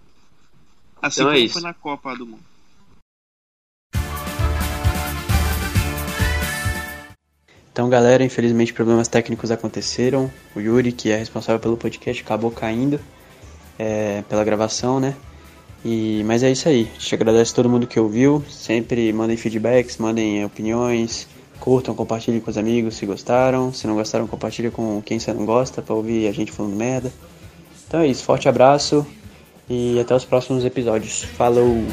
Assim 1.03 1.21
Então 1.21 1.33
é 1.33 1.35
como 1.35 1.45
isso. 1.45 1.55
foi 1.55 1.63
na 1.63 1.75
Copa 1.75 2.17
do 2.17 2.27
Mundo. 2.27 2.43
Então, 7.73 7.91
galera, 7.91 8.23
infelizmente 8.23 8.73
problemas 8.73 9.09
técnicos 9.09 9.51
aconteceram. 9.51 10.31
O 10.55 10.61
Yuri, 10.61 10.93
que 10.93 11.11
é 11.11 11.17
responsável 11.17 11.59
pelo 11.61 11.77
podcast, 11.77 12.23
acabou 12.23 12.53
caindo 12.53 13.01
é, 13.77 14.23
pela 14.29 14.45
gravação, 14.45 15.01
né? 15.01 15.17
E, 15.85 16.23
mas 16.25 16.43
é 16.43 16.51
isso 16.51 16.69
aí. 16.69 16.87
Te 16.99 17.15
agradeço 17.15 17.53
a 17.53 17.57
todo 17.57 17.69
mundo 17.69 17.87
que 17.87 18.01
ouviu. 18.01 18.43
Sempre 18.49 19.13
mandem 19.13 19.37
feedbacks, 19.37 19.99
mandem 19.99 20.45
opiniões, 20.45 21.29
curtam, 21.61 21.95
compartilhem 21.95 22.41
com 22.41 22.51
os 22.51 22.57
amigos 22.57 22.97
se 22.97 23.05
gostaram. 23.05 23.73
Se 23.73 23.87
não 23.87 23.95
gostaram, 23.95 24.27
compartilhem 24.27 24.71
com 24.71 25.03
quem 25.03 25.19
você 25.19 25.33
não 25.33 25.45
gosta 25.45 25.83
para 25.83 25.95
ouvir 25.95 26.27
a 26.27 26.33
gente 26.33 26.51
falando 26.51 26.75
merda. 26.75 27.13
Então 27.87 28.01
é 28.01 28.07
isso. 28.07 28.25
Forte 28.25 28.49
abraço 28.49 29.07
e 29.69 30.01
até 30.01 30.15
os 30.15 30.25
próximos 30.25 30.65
episódios. 30.65 31.23
Falou! 31.23 31.85